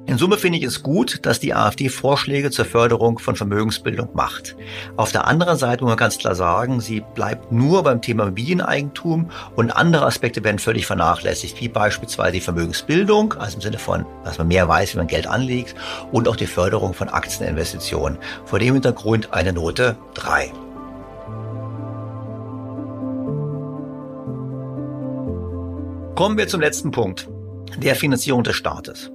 In 0.08 0.16
Summe 0.16 0.38
finde 0.38 0.56
ich 0.56 0.64
es 0.64 0.82
gut, 0.82 1.26
dass 1.26 1.38
die 1.38 1.52
AfD 1.52 1.90
Vorschläge 1.90 2.50
zur 2.50 2.64
Förderung 2.64 3.18
von 3.18 3.36
Vermögensbildung 3.36 4.08
macht. 4.14 4.56
Auf 4.96 5.12
der 5.12 5.26
anderen 5.26 5.58
Seite 5.58 5.84
muss 5.84 5.90
man 5.90 5.98
ganz 5.98 6.16
klar 6.16 6.34
sagen, 6.34 6.80
sie 6.80 7.04
bleibt 7.14 7.52
nur 7.52 7.82
beim 7.82 8.00
Thema 8.00 8.22
Immobilieneigentum 8.22 9.30
und 9.54 9.70
andere 9.70 10.06
Aspekte 10.06 10.42
werden 10.42 10.58
völlig 10.58 10.86
vernachlässigt, 10.86 11.60
wie 11.60 11.68
beispielsweise 11.68 12.32
die 12.32 12.40
Vermögensbildung, 12.40 13.34
also 13.34 13.56
im 13.56 13.60
Sinne 13.60 13.78
von, 13.78 14.06
dass 14.24 14.38
man 14.38 14.48
mehr 14.48 14.66
weiß, 14.66 14.94
wie 14.94 14.98
man 14.98 15.08
Geld 15.08 15.26
anlegt, 15.26 15.74
und 16.10 16.26
auch 16.26 16.36
die 16.36 16.46
Förderung 16.46 16.94
von 16.94 17.10
Aktieninvestitionen. 17.10 18.16
Vor 18.46 18.60
dem 18.60 18.72
Hintergrund 18.72 19.34
eine 19.34 19.52
Note 19.52 19.98
3. 20.14 20.50
Kommen 26.18 26.36
wir 26.36 26.48
zum 26.48 26.60
letzten 26.60 26.90
Punkt, 26.90 27.28
der 27.76 27.94
Finanzierung 27.94 28.42
des 28.42 28.56
Staates. 28.56 29.12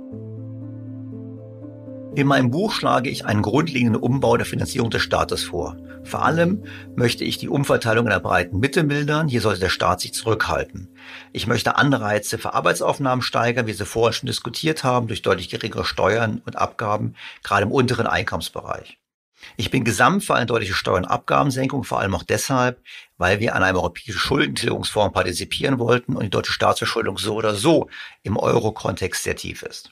In 2.15 2.27
meinem 2.27 2.49
Buch 2.49 2.71
schlage 2.71 3.09
ich 3.09 3.25
einen 3.25 3.41
grundlegenden 3.41 4.01
Umbau 4.01 4.38
der 4.38 4.45
Finanzierung 4.45 4.89
des 4.89 5.01
Staates 5.01 5.43
vor. 5.43 5.75
Vor 6.05 6.23
allem 6.23 6.63
möchte 6.95 7.25
ich 7.25 7.38
die 7.38 7.49
Umverteilung 7.49 8.05
in 8.05 8.11
der 8.11 8.21
breiten 8.21 8.57
Mitte 8.57 8.84
mildern. 8.84 9.27
Hier 9.27 9.41
sollte 9.41 9.59
der 9.59 9.67
Staat 9.67 9.99
sich 9.99 10.13
zurückhalten. 10.13 10.95
Ich 11.34 11.45
möchte 11.45 11.75
Anreize 11.75 12.38
für 12.38 12.53
Arbeitsaufnahmen 12.53 13.21
steigern, 13.21 13.67
wie 13.67 13.73
Sie 13.73 13.84
vorhin 13.84 14.13
schon 14.13 14.27
diskutiert 14.27 14.85
haben, 14.85 15.07
durch 15.07 15.21
deutlich 15.21 15.49
geringere 15.49 15.84
Steuern 15.84 16.41
und 16.45 16.55
Abgaben, 16.57 17.15
gerade 17.43 17.63
im 17.63 17.71
unteren 17.73 18.07
Einkommensbereich. 18.07 18.97
Ich 19.57 19.72
bin 19.72 19.84
gesamt 19.84 20.24
für 20.24 20.36
eine 20.36 20.45
deutliche 20.45 20.74
Steuer- 20.74 20.98
und 20.98 21.06
Abgabensenkung, 21.06 21.84
vor 21.84 21.99
allem 21.99 22.15
auch 22.15 22.24
deshalb, 22.24 22.82
weil 23.18 23.40
wir 23.40 23.56
an 23.56 23.64
einem 23.64 23.78
europäischen 23.78 24.20
Schuldentilgungsfonds 24.20 25.14
partizipieren 25.14 25.80
wollten 25.80 26.15
und 26.15 26.24
die 26.24 26.30
deutsche 26.30 26.53
Staatsverschuldung 26.53 27.18
so 27.18 27.36
oder 27.36 27.56
so 27.56 27.90
im 28.24 28.38
Euro-Kontext 28.38 29.24
sehr 29.24 29.36
tief 29.36 29.64
ist. 29.64 29.91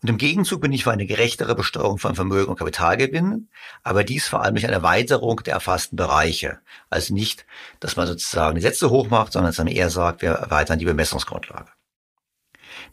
Und 0.00 0.08
im 0.08 0.18
Gegenzug 0.18 0.60
bin 0.60 0.72
ich 0.72 0.84
für 0.84 0.92
eine 0.92 1.06
gerechtere 1.06 1.54
Besteuerung 1.54 1.98
von 1.98 2.14
Vermögen 2.14 2.50
und 2.50 2.58
Kapitalgewinnen, 2.58 3.50
aber 3.82 4.04
dies 4.04 4.26
vor 4.26 4.42
allem 4.42 4.54
durch 4.54 4.66
eine 4.66 4.76
Erweiterung 4.76 5.42
der 5.44 5.54
erfassten 5.54 5.96
Bereiche. 5.96 6.60
Also 6.90 7.12
nicht, 7.14 7.46
dass 7.80 7.96
man 7.96 8.06
sozusagen 8.06 8.54
die 8.54 8.62
Sätze 8.62 8.90
hochmacht, 8.90 9.32
sondern 9.32 9.50
dass 9.50 9.58
man 9.58 9.66
eher 9.66 9.90
sagt, 9.90 10.22
wir 10.22 10.30
erweitern 10.30 10.78
die 10.78 10.84
Bemessungsgrundlage. 10.84 11.70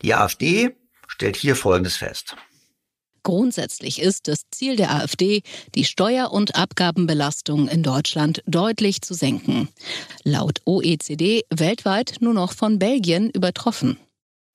Die 0.02 0.14
AfD 0.14 0.76
stellt 1.08 1.36
hier 1.36 1.56
Folgendes 1.56 1.98
fest. 1.98 2.36
Grundsätzlich 3.24 4.02
ist 4.02 4.28
das 4.28 4.44
Ziel 4.52 4.76
der 4.76 4.92
AfD, 4.92 5.44
die 5.76 5.86
Steuer- 5.86 6.32
und 6.32 6.56
Abgabenbelastung 6.56 7.68
in 7.68 7.84
Deutschland 7.84 8.42
deutlich 8.48 9.02
zu 9.02 9.14
senken. 9.14 9.70
Laut 10.24 10.62
OECD 10.66 11.44
weltweit 11.50 12.18
nur 12.20 12.34
noch 12.34 12.54
von 12.54 12.80
Belgien 12.80 13.30
übertroffen. 13.30 13.98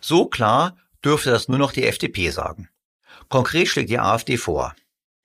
So 0.00 0.26
klar 0.26 0.76
dürfte 1.04 1.30
das 1.30 1.48
nur 1.48 1.58
noch 1.58 1.72
die 1.72 1.84
FDP 1.84 2.30
sagen. 2.30 2.68
Konkret 3.28 3.68
schlägt 3.68 3.90
die 3.90 3.98
AfD 3.98 4.36
vor, 4.36 4.74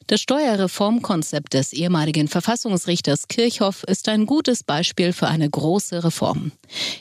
das 0.08 0.22
Steuerreformkonzept 0.22 1.54
des 1.54 1.74
ehemaligen 1.74 2.28
Verfassungsrichters 2.28 3.28
Kirchhoff 3.28 3.84
ist 3.84 4.10
ein 4.10 4.26
gutes 4.26 4.64
Beispiel 4.64 5.14
für 5.14 5.28
eine 5.28 5.50
große 5.50 6.04
Reform. 6.04 6.52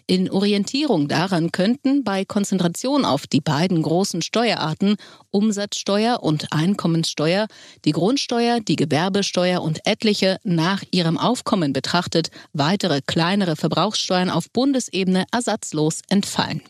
In 0.07 0.31
Orientierung 0.31 1.09
daran 1.09 1.53
könnten 1.53 2.05
bei 2.05 2.25
Konzentration 2.25 3.05
auf 3.05 3.27
die 3.27 3.41
beiden 3.41 3.83
großen 3.83 4.23
Steuerarten 4.23 4.97
Umsatzsteuer 5.31 6.23
und 6.23 6.53
Einkommenssteuer 6.53 7.47
die 7.85 7.93
Grundsteuer, 7.93 8.61
die 8.61 8.77
Gewerbesteuer 8.77 9.63
und 9.63 9.87
etliche 9.87 10.39
nach 10.45 10.83
ihrem 10.91 11.19
Aufkommen 11.19 11.73
betrachtet 11.73 12.31
weitere 12.53 13.01
kleinere 13.01 13.57
Verbrauchssteuern 13.57 14.31
auf 14.31 14.51
Bundesebene 14.51 15.25
ersatzlos 15.33 16.03
entfallen. 16.09 16.63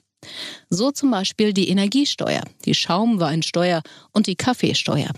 So 0.69 0.91
zum 0.91 1.11
Beispiel 1.11 1.53
die 1.53 1.69
Energiesteuer, 1.69 2.43
die 2.65 2.75
Schaumweinsteuer 2.75 3.83
und 4.13 4.27
die 4.27 4.37
Kaffeesteuer. 4.37 5.11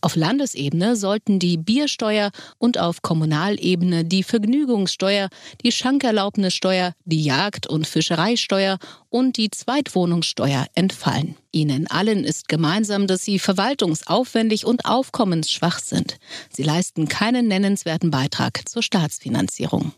Auf 0.00 0.16
Landesebene 0.16 0.96
sollten 0.96 1.38
die 1.38 1.56
Biersteuer 1.56 2.30
und 2.58 2.78
auf 2.78 3.02
Kommunalebene 3.02 4.04
die 4.04 4.22
Vergnügungssteuer, 4.22 5.28
die 5.64 5.72
Schankerlaubnissteuer, 5.72 6.92
die 7.04 7.24
Jagd- 7.24 7.66
und 7.66 7.86
Fischereisteuer 7.86 8.78
und 9.08 9.36
die 9.36 9.50
Zweitwohnungssteuer 9.50 10.66
entfallen. 10.74 11.36
Ihnen 11.52 11.86
allen 11.86 12.24
ist 12.24 12.48
gemeinsam, 12.48 13.06
dass 13.06 13.24
sie 13.24 13.38
verwaltungsaufwendig 13.38 14.66
und 14.66 14.84
aufkommensschwach 14.84 15.78
sind. 15.78 16.18
Sie 16.50 16.62
leisten 16.62 17.08
keinen 17.08 17.48
nennenswerten 17.48 18.10
Beitrag 18.10 18.68
zur 18.68 18.82
Staatsfinanzierung. 18.82 19.92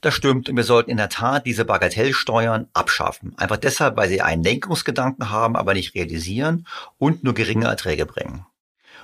Das 0.00 0.14
stimmt 0.14 0.48
und 0.48 0.56
wir 0.56 0.64
sollten 0.64 0.90
in 0.90 0.96
der 0.96 1.10
Tat 1.10 1.44
diese 1.46 1.64
Bagatellsteuern 1.64 2.68
abschaffen. 2.72 3.34
Einfach 3.36 3.58
deshalb, 3.58 3.96
weil 3.96 4.08
sie 4.08 4.22
einen 4.22 4.42
Lenkungsgedanken 4.42 5.30
haben, 5.30 5.56
aber 5.56 5.74
nicht 5.74 5.94
realisieren 5.94 6.66
und 6.98 7.22
nur 7.22 7.34
geringe 7.34 7.66
Erträge 7.66 8.06
bringen. 8.06 8.46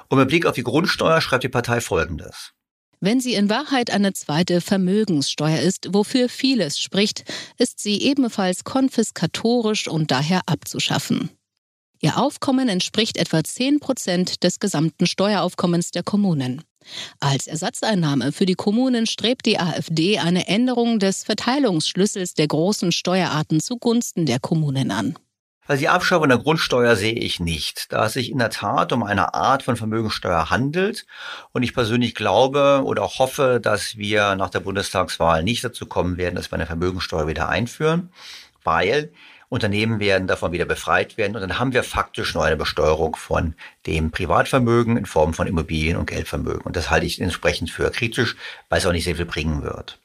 Und 0.09 0.19
mit 0.19 0.29
Blick 0.29 0.47
auf 0.47 0.55
die 0.55 0.63
Grundsteuer 0.63 1.21
schreibt 1.21 1.45
die 1.45 1.49
Partei 1.49 1.81
Folgendes. 1.81 2.53
Wenn 3.01 3.21
sie 3.21 3.35
in 3.35 3.51
Wahrheit 3.51 3.91
eine 3.91 4.15
zweite 4.15 4.63
Vermögenssteuer 4.63 5.59
ist, 5.59 5.93
wofür 5.93 6.31
vieles 6.31 6.79
spricht, 6.79 7.25
ist 7.59 7.79
sie 7.79 8.01
ebenfalls 8.01 8.65
konfiskatorisch 8.65 9.87
und 9.87 10.11
daher 10.11 10.41
abzuschaffen. 10.47 11.31
Ihr 12.01 12.17
Aufkommen 12.19 12.69
entspricht 12.69 13.19
etwa 13.19 13.45
10 13.45 13.81
Prozent 13.81 14.45
des 14.45 14.61
gesamten 14.61 15.07
Steueraufkommens 15.07 15.91
der 15.91 16.03
Kommunen. 16.03 16.63
Als 17.21 17.47
Ersatzeinnahme 17.47 18.33
für 18.33 18.47
die 18.47 18.55
Kommunen 18.55 19.07
strebt 19.07 19.47
die 19.47 19.59
AfD 19.59 20.19
eine 20.19 20.49
Änderung 20.49 20.99
des 20.99 21.25
Verteilungsschlüssels 21.25 22.35
der 22.35 22.49
großen 22.49 22.93
Steuerarten 22.93 23.61
zugunsten 23.61 24.27
der 24.27 24.39
Kommunen 24.39 24.91
an. 24.91 25.17
Also 25.69 25.81
die 25.81 25.89
Abschaffung 25.89 26.29
der 26.29 26.39
Grundsteuer 26.39 26.95
sehe 26.95 27.15
ich 27.15 27.41
nicht, 27.41 27.93
da 27.93 28.07
es 28.07 28.13
sich 28.13 28.31
in 28.31 28.39
der 28.39 28.51
Tat 28.51 28.93
um 28.93 29.03
eine 29.03 29.35
Art 29.35 29.65
von 29.65 29.77
Vermögensteuer 29.77 30.49
handelt. 30.49 31.07
Und 31.53 31.65
ich 31.65 31.75
persönlich 31.75 32.15
glaube 32.15 32.83
oder 32.85 33.03
hoffe, 33.03 33.59
dass 33.61 33.97
wir 33.97 34.37
nach 34.37 34.51
der 34.51 34.61
Bundestagswahl 34.61 35.43
nicht 35.43 35.65
dazu 35.65 35.87
kommen 35.87 36.19
werden, 36.19 36.37
dass 36.37 36.53
wir 36.53 36.55
eine 36.55 36.67
Vermögensteuer 36.67 37.27
wieder 37.27 37.49
einführen, 37.49 38.13
weil 38.63 39.13
Unternehmen 39.57 39.99
werden 39.99 40.29
davon 40.29 40.53
wieder 40.53 40.65
befreit 40.65 41.17
werden 41.19 41.35
und 41.35 41.41
dann 41.43 41.59
haben 41.59 41.73
wir 41.73 41.83
faktisch 41.83 42.35
nur 42.35 42.45
eine 42.45 42.57
Besteuerung 42.57 43.17
von 43.17 43.55
dem 43.87 44.11
Privatvermögen 44.11 44.97
in 44.97 45.07
Form 45.07 45.35
von 45.35 45.47
Immobilien 45.47 45.97
und 45.97 46.07
Geldvermögen. 46.07 46.63
Und 46.63 46.77
das 46.77 46.91
halte 46.91 47.07
ich 47.07 47.21
entsprechend 47.21 47.71
für 47.71 47.91
kritisch, 47.91 48.37
weil 48.69 48.79
es 48.79 48.87
auch 48.87 48.93
nicht 48.93 49.05
sehr 49.05 49.17
viel 49.17 49.25
bringen 49.25 49.63
wird. 49.63 49.99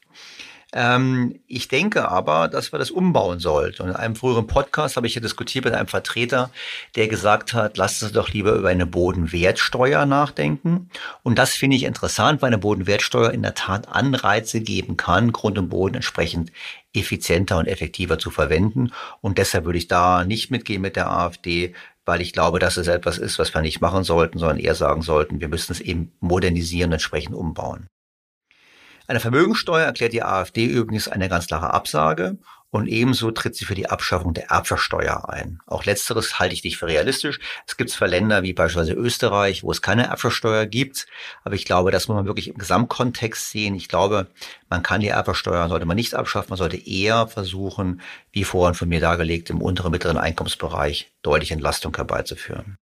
Ähm, 0.73 1.39
ich 1.48 1.68
denke 1.68 2.10
aber, 2.10 2.48
dass 2.48 2.72
wir 2.72 2.80
das 2.80 2.91
umbauen 2.91 3.39
sollten. 3.39 3.81
Und 3.81 3.89
in 3.89 3.95
einem 3.95 4.15
früheren 4.15 4.48
Podcast 4.48 4.95
habe 4.95 5.07
ich 5.07 5.15
ja 5.15 5.22
diskutiert 5.22 5.65
mit 5.65 5.73
einem 5.73 5.88
Vertreter, 5.88 6.49
der 6.95 7.07
gesagt 7.07 7.53
hat, 7.53 7.77
lasst 7.77 8.02
uns 8.03 8.14
doch 8.14 8.30
lieber 8.30 8.53
über 8.53 8.69
eine 8.69 8.85
Bodenwertsteuer 8.85 10.06
nachdenken. 10.06 10.89
Und 11.23 11.38
das 11.38 11.56
finde 11.56 11.76
ich 11.76 11.84
interessant, 11.84 12.41
weil 12.41 12.48
eine 12.48 12.57
Bodenwertsteuer 12.57 13.31
in 13.31 13.41
der 13.41 13.53
Tat 13.53 13.89
Anreize 13.89 14.61
geben 14.61 14.95
kann, 14.95 15.34
Grund 15.34 15.57
und 15.57 15.69
Boden 15.69 15.95
entsprechend 15.95 16.52
effizienter 16.93 17.57
und 17.57 17.68
effektiver 17.68 18.18
zu 18.18 18.31
verwenden. 18.31 18.91
Und 19.22 19.38
deshalb 19.38 19.65
würde 19.65 19.77
ich 19.77 19.88
da 19.88 20.23
nicht 20.23 20.52
mitgehen 20.52 20.81
mit 20.81 20.95
der 20.95 21.11
AfD, 21.11 21.73
weil 22.06 22.22
ich 22.22 22.34
glaube, 22.34 22.60
dass 22.60 22.77
es 22.77 22.88
etwas 22.88 23.18
ist, 23.18 23.39
was 23.39 23.53
wir 23.53 23.61
nicht 23.61 23.81
machen 23.81 24.03
sollten, 24.03 24.39
sondern 24.39 24.57
eher 24.57 24.76
sagen 24.76 25.02
sollten, 25.02 25.39
wir 25.39 25.48
müssen 25.49 25.72
es 25.73 25.80
eben 25.81 26.11
modernisieren 26.19 26.89
und 26.89 26.93
entsprechend 26.93 27.35
umbauen. 27.35 27.88
Eine 29.11 29.19
Vermögensteuer 29.19 29.88
erklärt 29.88 30.13
die 30.13 30.23
AfD 30.23 30.63
übrigens 30.63 31.09
eine 31.09 31.27
ganz 31.27 31.47
klare 31.47 31.73
Absage 31.73 32.38
und 32.69 32.88
ebenso 32.88 33.29
tritt 33.31 33.57
sie 33.57 33.65
für 33.65 33.75
die 33.75 33.89
Abschaffung 33.89 34.33
der 34.33 34.51
Erbschaftssteuer 34.51 35.27
ein. 35.27 35.59
Auch 35.67 35.83
letzteres 35.83 36.39
halte 36.39 36.53
ich 36.53 36.63
nicht 36.63 36.77
für 36.77 36.88
realistisch. 36.88 37.41
Es 37.67 37.75
gibt 37.75 37.89
zwar 37.89 38.07
Länder 38.07 38.41
wie 38.41 38.53
beispielsweise 38.53 38.93
Österreich, 38.93 39.63
wo 39.63 39.71
es 39.71 39.81
keine 39.81 40.05
Erbschaftssteuer 40.05 40.65
gibt, 40.65 41.07
aber 41.43 41.55
ich 41.55 41.65
glaube, 41.65 41.91
das 41.91 42.07
muss 42.07 42.15
man 42.15 42.25
wirklich 42.25 42.47
im 42.47 42.57
Gesamtkontext 42.57 43.49
sehen. 43.49 43.75
Ich 43.75 43.89
glaube, 43.89 44.27
man 44.69 44.81
kann 44.81 45.01
die 45.01 45.09
Erbschaftssteuer, 45.09 45.67
sollte 45.67 45.85
man 45.85 45.97
nicht 45.97 46.15
abschaffen, 46.15 46.51
man 46.51 46.57
sollte 46.57 46.77
eher 46.77 47.27
versuchen, 47.27 47.99
wie 48.31 48.45
vorhin 48.45 48.75
von 48.75 48.88
mir 48.88 49.01
dargelegt, 49.01 49.49
im 49.49 49.61
unteren 49.61 49.91
mittleren 49.91 50.17
Einkommensbereich 50.17 51.11
deutlich 51.21 51.51
Entlastung 51.51 51.93
herbeizuführen. 51.93 52.77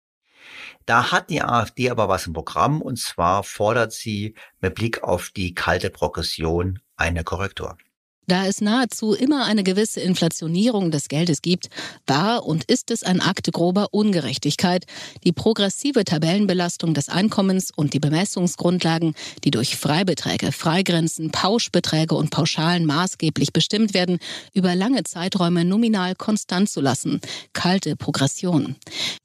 Da 0.87 1.13
hat 1.13 1.31
die 1.31 1.43
AfD 1.43 1.91
aber 1.91 2.09
was 2.09 2.27
im 2.27 2.35
Programm 2.35 2.83
und 2.83 2.99
zwar 2.99 3.43
fordert 3.43 3.93
sie 3.93 4.35
mit 4.61 4.75
Blick 4.75 5.03
auf 5.03 5.31
die 5.31 5.55
kalte 5.55 5.91
Progression 5.91 6.81
eine 6.97 7.25
Korrektur. 7.25 7.79
Da 8.27 8.47
es 8.47 8.61
nahezu 8.61 9.13
immer 9.13 9.45
eine 9.45 9.63
gewisse 9.63 10.01
Inflationierung 10.01 10.91
des 10.91 11.09
Geldes 11.09 11.43
gibt, 11.43 11.69
war 12.07 12.47
und 12.47 12.65
ist 12.65 12.91
es 12.91 13.03
ein 13.03 13.21
Akt 13.21 13.53
grober 13.53 13.89
Ungerechtigkeit, 13.93 14.87
die 15.25 15.33
progressive 15.33 16.05
Tabellenbelastung 16.05 16.95
des 16.95 17.09
Einkommens 17.09 17.71
und 17.75 17.93
die 17.93 18.01
Bemessungsgrundlagen, 18.01 19.15
die 19.45 19.51
durch 19.51 19.77
Freibeträge, 19.77 20.53
Freigrenzen, 20.53 21.31
Pauschbeträge 21.31 22.15
und 22.15 22.31
Pauschalen 22.31 22.87
maßgeblich 22.87 23.53
bestimmt 23.53 23.93
werden, 23.93 24.19
über 24.55 24.75
lange 24.75 25.05
Zeiträume 25.05 25.65
nominal 25.65 26.15
konstant 26.15 26.71
zu 26.71 26.81
lassen. 26.81 27.21
Kalte 27.53 27.97
Progression. 27.97 28.77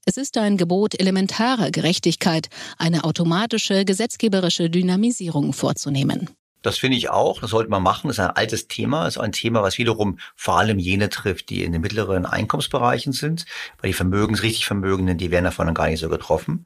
Es 0.06 0.18
ist 0.18 0.38
ein 0.38 0.58
Gebot 0.58 1.00
elementarer 1.00 1.72
Gerechtigkeit, 1.72 2.48
eine 2.78 3.04
automatische 3.04 3.86
gesetzgeberische 3.86 4.70
Dynamisierung 4.70 5.54
vorzunehmen. 5.54 6.30
Das 6.62 6.78
finde 6.78 6.98
ich 6.98 7.10
auch. 7.10 7.40
Das 7.42 7.52
sollte 7.52 7.70
man 7.70 7.84
machen. 7.84 8.08
Das 8.08 8.18
ist 8.18 8.24
ein 8.24 8.36
altes 8.36 8.68
Thema. 8.68 9.06
Das 9.06 9.16
ist 9.16 9.22
ein 9.22 9.32
Thema, 9.32 9.64
was 9.64 9.78
wiederum 9.78 10.20
vor 10.36 10.60
allem 10.60 10.80
jene 10.80 11.10
trifft, 11.10 11.50
die 11.50 11.64
in 11.64 11.72
den 11.72 11.82
mittleren 11.82 12.26
Einkommensbereichen 12.26 13.14
sind. 13.14 13.46
Weil 13.80 13.92
die 13.92 13.96
Vermögens, 13.96 14.44
richtig 14.44 14.66
Vermögenden, 14.66 15.18
die 15.18 15.32
werden 15.32 15.46
davon 15.46 15.74
gar 15.74 15.88
nicht 15.88 16.00
so 16.00 16.10
getroffen. 16.10 16.66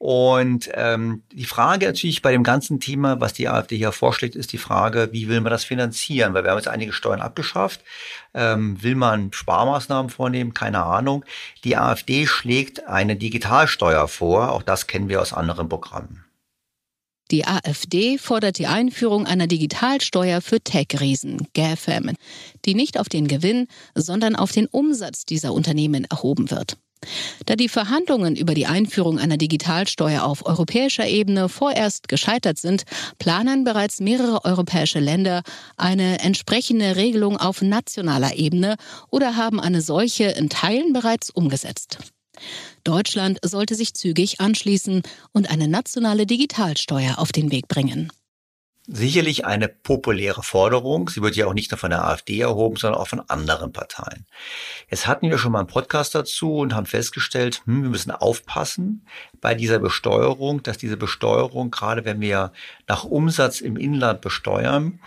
Und 0.00 0.70
ähm, 0.72 1.24
die 1.30 1.44
Frage 1.44 1.84
natürlich 1.84 2.22
bei 2.22 2.32
dem 2.32 2.42
ganzen 2.42 2.80
Thema, 2.80 3.20
was 3.20 3.34
die 3.34 3.48
AfD 3.48 3.76
hier 3.76 3.92
vorschlägt, 3.92 4.34
ist 4.34 4.54
die 4.54 4.58
Frage, 4.58 5.10
wie 5.12 5.28
will 5.28 5.42
man 5.42 5.50
das 5.50 5.64
finanzieren? 5.64 6.32
Weil 6.32 6.42
wir 6.42 6.52
haben 6.52 6.58
jetzt 6.58 6.68
einige 6.68 6.94
Steuern 6.94 7.20
abgeschafft. 7.20 7.82
Ähm, 8.32 8.82
will 8.82 8.94
man 8.94 9.30
Sparmaßnahmen 9.30 10.08
vornehmen? 10.08 10.54
Keine 10.54 10.84
Ahnung. 10.84 11.26
Die 11.64 11.76
AfD 11.76 12.26
schlägt 12.26 12.86
eine 12.88 13.16
Digitalsteuer 13.16 14.08
vor. 14.08 14.52
Auch 14.52 14.62
das 14.62 14.86
kennen 14.86 15.10
wir 15.10 15.20
aus 15.20 15.34
anderen 15.34 15.68
Programmen. 15.68 16.24
Die 17.30 17.46
AfD 17.46 18.18
fordert 18.18 18.58
die 18.58 18.66
Einführung 18.66 19.26
einer 19.26 19.46
Digitalsteuer 19.46 20.40
für 20.40 20.60
Tech-Riesen, 20.60 21.46
GAFAM, 21.54 22.10
die 22.64 22.74
nicht 22.74 22.98
auf 22.98 23.08
den 23.08 23.28
Gewinn, 23.28 23.68
sondern 23.94 24.34
auf 24.34 24.50
den 24.50 24.66
Umsatz 24.66 25.24
dieser 25.26 25.52
Unternehmen 25.52 26.04
erhoben 26.04 26.50
wird. 26.50 26.76
Da 27.46 27.56
die 27.56 27.68
Verhandlungen 27.68 28.36
über 28.36 28.54
die 28.54 28.66
Einführung 28.66 29.18
einer 29.18 29.36
Digitalsteuer 29.36 30.24
auf 30.24 30.44
europäischer 30.44 31.06
Ebene 31.06 31.48
vorerst 31.48 32.08
gescheitert 32.08 32.58
sind, 32.58 32.82
planen 33.18 33.64
bereits 33.64 34.00
mehrere 34.00 34.44
europäische 34.44 35.00
Länder 35.00 35.42
eine 35.76 36.20
entsprechende 36.20 36.96
Regelung 36.96 37.36
auf 37.38 37.62
nationaler 37.62 38.36
Ebene 38.36 38.76
oder 39.10 39.36
haben 39.36 39.60
eine 39.60 39.80
solche 39.80 40.24
in 40.24 40.50
Teilen 40.50 40.92
bereits 40.92 41.30
umgesetzt. 41.30 41.98
Deutschland 42.84 43.38
sollte 43.42 43.74
sich 43.74 43.94
zügig 43.94 44.40
anschließen 44.40 45.02
und 45.32 45.50
eine 45.50 45.68
nationale 45.68 46.26
Digitalsteuer 46.26 47.18
auf 47.18 47.32
den 47.32 47.50
Weg 47.50 47.68
bringen. 47.68 48.10
Sicherlich 48.92 49.44
eine 49.44 49.68
populäre 49.68 50.42
Forderung. 50.42 51.08
Sie 51.10 51.22
wird 51.22 51.36
ja 51.36 51.46
auch 51.46 51.54
nicht 51.54 51.70
nur 51.70 51.78
von 51.78 51.90
der 51.90 52.04
AfD 52.04 52.40
erhoben, 52.40 52.74
sondern 52.74 53.00
auch 53.00 53.06
von 53.06 53.20
anderen 53.28 53.72
Parteien. 53.72 54.26
Jetzt 54.90 55.06
hatten 55.06 55.30
wir 55.30 55.38
schon 55.38 55.52
mal 55.52 55.60
einen 55.60 55.68
Podcast 55.68 56.14
dazu 56.16 56.56
und 56.56 56.74
haben 56.74 56.86
festgestellt, 56.86 57.62
hm, 57.66 57.84
wir 57.84 57.90
müssen 57.90 58.10
aufpassen 58.10 59.06
bei 59.40 59.54
dieser 59.54 59.78
Besteuerung, 59.78 60.64
dass 60.64 60.76
diese 60.76 60.96
Besteuerung, 60.96 61.70
gerade 61.70 62.04
wenn 62.04 62.20
wir 62.20 62.52
nach 62.88 63.04
Umsatz 63.04 63.60
im 63.60 63.76
Inland 63.76 64.22
besteuern, 64.22 64.98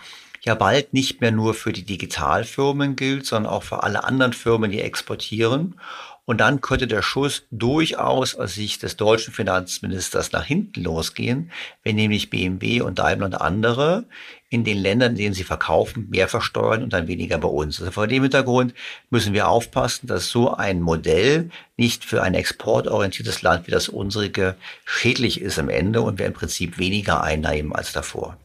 ja 0.44 0.54
bald 0.54 0.94
nicht 0.94 1.20
mehr 1.20 1.32
nur 1.32 1.52
für 1.52 1.72
die 1.72 1.84
Digitalfirmen 1.84 2.96
gilt, 2.96 3.26
sondern 3.26 3.52
auch 3.52 3.64
für 3.64 3.82
alle 3.82 4.04
anderen 4.04 4.32
Firmen, 4.32 4.70
die 4.70 4.80
exportieren. 4.80 5.78
Und 6.26 6.38
dann 6.40 6.62
könnte 6.62 6.86
der 6.86 7.02
Schuss 7.02 7.46
durchaus 7.50 8.34
aus 8.34 8.54
Sicht 8.54 8.82
des 8.82 8.96
deutschen 8.96 9.34
Finanzministers 9.34 10.32
nach 10.32 10.44
hinten 10.44 10.82
losgehen, 10.82 11.50
wenn 11.82 11.96
nämlich 11.96 12.30
BMW 12.30 12.80
und 12.80 12.98
Daimler 12.98 13.26
und 13.26 13.34
andere 13.34 14.06
in 14.48 14.64
den 14.64 14.78
Ländern, 14.78 15.12
in 15.12 15.18
denen 15.18 15.34
sie 15.34 15.44
verkaufen, 15.44 16.08
mehr 16.08 16.28
versteuern 16.28 16.82
und 16.82 16.92
dann 16.94 17.08
weniger 17.08 17.36
bei 17.38 17.48
uns. 17.48 17.78
Also 17.78 17.92
vor 17.92 18.06
dem 18.06 18.22
Hintergrund 18.22 18.72
müssen 19.10 19.34
wir 19.34 19.48
aufpassen, 19.48 20.06
dass 20.06 20.28
so 20.28 20.54
ein 20.54 20.80
Modell 20.80 21.50
nicht 21.76 22.04
für 22.04 22.22
ein 22.22 22.34
exportorientiertes 22.34 23.42
Land 23.42 23.66
wie 23.66 23.72
das 23.72 23.88
unsere 23.88 24.56
schädlich 24.86 25.40
ist 25.40 25.58
am 25.58 25.68
Ende 25.68 26.00
und 26.00 26.18
wir 26.18 26.26
im 26.26 26.32
Prinzip 26.32 26.78
weniger 26.78 27.22
einnehmen 27.22 27.74
als 27.74 27.92
davor. 27.92 28.38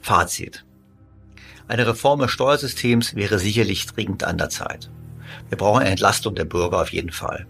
Fazit. 0.00 0.64
Eine 1.66 1.86
Reform 1.86 2.20
des 2.20 2.30
Steuersystems 2.30 3.14
wäre 3.14 3.38
sicherlich 3.38 3.86
dringend 3.86 4.24
an 4.24 4.38
der 4.38 4.50
Zeit. 4.50 4.90
Wir 5.52 5.58
brauchen 5.58 5.80
eine 5.82 5.90
Entlastung 5.90 6.34
der 6.34 6.46
Bürger 6.46 6.80
auf 6.80 6.94
jeden 6.94 7.12
Fall. 7.12 7.46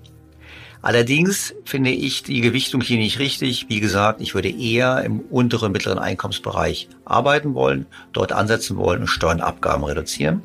Allerdings 0.83 1.55
finde 1.65 1.91
ich 1.91 2.25
die 2.25 2.41
Gewichtung 2.41 2.81
hier 2.81 2.97
nicht 2.97 3.21
richtig. 3.21 3.67
Wie 3.69 3.79
gesagt, 3.79 4.21
ich 4.21 4.35
würde 4.35 4.51
eher 4.51 5.05
im 5.05 5.21
unteren 5.21 5.71
mittleren 5.71 6.01
Einkommensbereich 6.01 6.89
arbeiten 7.05 7.55
wollen, 7.55 7.87
dort 8.13 8.33
ansetzen 8.33 8.77
wollen 8.77 9.03
und 9.03 9.07
Steuernabgaben 9.07 9.85
reduzieren. 9.85 10.43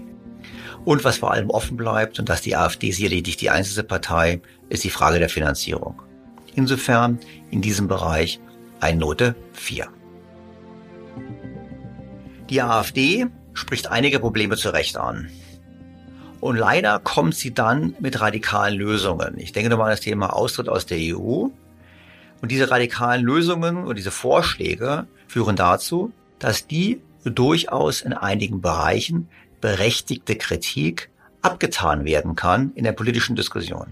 Und 0.86 1.04
was 1.04 1.18
vor 1.18 1.32
allem 1.32 1.50
offen 1.50 1.78
bleibt, 1.78 2.20
und 2.20 2.30
dass 2.30 2.44
die 2.44 2.56
AfD 2.56 2.92
sicherlich 2.92 3.26
nicht 3.26 3.42
die 3.42 3.50
einzige 3.50 3.82
Partei, 3.82 4.40
ist 4.70 4.84
die 4.84 4.92
Frage 4.92 5.18
der 5.18 5.30
Finanzierung. 5.30 6.00
Insofern 6.54 7.18
in 7.50 7.64
diesem 7.64 7.88
Bereich 7.88 8.40
eine 8.82 9.00
Note 9.00 9.36
4. 9.54 9.88
Die 12.52 12.62
AfD 12.62 13.26
spricht 13.56 13.90
einige 13.90 14.20
Probleme 14.20 14.58
zu 14.58 14.70
Recht 14.70 14.96
an. 14.96 15.32
Und 16.40 16.56
leider 16.56 17.00
kommt 17.00 17.36
sie 17.36 17.54
dann 17.54 17.96
mit 18.00 18.22
radikalen 18.22 18.76
Lösungen. 18.76 19.38
Ich 19.38 19.52
denke 19.52 19.70
nochmal 19.70 19.88
an 19.88 19.94
das 19.94 20.02
Thema 20.02 20.34
Austritt 20.34 20.70
aus 20.70 20.86
der 20.86 20.98
EU. 21.00 21.48
Und 22.42 22.52
diese 22.52 22.70
radikalen 22.70 23.24
Lösungen 23.24 23.86
und 23.86 23.98
diese 23.98 24.12
Vorschläge 24.12 25.08
führen 25.28 25.56
dazu, 25.56 26.12
dass 26.40 26.68
die 26.68 27.02
durchaus 27.24 28.02
in 28.02 28.14
einigen 28.14 28.62
Bereichen 28.62 29.28
berechtigte 29.60 30.36
Kritik 30.36 31.10
abgetan 31.42 32.06
werden 32.06 32.36
kann 32.36 32.72
in 32.76 32.84
der 32.84 32.92
politischen 32.92 33.36
Diskussion. 33.36 33.88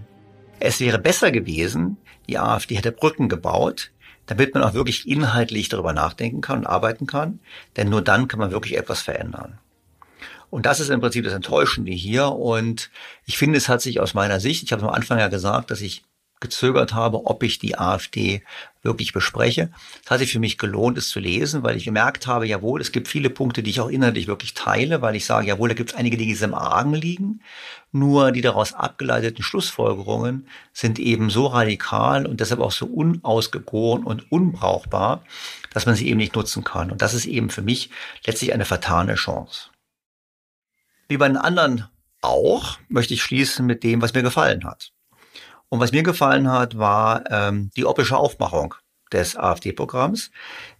Es 0.60 0.80
wäre 0.80 0.98
besser 0.98 1.32
gewesen, 1.32 1.96
die 2.28 2.38
AfD 2.38 2.76
hätte 2.76 2.92
Brücken 2.92 3.28
gebaut, 3.28 3.90
damit 4.26 4.54
man 4.54 4.62
auch 4.62 4.74
wirklich 4.74 5.08
inhaltlich 5.08 5.68
darüber 5.68 5.92
nachdenken 5.92 6.40
kann 6.40 6.60
und 6.60 6.66
arbeiten 6.66 7.06
kann. 7.06 7.40
Denn 7.76 7.88
nur 7.88 8.02
dann 8.02 8.28
kann 8.28 8.40
man 8.40 8.50
wirklich 8.50 8.76
etwas 8.76 9.02
verändern. 9.02 9.58
Und 10.50 10.66
das 10.66 10.80
ist 10.80 10.90
im 10.90 11.00
Prinzip 11.00 11.24
das 11.24 11.34
Enttäuschende 11.34 11.92
hier. 11.92 12.28
Und 12.28 12.90
ich 13.24 13.38
finde, 13.38 13.58
es 13.58 13.68
hat 13.68 13.80
sich 13.82 14.00
aus 14.00 14.14
meiner 14.14 14.40
Sicht, 14.40 14.64
ich 14.64 14.72
habe 14.72 14.82
am 14.82 14.94
Anfang 14.94 15.18
ja 15.18 15.28
gesagt, 15.28 15.70
dass 15.70 15.80
ich 15.80 16.04
gezögert 16.40 16.92
habe, 16.92 17.26
ob 17.26 17.42
ich 17.42 17.58
die 17.58 17.78
AfD 17.78 18.42
wirklich 18.82 19.12
bespreche. 19.12 19.70
Es 20.04 20.10
hat 20.10 20.18
sich 20.18 20.32
für 20.32 20.38
mich 20.38 20.58
gelohnt, 20.58 20.98
es 20.98 21.08
zu 21.08 21.18
lesen, 21.18 21.62
weil 21.62 21.76
ich 21.76 21.84
gemerkt 21.84 22.26
habe, 22.26 22.46
jawohl, 22.46 22.80
es 22.80 22.92
gibt 22.92 23.08
viele 23.08 23.30
Punkte, 23.30 23.62
die 23.62 23.70
ich 23.70 23.80
auch 23.80 23.88
inhaltlich 23.88 24.26
wirklich 24.26 24.54
teile, 24.54 25.00
weil 25.02 25.16
ich 25.16 25.24
sage, 25.24 25.48
jawohl, 25.48 25.70
da 25.70 25.74
gibt 25.74 25.90
es 25.90 25.96
einige 25.96 26.16
Dinge, 26.16 26.34
die 26.34 26.44
im 26.44 26.54
Argen 26.54 26.94
liegen. 26.94 27.40
Nur 27.90 28.32
die 28.32 28.42
daraus 28.42 28.74
abgeleiteten 28.74 29.42
Schlussfolgerungen 29.42 30.46
sind 30.72 30.98
eben 30.98 31.30
so 31.30 31.46
radikal 31.46 32.26
und 32.26 32.40
deshalb 32.40 32.60
auch 32.60 32.72
so 32.72 32.86
unausgegoren 32.86 34.04
und 34.04 34.30
unbrauchbar, 34.30 35.24
dass 35.72 35.86
man 35.86 35.94
sie 35.94 36.08
eben 36.08 36.18
nicht 36.18 36.36
nutzen 36.36 36.62
kann. 36.64 36.90
Und 36.90 37.00
das 37.00 37.14
ist 37.14 37.26
eben 37.26 37.48
für 37.48 37.62
mich 37.62 37.90
letztlich 38.26 38.52
eine 38.52 38.66
vertane 38.66 39.14
Chance. 39.14 39.70
Wie 41.08 41.16
bei 41.16 41.28
den 41.28 41.36
anderen 41.36 41.86
auch, 42.20 42.78
möchte 42.88 43.14
ich 43.14 43.22
schließen 43.22 43.66
mit 43.66 43.84
dem, 43.84 44.02
was 44.02 44.14
mir 44.14 44.22
gefallen 44.22 44.64
hat. 44.64 44.92
Und 45.68 45.80
was 45.80 45.92
mir 45.92 46.02
gefallen 46.02 46.50
hat, 46.50 46.78
war 46.78 47.30
ähm, 47.30 47.70
die 47.76 47.84
optische 47.84 48.16
Aufmachung 48.16 48.74
des 49.12 49.36
AfD-Programms, 49.36 50.30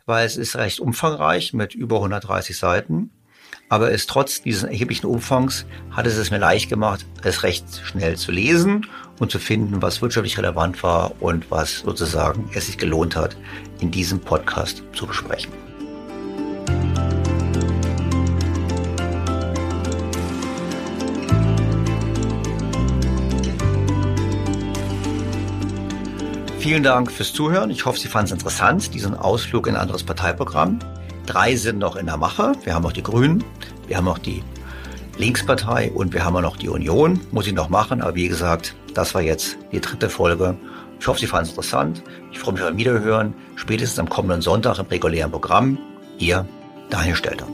weil 0.05 0.27
es 0.27 0.37
ist 0.37 0.57
recht 0.57 0.81
umfangreich 0.81 1.53
mit 1.53 1.75
über 1.75 1.97
130 1.97 2.57
Seiten. 2.57 3.11
Aber 3.69 3.93
es 3.93 4.07
trotz 4.07 4.43
dieses 4.43 4.65
erheblichen 4.65 5.07
Umfangs 5.07 5.67
hat 5.91 6.07
es 6.07 6.17
es 6.17 6.31
mir 6.31 6.39
leicht 6.39 6.69
gemacht, 6.69 7.05
es 7.23 7.43
recht 7.43 7.65
schnell 7.85 8.17
zu 8.17 8.31
lesen 8.31 8.87
und 9.19 9.31
zu 9.31 9.39
finden, 9.39 9.83
was 9.83 10.03
wirtschaftlich 10.03 10.39
relevant 10.39 10.83
war 10.83 11.21
und 11.21 11.51
was 11.51 11.81
sozusagen 11.81 12.49
es 12.55 12.67
sich 12.67 12.79
gelohnt 12.79 13.17
hat, 13.17 13.37
in 13.81 13.91
diesem 13.91 14.21
Podcast 14.21 14.83
zu 14.93 15.07
besprechen. 15.07 15.66
Vielen 26.67 26.83
Dank 26.83 27.13
fürs 27.13 27.33
Zuhören. 27.33 27.71
Ich 27.71 27.87
hoffe, 27.87 28.01
Sie 28.01 28.09
fanden 28.09 28.27
es 28.27 28.33
interessant, 28.33 28.93
diesen 28.93 29.15
Ausflug 29.15 29.69
in 29.69 29.77
ein 29.77 29.83
anderes 29.83 30.03
Parteiprogramm. 30.03 30.81
Drei 31.25 31.55
sind 31.55 31.79
noch 31.79 31.95
in 31.95 32.07
der 32.07 32.17
Mache. 32.17 32.55
Wir 32.65 32.75
haben 32.75 32.83
noch 32.83 32.91
die 32.91 33.05
Grünen, 33.05 33.45
wir 33.87 33.97
haben 33.97 34.05
noch 34.05 34.19
die 34.19 34.43
Linkspartei 35.17 35.93
und 35.93 36.13
wir 36.13 36.25
haben 36.25 36.35
auch 36.35 36.41
noch 36.41 36.57
die 36.57 36.69
Union. 36.69 37.21
Muss 37.31 37.47
ich 37.47 37.53
noch 37.53 37.69
machen, 37.69 38.03
aber 38.03 38.17
wie 38.17 38.27
gesagt, 38.27 38.75
das 38.95 39.15
war 39.15 39.23
jetzt 39.23 39.57
die 39.71 39.81
dritte 39.81 40.11
Folge. 40.11 40.57
Ich 40.99 41.07
hoffe, 41.07 41.21
Sie 41.21 41.29
fanden 41.29 41.45
es 41.45 41.51
interessant. 41.51 42.03
Ich 42.33 42.41
freue 42.41 42.55
mich 42.55 42.63
beim 42.65 42.77
Wiederhören. 42.77 43.33
Spätestens 43.55 44.01
am 44.01 44.09
kommenden 44.09 44.43
Sonntag 44.43 44.81
im 44.81 44.87
regulären 44.87 45.31
Programm. 45.31 45.79
Ihr 46.19 46.45
Daniel 46.91 47.15
Stelter. 47.15 47.47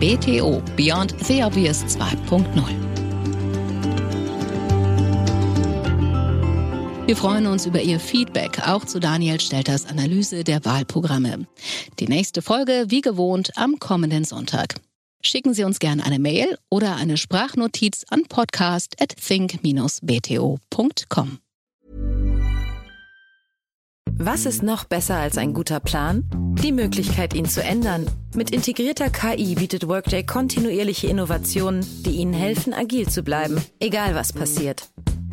BTO 0.00 0.62
Beyond 0.78 1.14
the 1.22 1.44
Obvious 1.44 1.84
2.0 1.84 2.91
Wir 7.04 7.16
freuen 7.16 7.48
uns 7.48 7.66
über 7.66 7.82
Ihr 7.82 7.98
Feedback, 7.98 8.68
auch 8.68 8.84
zu 8.84 9.00
Daniel 9.00 9.40
Stelters 9.40 9.86
Analyse 9.86 10.44
der 10.44 10.64
Wahlprogramme. 10.64 11.48
Die 11.98 12.06
nächste 12.06 12.42
Folge, 12.42 12.84
wie 12.88 13.00
gewohnt, 13.00 13.50
am 13.56 13.80
kommenden 13.80 14.24
Sonntag. 14.24 14.76
Schicken 15.20 15.52
Sie 15.52 15.64
uns 15.64 15.80
gerne 15.80 16.06
eine 16.06 16.20
Mail 16.20 16.56
oder 16.70 16.94
eine 16.94 17.16
Sprachnotiz 17.16 18.04
an 18.08 18.22
podcast 18.28 19.02
at 19.02 19.16
think-bto.com. 19.16 20.58
Was 24.14 24.46
ist 24.46 24.62
noch 24.62 24.84
besser 24.84 25.16
als 25.16 25.36
ein 25.38 25.54
guter 25.54 25.80
Plan? 25.80 26.22
Die 26.62 26.70
Möglichkeit, 26.70 27.34
ihn 27.34 27.46
zu 27.46 27.64
ändern. 27.64 28.06
Mit 28.36 28.52
integrierter 28.52 29.10
KI 29.10 29.56
bietet 29.56 29.88
Workday 29.88 30.24
kontinuierliche 30.24 31.08
Innovationen, 31.08 31.84
die 32.04 32.12
Ihnen 32.12 32.32
helfen, 32.32 32.72
agil 32.72 33.08
zu 33.08 33.24
bleiben, 33.24 33.60
egal 33.80 34.14
was 34.14 34.32
passiert. 34.32 34.88